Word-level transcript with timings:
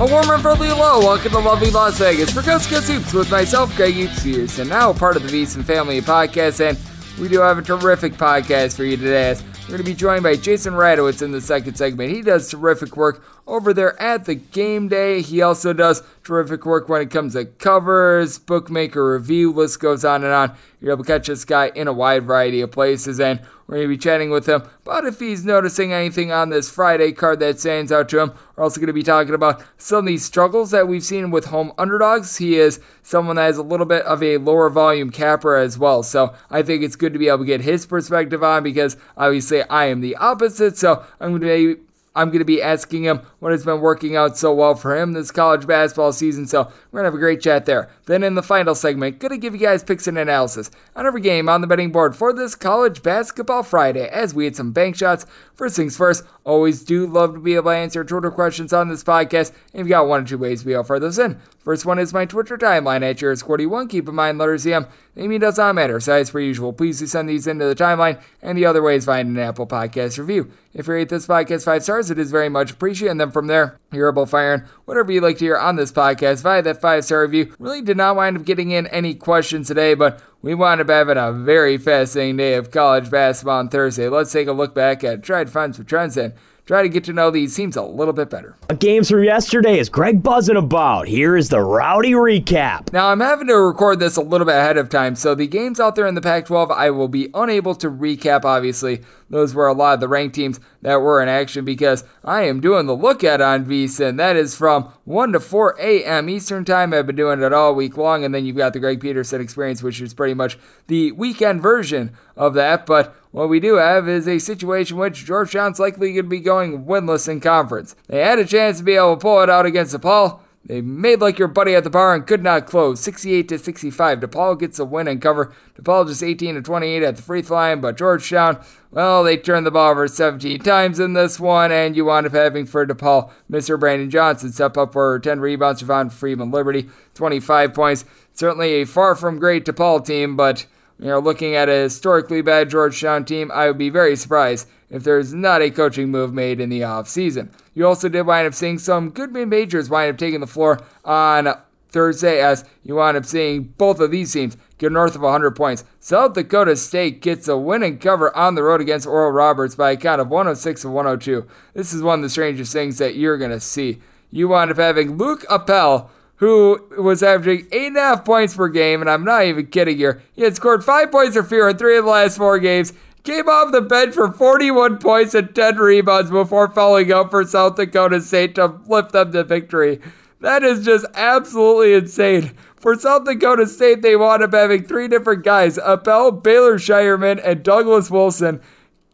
A 0.00 0.06
warm 0.06 0.30
and 0.30 0.40
friendly 0.40 0.68
hello. 0.68 1.00
Welcome 1.00 1.32
to 1.32 1.40
lovely 1.40 1.72
Las 1.72 1.98
Vegas 1.98 2.30
for 2.30 2.40
Coast 2.40 2.70
Coast 2.70 2.88
Hoops 2.88 3.12
with 3.12 3.28
myself, 3.32 3.74
Greg 3.74 3.94
Hoops 3.94 4.60
and 4.60 4.70
now 4.70 4.92
part 4.92 5.16
of 5.16 5.24
the 5.24 5.28
VSiN 5.28 5.64
Family 5.64 6.00
Podcast. 6.00 6.60
And 6.60 6.78
we 7.20 7.26
do 7.26 7.40
have 7.40 7.58
a 7.58 7.62
terrific 7.62 8.12
podcast 8.12 8.76
for 8.76 8.84
you 8.84 8.96
today. 8.96 9.34
We're 9.62 9.70
going 9.70 9.78
to 9.78 9.84
be 9.84 9.94
joined 9.94 10.22
by 10.22 10.36
Jason 10.36 10.74
Radowitz 10.74 11.20
in 11.20 11.32
the 11.32 11.40
second 11.40 11.74
segment. 11.74 12.12
He 12.12 12.22
does 12.22 12.48
terrific 12.48 12.96
work 12.96 13.24
over 13.48 13.72
there 13.72 14.00
at 14.00 14.26
the 14.26 14.34
game 14.34 14.88
day. 14.88 15.22
He 15.22 15.42
also 15.42 15.72
does 15.72 16.02
terrific 16.22 16.66
work 16.66 16.88
when 16.88 17.00
it 17.00 17.10
comes 17.10 17.32
to 17.32 17.46
covers, 17.46 18.38
bookmaker 18.38 19.14
review, 19.14 19.50
list 19.50 19.80
goes 19.80 20.04
on 20.04 20.22
and 20.22 20.32
on. 20.32 20.54
You're 20.80 20.92
able 20.92 21.04
to 21.04 21.08
catch 21.08 21.26
this 21.26 21.44
guy 21.44 21.72
in 21.74 21.88
a 21.88 21.92
wide 21.92 22.24
variety 22.24 22.60
of 22.60 22.70
places, 22.70 23.18
and 23.18 23.40
we're 23.66 23.76
going 23.76 23.88
to 23.88 23.94
be 23.96 23.98
chatting 23.98 24.30
with 24.30 24.46
him 24.46 24.62
about 24.82 25.06
if 25.06 25.18
he's 25.18 25.44
noticing 25.44 25.92
anything 25.92 26.30
on 26.30 26.50
this 26.50 26.70
Friday 26.70 27.12
card 27.12 27.40
that 27.40 27.58
stands 27.58 27.90
out 27.90 28.08
to 28.10 28.20
him. 28.20 28.32
We're 28.54 28.62
also 28.64 28.78
going 28.80 28.86
to 28.86 28.92
be 28.92 29.02
talking 29.02 29.34
about 29.34 29.62
some 29.76 30.00
of 30.00 30.06
these 30.06 30.24
struggles 30.24 30.70
that 30.70 30.86
we've 30.86 31.02
seen 31.02 31.30
with 31.30 31.46
home 31.46 31.72
underdogs. 31.78 32.36
He 32.36 32.56
is 32.56 32.80
someone 33.02 33.36
that 33.36 33.42
has 33.42 33.58
a 33.58 33.62
little 33.62 33.86
bit 33.86 34.04
of 34.04 34.22
a 34.22 34.36
lower 34.38 34.70
volume 34.70 35.10
capper 35.10 35.56
as 35.56 35.78
well, 35.78 36.02
so 36.02 36.34
I 36.50 36.62
think 36.62 36.82
it's 36.82 36.96
good 36.96 37.12
to 37.12 37.18
be 37.18 37.28
able 37.28 37.38
to 37.38 37.44
get 37.44 37.62
his 37.62 37.86
perspective 37.86 38.42
on 38.44 38.62
because 38.62 38.96
obviously 39.16 39.62
I 39.62 39.86
am 39.86 40.00
the 40.00 40.16
opposite. 40.16 40.76
So 40.76 41.04
I'm 41.20 41.30
going 41.30 41.40
to 41.40 41.74
be 41.74 41.82
I'm 42.18 42.30
going 42.30 42.40
to 42.40 42.44
be 42.44 42.60
asking 42.60 43.04
him 43.04 43.20
what 43.38 43.52
has 43.52 43.64
been 43.64 43.80
working 43.80 44.16
out 44.16 44.36
so 44.36 44.52
well 44.52 44.74
for 44.74 44.96
him 44.96 45.12
this 45.12 45.30
college 45.30 45.68
basketball 45.68 46.12
season. 46.12 46.48
So 46.48 46.64
we're 46.90 47.00
going 47.00 47.04
to 47.04 47.12
have 47.12 47.14
a 47.14 47.18
great 47.18 47.40
chat 47.40 47.64
there. 47.64 47.90
Then 48.06 48.24
in 48.24 48.34
the 48.34 48.42
final 48.42 48.74
segment, 48.74 49.20
going 49.20 49.30
to 49.30 49.38
give 49.38 49.54
you 49.54 49.60
guys 49.60 49.84
picks 49.84 50.08
and 50.08 50.18
analysis 50.18 50.72
on 50.96 51.06
every 51.06 51.20
game 51.20 51.48
on 51.48 51.60
the 51.60 51.68
betting 51.68 51.92
board 51.92 52.16
for 52.16 52.32
this 52.32 52.56
college 52.56 53.04
basketball 53.04 53.62
Friday 53.62 54.08
as 54.08 54.34
we 54.34 54.44
hit 54.44 54.56
some 54.56 54.72
bank 54.72 54.96
shots. 54.96 55.26
First 55.54 55.76
things 55.76 55.96
first, 55.96 56.24
always 56.42 56.82
do 56.82 57.06
love 57.06 57.34
to 57.34 57.40
be 57.40 57.54
able 57.54 57.70
to 57.70 57.76
answer 57.76 58.02
Twitter 58.02 58.32
questions 58.32 58.72
on 58.72 58.88
this 58.88 59.04
podcast. 59.04 59.52
And 59.72 59.80
you've 59.80 59.88
got 59.88 60.08
one 60.08 60.24
or 60.24 60.26
two 60.26 60.38
ways 60.38 60.60
to 60.60 60.66
be 60.66 60.72
able 60.72 60.84
to 60.84 60.98
those 60.98 61.20
in. 61.20 61.38
First 61.58 61.86
one 61.86 62.00
is 62.00 62.12
my 62.12 62.24
Twitter 62.24 62.58
timeline 62.58 63.08
at 63.08 63.18
yours41. 63.18 63.90
Keep 63.90 64.08
in 64.08 64.14
mind, 64.16 64.38
letters 64.38 64.66
EM. 64.66 64.86
Amy 65.18 65.38
does 65.38 65.58
not 65.58 65.74
matter. 65.74 65.96
As 65.96 66.30
per 66.30 66.38
usual, 66.38 66.72
please 66.72 67.00
do 67.00 67.06
send 67.06 67.28
these 67.28 67.46
into 67.46 67.64
the 67.64 67.74
timeline. 67.74 68.20
And 68.40 68.56
the 68.56 68.66
other 68.66 68.82
way 68.82 68.96
is 68.96 69.04
find 69.04 69.28
an 69.28 69.38
Apple 69.38 69.66
Podcast 69.66 70.16
review. 70.18 70.50
If 70.72 70.86
you 70.86 70.94
rate 70.94 71.08
this 71.08 71.26
podcast 71.26 71.64
five 71.64 71.82
stars, 71.82 72.10
it 72.10 72.18
is 72.18 72.30
very 72.30 72.48
much 72.48 72.70
appreciated. 72.70 73.10
And 73.10 73.20
then 73.20 73.32
from 73.32 73.48
there, 73.48 73.78
you're 73.90 74.08
able 74.08 74.26
to 74.26 74.30
fire 74.30 74.66
whatever 74.84 75.10
you'd 75.10 75.24
like 75.24 75.38
to 75.38 75.44
hear 75.44 75.56
on 75.56 75.76
this 75.76 75.90
podcast 75.90 76.42
via 76.42 76.62
that 76.62 76.80
five 76.80 77.04
star 77.04 77.22
review. 77.22 77.52
Really 77.58 77.82
did 77.82 77.96
not 77.96 78.16
wind 78.16 78.36
up 78.36 78.44
getting 78.44 78.70
in 78.70 78.86
any 78.86 79.14
questions 79.14 79.66
today, 79.66 79.94
but 79.94 80.22
we 80.40 80.54
wound 80.54 80.80
up 80.80 80.88
having 80.88 81.18
a 81.18 81.32
very 81.32 81.78
fascinating 81.78 82.36
day 82.36 82.54
of 82.54 82.70
college 82.70 83.10
basketball 83.10 83.58
on 83.58 83.68
Thursday. 83.68 84.08
Let's 84.08 84.30
take 84.30 84.46
a 84.46 84.52
look 84.52 84.74
back 84.74 85.02
at 85.02 85.24
try 85.24 85.42
to 85.42 85.50
find 85.50 85.74
some 85.74 85.84
trends 85.84 86.16
and 86.16 86.32
try 86.68 86.82
to 86.82 86.88
get 86.90 87.02
to 87.02 87.14
know 87.14 87.30
these 87.30 87.56
teams 87.56 87.76
a 87.76 87.82
little 87.82 88.12
bit 88.12 88.28
better. 88.28 88.54
Games 88.78 89.08
from 89.10 89.24
yesterday 89.24 89.78
is 89.78 89.88
Greg 89.88 90.22
buzzing 90.22 90.58
about. 90.58 91.08
Here 91.08 91.34
is 91.34 91.48
the 91.48 91.60
rowdy 91.60 92.12
recap. 92.12 92.92
Now, 92.92 93.08
I'm 93.08 93.20
having 93.20 93.46
to 93.46 93.54
record 93.54 94.00
this 94.00 94.16
a 94.16 94.20
little 94.20 94.46
bit 94.46 94.54
ahead 94.54 94.76
of 94.76 94.90
time, 94.90 95.16
so 95.16 95.34
the 95.34 95.46
games 95.46 95.80
out 95.80 95.96
there 95.96 96.06
in 96.06 96.14
the 96.14 96.20
Pac 96.20 96.44
12, 96.44 96.70
I 96.70 96.90
will 96.90 97.08
be 97.08 97.30
unable 97.32 97.74
to 97.76 97.90
recap, 97.90 98.44
obviously. 98.44 99.00
Those 99.30 99.54
were 99.54 99.66
a 99.66 99.72
lot 99.72 99.94
of 99.94 100.00
the 100.00 100.08
ranked 100.08 100.34
teams 100.34 100.58
that 100.82 101.00
were 101.00 101.22
in 101.22 101.28
action 101.28 101.64
because 101.64 102.04
I 102.24 102.42
am 102.42 102.60
doing 102.60 102.86
the 102.86 102.96
look 102.96 103.22
at 103.22 103.40
on 103.40 103.66
VSiN. 103.66 104.16
That 104.16 104.36
is 104.36 104.56
from 104.56 104.92
1 105.04 105.32
to 105.32 105.40
4 105.40 105.76
a.m. 105.78 106.28
Eastern 106.28 106.64
Time. 106.64 106.94
I've 106.94 107.06
been 107.06 107.16
doing 107.16 107.42
it 107.42 107.52
all 107.52 107.74
week 107.74 107.96
long, 107.96 108.24
and 108.24 108.34
then 108.34 108.44
you've 108.44 108.56
got 108.56 108.72
the 108.72 108.80
Greg 108.80 109.00
Peterson 109.00 109.40
experience, 109.40 109.82
which 109.82 110.00
is 110.00 110.14
pretty 110.14 110.34
much 110.34 110.58
the 110.86 111.12
weekend 111.12 111.60
version 111.60 112.12
of 112.36 112.54
that. 112.54 112.86
But 112.86 113.14
what 113.30 113.48
we 113.48 113.60
do 113.60 113.74
have 113.74 114.08
is 114.08 114.26
a 114.26 114.38
situation 114.38 114.96
which 114.96 115.24
Georgetown's 115.24 115.78
likely 115.78 116.12
going 116.12 116.24
to 116.24 116.28
be 116.28 116.40
going 116.40 116.84
winless 116.84 117.28
in 117.28 117.40
conference. 117.40 117.94
They 118.06 118.20
had 118.20 118.38
a 118.38 118.46
chance 118.46 118.78
to 118.78 118.84
be 118.84 118.94
able 118.94 119.16
to 119.16 119.20
pull 119.20 119.42
it 119.42 119.50
out 119.50 119.66
against 119.66 119.94
DePaul. 119.94 120.40
They 120.68 120.82
made 120.82 121.22
like 121.22 121.38
your 121.38 121.48
buddy 121.48 121.74
at 121.74 121.82
the 121.82 121.88
bar 121.88 122.14
and 122.14 122.26
could 122.26 122.42
not 122.42 122.66
close. 122.66 123.00
68 123.00 123.48
to 123.48 123.58
65. 123.58 124.20
DePaul 124.20 124.60
gets 124.60 124.78
a 124.78 124.84
win 124.84 125.08
and 125.08 125.20
cover. 125.20 125.54
DePaul 125.80 126.06
just 126.06 126.22
18 126.22 126.56
to 126.56 126.62
28 126.62 127.02
at 127.02 127.16
the 127.16 127.22
free 127.22 127.40
throw 127.40 127.56
line, 127.56 127.80
but 127.80 127.96
Georgetown, 127.96 128.62
well, 128.90 129.24
they 129.24 129.38
turned 129.38 129.64
the 129.64 129.70
ball 129.70 129.92
over 129.92 130.06
17 130.06 130.60
times 130.60 131.00
in 131.00 131.14
this 131.14 131.40
one, 131.40 131.72
and 131.72 131.96
you 131.96 132.04
wound 132.04 132.26
up 132.26 132.34
having 132.34 132.66
for 132.66 132.86
DePaul 132.86 133.30
Mr. 133.50 133.80
Brandon 133.80 134.10
Johnson 134.10 134.52
step 134.52 134.76
up 134.76 134.92
for 134.92 135.18
10 135.18 135.40
rebounds. 135.40 135.82
Javon 135.82 136.12
Freeman 136.12 136.50
Liberty, 136.50 136.90
25 137.14 137.72
points. 137.72 138.04
Certainly 138.34 138.82
a 138.82 138.84
far 138.84 139.16
from 139.16 139.38
great 139.38 139.64
DePaul 139.64 140.04
team, 140.04 140.36
but 140.36 140.66
you 140.98 141.06
know, 141.06 141.18
looking 141.18 141.54
at 141.54 141.70
a 141.70 141.72
historically 141.72 142.42
bad 142.42 142.68
Georgetown 142.68 143.24
team, 143.24 143.50
I 143.54 143.68
would 143.68 143.78
be 143.78 143.88
very 143.88 144.16
surprised 144.16 144.68
if 144.90 145.04
there's 145.04 145.34
not 145.34 145.62
a 145.62 145.70
coaching 145.70 146.10
move 146.10 146.32
made 146.32 146.60
in 146.60 146.68
the 146.68 146.80
offseason. 146.80 147.52
You 147.74 147.86
also 147.86 148.08
did 148.08 148.22
wind 148.22 148.46
up 148.46 148.54
seeing 148.54 148.78
some 148.78 149.10
good 149.10 149.32
mid 149.32 149.48
majors 149.48 149.90
wind 149.90 150.10
up 150.10 150.18
taking 150.18 150.40
the 150.40 150.46
floor 150.46 150.80
on 151.04 151.48
Thursday 151.88 152.40
as 152.40 152.64
you 152.82 152.96
wind 152.96 153.16
up 153.16 153.24
seeing 153.24 153.64
both 153.64 154.00
of 154.00 154.10
these 154.10 154.32
teams 154.32 154.56
get 154.78 154.92
north 154.92 155.14
of 155.14 155.22
100 155.22 155.52
points. 155.52 155.84
South 156.00 156.34
Dakota 156.34 156.76
State 156.76 157.20
gets 157.20 157.48
a 157.48 157.56
win 157.56 157.82
and 157.82 158.00
cover 158.00 158.34
on 158.36 158.54
the 158.54 158.62
road 158.62 158.80
against 158.80 159.06
Oral 159.06 159.32
Roberts 159.32 159.74
by 159.74 159.92
a 159.92 159.96
count 159.96 160.20
of 160.20 160.28
106 160.28 160.82
to 160.82 160.88
102. 160.88 161.46
This 161.74 161.92
is 161.92 162.02
one 162.02 162.20
of 162.20 162.22
the 162.22 162.30
strangest 162.30 162.72
things 162.72 162.98
that 162.98 163.16
you're 163.16 163.38
going 163.38 163.50
to 163.50 163.60
see. 163.60 164.00
You 164.30 164.48
wind 164.48 164.70
up 164.70 164.76
having 164.76 165.16
Luke 165.16 165.44
Appel 165.50 166.10
who 166.38 166.80
was 166.96 167.22
averaging 167.22 167.66
eight 167.72 167.88
and 167.88 167.96
a 167.96 168.00
half 168.00 168.24
points 168.24 168.54
per 168.54 168.68
game, 168.68 169.00
and 169.00 169.10
I'm 169.10 169.24
not 169.24 169.44
even 169.44 169.66
kidding 169.66 169.96
here. 169.96 170.22
He 170.34 170.42
had 170.42 170.54
scored 170.54 170.84
five 170.84 171.10
points 171.10 171.36
or 171.36 171.42
fewer 171.42 171.68
in 171.68 171.76
three 171.76 171.98
of 171.98 172.04
the 172.04 172.10
last 172.10 172.36
four 172.36 172.60
games. 172.60 172.92
Came 173.28 173.46
off 173.46 173.72
the 173.72 173.82
bench 173.82 174.14
for 174.14 174.32
41 174.32 174.96
points 174.96 175.34
and 175.34 175.54
10 175.54 175.76
rebounds 175.76 176.30
before 176.30 176.66
falling 176.70 177.12
out 177.12 177.28
for 177.28 177.44
South 177.44 177.76
Dakota 177.76 178.22
State 178.22 178.54
to 178.54 178.80
lift 178.86 179.12
them 179.12 179.32
to 179.32 179.44
victory. 179.44 180.00
That 180.40 180.62
is 180.62 180.82
just 180.82 181.04
absolutely 181.12 181.92
insane. 181.92 182.52
For 182.76 182.98
South 182.98 183.26
Dakota 183.26 183.66
State, 183.66 184.00
they 184.00 184.16
wound 184.16 184.42
up 184.42 184.54
having 184.54 184.82
three 184.82 185.08
different 185.08 185.44
guys 185.44 185.76
Appel, 185.76 186.32
Baylor 186.32 186.78
Scheierman, 186.78 187.38
and 187.44 187.62
Douglas 187.62 188.10
Wilson 188.10 188.62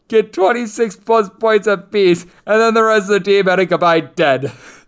get 0.06 0.32
26 0.32 0.94
plus 0.94 1.28
points 1.28 1.66
apiece, 1.66 2.22
and 2.46 2.60
then 2.60 2.75
the 2.75 2.84
rest 2.84 3.10
of 3.10 3.14
the 3.14 3.19
team 3.19 3.46
had 3.46 3.58
a 3.58 3.66
combined 3.66 4.10
10. 4.14 4.52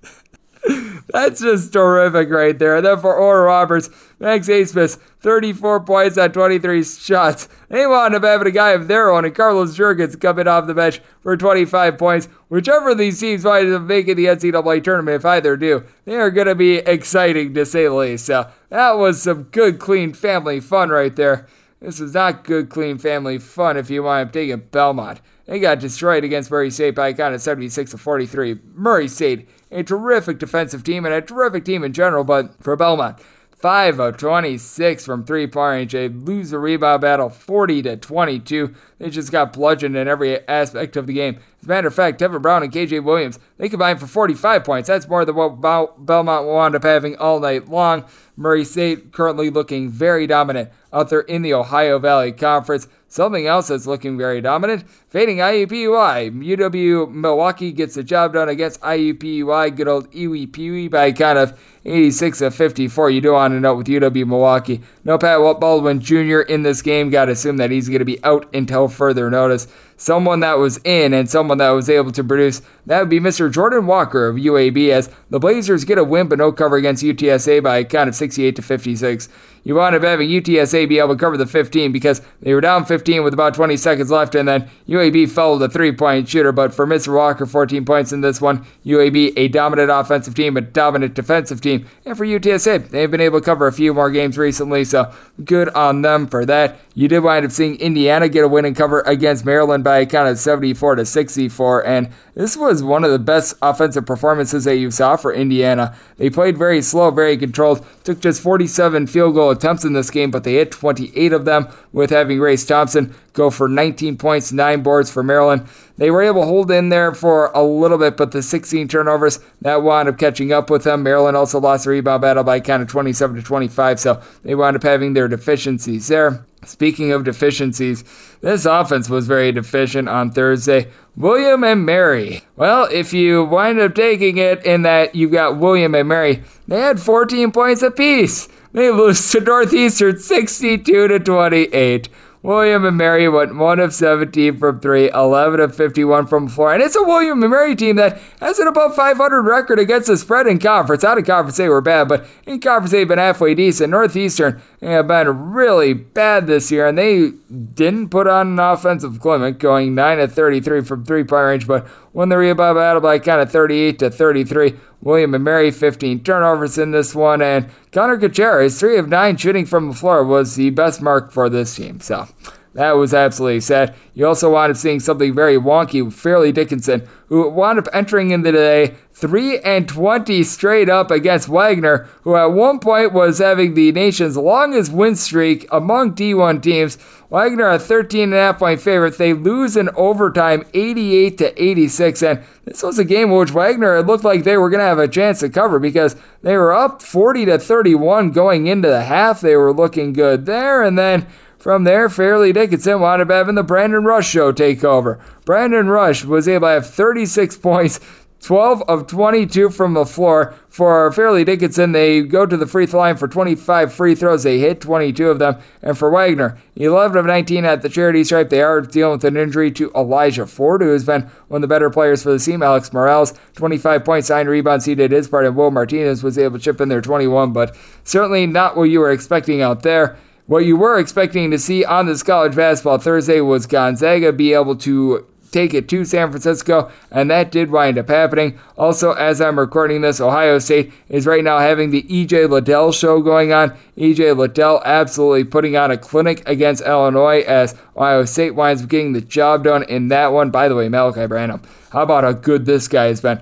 That's 1.09 1.41
just 1.41 1.73
terrific 1.73 2.31
right 2.31 2.59
there. 2.59 2.77
And 2.77 2.85
then 2.85 2.99
for 2.99 3.15
Oral 3.15 3.47
Roberts, 3.47 3.89
Max 4.19 4.49
Abmas, 4.49 4.99
34 5.21 5.81
points 5.85 6.19
on 6.19 6.33
23 6.33 6.83
shots. 6.83 7.49
They 7.69 7.87
wound 7.87 8.15
up 8.15 8.25
having 8.25 8.49
a 8.49 8.51
guy 8.51 8.71
of 8.71 8.89
their 8.89 9.11
own, 9.11 9.25
and 9.25 9.35
Carlos 9.35 9.77
Jurgens 9.77 10.21
coming 10.21 10.49
off 10.49 10.67
the 10.67 10.75
bench 10.75 11.01
for 11.21 11.37
25 11.37 11.97
points. 11.97 12.27
Whichever 12.49 12.91
of 12.91 12.99
these 12.99 13.21
teams 13.21 13.45
winds 13.45 13.73
up 13.73 13.83
making 13.83 14.17
the 14.17 14.27
NCAA 14.27 14.83
tournament, 14.83 15.17
if 15.17 15.25
either 15.25 15.57
do, 15.57 15.85
they 16.05 16.17
are 16.17 16.31
going 16.31 16.49
to 16.49 16.55
be 16.55 16.77
exciting 16.77 17.55
to 17.55 17.65
say 17.65 17.85
the 17.85 17.95
least. 17.95 18.27
So 18.27 18.51
that 18.71 18.99
was 18.99 19.23
some 19.23 19.45
good, 19.45 19.79
clean 19.79 20.13
family 20.13 20.61
fun 20.61 20.89
right 20.89 21.15
there. 21.15 21.47
This 21.81 22.01
is 22.01 22.15
not 22.15 22.45
good, 22.45 22.69
clean 22.69 22.99
family 22.99 23.39
fun 23.39 23.77
if 23.77 23.91
you 23.91 24.03
wind 24.03 24.29
up 24.29 24.33
taking 24.33 24.59
Belmont. 24.71 25.21
They 25.45 25.61
got 25.61 25.79
destroyed 25.79 26.25
against 26.25 26.51
Murray 26.51 26.71
State 26.71 26.95
by 26.95 27.09
a 27.09 27.15
count 27.15 27.35
of 27.35 27.41
76 27.41 27.93
to 27.93 27.99
43. 27.99 28.59
Murray 28.75 29.09
State 29.09 29.49
a 29.71 29.83
terrific 29.83 30.39
defensive 30.39 30.85
team 30.85 31.05
and 31.05 31.15
a 31.15 31.21
terrific 31.21 31.65
team 31.65 31.83
in 31.85 31.93
general, 31.93 32.25
but 32.25 32.63
for 32.63 32.77
Belmont, 32.77 33.19
5 33.57 34.01
of 34.01 34.17
26 34.19 35.05
from 35.05 35.25
three 35.25 35.47
point 35.47 35.71
range. 35.73 35.93
They 35.93 36.09
lose 36.09 36.51
the 36.51 36.59
rebound 36.59 37.01
battle 37.01 37.31
40 37.31 37.83
to 37.83 37.97
22. 37.97 38.75
They 38.99 39.09
just 39.09 39.33
got 39.33 39.55
bludgeoned 39.55 39.97
in 39.97 40.07
every 40.07 40.47
aspect 40.47 40.97
of 40.97 41.07
the 41.07 41.15
game. 41.15 41.41
As 41.63 41.67
a 41.67 41.69
matter 41.69 41.89
of 41.89 41.95
fact, 41.95 42.21
Tevin 42.21 42.43
Brown 42.43 42.63
and 42.63 42.73
KJ 42.73 43.03
Williams, 43.03 43.39
they 43.57 43.71
combined 43.71 43.99
for 43.99 44.07
45 44.07 44.63
points. 44.63 44.89
That's 44.89 45.09
more 45.09 45.25
than 45.25 45.37
what 45.37 45.61
Belmont 45.61 46.47
wound 46.47 46.75
up 46.75 46.83
having 46.83 47.17
all 47.17 47.41
night 47.41 47.69
long. 47.69 48.05
Murray 48.37 48.65
State 48.65 49.13
currently 49.13 49.49
looking 49.49 49.89
very 49.89 50.27
dominant 50.27 50.71
out 50.93 51.09
there 51.09 51.21
in 51.21 51.41
the 51.41 51.55
Ohio 51.55 51.99
Valley 51.99 52.33
Conference. 52.33 52.89
Something 53.17 53.47
else 53.47 53.69
that's 53.69 53.87
looking 53.87 54.19
very 54.19 54.43
dominant, 54.43 54.85
fading 55.09 55.39
IUPUI. 55.39 56.39
UW 56.39 57.11
Milwaukee 57.11 57.73
gets 57.73 57.95
the 57.95 58.05
job 58.05 58.35
done 58.35 58.51
against 58.51 58.79
IUPUI. 58.83 59.75
Good 59.75 59.89
old 59.89 60.13
Iwi 60.13 60.53
Peewee 60.53 60.91
by 60.91 61.13
kind 61.13 61.39
of 61.39 61.59
86 61.87 62.43
of 62.43 62.55
54. 62.55 63.09
You 63.09 63.23
do 63.23 63.33
want 63.33 63.53
to 63.55 63.61
note 63.61 63.77
with 63.77 63.87
UW 63.87 64.27
Milwaukee. 64.27 64.83
No 65.03 65.17
Pat 65.17 65.39
Baldwin 65.59 66.01
Jr. 66.01 66.41
in 66.41 66.63
this 66.63 66.83
game. 66.83 67.09
Got 67.09 67.25
to 67.25 67.33
assume 67.33 67.57
that 67.57 67.71
he's 67.71 67.89
going 67.89 68.01
to 68.01 68.05
be 68.05 68.23
out 68.23 68.55
until 68.55 68.87
further 68.87 69.31
notice. 69.31 69.67
someone 69.97 70.41
that 70.41 70.59
was 70.59 70.79
in 70.85 71.15
and 71.15 71.31
someone 71.31 71.57
that 71.57 71.71
was 71.71 71.89
able 71.89 72.13
to 72.13 72.23
produce. 72.23 72.61
That 72.87 73.01
would 73.01 73.09
be 73.09 73.21
Mr. 73.21 73.53
Jordan 73.53 73.87
Walker 73.87 74.29
of 74.29 74.37
UAB 74.37 74.91
as 74.91 75.11
the 75.29 75.41
Blazers 75.41 75.85
get 75.85 75.99
a 75.99 76.05
win 76.05 76.29
but 76.29 76.39
no 76.39 76.53
cover 76.53 76.77
against 76.77 77.03
UTSA 77.03 77.63
by 77.63 77.79
a 77.79 77.85
count 77.85 78.09
of 78.09 78.15
68 78.15 78.57
to 78.57 78.63
56 78.63 79.29
you 79.67 79.75
wound 79.75 79.97
up 79.97 80.05
having 80.05 80.29
UTSA 80.29 80.89
be 80.89 81.01
able 81.01 81.17
to 81.17 81.19
cover 81.19 81.37
the 81.37 81.45
15 81.45 81.91
because 81.91 82.23
they 82.41 82.55
were 82.55 82.61
down 82.61 82.85
15 82.85 83.25
with 83.25 83.35
about 83.35 83.53
20 83.53 83.77
seconds 83.77 84.13
left, 84.13 84.37
and 84.37 84.47
then 84.47 84.71
UAB 84.89 85.29
followed 85.29 85.59
the 85.59 85.69
three 85.69 85.91
point 85.91 86.29
shooter. 86.29 86.53
But 86.53 86.73
for 86.73 86.87
Mr. 86.87 87.13
Walker, 87.13 87.47
14 87.47 87.85
points 87.85 88.13
in 88.13 88.21
this 88.21 88.41
one. 88.41 88.65
UAB, 88.85 89.33
a 89.37 89.49
dominant 89.49 89.91
offensive 89.91 90.37
team, 90.37 90.57
a 90.57 90.61
dominant 90.61 91.15
defensive 91.15 91.61
team. 91.61 91.85
And 92.05 92.17
for 92.17 92.25
UTSA, 92.25 92.91
they've 92.91 93.11
been 93.11 93.21
able 93.21 93.41
to 93.41 93.45
cover 93.45 93.67
a 93.67 93.73
few 93.73 93.93
more 93.93 94.09
games 94.09 94.39
recently, 94.39 94.85
so 94.85 95.13
good 95.45 95.69
on 95.71 96.03
them 96.03 96.29
for 96.29 96.47
that. 96.47 96.79
You 96.95 97.09
did 97.09 97.25
wind 97.25 97.45
up 97.45 97.51
seeing 97.51 97.75
Indiana 97.81 98.29
get 98.29 98.45
a 98.45 98.49
win 98.49 98.67
and 98.67 98.77
cover 98.77 99.01
against 99.01 99.45
Maryland 99.45 99.83
by 99.83 99.99
a 99.99 100.07
count 100.07 100.29
of 100.29 100.39
74 100.39 100.95
to 100.95 101.05
64, 101.05 101.85
and 101.85 102.13
this 102.37 102.55
was 102.55 102.83
one 102.83 103.03
of 103.03 103.11
the 103.11 103.19
best 103.19 103.55
offensive 103.63 104.05
performances 104.05 104.65
that 104.65 104.77
you 104.77 104.91
saw 104.91 105.17
for 105.17 105.33
Indiana. 105.33 105.97
They 106.19 106.29
played 106.29 106.59
very 106.59 106.83
slow, 106.83 107.11
very 107.11 107.39
controlled, 107.39 107.85
took 108.05 108.21
just 108.21 108.43
47 108.43 109.07
field 109.07 109.35
goal 109.35 109.51
attempts 109.51 109.87
in 109.87 109.95
this 109.95 110.11
game, 110.11 110.31
but 110.31 110.45
they 110.45 110.53
hit 110.53 110.71
28 110.71 111.33
of 111.33 111.47
them 111.47 111.67
with 111.95 112.11
having 112.11 112.39
Race 112.39 112.67
Thompson 112.67 113.15
go 113.33 113.49
for 113.49 113.69
19 113.69 114.19
points, 114.19 114.53
9 114.53 114.83
boards 114.83 115.11
for 115.11 115.23
Maryland. 115.23 115.67
They 115.97 116.11
were 116.11 116.23
able 116.23 116.43
to 116.43 116.47
hold 116.47 116.71
in 116.71 116.91
there 116.91 117.15
for 117.15 117.51
a 117.55 117.63
little 117.63 117.97
bit, 117.97 118.19
but 118.19 118.33
the 118.33 118.43
16 118.43 118.87
turnovers, 118.89 119.41
that 119.63 119.83
wound 119.83 120.11
up 120.11 120.19
catching 120.19 120.53
up 120.53 120.69
with 120.69 120.85
them. 120.85 121.03
Maryland 121.03 121.39
also 121.39 121.59
lost 121.59 121.85
the 121.85 121.91
rebound 121.91 122.21
battle 122.21 122.45
by 122.45 122.61
kind 122.61 122.83
of 122.83 122.89
27 122.89 123.37
to 123.37 123.43
25, 123.43 123.99
so 123.99 124.23
they 124.43 124.55
wound 124.55 124.77
up 124.77 124.83
having 124.83 125.15
their 125.15 125.27
deficiencies 125.27 126.09
there. 126.09 126.45
Speaking 126.67 127.13
of 127.13 127.25
deficiencies, 127.25 128.05
this 128.41 128.65
offense 128.65 129.09
was 129.09 129.27
very 129.27 129.53
deficient 129.53 130.09
on 130.09 130.31
Thursday. 130.31 130.89
William 131.17 131.65
and 131.65 131.87
Mary. 131.87 132.43
Well, 132.57 132.89
if 132.91 133.13
you 133.13 133.45
wind 133.45 133.81
up 133.81 133.95
taking 133.95 134.37
it 134.37 134.65
in 134.67 134.83
that 134.83 135.15
you've 135.15 135.33
got 135.33 135.59
William 135.59 135.95
and 135.95 136.09
Mary, 136.09 136.43
they 136.69 136.81
had 136.81 137.01
14 137.01 137.53
points 137.53 137.83
apiece. 137.83 138.49
They 138.73 138.91
lose 138.91 139.31
to 139.31 139.41
Northeastern 139.41 140.19
62 140.19 141.09
to 141.09 141.19
28. 141.19 142.09
William 142.47 142.85
and 142.85 142.97
Mary 142.97 143.29
went 143.29 143.57
1 143.57 143.81
of 143.81 143.93
17 143.93 144.57
from 144.59 144.79
3, 144.79 145.11
11 145.11 145.59
of 145.59 145.75
51 145.75 146.29
from 146.29 146.47
4. 146.47 146.75
And 146.75 146.83
it's 146.85 146.95
a 146.95 147.03
William 147.03 147.43
and 147.43 147.51
Mary 147.51 147.75
team 147.75 147.97
that 147.97 148.21
has 148.41 148.61
an 148.61 148.69
above 148.69 148.95
500 148.95 149.43
record 149.43 149.81
against 149.81 150.07
the 150.07 150.17
spread 150.17 150.47
in 150.47 150.61
conference. 150.61 151.03
Out 151.03 151.19
of 151.19 151.27
conference, 151.27 151.57
they 151.57 151.69
were 151.69 151.81
bad, 151.81 152.07
but 152.07 152.25
in 152.47 152.61
conference, 152.61 152.93
they've 152.93 153.09
been 153.09 153.19
halfway 153.19 153.57
decent. 153.57 153.91
Northeastern 153.91 154.63
have 154.81 155.09
been 155.09 155.51
really 155.51 155.93
bad 155.93 156.47
this 156.47 156.71
year, 156.71 156.87
and 156.87 156.97
they 156.97 157.33
didn't 157.75 158.11
put 158.11 158.29
on 158.29 158.47
an 158.47 158.59
offensive 158.61 159.19
clinic, 159.19 159.59
going 159.59 159.97
9 159.97 160.21
of 160.21 160.33
33 160.33 160.83
from 160.83 161.05
three 161.05 161.25
point 161.25 161.47
range, 161.47 161.67
but 161.67 161.89
won 162.17 162.31
the 162.31 162.39
rebound 162.39 162.77
battle 162.77 163.03
by 163.03 163.19
kind 163.19 163.43
of 163.43 163.53
38 163.53 163.99
to 163.99 164.11
33. 164.11 164.75
William 165.03 165.35
and 165.35 165.45
Mary, 165.45 165.71
15 165.71 166.25
turnovers 166.25 166.79
in 166.79 166.91
this 166.91 167.15
one, 167.15 167.43
and 167.43 167.69
Connor 167.93 168.17
Gutierrez, 168.17 168.81
3 168.81 168.97
of 168.97 169.09
9 169.11 169.37
shooting 169.37 169.67
from 169.67 169.91
the 169.91 169.95
floor, 169.95 170.25
was 170.25 170.57
the 170.57 170.71
best 170.71 171.03
mark 171.03 171.31
for 171.31 171.51
this 171.51 171.77
team. 171.77 172.01
So 172.01 172.27
that 172.77 172.93
was 172.93 173.15
absolutely 173.15 173.61
sad. 173.61 173.95
You 174.13 174.27
also 174.27 174.53
wound 174.53 174.71
up 174.71 174.77
seeing 174.77 175.01
something 175.01 175.35
very 175.35 175.57
wonky 175.57 176.05
with 176.05 176.13
Fairleigh 176.13 176.53
Dickinson, 176.53 177.09
who 177.29 177.49
wound 177.49 177.79
up 177.79 177.89
entering 177.95 178.33
into 178.33 178.53
the 178.53 178.59
day 178.59 178.95
3 179.13 179.61
and 179.61 179.89
20 179.89 180.43
straight 180.43 180.91
up 180.91 181.11
against 181.11 181.49
Wagner, 181.49 182.07
who 182.21 182.37
at 182.37 182.53
one 182.53 182.79
point 182.79 183.15
was 183.15 183.39
having 183.39 183.73
the 183.73 183.93
nation's 183.93 184.37
longest 184.37 184.93
win 184.93 185.17
streak 185.17 185.67
among 185.73 186.15
D1 186.15 186.63
teams. 186.63 186.99
Wagner 187.31 187.71
a 187.71 187.79
13 187.79 188.25
and 188.25 188.35
a 188.35 188.37
half 188.37 188.59
point 188.59 188.79
favorite. 188.79 189.17
They 189.17 189.33
lose 189.33 189.75
in 189.79 189.89
overtime 189.97 190.67
88 190.75 191.39
to 191.39 191.63
86 191.63 192.23
and 192.23 192.45
this 192.67 192.83
was 192.83 192.99
a 192.99 193.05
game 193.05 193.31
in 193.31 193.39
which 193.39 193.53
Wagner 193.53 193.97
it 193.97 194.07
looked 194.07 194.25
like 194.25 194.45
they 194.45 194.59
were 194.59 194.69
going 194.69 194.81
to 194.81 194.85
have 194.85 194.99
a 194.99 195.09
chance 195.09 195.41
to 195.41 195.49
cover 195.49 195.79
because 195.79 196.15
they 196.43 196.57
were 196.59 196.75
up 196.75 197.01
40 197.01 197.47
to 197.47 197.59
31 197.59 198.33
going 198.33 198.67
into 198.67 198.89
the 198.89 199.03
half. 199.03 199.41
They 199.41 199.57
were 199.57 199.73
looking 199.73 200.13
good 200.13 200.45
there 200.45 200.83
and 200.83 200.99
then 200.99 201.27
from 201.67 201.83
there, 201.83 202.09
Fairleigh 202.09 202.53
Dickinson 202.53 203.01
wound 203.01 203.21
up 203.21 203.29
having 203.29 203.57
the 203.57 203.65
Brandon 203.65 204.05
Rush 204.05 204.29
show 204.29 204.53
take 204.53 204.85
over. 204.85 205.19
Brandon 205.45 205.89
Rush 205.89 206.25
was 206.25 206.47
able 206.47 206.69
to 206.69 206.75
have 206.75 206.89
36 206.89 207.57
points, 207.57 207.99
12 208.43 208.83
of 208.83 209.09
22 209.09 209.71
from 209.71 209.95
the 209.95 210.07
floor. 210.07 210.55
For 210.69 211.11
Fairleigh 211.11 211.45
Dickinson, 211.45 211.91
they 211.91 212.23
go 212.23 212.47
to 212.47 212.57
the 212.57 212.69
free 212.69 212.87
throw 212.87 213.01
line 213.01 213.17
for 213.17 213.27
25 213.27 213.93
free 213.93 214.15
throws. 214.15 214.45
They 214.45 214.61
hit 214.61 214.81
22 214.81 215.29
of 215.29 215.41
them. 215.41 215.57
And 215.83 215.99
for 215.99 216.09
Wagner, 216.09 216.57
11 216.77 217.17
of 217.17 217.27
19 217.27 217.65
at 217.65 217.83
the 217.83 217.89
charity 217.89 218.23
stripe. 218.23 218.49
They 218.49 218.63
are 218.63 218.81
dealing 218.81 219.15
with 219.15 219.25
an 219.25 219.37
injury 219.37 219.73
to 219.73 219.91
Elijah 219.97 220.47
Ford, 220.47 220.83
who 220.83 220.93
has 220.93 221.05
been 221.05 221.23
one 221.49 221.59
of 221.59 221.63
the 221.63 221.75
better 221.75 221.91
players 221.91 222.23
for 222.23 222.31
the 222.31 222.39
team. 222.39 222.63
Alex 222.63 222.93
Morales, 222.93 223.35
25 223.55 224.05
points, 224.05 224.31
9 224.31 224.47
rebounds. 224.47 224.85
He 224.85 224.95
did 224.95 225.11
his 225.11 225.27
part, 225.27 225.45
and 225.45 225.57
Will 225.57 225.73
Martinez 225.73 226.23
was 226.23 226.39
able 226.39 226.59
to 226.59 226.65
chip 226.65 226.81
in 226.81 226.89
there 226.89 227.01
21, 227.01 227.53
but 227.53 227.77
certainly 228.05 228.47
not 228.47 228.77
what 228.77 228.85
you 228.85 229.01
were 229.01 229.11
expecting 229.11 229.63
out 229.63 229.83
there. 229.83 230.17
What 230.47 230.65
you 230.65 230.77
were 230.77 231.01
expecting 231.01 231.51
to 231.51 231.59
see 231.59 231.85
on 231.85 232.07
this 232.07 232.23
college 232.23 232.55
basketball 232.55 232.99
Thursday 232.99 233.41
was 233.41 233.67
Gonzaga 233.67 234.33
be 234.33 234.53
able 234.53 234.77
to 234.77 235.27
take 235.51 235.75
it 235.75 235.89
to 235.89 236.05
San 236.05 236.31
Francisco, 236.31 236.89
and 237.11 237.29
that 237.33 237.51
did 237.51 237.73
wind 237.73 237.99
up 237.99 238.09
happening. 238.09 238.57
Also, 238.79 239.13
as 239.13 239.41
I'm 239.41 239.59
recording 239.59 240.03
this, 240.03 240.21
Ohio 240.21 240.61
State 240.61 240.93
is 241.09 241.27
right 241.27 241.43
now 241.43 241.59
having 241.59 241.91
the 241.91 242.05
EJ 242.05 242.49
Liddell 242.49 242.93
show 242.93 243.21
going 243.21 243.53
on. 243.53 243.77
EJ 243.97 244.37
Liddell 244.37 244.83
absolutely 244.85 245.43
putting 245.43 245.77
on 245.77 245.91
a 245.91 245.99
clinic 245.99 246.49
against 246.49 246.87
Illinois 246.87 247.41
as 247.41 247.75
Ohio 247.97 248.25
State 248.25 248.55
winds 248.55 248.83
up 248.83 248.89
getting 248.89 249.15
the 249.15 249.21
job 249.23 249.65
done 249.65 249.83
in 249.85 250.09
that 250.09 250.29
one. 250.29 250.51
By 250.51 250.69
the 250.69 250.77
way, 250.77 250.89
Malachi 250.89 251.27
Branham, 251.27 251.63
how 251.91 252.03
about 252.03 252.23
how 252.23 252.33
good 252.33 252.67
this 252.67 252.87
guy 252.87 253.07
has 253.07 253.21
been? 253.21 253.41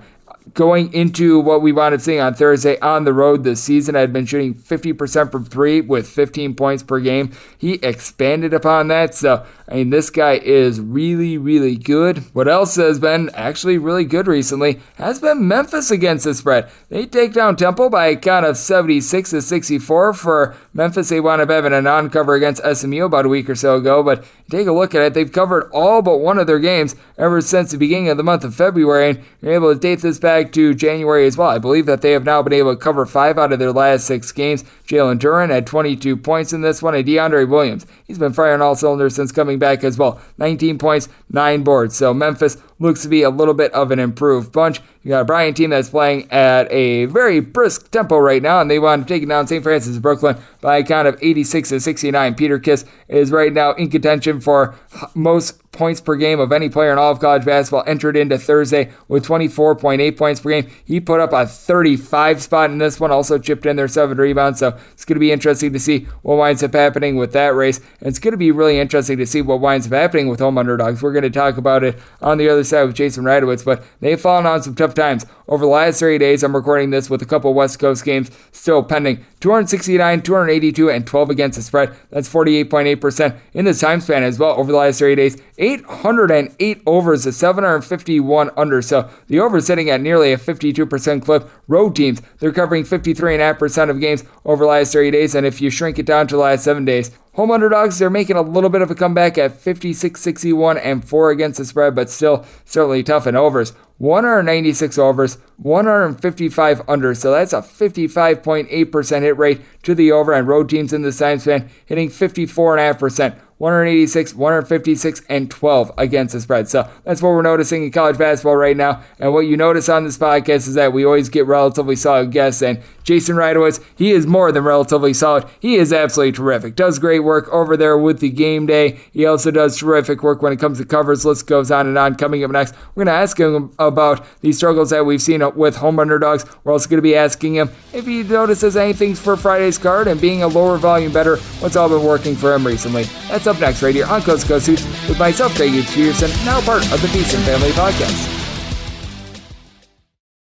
Going 0.53 0.93
into 0.93 1.39
what 1.39 1.61
we 1.61 1.71
wound 1.71 1.95
up 1.95 2.01
seeing 2.01 2.19
on 2.19 2.33
Thursday 2.33 2.79
on 2.79 3.03
the 3.03 3.13
road 3.13 3.43
this 3.43 3.63
season, 3.63 3.95
I 3.95 4.01
had 4.01 4.13
been 4.13 4.25
shooting 4.25 4.53
50% 4.53 5.31
from 5.31 5.45
three 5.45 5.81
with 5.81 6.07
15 6.07 6.55
points 6.55 6.83
per 6.83 6.99
game. 6.99 7.31
He 7.57 7.73
expanded 7.75 8.53
upon 8.53 8.87
that. 8.89 9.15
So, 9.15 9.45
I 9.67 9.75
mean, 9.75 9.89
this 9.89 10.09
guy 10.09 10.33
is 10.33 10.79
really, 10.79 11.37
really 11.37 11.75
good. 11.75 12.19
What 12.33 12.47
else 12.47 12.75
has 12.75 12.99
been 12.99 13.31
actually 13.33 13.77
really 13.77 14.05
good 14.05 14.27
recently 14.27 14.79
has 14.95 15.19
been 15.19 15.47
Memphis 15.47 15.89
against 15.89 16.25
the 16.25 16.33
spread. 16.33 16.69
They 16.89 17.05
take 17.05 17.33
down 17.33 17.55
Temple 17.55 17.89
by 17.89 18.07
a 18.07 18.15
count 18.15 18.45
of 18.45 18.57
76 18.57 19.31
to 19.31 19.41
64 19.41 20.13
for 20.13 20.55
Memphis. 20.73 21.09
They 21.09 21.19
wound 21.19 21.41
up 21.41 21.49
having 21.49 21.73
a 21.73 21.81
non 21.81 22.09
cover 22.09 22.35
against 22.35 22.63
SMU 22.63 23.05
about 23.05 23.25
a 23.25 23.29
week 23.29 23.49
or 23.49 23.55
so 23.55 23.77
ago, 23.77 24.03
but 24.03 24.23
take 24.49 24.67
a 24.67 24.71
look 24.71 24.93
at 24.93 25.01
it. 25.01 25.13
They've 25.13 25.31
covered 25.31 25.69
all 25.71 26.01
but 26.01 26.19
one 26.19 26.37
of 26.37 26.47
their 26.47 26.59
games 26.59 26.95
ever 27.17 27.41
since 27.41 27.71
the 27.71 27.77
beginning 27.77 28.09
of 28.09 28.17
the 28.17 28.23
month 28.23 28.43
of 28.43 28.53
February, 28.53 29.09
and 29.09 29.23
you're 29.41 29.53
able 29.53 29.73
to 29.73 29.79
date 29.79 29.99
this 29.99 30.19
back 30.19 30.34
back 30.35 30.51
to 30.51 30.73
January 30.73 31.25
as 31.25 31.37
well. 31.37 31.47
I 31.47 31.59
believe 31.59 31.85
that 31.85 32.01
they 32.01 32.11
have 32.11 32.25
now 32.25 32.41
been 32.41 32.51
able 32.51 32.75
to 32.75 32.81
cover 32.81 33.05
five 33.05 33.37
out 33.37 33.53
of 33.53 33.59
their 33.59 33.71
last 33.71 34.05
six 34.05 34.33
games. 34.33 34.63
Jalen 34.85 35.17
Duren 35.17 35.49
had 35.49 35.65
22 35.65 36.17
points 36.17 36.51
in 36.51 36.61
this 36.61 36.83
one, 36.83 36.93
and 36.93 37.05
DeAndre 37.05 37.47
Williams, 37.47 37.85
he's 38.03 38.19
been 38.19 38.33
firing 38.33 38.61
all 38.61 38.75
cylinders 38.75 39.15
since 39.15 39.31
coming 39.31 39.59
back 39.59 39.85
as 39.85 39.97
well. 39.97 40.19
19 40.37 40.77
points, 40.77 41.07
nine 41.29 41.63
boards. 41.63 41.95
So 41.95 42.13
Memphis 42.13 42.57
looks 42.79 43.01
to 43.03 43.07
be 43.07 43.23
a 43.23 43.29
little 43.29 43.53
bit 43.53 43.71
of 43.73 43.91
an 43.91 43.99
improved 43.99 44.51
bunch. 44.51 44.81
You 45.03 45.09
got 45.09 45.21
a 45.21 45.25
Bryant 45.25 45.55
team 45.55 45.69
that's 45.69 45.89
playing 45.89 46.31
at 46.31 46.71
a 46.71 47.05
very 47.05 47.39
brisk 47.39 47.91
tempo 47.91 48.17
right 48.17 48.41
now, 48.41 48.59
and 48.59 48.69
they 48.69 48.79
want 48.79 49.07
to 49.07 49.13
take 49.13 49.27
down 49.27 49.47
St. 49.47 49.63
Francis 49.63 49.97
Brooklyn 49.99 50.37
by 50.61 50.77
a 50.77 50.83
count 50.83 51.07
of 51.07 51.17
86 51.21 51.69
to 51.69 51.79
69. 51.79 52.35
Peter 52.35 52.59
Kiss 52.59 52.85
is 53.07 53.31
right 53.31 53.53
now 53.53 53.73
in 53.73 53.89
contention 53.89 54.41
for 54.41 54.75
most 55.13 55.61
points 55.75 56.01
per 56.01 56.15
game 56.15 56.39
of 56.39 56.51
any 56.51 56.69
player 56.69 56.91
in 56.91 56.97
all 56.97 57.11
of 57.11 57.19
college 57.19 57.45
basketball 57.45 57.83
entered 57.85 58.15
into 58.15 58.37
Thursday 58.37 58.91
with 59.07 59.25
24.8 59.25 60.17
points 60.17 60.39
per 60.39 60.49
game. 60.49 60.67
He 60.85 60.99
put 60.99 61.19
up 61.19 61.33
a 61.33 61.45
35 61.45 62.41
spot 62.41 62.71
in 62.71 62.77
this 62.77 62.99
one, 62.99 63.11
also 63.11 63.37
chipped 63.37 63.65
in 63.65 63.75
there 63.75 63.87
seven 63.87 64.17
rebounds. 64.17 64.59
So 64.59 64.77
it's 64.93 65.05
going 65.05 65.15
to 65.15 65.19
be 65.19 65.31
interesting 65.31 65.73
to 65.73 65.79
see 65.79 66.07
what 66.23 66.37
winds 66.37 66.63
up 66.63 66.73
happening 66.73 67.17
with 67.17 67.33
that 67.33 67.53
race. 67.53 67.79
And 67.99 68.07
it's 68.07 68.19
going 68.19 68.31
to 68.31 68.37
be 68.37 68.51
really 68.51 68.79
interesting 68.79 69.17
to 69.17 69.25
see 69.25 69.41
what 69.41 69.59
winds 69.59 69.85
up 69.87 69.93
happening 69.93 70.29
with 70.29 70.39
home 70.39 70.57
underdogs. 70.57 71.01
We're 71.01 71.13
going 71.13 71.23
to 71.23 71.29
talk 71.29 71.57
about 71.57 71.83
it 71.83 71.99
on 72.21 72.37
the 72.37 72.49
other 72.49 72.63
side 72.65 72.83
with 72.83 72.95
Jason 72.95 73.23
Radowitz, 73.23 73.63
but 73.63 73.83
they've 73.99 74.19
fallen 74.19 74.45
on 74.45 74.61
some 74.61 74.75
tough 74.75 74.93
times 74.93 75.25
over 75.47 75.63
the 75.63 75.71
last 75.71 75.99
three 75.99 76.17
days. 76.17 76.43
I'm 76.43 76.55
recording 76.55 76.89
this 76.89 77.09
with 77.09 77.21
a 77.21 77.25
couple 77.25 77.53
West 77.53 77.79
Coast 77.79 78.03
games 78.03 78.31
still 78.51 78.83
pending 78.83 79.23
269, 79.39 80.21
282, 80.21 80.89
and 80.89 81.05
12 81.05 81.29
against 81.29 81.57
the 81.57 81.63
spread. 81.63 81.95
That's 82.09 82.27
48.8% 82.27 83.37
in 83.53 83.65
the 83.65 83.73
time 83.73 84.01
span 84.01 84.23
as 84.23 84.39
well 84.39 84.59
over 84.59 84.71
the 84.71 84.77
last 84.77 84.99
three 84.99 85.15
days. 85.15 85.41
808 85.57 86.81
overs 86.85 87.23
to 87.23 87.31
751 87.31 88.49
under. 88.57 88.81
So 88.81 89.09
the 89.27 89.39
over 89.39 89.61
sitting 89.61 89.89
at 89.89 90.01
nearly 90.01 90.33
a 90.33 90.37
52% 90.37 91.23
clip. 91.23 91.49
Road 91.67 91.95
teams, 91.95 92.21
they're 92.39 92.51
covering 92.51 92.83
53.5% 92.83 93.89
of 93.89 93.99
games 93.99 94.23
over 94.45 94.63
the 94.63 94.69
last 94.69 94.93
30 94.93 95.11
days. 95.11 95.35
And 95.35 95.45
if 95.45 95.61
you 95.61 95.69
shrink 95.69 95.99
it 95.99 96.05
down 96.05 96.27
to 96.27 96.35
the 96.35 96.41
last 96.41 96.63
seven 96.63 96.85
days, 96.85 97.11
Home 97.35 97.51
underdogs, 97.51 97.99
they're 97.99 98.09
making 98.09 98.37
a 98.37 98.41
little 98.41 98.69
bit 98.69 98.81
of 98.81 98.89
a 98.89 98.95
comeback 98.95 99.37
at 99.37 99.51
56 99.51 100.21
61 100.21 100.77
and 100.77 101.03
4 101.03 101.31
against 101.31 101.57
the 101.57 101.65
spread, 101.65 101.93
but 101.93 102.09
still 102.09 102.45
certainly 102.63 103.03
tough 103.03 103.27
in 103.27 103.35
overs. 103.35 103.73
196 103.97 104.97
overs, 104.97 105.37
155 105.57 106.81
under, 106.87 107.13
so 107.13 107.31
that's 107.31 107.51
a 107.51 107.57
55.8% 107.57 109.21
hit 109.21 109.37
rate 109.37 109.61
to 109.83 109.93
the 109.93 110.13
over, 110.13 110.31
and 110.31 110.47
road 110.47 110.69
teams 110.69 110.93
in 110.93 111.01
the 111.01 111.11
science 111.11 111.43
fan 111.43 111.69
hitting 111.85 112.09
54.5%. 112.09 113.37
186, 113.57 114.33
156, 114.35 115.21
and 115.29 115.49
12 115.49 115.91
against 115.97 116.33
the 116.33 116.41
spread. 116.41 116.67
So 116.67 116.89
that's 117.05 117.21
what 117.21 117.29
we're 117.29 117.41
noticing 117.41 117.83
in 117.83 117.91
college 117.91 118.17
basketball 118.17 118.57
right 118.57 118.75
now. 118.75 119.01
And 119.19 119.33
what 119.33 119.41
you 119.41 119.55
notice 119.55 119.87
on 119.87 120.03
this 120.03 120.17
podcast 120.17 120.67
is 120.67 120.73
that 120.73 120.91
we 120.91 121.05
always 121.05 121.29
get 121.29 121.45
relatively 121.45 121.95
solid 121.95 122.31
guests. 122.31 122.61
And 122.61 122.81
Jason 123.03 123.37
Radowitz, 123.37 123.81
he 123.95 124.11
is 124.11 124.27
more 124.27 124.51
than 124.51 124.63
relatively 124.63 125.13
solid. 125.13 125.45
He 125.59 125.75
is 125.75 125.93
absolutely 125.93 126.33
terrific. 126.33 126.75
Does 126.75 126.99
great 126.99 127.21
work 127.21 127.47
over 127.49 127.77
there 127.77 127.97
with 127.97 128.19
the 128.19 128.29
game 128.29 128.65
day. 128.65 128.99
He 129.13 129.25
also 129.25 129.51
does 129.51 129.77
terrific 129.77 130.21
work 130.21 130.41
when 130.41 130.51
it 130.51 130.59
comes 130.59 130.79
to 130.79 130.85
covers. 130.85 131.23
List 131.23 131.47
goes 131.47 131.71
on 131.71 131.87
and 131.87 131.97
on. 131.97 132.15
Coming 132.15 132.43
up 132.43 132.51
next, 132.51 132.75
we're 132.93 133.05
going 133.05 133.15
to 133.15 133.21
ask 133.21 133.39
him 133.39 133.71
about 133.79 134.25
the 134.41 134.51
struggles 134.51 134.89
that 134.89 135.05
we've 135.05 135.21
seen 135.21 135.41
with 135.55 135.77
home 135.77 135.99
underdogs. 135.99 136.45
We're 136.63 136.73
also 136.73 136.89
going 136.89 136.97
to 136.97 137.01
be 137.01 137.15
asking 137.15 137.55
him 137.55 137.69
if 137.93 138.05
he 138.05 138.23
notices 138.23 138.75
anything 138.75 139.15
for 139.15 139.37
Friday's 139.37 139.77
card 139.77 140.07
and 140.07 140.19
being 140.19 140.43
a 140.43 140.47
lower 140.47 140.77
volume 140.77 141.13
better, 141.13 141.37
what's 141.59 141.75
all 141.75 141.87
been 141.87 142.03
working 142.03 142.35
for 142.35 142.53
him 142.53 142.65
recently. 142.65 143.03
That's 143.29 143.44
up 143.47 143.59
next 143.59 143.81
right 143.81 143.95
here 143.95 144.05
on 144.05 144.21
Coast 144.21 144.47
Coast 144.47 144.67
Hoops 144.67 144.83
with 145.07 145.19
myself, 145.19 145.55
Greg 145.55 145.71
Peterson, 145.87 146.29
now 146.45 146.61
part 146.61 146.83
of 146.91 147.01
the 147.01 147.07
VSiN 147.09 147.43
Family 147.45 147.71
Podcast. 147.71 148.35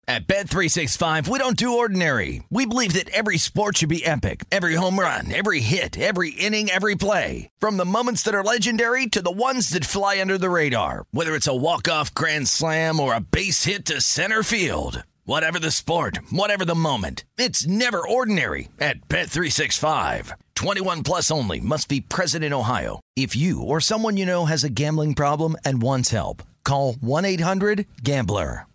At 0.08 0.28
Bet365, 0.28 1.28
we 1.28 1.40
don't 1.40 1.58
do 1.58 1.78
ordinary. 1.78 2.44
We 2.52 2.68
believe 2.68 2.94
that 2.94 3.10
every 3.10 3.40
sport 3.40 3.78
should 3.78 3.90
be 3.90 4.06
epic. 4.06 4.46
Every 4.52 4.76
home 4.76 5.00
run, 5.00 5.34
every 5.34 5.62
hit, 5.62 5.98
every 6.00 6.30
inning, 6.30 6.70
every 6.70 6.94
play. 6.94 7.50
From 7.58 7.78
the 7.78 7.86
moments 7.86 8.22
that 8.24 8.36
are 8.36 8.44
legendary 8.44 9.08
to 9.08 9.22
the 9.22 9.32
ones 9.32 9.70
that 9.70 9.84
fly 9.84 10.22
under 10.22 10.38
the 10.38 10.52
radar. 10.52 11.06
Whether 11.10 11.34
it's 11.34 11.48
a 11.48 11.56
walk-off 11.56 12.14
grand 12.14 12.48
slam 12.48 13.00
or 13.00 13.16
a 13.16 13.20
base 13.20 13.64
hit 13.64 13.86
to 13.86 14.00
center 14.00 14.44
field. 14.44 15.02
Whatever 15.24 15.58
the 15.58 15.72
sport, 15.72 16.20
whatever 16.30 16.66
the 16.66 16.76
moment. 16.76 17.26
It's 17.40 17.66
never 17.66 18.08
ordinary 18.08 18.70
at 18.80 19.08
Bet365. 19.10 20.34
21 20.56 21.04
plus 21.04 21.32
only 21.32 21.60
must 21.60 21.88
be 21.88 22.02
present 22.02 22.44
in 22.44 22.54
Ohio. 22.54 23.00
If 23.16 23.36
you 23.36 23.62
or 23.62 23.80
someone 23.80 24.18
you 24.18 24.26
know 24.26 24.46
has 24.46 24.64
a 24.64 24.70
gambling 24.70 25.14
problem 25.14 25.56
and 25.64 25.82
wants 25.82 26.12
help, 26.12 26.44
call 26.64 26.94
1-800-GAMBLER. 26.96 28.66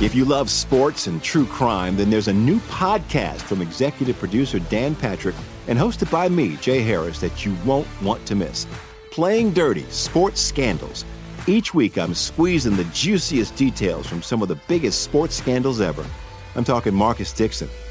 If 0.00 0.14
you 0.14 0.24
love 0.24 0.48
sports 0.48 1.08
and 1.08 1.20
true 1.20 1.44
crime, 1.44 1.96
then 1.96 2.08
there's 2.08 2.28
a 2.28 2.32
new 2.32 2.60
podcast 2.60 3.40
from 3.40 3.60
executive 3.60 4.16
producer 4.16 4.60
Dan 4.60 4.94
Patrick 4.94 5.34
and 5.66 5.76
hosted 5.76 6.08
by 6.08 6.28
me, 6.28 6.56
Jay 6.58 6.82
Harris, 6.82 7.18
that 7.20 7.44
you 7.44 7.56
won't 7.64 7.88
want 8.00 8.24
to 8.26 8.36
miss. 8.36 8.64
Playing 9.10 9.52
Dirty 9.52 9.82
Sports 9.90 10.40
Scandals. 10.40 11.04
Each 11.48 11.74
week, 11.74 11.98
I'm 11.98 12.14
squeezing 12.14 12.76
the 12.76 12.84
juiciest 12.84 13.56
details 13.56 14.06
from 14.06 14.22
some 14.22 14.40
of 14.40 14.46
the 14.46 14.58
biggest 14.68 15.02
sports 15.02 15.34
scandals 15.34 15.80
ever. 15.80 16.06
I'm 16.54 16.62
talking 16.62 16.94
Marcus 16.94 17.32
Dixon, 17.32 17.68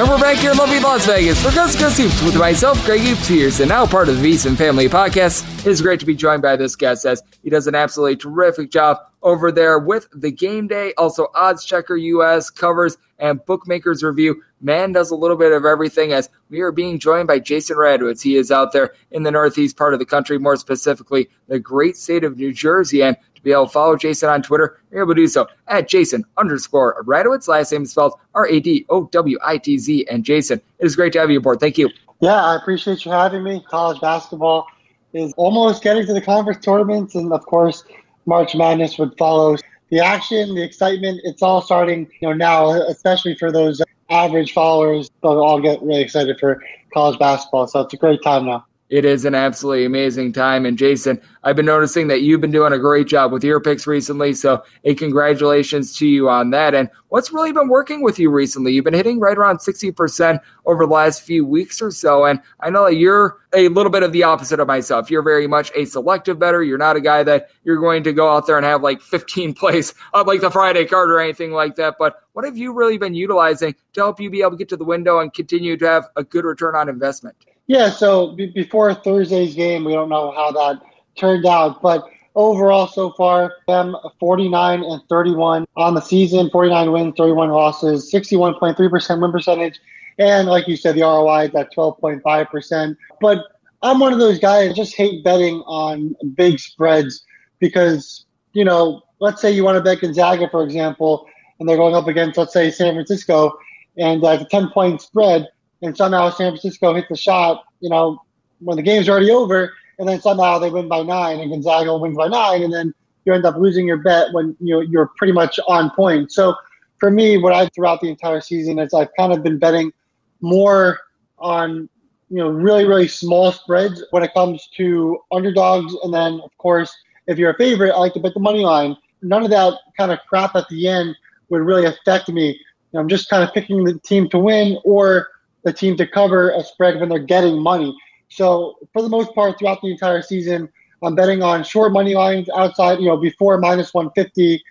And 0.00 0.08
we're 0.08 0.18
back 0.18 0.38
here 0.38 0.52
in 0.52 0.56
lovely 0.56 0.80
Las 0.80 1.04
Vegas 1.04 1.42
for 1.42 1.54
Gus 1.54 1.78
Gus 1.78 1.98
with 2.24 2.34
myself, 2.38 2.82
Greg 2.86 3.02
Hoops 3.02 3.60
and 3.60 3.68
now 3.68 3.84
part 3.84 4.08
of 4.08 4.18
the 4.18 4.32
VSiN 4.32 4.56
Family 4.56 4.88
Podcast. 4.88 5.46
It 5.58 5.66
is 5.66 5.82
great 5.82 6.00
to 6.00 6.06
be 6.06 6.14
joined 6.14 6.40
by 6.40 6.56
this 6.56 6.74
guest 6.74 7.04
as 7.04 7.22
he 7.42 7.50
does 7.50 7.66
an 7.66 7.74
absolutely 7.74 8.16
terrific 8.16 8.70
job 8.70 8.96
over 9.22 9.52
there 9.52 9.78
with 9.78 10.08
the 10.14 10.30
game 10.30 10.68
day, 10.68 10.94
also 10.96 11.28
odds 11.34 11.66
checker 11.66 11.96
US 11.96 12.48
covers 12.48 12.96
and 13.18 13.44
bookmakers 13.44 14.02
review. 14.02 14.42
Man 14.62 14.92
does 14.92 15.10
a 15.10 15.16
little 15.16 15.36
bit 15.36 15.52
of 15.52 15.66
everything 15.66 16.14
as 16.14 16.30
we 16.48 16.60
are 16.60 16.72
being 16.72 16.98
joined 16.98 17.28
by 17.28 17.38
Jason 17.38 17.76
Radowitz. 17.76 18.22
He 18.22 18.36
is 18.36 18.50
out 18.50 18.72
there 18.72 18.94
in 19.10 19.22
the 19.22 19.30
northeast 19.30 19.76
part 19.76 19.92
of 19.92 20.00
the 20.00 20.06
country, 20.06 20.38
more 20.38 20.56
specifically 20.56 21.28
the 21.48 21.58
great 21.58 21.98
state 21.98 22.24
of 22.24 22.38
New 22.38 22.54
Jersey. 22.54 23.02
And 23.02 23.18
to 23.40 23.44
be 23.44 23.52
able 23.52 23.66
to 23.66 23.72
follow 23.72 23.96
Jason 23.96 24.28
on 24.28 24.42
Twitter, 24.42 24.80
you're 24.90 25.02
able 25.02 25.14
to 25.14 25.20
do 25.20 25.26
so 25.26 25.48
at 25.68 25.88
Jason 25.88 26.24
underscore 26.36 27.02
Radowitz. 27.04 27.48
Last 27.48 27.72
name 27.72 27.82
is 27.82 27.92
spelled 27.92 28.14
R 28.34 28.46
A 28.46 28.60
D 28.60 28.86
O 28.90 29.04
W 29.06 29.38
I 29.42 29.58
T 29.58 29.78
Z. 29.78 30.06
And 30.10 30.24
Jason, 30.24 30.60
it 30.78 30.86
is 30.86 30.96
great 30.96 31.12
to 31.14 31.20
have 31.20 31.30
you 31.30 31.38
aboard. 31.38 31.60
Thank 31.60 31.78
you. 31.78 31.90
Yeah, 32.20 32.44
I 32.44 32.56
appreciate 32.56 33.04
you 33.04 33.10
having 33.12 33.42
me. 33.42 33.64
College 33.68 34.00
basketball 34.00 34.66
is 35.14 35.32
almost 35.36 35.82
getting 35.82 36.06
to 36.06 36.12
the 36.12 36.20
conference 36.20 36.64
tournaments, 36.64 37.14
and 37.14 37.32
of 37.32 37.44
course, 37.46 37.84
March 38.26 38.54
Madness 38.54 38.98
would 38.98 39.16
follow. 39.18 39.56
The 39.90 39.98
action, 39.98 40.54
the 40.54 40.62
excitement, 40.62 41.20
it's 41.24 41.42
all 41.42 41.60
starting, 41.62 42.08
you 42.20 42.28
know, 42.28 42.32
now, 42.32 42.70
especially 42.70 43.34
for 43.34 43.50
those 43.50 43.82
average 44.08 44.52
followers. 44.52 45.10
They'll 45.22 45.40
all 45.40 45.60
get 45.60 45.82
really 45.82 46.02
excited 46.02 46.38
for 46.38 46.62
college 46.92 47.18
basketball. 47.18 47.66
So 47.66 47.80
it's 47.80 47.94
a 47.94 47.96
great 47.96 48.22
time 48.22 48.46
now. 48.46 48.66
It 48.90 49.04
is 49.04 49.24
an 49.24 49.36
absolutely 49.36 49.84
amazing 49.84 50.32
time. 50.32 50.66
And 50.66 50.76
Jason, 50.76 51.20
I've 51.44 51.54
been 51.54 51.66
noticing 51.66 52.08
that 52.08 52.22
you've 52.22 52.40
been 52.40 52.50
doing 52.50 52.72
a 52.72 52.78
great 52.78 53.06
job 53.06 53.30
with 53.30 53.44
your 53.44 53.60
picks 53.60 53.86
recently. 53.86 54.32
So, 54.32 54.64
a 54.82 54.96
congratulations 54.96 55.96
to 55.98 56.08
you 56.08 56.28
on 56.28 56.50
that. 56.50 56.74
And 56.74 56.90
what's 57.08 57.32
really 57.32 57.52
been 57.52 57.68
working 57.68 58.02
with 58.02 58.18
you 58.18 58.30
recently? 58.30 58.72
You've 58.72 58.84
been 58.84 58.92
hitting 58.92 59.20
right 59.20 59.38
around 59.38 59.58
60% 59.58 60.40
over 60.66 60.86
the 60.86 60.92
last 60.92 61.22
few 61.22 61.46
weeks 61.46 61.80
or 61.80 61.92
so. 61.92 62.24
And 62.24 62.40
I 62.58 62.70
know 62.70 62.86
that 62.86 62.96
you're 62.96 63.38
a 63.54 63.68
little 63.68 63.92
bit 63.92 64.02
of 64.02 64.10
the 64.10 64.24
opposite 64.24 64.58
of 64.58 64.66
myself. 64.66 65.08
You're 65.08 65.22
very 65.22 65.46
much 65.46 65.70
a 65.76 65.84
selective 65.84 66.40
better. 66.40 66.64
You're 66.64 66.76
not 66.76 66.96
a 66.96 67.00
guy 67.00 67.22
that 67.22 67.50
you're 67.62 67.78
going 67.78 68.02
to 68.02 68.12
go 68.12 68.28
out 68.28 68.48
there 68.48 68.56
and 68.56 68.66
have 68.66 68.82
like 68.82 69.00
15 69.00 69.54
plays 69.54 69.94
on 70.14 70.26
like 70.26 70.40
the 70.40 70.50
Friday 70.50 70.84
card 70.84 71.12
or 71.12 71.20
anything 71.20 71.52
like 71.52 71.76
that. 71.76 71.94
But 71.96 72.24
what 72.32 72.44
have 72.44 72.58
you 72.58 72.72
really 72.72 72.98
been 72.98 73.14
utilizing 73.14 73.76
to 73.92 74.00
help 74.00 74.18
you 74.18 74.30
be 74.30 74.40
able 74.40 74.52
to 74.52 74.56
get 74.56 74.68
to 74.70 74.76
the 74.76 74.84
window 74.84 75.20
and 75.20 75.32
continue 75.32 75.76
to 75.76 75.86
have 75.86 76.08
a 76.16 76.24
good 76.24 76.44
return 76.44 76.74
on 76.74 76.88
investment? 76.88 77.36
Yeah, 77.70 77.88
so 77.88 78.32
b- 78.32 78.46
before 78.46 78.92
Thursday's 78.94 79.54
game, 79.54 79.84
we 79.84 79.92
don't 79.92 80.08
know 80.08 80.32
how 80.32 80.50
that 80.50 80.82
turned 81.16 81.46
out, 81.46 81.80
but 81.80 82.04
overall 82.34 82.88
so 82.88 83.12
far, 83.12 83.52
them 83.68 83.94
49 84.18 84.82
and 84.82 85.00
31 85.08 85.66
on 85.76 85.94
the 85.94 86.00
season, 86.00 86.50
49 86.50 86.90
wins, 86.90 87.14
31 87.16 87.50
losses, 87.50 88.10
61.3% 88.12 89.20
win 89.22 89.30
percentage, 89.30 89.78
and 90.18 90.48
like 90.48 90.66
you 90.66 90.76
said, 90.76 90.96
the 90.96 91.02
ROI 91.02 91.42
is 91.44 91.54
at 91.54 91.72
12.5%. 91.72 92.96
But 93.20 93.38
I'm 93.82 94.00
one 94.00 94.12
of 94.12 94.18
those 94.18 94.40
guys 94.40 94.74
just 94.74 94.96
hate 94.96 95.22
betting 95.22 95.62
on 95.64 96.16
big 96.34 96.58
spreads 96.58 97.24
because 97.60 98.26
you 98.52 98.64
know, 98.64 99.00
let's 99.20 99.40
say 99.40 99.52
you 99.52 99.62
want 99.62 99.76
to 99.76 99.80
bet 99.80 100.00
Gonzaga, 100.00 100.48
for 100.50 100.64
example, 100.64 101.24
and 101.60 101.68
they're 101.68 101.76
going 101.76 101.94
up 101.94 102.08
against, 102.08 102.36
let's 102.36 102.52
say, 102.52 102.72
San 102.72 102.94
Francisco, 102.94 103.56
and 103.96 104.24
uh, 104.24 104.30
it's 104.30 104.42
a 104.42 104.48
10 104.48 104.70
point 104.70 105.00
spread 105.00 105.46
and 105.82 105.96
somehow 105.96 106.30
San 106.30 106.52
Francisco 106.52 106.94
hits 106.94 107.08
the 107.08 107.16
shot, 107.16 107.64
you 107.80 107.90
know, 107.90 108.20
when 108.60 108.76
the 108.76 108.82
game's 108.82 109.08
already 109.08 109.30
over, 109.30 109.72
and 109.98 110.08
then 110.08 110.20
somehow 110.20 110.58
they 110.58 110.70
win 110.70 110.88
by 110.88 111.02
nine, 111.02 111.40
and 111.40 111.50
Gonzaga 111.50 111.96
wins 111.96 112.16
by 112.16 112.28
nine, 112.28 112.62
and 112.62 112.72
then 112.72 112.94
you 113.24 113.32
end 113.32 113.44
up 113.44 113.56
losing 113.56 113.86
your 113.86 113.98
bet 113.98 114.28
when 114.32 114.56
you 114.60 114.74
know, 114.74 114.80
you're 114.80 115.10
pretty 115.16 115.32
much 115.32 115.58
on 115.66 115.90
point. 115.90 116.32
So 116.32 116.54
for 116.98 117.10
me, 117.10 117.36
what 117.38 117.52
I 117.52 117.68
throughout 117.68 118.00
the 118.00 118.08
entire 118.08 118.40
season 118.40 118.78
is 118.78 118.94
I've 118.94 119.14
kind 119.18 119.32
of 119.32 119.42
been 119.42 119.58
betting 119.58 119.92
more 120.40 120.98
on 121.38 121.88
you 122.30 122.36
know 122.36 122.48
really 122.48 122.84
really 122.86 123.08
small 123.08 123.52
spreads 123.52 124.02
when 124.10 124.22
it 124.22 124.32
comes 124.34 124.68
to 124.76 125.18
underdogs, 125.32 125.94
and 126.02 126.12
then 126.12 126.40
of 126.40 126.56
course 126.58 126.94
if 127.26 127.38
you're 127.38 127.50
a 127.50 127.56
favorite, 127.56 127.92
I 127.92 127.98
like 127.98 128.14
to 128.14 128.20
bet 128.20 128.34
the 128.34 128.40
money 128.40 128.60
line. 128.64 128.96
None 129.22 129.44
of 129.44 129.50
that 129.50 129.74
kind 129.96 130.10
of 130.10 130.18
crap 130.28 130.56
at 130.56 130.68
the 130.68 130.88
end 130.88 131.14
would 131.48 131.60
really 131.60 131.86
affect 131.86 132.28
me. 132.28 132.48
You 132.48 132.56
know, 132.94 133.00
I'm 133.00 133.08
just 133.08 133.28
kind 133.28 133.44
of 133.44 133.54
picking 133.54 133.84
the 133.84 133.98
team 134.00 134.28
to 134.30 134.38
win 134.38 134.78
or 134.84 135.28
the 135.64 135.72
team 135.72 135.96
to 135.96 136.06
cover 136.06 136.50
a 136.50 136.62
spread 136.62 136.98
when 136.98 137.08
they're 137.08 137.18
getting 137.18 137.60
money. 137.60 137.96
So 138.28 138.76
for 138.92 139.02
the 139.02 139.08
most 139.08 139.34
part, 139.34 139.58
throughout 139.58 139.80
the 139.82 139.90
entire 139.90 140.22
season, 140.22 140.68
I'm 141.02 141.14
betting 141.14 141.42
on 141.42 141.64
short 141.64 141.92
money 141.92 142.14
lines 142.14 142.48
outside, 142.54 143.00
you 143.00 143.06
know, 143.06 143.16
before 143.16 143.58
minus 143.58 143.94
150, 143.94 144.62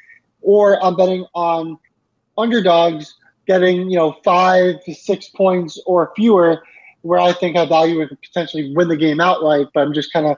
or 0.41 0.83
I'm 0.83 0.95
betting 0.95 1.25
on 1.33 1.77
underdogs 2.37 3.15
getting, 3.47 3.89
you 3.89 3.97
know, 3.97 4.15
five 4.23 4.75
to 4.85 4.93
six 4.93 5.29
points 5.29 5.81
or 5.85 6.11
fewer, 6.15 6.63
where 7.01 7.19
I 7.19 7.33
think 7.33 7.57
I 7.57 7.65
value 7.65 8.01
it 8.01 8.09
potentially 8.21 8.73
win 8.75 8.87
the 8.87 8.97
game 8.97 9.19
outright. 9.19 9.67
But 9.73 9.81
I'm 9.81 9.93
just 9.93 10.13
kind 10.13 10.27
of, 10.27 10.37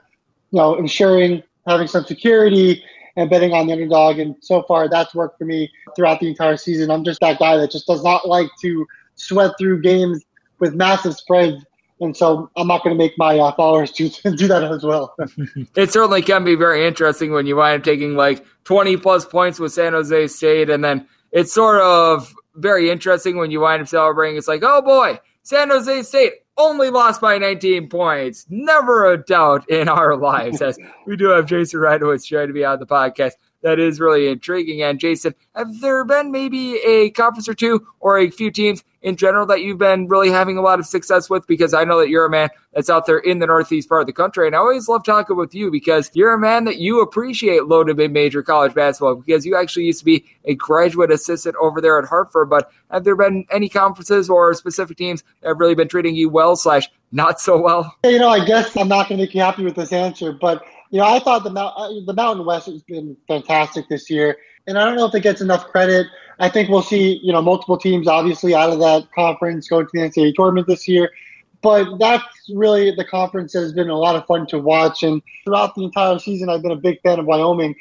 you 0.50 0.58
know, 0.58 0.76
ensuring 0.76 1.42
having 1.66 1.86
some 1.86 2.04
security 2.04 2.82
and 3.16 3.28
betting 3.28 3.52
on 3.52 3.66
the 3.66 3.74
underdog. 3.74 4.18
And 4.18 4.34
so 4.40 4.62
far, 4.62 4.88
that's 4.88 5.14
worked 5.14 5.38
for 5.38 5.44
me 5.44 5.70
throughout 5.94 6.20
the 6.20 6.28
entire 6.28 6.56
season. 6.56 6.90
I'm 6.90 7.04
just 7.04 7.20
that 7.20 7.38
guy 7.38 7.56
that 7.58 7.70
just 7.70 7.86
does 7.86 8.02
not 8.02 8.26
like 8.26 8.48
to 8.62 8.86
sweat 9.14 9.52
through 9.58 9.82
games 9.82 10.24
with 10.62 10.74
massive 10.74 11.16
spreads. 11.16 11.66
And 12.00 12.16
so 12.16 12.48
I'm 12.56 12.68
not 12.68 12.84
going 12.84 12.96
to 12.96 12.98
make 12.98 13.18
my 13.18 13.36
uh, 13.36 13.52
followers 13.54 13.90
do, 13.90 14.08
do 14.36 14.46
that 14.46 14.62
as 14.62 14.84
well. 14.84 15.14
it 15.76 15.92
certainly 15.92 16.22
can 16.22 16.44
be 16.44 16.54
very 16.54 16.86
interesting 16.86 17.32
when 17.32 17.46
you 17.46 17.56
wind 17.56 17.80
up 17.80 17.84
taking 17.84 18.14
like 18.14 18.46
20 18.64 18.96
plus 18.96 19.26
points 19.26 19.58
with 19.58 19.72
San 19.72 19.92
Jose 19.92 20.28
State. 20.28 20.70
And 20.70 20.84
then 20.84 21.06
it's 21.32 21.52
sort 21.52 21.80
of 21.82 22.32
very 22.54 22.90
interesting 22.90 23.36
when 23.36 23.50
you 23.50 23.60
wind 23.60 23.82
up 23.82 23.88
celebrating. 23.88 24.38
It's 24.38 24.48
like, 24.48 24.62
oh 24.64 24.82
boy, 24.82 25.18
San 25.42 25.68
Jose 25.70 26.04
State 26.04 26.32
only 26.56 26.90
lost 26.90 27.20
by 27.20 27.38
19 27.38 27.88
points. 27.88 28.46
Never 28.48 29.12
a 29.12 29.22
doubt 29.22 29.68
in 29.68 29.88
our 29.88 30.16
lives. 30.30 30.62
As 30.62 30.78
we 31.06 31.16
do 31.16 31.30
have 31.30 31.46
Jason 31.46 31.80
Radowitz 31.80 32.26
trying 32.26 32.46
to 32.46 32.52
be 32.52 32.64
on 32.64 32.78
the 32.78 32.86
podcast 32.86 33.32
that 33.62 33.80
is 33.80 34.00
really 34.00 34.28
intriguing. 34.28 34.82
And 34.82 35.00
Jason, 35.00 35.34
have 35.54 35.80
there 35.80 36.04
been 36.04 36.30
maybe 36.30 36.76
a 36.84 37.10
conference 37.10 37.48
or 37.48 37.54
two 37.54 37.86
or 38.00 38.18
a 38.18 38.30
few 38.30 38.50
teams 38.50 38.84
in 39.02 39.16
general 39.16 39.46
that 39.46 39.60
you've 39.60 39.78
been 39.78 40.08
really 40.08 40.30
having 40.30 40.56
a 40.56 40.62
lot 40.62 40.78
of 40.78 40.86
success 40.86 41.28
with? 41.28 41.46
Because 41.46 41.74
I 41.74 41.84
know 41.84 41.98
that 41.98 42.08
you're 42.08 42.24
a 42.24 42.30
man 42.30 42.48
that's 42.72 42.88
out 42.88 43.06
there 43.06 43.18
in 43.18 43.38
the 43.38 43.46
northeast 43.46 43.88
part 43.88 44.00
of 44.00 44.06
the 44.06 44.12
country, 44.12 44.46
and 44.46 44.56
I 44.56 44.58
always 44.58 44.88
love 44.88 45.04
talking 45.04 45.36
with 45.36 45.54
you 45.54 45.70
because 45.70 46.10
you're 46.14 46.34
a 46.34 46.38
man 46.38 46.64
that 46.64 46.78
you 46.78 47.00
appreciate 47.00 47.66
low 47.66 47.84
to 47.84 47.94
mid 47.94 48.12
major 48.12 48.42
college 48.42 48.74
basketball 48.74 49.16
because 49.16 49.44
you 49.44 49.56
actually 49.56 49.84
used 49.84 50.00
to 50.00 50.04
be 50.04 50.24
a 50.44 50.54
graduate 50.54 51.10
assistant 51.10 51.56
over 51.60 51.80
there 51.80 51.98
at 51.98 52.08
Hartford. 52.08 52.50
But 52.50 52.70
have 52.90 53.04
there 53.04 53.16
been 53.16 53.46
any 53.50 53.68
conferences 53.68 54.30
or 54.30 54.54
specific 54.54 54.96
teams 54.96 55.22
that 55.40 55.48
have 55.48 55.60
really 55.60 55.74
been 55.74 55.88
treating 55.88 56.14
you 56.14 56.28
well 56.28 56.56
slash 56.56 56.90
not 57.10 57.40
so 57.40 57.60
well? 57.60 57.94
You 58.04 58.18
know, 58.18 58.28
I 58.28 58.44
guess 58.44 58.76
I'm 58.76 58.88
not 58.88 59.08
going 59.08 59.18
to 59.18 59.24
make 59.24 59.34
you 59.34 59.40
happy 59.40 59.64
with 59.64 59.76
this 59.76 59.92
answer, 59.92 60.32
but 60.32 60.64
you 60.92 60.98
know, 60.98 61.06
I 61.06 61.20
thought 61.20 61.42
the 61.42 61.50
uh, 61.50 61.88
the 62.04 62.12
Mountain 62.12 62.44
West 62.44 62.66
has 62.66 62.82
been 62.82 63.16
fantastic 63.26 63.88
this 63.88 64.10
year, 64.10 64.36
and 64.66 64.78
I 64.78 64.84
don't 64.84 64.96
know 64.96 65.06
if 65.06 65.14
it 65.14 65.20
gets 65.22 65.40
enough 65.40 65.66
credit. 65.68 66.06
I 66.38 66.48
think 66.48 66.68
we'll 66.68 66.82
see, 66.82 67.20
you 67.22 67.32
know, 67.32 67.42
multiple 67.42 67.76
teams 67.76 68.08
obviously 68.08 68.54
out 68.54 68.70
of 68.70 68.78
that 68.80 69.08
conference 69.14 69.68
going 69.68 69.86
to 69.86 69.90
the 69.92 70.00
NCAA 70.00 70.34
tournament 70.34 70.66
this 70.66 70.88
year. 70.88 71.10
But 71.60 71.98
that's 71.98 72.24
really 72.52 72.92
the 72.94 73.04
conference 73.04 73.52
has 73.52 73.72
been 73.72 73.88
a 73.88 73.96
lot 73.96 74.16
of 74.16 74.26
fun 74.26 74.48
to 74.48 74.58
watch, 74.58 75.04
and 75.04 75.22
throughout 75.44 75.76
the 75.76 75.84
entire 75.84 76.18
season, 76.18 76.48
I've 76.48 76.62
been 76.62 76.72
a 76.72 76.76
big 76.76 77.00
fan 77.02 77.20
of 77.20 77.26
Wyoming. 77.26 77.76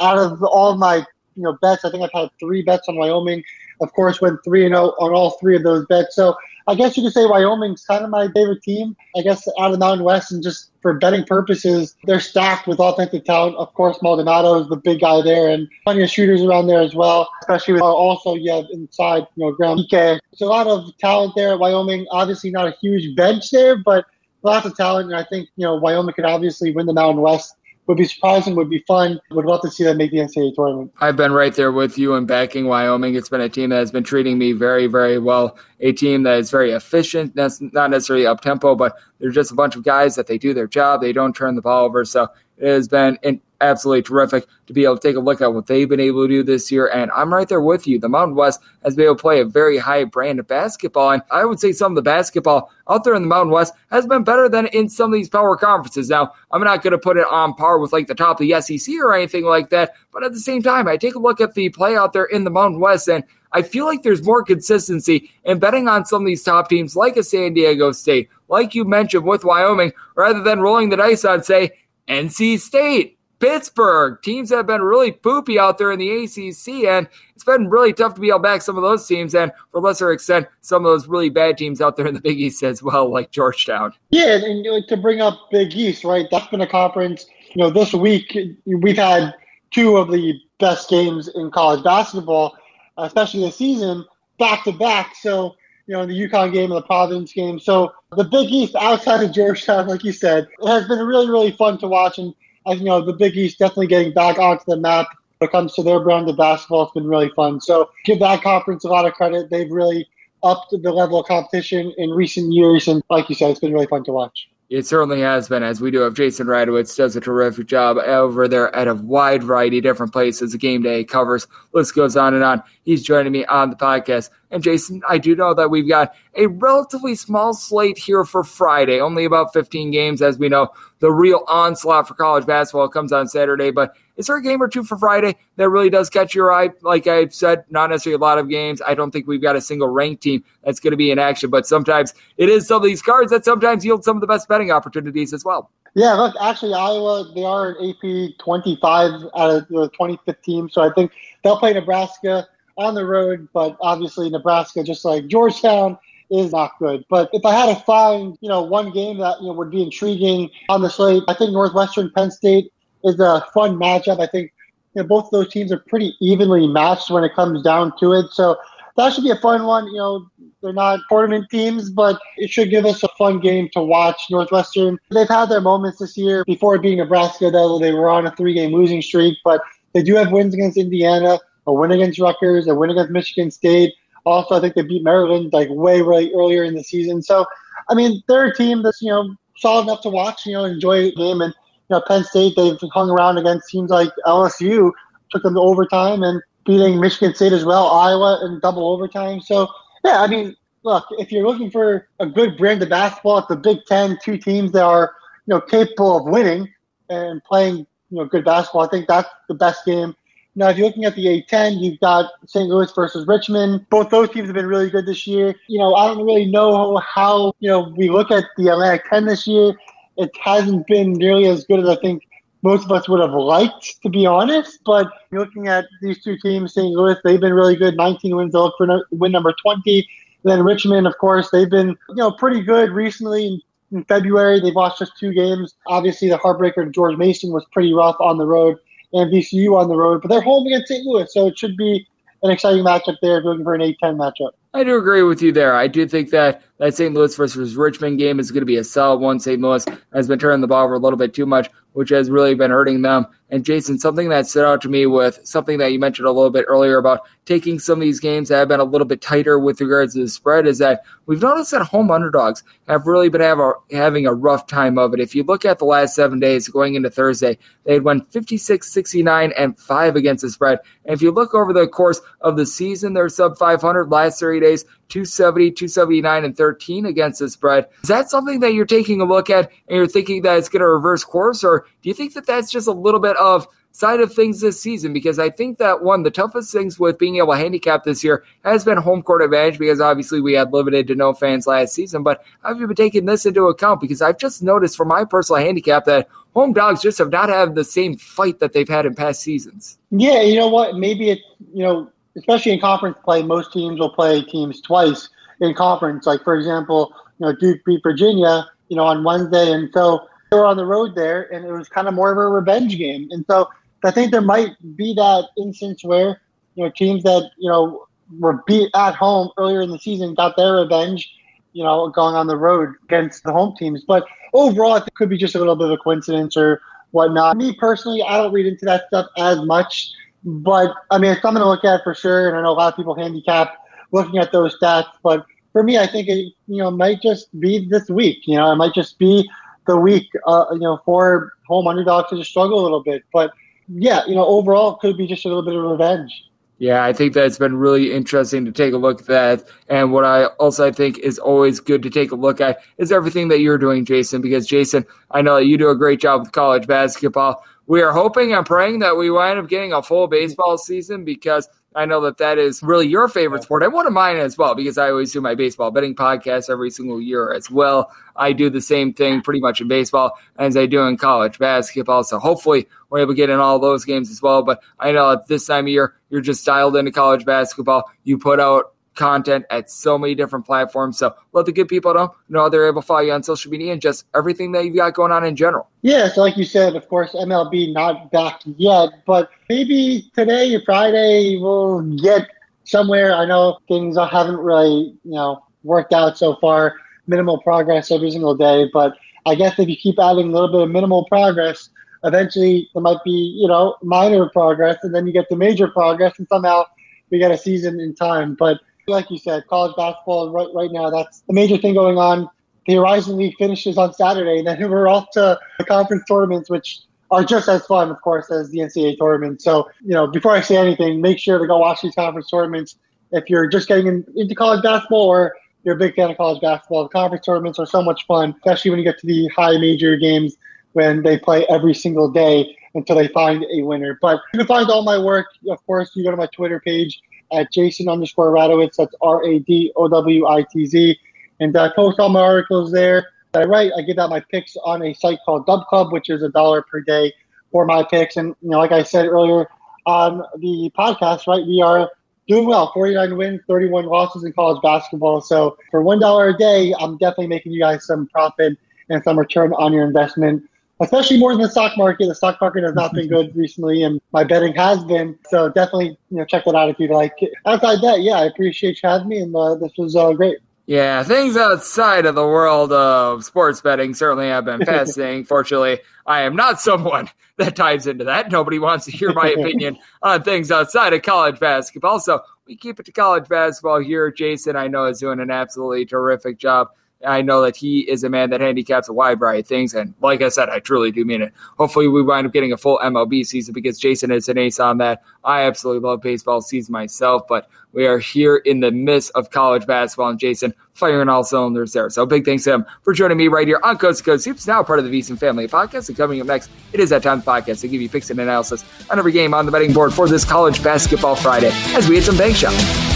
Out 0.00 0.18
of 0.18 0.42
all 0.44 0.76
my 0.76 0.98
you 1.34 1.42
know 1.42 1.58
bets, 1.60 1.84
I 1.84 1.90
think 1.90 2.04
I've 2.04 2.12
had 2.12 2.30
three 2.38 2.62
bets 2.62 2.88
on 2.88 2.96
Wyoming. 2.96 3.42
Of 3.80 3.92
course, 3.94 4.20
went 4.20 4.44
three 4.44 4.64
and 4.64 4.76
zero 4.76 4.94
oh 4.98 5.06
on 5.06 5.12
all 5.12 5.30
three 5.40 5.56
of 5.56 5.64
those 5.64 5.86
bets. 5.86 6.14
So 6.14 6.36
I 6.68 6.74
guess 6.74 6.96
you 6.96 7.02
could 7.02 7.12
say 7.12 7.26
Wyoming's 7.26 7.84
kind 7.84 8.04
of 8.04 8.10
my 8.10 8.28
favorite 8.34 8.62
team. 8.62 8.96
I 9.16 9.22
guess 9.22 9.46
out 9.58 9.66
of 9.66 9.72
the 9.72 9.78
Mountain 9.78 10.04
West, 10.04 10.32
and 10.32 10.42
just 10.42 10.70
for 10.82 10.94
betting 10.94 11.24
purposes, 11.24 11.94
they're 12.04 12.20
stacked 12.20 12.66
with 12.66 12.80
offensive 12.80 13.24
talent. 13.24 13.56
Of 13.56 13.72
course, 13.74 13.98
Maldonado 14.02 14.60
is 14.60 14.68
the 14.68 14.76
big 14.76 15.00
guy 15.00 15.22
there, 15.22 15.48
and 15.48 15.68
plenty 15.84 16.02
of 16.02 16.10
shooters 16.10 16.42
around 16.42 16.66
there 16.66 16.80
as 16.80 16.94
well. 16.94 17.28
Especially 17.42 17.74
with 17.74 17.82
uh, 17.82 17.86
also 17.86 18.34
you 18.34 18.52
have 18.52 18.64
inside, 18.72 19.26
you 19.36 19.46
know, 19.46 19.52
Graham 19.52 19.78
Ike. 19.78 19.90
There's 19.90 20.40
a 20.40 20.46
lot 20.46 20.66
of 20.66 20.96
talent 20.98 21.34
there 21.36 21.52
at 21.52 21.58
Wyoming. 21.60 22.06
Obviously, 22.10 22.50
not 22.50 22.66
a 22.66 22.76
huge 22.80 23.14
bench 23.14 23.50
there, 23.50 23.76
but 23.76 24.04
lots 24.42 24.66
of 24.66 24.76
talent. 24.76 25.10
And 25.10 25.16
I 25.16 25.24
think 25.24 25.48
you 25.56 25.64
know 25.66 25.76
Wyoming 25.76 26.14
could 26.14 26.24
obviously 26.24 26.72
win 26.72 26.86
the 26.86 26.92
Mountain 26.92 27.22
West 27.22 27.54
would 27.86 27.96
be 27.96 28.04
surprising, 28.04 28.54
would 28.56 28.70
be 28.70 28.84
fun. 28.86 29.20
Would 29.30 29.44
love 29.44 29.62
to 29.62 29.70
see 29.70 29.84
them 29.84 29.96
make 29.98 30.10
the 30.10 30.18
NCAA 30.18 30.54
tournament. 30.54 30.92
I've 31.00 31.16
been 31.16 31.32
right 31.32 31.54
there 31.54 31.72
with 31.72 31.98
you 31.98 32.14
in 32.14 32.26
backing 32.26 32.66
Wyoming. 32.66 33.14
It's 33.14 33.28
been 33.28 33.40
a 33.40 33.48
team 33.48 33.70
that 33.70 33.76
has 33.76 33.92
been 33.92 34.04
treating 34.04 34.38
me 34.38 34.52
very, 34.52 34.86
very 34.86 35.18
well. 35.18 35.56
A 35.80 35.92
team 35.92 36.22
that 36.24 36.38
is 36.38 36.50
very 36.50 36.72
efficient, 36.72 37.34
that's 37.36 37.60
not 37.60 37.90
necessarily 37.90 38.26
up 38.26 38.40
tempo, 38.40 38.74
but 38.74 38.96
they're 39.18 39.30
just 39.30 39.52
a 39.52 39.54
bunch 39.54 39.76
of 39.76 39.84
guys 39.84 40.14
that 40.16 40.26
they 40.26 40.38
do 40.38 40.52
their 40.52 40.66
job. 40.66 41.00
They 41.00 41.12
don't 41.12 41.34
turn 41.34 41.54
the 41.54 41.62
ball 41.62 41.84
over. 41.84 42.04
So 42.04 42.28
it 42.58 42.68
has 42.68 42.88
been 42.88 43.18
an 43.22 43.40
absolutely 43.60 44.02
terrific 44.02 44.46
to 44.66 44.72
be 44.72 44.84
able 44.84 44.98
to 44.98 45.08
take 45.08 45.16
a 45.16 45.20
look 45.20 45.40
at 45.40 45.52
what 45.52 45.66
they've 45.66 45.88
been 45.88 46.00
able 46.00 46.24
to 46.24 46.28
do 46.28 46.42
this 46.42 46.70
year. 46.70 46.88
And 46.88 47.10
I'm 47.12 47.32
right 47.32 47.48
there 47.48 47.60
with 47.60 47.86
you. 47.86 47.98
The 47.98 48.08
Mountain 48.08 48.36
West 48.36 48.60
has 48.84 48.96
been 48.96 49.06
able 49.06 49.16
to 49.16 49.20
play 49.20 49.40
a 49.40 49.44
very 49.44 49.78
high 49.78 50.04
brand 50.04 50.38
of 50.38 50.46
basketball. 50.46 51.10
And 51.10 51.22
I 51.30 51.44
would 51.44 51.60
say 51.60 51.72
some 51.72 51.92
of 51.92 51.96
the 51.96 52.02
basketball 52.02 52.70
out 52.88 53.04
there 53.04 53.14
in 53.14 53.22
the 53.22 53.28
Mountain 53.28 53.52
West 53.52 53.74
has 53.90 54.06
been 54.06 54.24
better 54.24 54.48
than 54.48 54.66
in 54.66 54.88
some 54.88 55.12
of 55.12 55.16
these 55.16 55.28
power 55.28 55.56
conferences. 55.56 56.08
Now, 56.08 56.32
I'm 56.50 56.62
not 56.62 56.82
going 56.82 56.92
to 56.92 56.98
put 56.98 57.16
it 57.16 57.26
on 57.30 57.54
par 57.54 57.78
with 57.78 57.92
like 57.92 58.06
the 58.06 58.14
top 58.14 58.40
of 58.40 58.46
the 58.46 58.60
SEC 58.60 58.94
or 58.96 59.14
anything 59.14 59.44
like 59.44 59.70
that. 59.70 59.92
But 60.12 60.24
at 60.24 60.32
the 60.32 60.40
same 60.40 60.62
time, 60.62 60.88
I 60.88 60.96
take 60.96 61.14
a 61.14 61.20
look 61.20 61.40
at 61.40 61.54
the 61.54 61.68
play 61.70 61.96
out 61.96 62.12
there 62.12 62.24
in 62.24 62.44
the 62.44 62.50
Mountain 62.50 62.80
West 62.80 63.08
and 63.08 63.24
I 63.52 63.62
feel 63.62 63.86
like 63.86 64.02
there's 64.02 64.22
more 64.22 64.42
consistency 64.42 65.30
in 65.44 65.58
betting 65.58 65.88
on 65.88 66.04
some 66.04 66.20
of 66.20 66.26
these 66.26 66.42
top 66.42 66.68
teams 66.68 66.94
like 66.94 67.16
a 67.16 67.22
San 67.22 67.54
Diego 67.54 67.90
State, 67.92 68.28
like 68.48 68.74
you 68.74 68.84
mentioned 68.84 69.24
with 69.24 69.44
Wyoming, 69.44 69.92
rather 70.14 70.42
than 70.42 70.60
rolling 70.60 70.90
the 70.90 70.96
dice 70.98 71.24
on, 71.24 71.42
say, 71.42 71.70
NC 72.06 72.60
State 72.60 73.15
Pittsburgh, 73.38 74.20
teams 74.22 74.50
have 74.50 74.66
been 74.66 74.82
really 74.82 75.12
poopy 75.12 75.58
out 75.58 75.78
there 75.78 75.92
in 75.92 75.98
the 75.98 76.24
ACC, 76.24 76.88
and 76.88 77.08
it's 77.34 77.44
been 77.44 77.68
really 77.68 77.92
tough 77.92 78.14
to 78.14 78.20
be 78.20 78.28
able 78.28 78.38
back 78.38 78.62
some 78.62 78.76
of 78.76 78.82
those 78.82 79.06
teams, 79.06 79.34
and 79.34 79.52
for 79.70 79.80
lesser 79.80 80.12
extent, 80.12 80.46
some 80.60 80.84
of 80.84 80.90
those 80.90 81.06
really 81.06 81.28
bad 81.28 81.58
teams 81.58 81.80
out 81.80 81.96
there 81.96 82.06
in 82.06 82.14
the 82.14 82.20
Big 82.20 82.40
East 82.40 82.62
as 82.62 82.82
well, 82.82 83.10
like 83.10 83.30
Georgetown. 83.30 83.92
Yeah, 84.10 84.36
and 84.36 84.88
to 84.88 84.96
bring 84.96 85.20
up 85.20 85.38
Big 85.50 85.74
East, 85.74 86.04
right? 86.04 86.26
That's 86.30 86.46
been 86.48 86.62
a 86.62 86.66
conference. 86.66 87.26
You 87.54 87.62
know, 87.62 87.70
this 87.70 87.92
week 87.92 88.36
we've 88.64 88.96
had 88.96 89.34
two 89.70 89.96
of 89.96 90.10
the 90.10 90.34
best 90.58 90.88
games 90.88 91.28
in 91.28 91.50
college 91.50 91.84
basketball, 91.84 92.56
especially 92.96 93.40
this 93.40 93.56
season, 93.56 94.04
back 94.38 94.64
to 94.64 94.72
back. 94.72 95.14
So 95.16 95.56
you 95.86 95.94
know, 95.94 96.04
the 96.04 96.28
UConn 96.28 96.52
game 96.52 96.72
and 96.72 96.78
the 96.78 96.86
Providence 96.86 97.32
game. 97.32 97.58
So 97.58 97.92
the 98.16 98.24
Big 98.24 98.50
East 98.50 98.74
outside 98.74 99.22
of 99.22 99.32
Georgetown, 99.32 99.86
like 99.86 100.04
you 100.04 100.12
said, 100.12 100.48
it 100.60 100.66
has 100.66 100.88
been 100.88 100.98
really, 100.98 101.28
really 101.28 101.52
fun 101.52 101.78
to 101.78 101.86
watch. 101.86 102.18
And 102.18 102.34
you 102.74 102.84
know, 102.84 103.00
the 103.00 103.12
Big 103.12 103.36
East 103.36 103.58
definitely 103.58 103.86
getting 103.86 104.12
back 104.12 104.38
onto 104.38 104.64
the 104.66 104.76
map 104.76 105.08
when 105.38 105.48
it 105.48 105.52
comes 105.52 105.74
to 105.74 105.82
their 105.82 106.00
brand 106.00 106.28
of 106.28 106.36
basketball. 106.36 106.84
It's 106.84 106.92
been 106.92 107.06
really 107.06 107.30
fun. 107.30 107.60
So 107.60 107.90
give 108.04 108.18
that 108.20 108.42
conference 108.42 108.84
a 108.84 108.88
lot 108.88 109.06
of 109.06 109.14
credit. 109.14 109.50
They've 109.50 109.70
really 109.70 110.08
upped 110.42 110.70
the 110.70 110.92
level 110.92 111.20
of 111.20 111.26
competition 111.26 111.92
in 111.98 112.10
recent 112.10 112.52
years. 112.52 112.88
And 112.88 113.02
like 113.10 113.28
you 113.28 113.34
said, 113.34 113.50
it's 113.50 113.60
been 113.60 113.72
really 113.72 113.86
fun 113.86 114.04
to 114.04 114.12
watch. 114.12 114.48
It 114.68 114.84
certainly 114.84 115.20
has 115.20 115.48
been, 115.48 115.62
as 115.62 115.80
we 115.80 115.92
do 115.92 116.00
have 116.00 116.14
Jason 116.14 116.48
Radowitz 116.48 116.96
does 116.96 117.14
a 117.14 117.20
terrific 117.20 117.68
job 117.68 117.98
over 117.98 118.48
there 118.48 118.74
at 118.74 118.88
a 118.88 118.94
wide 118.94 119.44
variety 119.44 119.78
of 119.78 119.84
different 119.84 120.12
places. 120.12 120.50
The 120.50 120.58
game 120.58 120.82
day 120.82 121.04
covers, 121.04 121.46
list 121.72 121.94
goes 121.94 122.16
on 122.16 122.34
and 122.34 122.42
on. 122.42 122.60
He's 122.82 123.04
joining 123.04 123.30
me 123.30 123.44
on 123.46 123.70
the 123.70 123.76
podcast. 123.76 124.30
And 124.50 124.64
Jason, 124.64 125.02
I 125.08 125.18
do 125.18 125.36
know 125.36 125.54
that 125.54 125.70
we've 125.70 125.88
got 125.88 126.14
a 126.34 126.48
relatively 126.48 127.14
small 127.14 127.54
slate 127.54 127.96
here 127.96 128.24
for 128.24 128.42
Friday, 128.42 129.00
only 129.00 129.24
about 129.24 129.52
15 129.52 129.92
games. 129.92 130.20
As 130.20 130.36
we 130.36 130.48
know, 130.48 130.70
the 130.98 131.12
real 131.12 131.44
onslaught 131.46 132.08
for 132.08 132.14
college 132.14 132.44
basketball 132.44 132.88
comes 132.88 133.12
on 133.12 133.28
Saturday. 133.28 133.70
But 133.70 133.94
is 134.16 134.26
there 134.26 134.36
a 134.36 134.42
game 134.42 134.62
or 134.62 134.68
two 134.68 134.82
for 134.82 134.96
Friday 134.96 135.36
that 135.56 135.68
really 135.68 135.90
does 135.90 136.08
catch 136.10 136.34
your 136.34 136.52
eye? 136.52 136.70
Like 136.82 137.06
I 137.06 137.28
said, 137.28 137.64
not 137.70 137.90
necessarily 137.90 138.16
a 138.16 138.18
lot 138.18 138.38
of 138.38 138.48
games. 138.48 138.80
I 138.86 138.94
don't 138.94 139.10
think 139.10 139.26
we've 139.26 139.42
got 139.42 139.56
a 139.56 139.60
single 139.60 139.88
ranked 139.88 140.22
team 140.22 140.44
that's 140.64 140.80
going 140.80 140.92
to 140.92 140.96
be 140.96 141.10
in 141.10 141.18
action, 141.18 141.50
but 141.50 141.66
sometimes 141.66 142.14
it 142.36 142.48
is 142.48 142.66
some 142.66 142.78
of 142.78 142.82
these 142.82 143.02
cards 143.02 143.30
that 143.30 143.44
sometimes 143.44 143.84
yield 143.84 144.04
some 144.04 144.16
of 144.16 144.20
the 144.20 144.26
best 144.26 144.48
betting 144.48 144.70
opportunities 144.70 145.32
as 145.32 145.44
well. 145.44 145.70
Yeah, 145.94 146.12
look, 146.12 146.34
actually, 146.40 146.74
Iowa, 146.74 147.32
they 147.34 147.44
are 147.44 147.70
an 147.70 147.90
AP 147.90 148.38
25 148.38 149.12
out 149.34 149.50
of 149.50 149.68
the 149.68 149.90
25th 149.98 150.42
team. 150.42 150.68
So 150.68 150.82
I 150.82 150.92
think 150.92 151.12
they'll 151.42 151.58
play 151.58 151.72
Nebraska 151.72 152.46
on 152.76 152.94
the 152.94 153.04
road, 153.04 153.48
but 153.54 153.76
obviously 153.80 154.28
Nebraska, 154.28 154.84
just 154.84 155.04
like 155.04 155.26
Georgetown, 155.26 155.96
is 156.30 156.52
not 156.52 156.72
good. 156.78 157.04
But 157.08 157.30
if 157.32 157.44
I 157.44 157.54
had 157.54 157.74
to 157.74 157.82
find, 157.84 158.36
you 158.40 158.48
know, 158.48 158.62
one 158.62 158.90
game 158.90 159.18
that 159.18 159.40
you 159.40 159.46
know 159.46 159.54
would 159.54 159.70
be 159.70 159.82
intriguing 159.82 160.50
on 160.68 160.82
the 160.82 160.90
slate, 160.90 161.22
I 161.28 161.34
think 161.34 161.52
Northwestern 161.52 162.10
Penn 162.14 162.30
State 162.30 162.72
is 163.06 163.20
a 163.20 163.46
fun 163.54 163.76
matchup. 163.76 164.20
I 164.20 164.26
think 164.26 164.52
you 164.94 165.02
know, 165.02 165.08
both 165.08 165.26
of 165.26 165.30
those 165.30 165.52
teams 165.52 165.72
are 165.72 165.78
pretty 165.78 166.14
evenly 166.20 166.66
matched 166.66 167.10
when 167.10 167.24
it 167.24 167.34
comes 167.34 167.62
down 167.62 167.92
to 167.98 168.12
it. 168.12 168.26
So 168.32 168.56
that 168.96 169.12
should 169.12 169.24
be 169.24 169.30
a 169.30 169.36
fun 169.36 169.64
one. 169.64 169.86
You 169.86 169.96
know, 169.96 170.26
they're 170.62 170.72
not 170.72 171.00
tournament 171.08 171.48
teams, 171.50 171.90
but 171.90 172.18
it 172.38 172.50
should 172.50 172.70
give 172.70 172.86
us 172.86 173.02
a 173.02 173.08
fun 173.18 173.40
game 173.40 173.68
to 173.74 173.82
watch. 173.82 174.26
Northwestern, 174.30 174.98
they've 175.10 175.28
had 175.28 175.46
their 175.46 175.60
moments 175.60 175.98
this 175.98 176.16
year. 176.16 176.44
Before 176.44 176.78
being 176.78 176.98
Nebraska, 176.98 177.50
though, 177.50 177.78
they 177.78 177.92
were 177.92 178.08
on 178.08 178.26
a 178.26 178.34
three-game 178.34 178.72
losing 178.72 179.02
streak, 179.02 179.36
but 179.44 179.60
they 179.92 180.02
do 180.02 180.14
have 180.16 180.32
wins 180.32 180.54
against 180.54 180.78
Indiana, 180.78 181.38
a 181.66 181.72
win 181.72 181.92
against 181.92 182.18
Rutgers, 182.18 182.66
a 182.66 182.74
win 182.74 182.90
against 182.90 183.10
Michigan 183.10 183.50
State. 183.50 183.94
Also, 184.24 184.56
I 184.56 184.60
think 184.60 184.74
they 184.74 184.82
beat 184.82 185.04
Maryland 185.04 185.52
like 185.52 185.68
way, 185.70 186.02
way 186.02 186.32
earlier 186.32 186.64
in 186.64 186.74
the 186.74 186.82
season. 186.82 187.22
So, 187.22 187.46
I 187.88 187.94
mean, 187.94 188.22
they're 188.28 188.46
a 188.46 188.54
team 188.54 188.82
that's 188.82 189.00
you 189.00 189.10
know 189.10 189.36
solid 189.58 189.82
enough 189.82 190.00
to 190.02 190.08
watch. 190.08 190.46
You 190.46 190.54
know, 190.54 190.64
enjoy 190.64 191.02
the 191.02 191.12
game. 191.12 191.42
And 191.42 191.54
know, 191.90 192.02
Penn 192.06 192.24
State 192.24 192.54
they've 192.56 192.78
hung 192.92 193.10
around 193.10 193.38
against 193.38 193.68
teams 193.68 193.90
like 193.90 194.10
LSU, 194.26 194.92
took 195.30 195.42
them 195.42 195.54
to 195.54 195.60
overtime, 195.60 196.22
and 196.22 196.42
beating 196.64 197.00
Michigan 197.00 197.34
State 197.34 197.52
as 197.52 197.64
well, 197.64 197.88
Iowa 197.88 198.44
in 198.44 198.60
double 198.60 198.88
overtime. 198.88 199.40
So, 199.40 199.68
yeah, 200.04 200.22
I 200.22 200.26
mean, 200.26 200.56
look, 200.82 201.04
if 201.12 201.30
you're 201.30 201.46
looking 201.46 201.70
for 201.70 202.08
a 202.18 202.26
good 202.26 202.56
brand 202.56 202.82
of 202.82 202.88
basketball, 202.88 203.38
it's 203.38 203.48
the 203.48 203.56
Big 203.56 203.78
Ten, 203.86 204.18
two 204.22 204.38
teams 204.38 204.72
that 204.72 204.84
are 204.84 205.14
you 205.46 205.54
know 205.54 205.60
capable 205.60 206.18
of 206.18 206.32
winning 206.32 206.68
and 207.08 207.42
playing 207.44 207.78
you 208.10 208.18
know 208.18 208.24
good 208.24 208.44
basketball. 208.44 208.82
I 208.82 208.88
think 208.88 209.06
that's 209.06 209.28
the 209.48 209.54
best 209.54 209.84
game 209.84 210.14
now, 210.58 210.70
if 210.70 210.78
you're 210.78 210.86
looking 210.86 211.04
at 211.04 211.14
the 211.14 211.26
A10, 211.26 211.82
you've 211.82 212.00
got 212.00 212.30
St. 212.46 212.66
Louis 212.66 212.90
versus 212.94 213.26
Richmond. 213.26 213.86
Both 213.90 214.08
those 214.08 214.30
teams 214.30 214.46
have 214.46 214.54
been 214.54 214.66
really 214.66 214.88
good 214.88 215.04
this 215.04 215.26
year. 215.26 215.54
You 215.68 215.78
know, 215.78 215.94
I 215.94 216.06
don't 216.06 216.24
really 216.24 216.46
know 216.46 216.96
how, 216.96 217.52
you 217.60 217.68
know, 217.68 217.92
we 217.94 218.08
look 218.08 218.30
at 218.30 218.44
the 218.56 218.68
Atlantic 218.68 219.04
10 219.10 219.26
this 219.26 219.46
year. 219.46 219.74
It 220.16 220.30
hasn't 220.42 220.86
been 220.86 221.12
nearly 221.12 221.46
as 221.46 221.64
good 221.64 221.80
as 221.80 221.88
I 221.88 221.96
think 221.96 222.22
most 222.62 222.84
of 222.84 222.92
us 222.92 223.08
would 223.08 223.20
have 223.20 223.32
liked, 223.32 224.02
to 224.02 224.08
be 224.08 224.26
honest. 224.26 224.80
But 224.84 225.08
looking 225.30 225.68
at 225.68 225.86
these 226.02 226.22
two 226.22 226.36
teams, 226.38 226.74
St. 226.74 226.92
Louis, 226.92 227.16
they've 227.22 227.40
been 227.40 227.54
really 227.54 227.76
good. 227.76 227.96
19 227.96 228.36
wins, 228.36 228.52
they'll 228.52 228.64
look 228.64 228.74
for 228.78 229.06
win 229.10 229.32
number 229.32 229.54
20. 229.62 230.08
And 230.42 230.52
then 230.52 230.62
Richmond, 230.62 231.06
of 231.06 231.16
course, 231.18 231.50
they've 231.50 231.70
been, 231.70 231.88
you 232.08 232.16
know, 232.16 232.32
pretty 232.32 232.62
good 232.62 232.90
recently. 232.90 233.62
In 233.92 234.04
February, 234.04 234.60
they've 234.60 234.74
lost 234.74 234.98
just 234.98 235.16
two 235.18 235.32
games. 235.32 235.74
Obviously, 235.86 236.28
the 236.28 236.38
heartbreaker 236.38 236.84
to 236.84 236.90
George 236.90 237.16
Mason 237.16 237.52
was 237.52 237.64
pretty 237.72 237.92
rough 237.92 238.16
on 238.18 238.36
the 238.36 238.46
road 238.46 238.78
and 239.12 239.32
VCU 239.32 239.78
on 239.78 239.88
the 239.88 239.96
road, 239.96 240.22
but 240.22 240.28
they're 240.28 240.40
home 240.40 240.66
against 240.66 240.88
St. 240.88 241.04
Louis, 241.04 241.32
so 241.32 241.46
it 241.46 241.58
should 241.58 241.76
be 241.76 242.06
an 242.42 242.50
exciting 242.50 242.84
matchup 242.84 243.16
there 243.22 243.38
if 243.38 243.44
you're 243.44 243.52
looking 243.52 243.64
for 243.64 243.74
an 243.74 243.82
A-10 243.82 244.16
matchup. 244.16 244.50
I 244.76 244.84
do 244.84 244.98
agree 244.98 245.22
with 245.22 245.40
you 245.40 245.52
there. 245.52 245.74
I 245.74 245.86
do 245.86 246.06
think 246.06 246.28
that 246.30 246.62
that 246.78 246.94
St. 246.94 247.14
Louis 247.14 247.34
versus 247.34 247.76
Richmond 247.76 248.18
game 248.18 248.38
is 248.38 248.50
going 248.50 248.60
to 248.60 248.66
be 248.66 248.76
a 248.76 248.84
solid 248.84 249.20
one. 249.20 249.40
St. 249.40 249.60
Louis 249.60 249.86
has 250.12 250.28
been 250.28 250.38
turning 250.38 250.60
the 250.60 250.66
ball 250.66 250.84
over 250.84 250.94
a 250.94 250.98
little 250.98 251.18
bit 251.18 251.32
too 251.32 251.46
much, 251.46 251.70
which 251.94 252.10
has 252.10 252.30
really 252.30 252.54
been 252.54 252.70
hurting 252.70 253.00
them. 253.00 253.26
And 253.48 253.64
Jason, 253.64 253.98
something 253.98 254.28
that 254.28 254.46
stood 254.46 254.66
out 254.66 254.82
to 254.82 254.88
me 254.88 255.06
with 255.06 255.40
something 255.44 255.78
that 255.78 255.92
you 255.92 256.00
mentioned 256.00 256.26
a 256.26 256.32
little 256.32 256.50
bit 256.50 256.64
earlier 256.68 256.98
about 256.98 257.20
taking 257.44 257.78
some 257.78 257.98
of 257.98 258.00
these 258.00 258.18
games 258.18 258.48
that 258.48 258.58
have 258.58 258.68
been 258.68 258.80
a 258.80 258.84
little 258.84 259.06
bit 259.06 259.22
tighter 259.22 259.58
with 259.58 259.80
regards 259.80 260.14
to 260.14 260.20
the 260.20 260.28
spread 260.28 260.66
is 260.66 260.78
that 260.78 261.04
we've 261.26 261.40
noticed 261.40 261.70
that 261.70 261.82
home 261.82 262.10
underdogs 262.10 262.64
have 262.88 263.06
really 263.06 263.28
been 263.28 263.40
have 263.40 263.60
a, 263.60 263.72
having 263.92 264.26
a 264.26 264.34
rough 264.34 264.66
time 264.66 264.98
of 264.98 265.14
it. 265.14 265.20
If 265.20 265.34
you 265.34 265.44
look 265.44 265.64
at 265.64 265.78
the 265.78 265.84
last 265.84 266.16
seven 266.16 266.40
days 266.40 266.66
going 266.68 266.96
into 266.96 267.08
Thursday, 267.08 267.56
they 267.84 267.94
had 267.94 268.04
won 268.04 268.26
56, 268.26 268.92
69, 268.92 269.52
and 269.56 269.78
5 269.78 270.16
against 270.16 270.42
the 270.42 270.50
spread. 270.50 270.80
And 271.04 271.14
if 271.14 271.22
you 271.22 271.30
look 271.30 271.54
over 271.54 271.72
the 271.72 271.86
course 271.86 272.20
of 272.40 272.56
the 272.56 272.66
season, 272.66 273.14
they're 273.14 273.28
sub 273.28 273.56
500 273.56 274.10
last 274.10 274.40
30 274.40 274.58
days, 274.58 274.65
270, 275.08 275.70
279, 275.72 276.44
and 276.44 276.56
13 276.56 277.06
against 277.06 277.40
the 277.40 277.48
spread. 277.48 277.86
Is 278.02 278.08
that 278.08 278.30
something 278.30 278.60
that 278.60 278.74
you're 278.74 278.86
taking 278.86 279.20
a 279.20 279.24
look 279.24 279.50
at 279.50 279.70
and 279.88 279.96
you're 279.96 280.06
thinking 280.06 280.42
that 280.42 280.58
it's 280.58 280.68
going 280.68 280.80
to 280.80 280.88
reverse 280.88 281.24
course? 281.24 281.62
Or 281.64 281.86
do 282.02 282.08
you 282.08 282.14
think 282.14 282.34
that 282.34 282.46
that's 282.46 282.70
just 282.70 282.88
a 282.88 282.92
little 282.92 283.20
bit 283.20 283.36
of 283.36 283.66
side 283.96 284.20
of 284.20 284.30
things 284.30 284.60
this 284.60 284.78
season 284.78 285.14
because 285.14 285.38
I 285.38 285.48
think 285.48 285.78
that 285.78 286.02
one, 286.02 286.22
the 286.22 286.30
toughest 286.30 286.70
things 286.70 287.00
with 287.00 287.18
being 287.18 287.36
able 287.36 287.54
to 287.54 287.58
handicap 287.58 288.04
this 288.04 288.22
year 288.22 288.44
has 288.62 288.84
been 288.84 288.98
home 288.98 289.22
court 289.22 289.40
advantage 289.40 289.78
because 289.78 290.02
obviously 290.02 290.42
we 290.42 290.52
had 290.52 290.70
limited 290.70 291.06
to 291.06 291.14
no 291.14 291.32
fans 291.32 291.66
last 291.66 291.94
season. 291.94 292.22
But 292.22 292.44
I've 292.62 292.78
been 292.78 292.94
taking 292.94 293.24
this 293.24 293.46
into 293.46 293.68
account 293.68 294.02
because 294.02 294.20
I've 294.20 294.36
just 294.36 294.62
noticed 294.62 294.98
for 294.98 295.06
my 295.06 295.24
personal 295.24 295.62
handicap 295.62 296.04
that 296.04 296.28
home 296.52 296.74
dogs 296.74 297.00
just 297.00 297.16
have 297.16 297.30
not 297.30 297.48
had 297.48 297.74
the 297.74 297.84
same 297.84 298.18
fight 298.18 298.58
that 298.58 298.74
they've 298.74 298.88
had 298.88 299.06
in 299.06 299.14
past 299.14 299.40
seasons. 299.40 299.98
Yeah, 300.10 300.42
you 300.42 300.58
know 300.58 300.68
what? 300.68 300.96
Maybe 300.96 301.30
it, 301.30 301.38
you 301.72 301.82
know, 301.82 302.10
especially 302.36 302.72
in 302.72 302.80
conference 302.80 303.16
play, 303.24 303.42
most 303.42 303.72
teams 303.72 303.98
will 303.98 304.10
play 304.10 304.42
teams 304.42 304.80
twice 304.80 305.28
in 305.60 305.74
conference. 305.74 306.26
Like, 306.26 306.44
for 306.44 306.56
example, 306.56 307.14
you 307.38 307.46
know, 307.46 307.54
Duke 307.54 307.84
beat 307.84 308.02
Virginia, 308.02 308.68
you 308.88 308.96
know, 308.96 309.04
on 309.04 309.24
Wednesday. 309.24 309.72
And 309.72 309.90
so 309.92 310.26
they 310.50 310.56
were 310.56 310.66
on 310.66 310.76
the 310.76 310.84
road 310.84 311.14
there, 311.14 311.52
and 311.52 311.64
it 311.64 311.72
was 311.72 311.88
kind 311.88 312.08
of 312.08 312.14
more 312.14 312.30
of 312.30 312.38
a 312.38 312.46
revenge 312.46 312.96
game. 312.96 313.28
And 313.30 313.44
so 313.48 313.68
I 314.04 314.10
think 314.10 314.30
there 314.30 314.40
might 314.40 314.70
be 314.96 315.14
that 315.14 315.48
instance 315.58 316.04
where 316.04 316.40
you 316.74 316.84
know 316.84 316.90
teams 316.90 317.24
that 317.24 317.50
you 317.58 317.70
know 317.70 318.06
were 318.38 318.62
beat 318.66 318.90
at 318.94 319.14
home 319.14 319.50
earlier 319.58 319.82
in 319.82 319.90
the 319.90 319.98
season 319.98 320.34
got 320.34 320.56
their 320.56 320.74
revenge, 320.76 321.32
you 321.72 321.82
know, 321.82 322.08
going 322.08 322.34
on 322.34 322.46
the 322.46 322.56
road 322.56 322.94
against 323.04 323.42
the 323.44 323.52
home 323.52 323.74
teams. 323.76 324.04
But 324.06 324.26
overall, 324.52 324.96
it 324.96 325.04
could 325.14 325.28
be 325.28 325.36
just 325.36 325.54
a 325.54 325.58
little 325.58 325.76
bit 325.76 325.86
of 325.86 325.92
a 325.92 325.96
coincidence 325.98 326.56
or 326.56 326.80
whatnot. 327.10 327.56
Me 327.56 327.74
personally, 327.74 328.22
I 328.22 328.36
don't 328.36 328.52
read 328.52 328.66
into 328.66 328.84
that 328.84 329.04
stuff 329.08 329.26
as 329.36 329.60
much. 329.62 330.10
But 330.46 330.94
I 331.10 331.18
mean, 331.18 331.32
it's 331.32 331.42
something 331.42 331.60
to 331.60 331.68
look 331.68 331.84
at 331.84 332.04
for 332.04 332.14
sure. 332.14 332.48
And 332.48 332.56
I 332.56 332.62
know 332.62 332.70
a 332.70 332.72
lot 332.72 332.92
of 332.92 332.96
people 332.96 333.16
handicap 333.16 333.76
looking 334.12 334.38
at 334.38 334.52
those 334.52 334.78
stats. 334.78 335.10
But 335.22 335.44
for 335.72 335.82
me, 335.82 335.98
I 335.98 336.06
think 336.06 336.28
it 336.28 336.52
you 336.68 336.78
know 336.78 336.90
might 336.90 337.20
just 337.20 337.48
be 337.58 337.86
this 337.90 338.08
week. 338.08 338.38
You 338.46 338.56
know, 338.56 338.72
it 338.72 338.76
might 338.76 338.94
just 338.94 339.18
be 339.18 339.48
the 339.86 339.96
week. 339.96 340.28
Uh, 340.46 340.66
you 340.72 340.78
know, 340.78 341.00
for 341.04 341.52
home 341.66 341.88
underdogs 341.88 342.30
to 342.30 342.36
just 342.36 342.50
struggle 342.50 342.80
a 342.80 342.84
little 342.84 343.02
bit. 343.02 343.24
But 343.32 343.50
yeah, 343.88 344.24
you 344.26 344.36
know, 344.36 344.46
overall, 344.46 344.94
it 344.94 345.00
could 345.00 345.16
be 345.16 345.26
just 345.26 345.44
a 345.44 345.48
little 345.48 345.64
bit 345.64 345.74
of 345.74 345.82
revenge. 345.82 346.32
Yeah, 346.78 347.04
I 347.04 347.14
think 347.14 347.32
that 347.32 347.46
it's 347.46 347.58
been 347.58 347.78
really 347.78 348.12
interesting 348.12 348.66
to 348.66 348.72
take 348.72 348.92
a 348.92 348.98
look 348.98 349.22
at 349.22 349.26
that. 349.28 349.64
And 349.88 350.12
what 350.12 350.24
I 350.24 350.44
also 350.44 350.92
think 350.92 351.18
is 351.18 351.38
always 351.38 351.80
good 351.80 352.02
to 352.02 352.10
take 352.10 352.32
a 352.32 352.34
look 352.34 352.60
at 352.60 352.80
is 352.98 353.10
everything 353.10 353.48
that 353.48 353.60
you're 353.60 353.78
doing, 353.78 354.04
Jason, 354.04 354.42
because 354.42 354.66
Jason, 354.66 355.06
I 355.30 355.40
know 355.40 355.56
that 355.56 355.64
you 355.64 355.78
do 355.78 355.88
a 355.88 355.96
great 355.96 356.20
job 356.20 356.42
with 356.42 356.52
college 356.52 356.86
basketball. 356.86 357.64
We 357.86 358.02
are 358.02 358.12
hoping 358.12 358.52
and 358.52 358.66
praying 358.66 358.98
that 359.00 359.16
we 359.16 359.30
wind 359.30 359.58
up 359.58 359.68
getting 359.68 359.92
a 359.92 360.02
full 360.02 360.26
baseball 360.26 360.76
season 360.76 361.24
because 361.24 361.68
I 361.94 362.04
know 362.04 362.20
that 362.22 362.36
that 362.38 362.58
is 362.58 362.82
really 362.82 363.06
your 363.06 363.26
favorite 363.26 363.62
sport 363.62 363.82
and 363.82 363.92
one 363.92 364.06
of 364.06 364.12
mine 364.12 364.36
as 364.36 364.58
well, 364.58 364.74
because 364.74 364.98
I 364.98 365.08
always 365.08 365.32
do 365.32 365.40
my 365.40 365.54
baseball 365.54 365.90
betting 365.90 366.14
podcast 366.14 366.68
every 366.68 366.90
single 366.90 367.20
year 367.20 367.52
as 367.52 367.70
well. 367.70 368.10
I 368.34 368.52
do 368.52 368.68
the 368.68 368.82
same 368.82 369.14
thing 369.14 369.40
pretty 369.40 369.60
much 369.60 369.80
in 369.80 369.88
baseball 369.88 370.32
as 370.58 370.76
I 370.76 370.84
do 370.84 371.02
in 371.02 371.16
college 371.16 371.58
basketball. 371.58 372.24
So 372.24 372.38
hopefully 372.38 372.86
we're 373.08 373.20
able 373.20 373.32
to 373.32 373.36
get 373.36 373.50
in 373.50 373.60
all 373.60 373.78
those 373.78 374.04
games 374.04 374.30
as 374.30 374.42
well. 374.42 374.62
But 374.62 374.82
I 374.98 375.12
know 375.12 375.32
at 375.32 375.46
this 375.46 375.66
time 375.66 375.86
of 375.86 375.88
year, 375.88 376.14
you're 376.28 376.42
just 376.42 376.66
dialed 376.66 376.96
into 376.96 377.12
college 377.12 377.46
basketball. 377.46 378.10
You 378.24 378.36
put 378.36 378.60
out 378.60 378.92
content 379.16 379.64
at 379.70 379.90
so 379.90 380.16
many 380.16 380.34
different 380.34 380.64
platforms. 380.64 381.18
So 381.18 381.34
let 381.52 381.66
the 381.66 381.72
good 381.72 381.88
people 381.88 382.14
know, 382.14 382.34
know 382.48 382.68
they're 382.68 382.86
able 382.86 383.02
to 383.02 383.06
follow 383.06 383.20
you 383.20 383.32
on 383.32 383.42
social 383.42 383.70
media 383.70 383.92
and 383.92 384.00
just 384.00 384.26
everything 384.34 384.72
that 384.72 384.84
you've 384.84 384.96
got 384.96 385.14
going 385.14 385.32
on 385.32 385.44
in 385.44 385.56
general. 385.56 385.88
Yeah, 386.02 386.28
so 386.28 386.42
like 386.42 386.56
you 386.56 386.64
said, 386.64 386.94
of 386.94 387.08
course, 387.08 387.32
MLB 387.32 387.92
not 387.92 388.30
back 388.30 388.60
yet, 388.76 389.10
but 389.26 389.50
maybe 389.68 390.30
today 390.34 390.74
or 390.74 390.82
Friday 390.84 391.58
we'll 391.58 392.02
get 392.16 392.48
somewhere. 392.84 393.34
I 393.34 393.44
know 393.46 393.78
things 393.88 394.16
haven't 394.16 394.58
really, 394.58 395.16
you 395.24 395.34
know, 395.34 395.64
worked 395.82 396.12
out 396.12 396.38
so 396.38 396.56
far. 396.60 396.94
Minimal 397.26 397.60
progress 397.62 398.12
every 398.12 398.30
single 398.30 398.54
day, 398.54 398.88
but 398.92 399.14
I 399.46 399.56
guess 399.56 399.78
if 399.78 399.88
you 399.88 399.96
keep 399.96 400.18
adding 400.20 400.48
a 400.48 400.52
little 400.52 400.70
bit 400.70 400.82
of 400.82 400.90
minimal 400.90 401.24
progress, 401.24 401.88
eventually 402.22 402.88
there 402.94 403.02
might 403.02 403.22
be, 403.24 403.56
you 403.60 403.66
know, 403.66 403.96
minor 404.02 404.48
progress, 404.50 404.98
and 405.02 405.14
then 405.14 405.26
you 405.26 405.32
get 405.32 405.48
to 405.48 405.56
major 405.56 405.88
progress, 405.88 406.38
and 406.38 406.46
somehow 406.48 406.84
we 407.30 407.38
get 407.38 407.50
a 407.50 407.58
season 407.58 407.98
in 408.00 408.14
time. 408.14 408.54
But 408.56 408.80
like 409.08 409.30
you 409.30 409.38
said, 409.38 409.64
college 409.68 409.94
basketball 409.96 410.50
right 410.50 410.66
right 410.74 410.90
now 410.90 411.10
that's 411.10 411.42
the 411.42 411.52
major 411.52 411.78
thing 411.78 411.94
going 411.94 412.18
on. 412.18 412.48
The 412.86 412.94
Horizon 412.94 413.36
League 413.36 413.54
finishes 413.56 413.98
on 413.98 414.12
Saturday, 414.12 414.58
and 414.58 414.66
then 414.66 414.78
we're 414.90 415.08
off 415.08 415.30
to 415.32 415.58
the 415.78 415.84
conference 415.84 416.24
tournaments, 416.28 416.68
which 416.68 417.02
are 417.30 417.44
just 417.44 417.68
as 417.68 417.86
fun, 417.86 418.10
of 418.10 418.20
course, 418.20 418.50
as 418.50 418.70
the 418.70 418.78
NCAA 418.78 419.16
tournament. 419.16 419.62
So, 419.62 419.88
you 420.00 420.14
know, 420.14 420.26
before 420.26 420.52
I 420.52 420.60
say 420.60 420.76
anything, 420.76 421.20
make 421.20 421.38
sure 421.38 421.58
to 421.58 421.66
go 421.66 421.78
watch 421.78 422.02
these 422.02 422.14
conference 422.14 422.50
tournaments. 422.50 422.96
If 423.32 423.48
you're 423.48 423.66
just 423.66 423.88
getting 423.88 424.06
in, 424.06 424.24
into 424.36 424.54
college 424.54 424.82
basketball 424.82 425.28
or 425.28 425.54
you're 425.84 425.94
a 425.94 425.98
big 425.98 426.14
fan 426.14 426.30
of 426.30 426.36
college 426.36 426.60
basketball, 426.60 427.04
the 427.04 427.08
conference 427.08 427.44
tournaments 427.44 427.78
are 427.78 427.86
so 427.86 428.02
much 428.02 428.26
fun, 428.26 428.54
especially 428.56 428.90
when 428.90 428.98
you 428.98 429.04
get 429.04 429.18
to 429.18 429.26
the 429.26 429.48
high 429.48 429.78
major 429.78 430.16
games 430.16 430.56
when 430.92 431.22
they 431.22 431.38
play 431.38 431.64
every 431.68 431.94
single 431.94 432.30
day 432.30 432.76
until 432.94 433.16
they 433.16 433.28
find 433.28 433.64
a 433.72 433.82
winner. 433.82 434.18
But 434.20 434.40
you 434.52 434.58
can 434.58 434.66
find 434.66 434.88
all 434.88 435.02
my 435.02 435.18
work, 435.18 435.46
of 435.68 435.84
course, 435.86 436.10
you 436.14 436.24
go 436.24 436.30
to 436.30 436.36
my 436.36 436.46
Twitter 436.46 436.80
page 436.80 437.20
at 437.52 437.72
Jason 437.72 438.08
underscore 438.08 438.52
Radowitz. 438.52 438.96
That's 438.96 439.14
R 439.20 439.44
A 439.44 439.58
D 439.58 439.92
O 439.96 440.08
W 440.08 440.46
I 440.46 440.64
T 440.70 440.86
Z. 440.86 441.18
And 441.60 441.76
I 441.76 441.90
post 441.94 442.20
all 442.20 442.28
my 442.28 442.40
articles 442.40 442.92
there 442.92 443.28
that 443.52 443.62
I 443.62 443.64
write. 443.66 443.92
I 443.96 444.02
give 444.02 444.18
out 444.18 444.30
my 444.30 444.40
picks 444.40 444.76
on 444.84 445.02
a 445.02 445.14
site 445.14 445.38
called 445.44 445.66
Dub 445.66 445.86
Club, 445.86 446.12
which 446.12 446.28
is 446.30 446.42
a 446.42 446.48
dollar 446.48 446.82
per 446.82 447.00
day 447.00 447.32
for 447.72 447.86
my 447.86 448.04
picks. 448.04 448.36
And, 448.36 448.54
you 448.60 448.70
know, 448.70 448.78
like 448.78 448.92
I 448.92 449.02
said 449.02 449.26
earlier 449.26 449.68
on 450.04 450.42
the 450.58 450.92
podcast, 450.96 451.46
right, 451.46 451.66
we 451.66 451.80
are 451.82 452.10
doing 452.46 452.66
well 452.66 452.92
49 452.92 453.36
wins, 453.36 453.60
31 453.66 454.06
losses 454.06 454.44
in 454.44 454.52
college 454.52 454.80
basketball. 454.82 455.40
So 455.40 455.76
for 455.90 456.02
$1 456.02 456.54
a 456.54 456.58
day, 456.58 456.94
I'm 456.98 457.16
definitely 457.16 457.48
making 457.48 457.72
you 457.72 457.80
guys 457.80 458.06
some 458.06 458.28
profit 458.28 458.78
and 459.08 459.22
some 459.24 459.38
return 459.38 459.72
on 459.74 459.92
your 459.92 460.04
investment 460.04 460.68
especially 461.00 461.38
more 461.38 461.52
than 461.52 461.62
the 461.62 461.68
stock 461.68 461.96
market. 461.96 462.26
The 462.26 462.34
stock 462.34 462.58
market 462.60 462.84
has 462.84 462.94
not 462.94 463.12
been 463.12 463.28
good 463.28 463.54
recently, 463.54 464.02
and 464.02 464.20
my 464.32 464.44
betting 464.44 464.74
has 464.74 465.04
been. 465.04 465.38
So 465.48 465.68
definitely, 465.68 466.18
you 466.30 466.38
know, 466.38 466.44
check 466.44 466.64
that 466.64 466.74
out 466.74 466.88
if 466.88 466.98
you'd 466.98 467.10
like. 467.10 467.32
It. 467.38 467.52
Outside 467.66 468.00
that, 468.02 468.22
yeah, 468.22 468.34
I 468.34 468.46
appreciate 468.46 469.02
you 469.02 469.08
having 469.08 469.28
me, 469.28 469.40
and 469.40 469.54
uh, 469.54 469.74
this 469.76 469.92
was 469.98 470.16
uh, 470.16 470.32
great. 470.32 470.58
Yeah, 470.86 471.24
things 471.24 471.56
outside 471.56 472.26
of 472.26 472.36
the 472.36 472.46
world 472.46 472.92
of 472.92 473.44
sports 473.44 473.80
betting 473.80 474.14
certainly 474.14 474.46
have 474.46 474.64
been 474.64 474.84
fascinating. 474.84 475.44
Fortunately, 475.44 475.98
I 476.26 476.42
am 476.42 476.54
not 476.54 476.80
someone 476.80 477.28
that 477.58 477.74
dives 477.74 478.06
into 478.06 478.24
that. 478.24 478.52
Nobody 478.52 478.78
wants 478.78 479.04
to 479.06 479.10
hear 479.10 479.32
my 479.32 479.48
opinion 479.58 479.98
on 480.22 480.42
things 480.44 480.70
outside 480.70 481.12
of 481.12 481.22
college 481.22 481.58
basketball. 481.58 482.20
So 482.20 482.40
we 482.68 482.76
keep 482.76 483.00
it 483.00 483.06
to 483.06 483.12
college 483.12 483.48
basketball 483.48 484.00
here. 484.00 484.30
Jason, 484.30 484.76
I 484.76 484.86
know, 484.86 485.06
is 485.06 485.18
doing 485.18 485.40
an 485.40 485.50
absolutely 485.50 486.06
terrific 486.06 486.58
job 486.58 486.90
I 487.26 487.42
know 487.42 487.62
that 487.62 487.76
he 487.76 488.00
is 488.00 488.24
a 488.24 488.28
man 488.28 488.50
that 488.50 488.60
handicaps 488.60 489.08
a 489.08 489.12
wide 489.12 489.38
variety 489.38 489.60
of 489.60 489.66
things. 489.66 489.94
And 489.94 490.14
like 490.20 490.42
I 490.42 490.48
said, 490.48 490.68
I 490.68 490.78
truly 490.78 491.10
do 491.10 491.24
mean 491.24 491.42
it. 491.42 491.52
Hopefully, 491.78 492.08
we 492.08 492.22
wind 492.22 492.46
up 492.46 492.52
getting 492.52 492.72
a 492.72 492.76
full 492.76 492.98
MLB 493.02 493.46
season 493.46 493.74
because 493.74 493.98
Jason 493.98 494.30
is 494.30 494.48
an 494.48 494.58
ace 494.58 494.80
on 494.80 494.98
that. 494.98 495.22
I 495.44 495.62
absolutely 495.62 496.08
love 496.08 496.22
baseball 496.22 496.60
season 496.60 496.92
myself, 496.92 497.42
but 497.48 497.68
we 497.92 498.06
are 498.06 498.18
here 498.18 498.56
in 498.56 498.80
the 498.80 498.90
midst 498.90 499.32
of 499.34 499.50
college 499.50 499.86
basketball, 499.86 500.28
and 500.28 500.38
Jason 500.38 500.74
firing 500.92 501.28
all 501.28 501.44
cylinders 501.44 501.92
there. 501.92 502.10
So 502.10 502.26
big 502.26 502.44
thanks 502.44 502.64
to 502.64 502.74
him 502.74 502.86
for 503.02 503.12
joining 503.12 503.38
me 503.38 503.48
right 503.48 503.66
here 503.66 503.80
on 503.82 503.96
Coast 503.98 504.18
to 504.18 504.24
Coast 504.24 504.44
Hoops, 504.44 504.66
now 504.66 504.82
part 504.82 504.98
of 504.98 505.04
the 505.04 505.10
VSiN 505.10 505.38
Family 505.38 505.66
Podcast. 505.66 506.08
And 506.08 506.16
coming 506.16 506.40
up 506.40 506.46
next, 506.46 506.70
it 506.92 507.00
is 507.00 507.10
that 507.10 507.22
time 507.22 507.38
of 507.38 507.44
the 507.44 507.50
podcast 507.50 507.80
to 507.80 507.88
give 507.88 508.02
you 508.02 508.08
picks 508.08 508.30
and 508.30 508.38
analysis 508.40 508.84
on 509.10 509.18
every 509.18 509.32
game 509.32 509.54
on 509.54 509.66
the 509.66 509.72
betting 509.72 509.92
board 509.92 510.12
for 510.12 510.28
this 510.28 510.44
college 510.44 510.82
basketball 510.82 511.36
Friday 511.36 511.70
as 511.94 512.08
we 512.08 512.16
hit 512.16 512.24
some 512.24 512.36
bank 512.36 512.56
shots. 512.56 513.15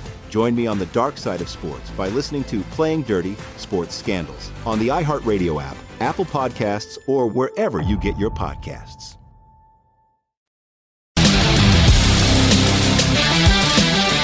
Join 0.31 0.55
me 0.55 0.65
on 0.65 0.79
the 0.79 0.87
dark 0.87 1.17
side 1.17 1.41
of 1.41 1.49
sports 1.49 1.91
by 1.91 2.07
listening 2.07 2.45
to 2.45 2.61
Playing 2.71 3.03
Dirty 3.03 3.35
Sports 3.57 3.93
Scandals 3.93 4.49
on 4.65 4.79
the 4.79 4.87
iHeartRadio 4.87 5.61
app 5.61 5.75
Apple 6.01 6.25
Podcasts, 6.25 6.97
or 7.07 7.27
wherever 7.27 7.81
you 7.81 7.97
get 7.97 8.17
your 8.17 8.31
podcasts. 8.31 9.17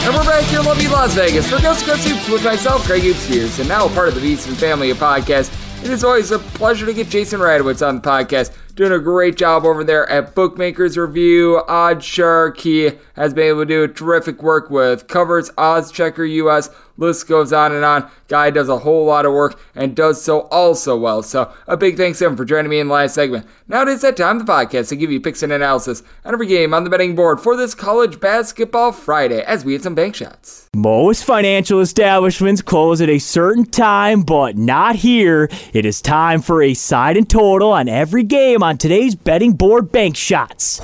And 0.04 0.16
we're 0.16 0.24
back 0.24 0.46
here 0.46 0.62
in 0.62 0.66
lovely 0.66 0.88
Las 0.88 1.14
Vegas 1.14 1.50
for 1.50 1.62
Ghost 1.62 1.86
Ghost 1.86 2.08
Hoops 2.08 2.30
with 2.30 2.44
myself, 2.44 2.88
Greg 2.88 3.04
Hoops 3.04 3.60
and 3.60 3.68
now 3.68 3.86
a 3.86 3.90
part 3.90 4.08
of 4.08 4.16
the 4.16 4.22
VSiN 4.22 4.56
family 4.56 4.90
of 4.90 4.98
podcasts. 4.98 5.54
It 5.84 5.92
is 5.92 6.04
always 6.04 6.32
a 6.32 6.40
pleasure 6.40 6.86
to 6.86 6.94
get 6.94 7.10
Jason 7.10 7.40
Radowitz 7.40 7.86
on 7.86 7.98
the 7.98 8.02
podcast 8.02 8.56
doing 8.78 8.92
a 8.92 9.00
great 9.00 9.36
job 9.36 9.66
over 9.66 9.84
there 9.84 10.08
at 10.08 10.36
Bookmakers 10.36 10.98
Review. 10.98 11.64
OddsShark, 11.68 12.60
he 12.60 12.92
has 13.16 13.34
been 13.34 13.48
able 13.48 13.62
to 13.62 13.66
do 13.66 13.88
terrific 13.88 14.44
work 14.44 14.70
with 14.70 15.08
covers, 15.08 15.50
Odds 15.58 15.92
Checker 15.92 16.24
US. 16.24 16.70
List 16.98 17.28
goes 17.28 17.54
on 17.54 17.72
and 17.72 17.86
on. 17.86 18.10
Guy 18.28 18.50
does 18.50 18.70
a 18.70 18.80
whole 18.80 19.06
lot 19.06 19.26
of 19.26 19.34
work 19.34 19.60
and 19.76 19.96
does 19.96 20.22
so 20.22 20.42
also 20.42 20.98
well. 20.98 21.24
So 21.24 21.54
a 21.68 21.78
big 21.78 21.96
thanks 21.96 22.20
to 22.20 22.26
him 22.26 22.36
for 22.36 22.44
joining 22.44 22.70
me 22.70 22.80
in 22.80 22.88
the 22.88 22.94
last 22.94 23.16
segment. 23.16 23.46
Now 23.68 23.84
it 23.84 23.88
is 23.88 24.02
that 24.02 24.18
time 24.18 24.40
of 24.40 24.46
the 24.46 24.52
podcast 24.52 24.90
to 24.90 24.96
give 24.96 25.12
you 25.12 25.22
picks 25.22 25.44
and 25.44 25.54
analysis 25.54 26.04
on 26.26 26.34
every 26.34 26.48
game 26.48 26.74
on 26.74 26.84
the 26.84 26.90
betting 26.90 27.16
board 27.16 27.40
for 27.40 27.56
this 27.56 27.76
college 27.76 28.20
basketball 28.20 28.92
Friday 28.92 29.42
as 29.44 29.64
we 29.64 29.74
hit 29.74 29.84
some 29.84 29.96
bank 29.96 30.16
shots. 30.16 30.68
Most 30.76 31.24
financial 31.24 31.80
establishments 31.80 32.62
close 32.62 33.02
at 33.02 33.10
a 33.10 33.20
certain 33.20 33.66
time, 33.66 34.22
but 34.24 34.58
not 34.58 34.96
here. 34.96 35.50
It 35.74 35.86
is 35.86 36.02
time 36.02 36.42
for 36.42 36.62
a 36.62 36.74
side 36.74 37.18
and 37.18 37.30
total 37.30 37.72
on 37.72 37.88
every 37.88 38.24
game 38.24 38.64
on 38.64 38.78
today's 38.78 39.16
betting 39.16 39.54
board 39.54 39.92
bank 39.92 40.16
shots. 40.16 40.82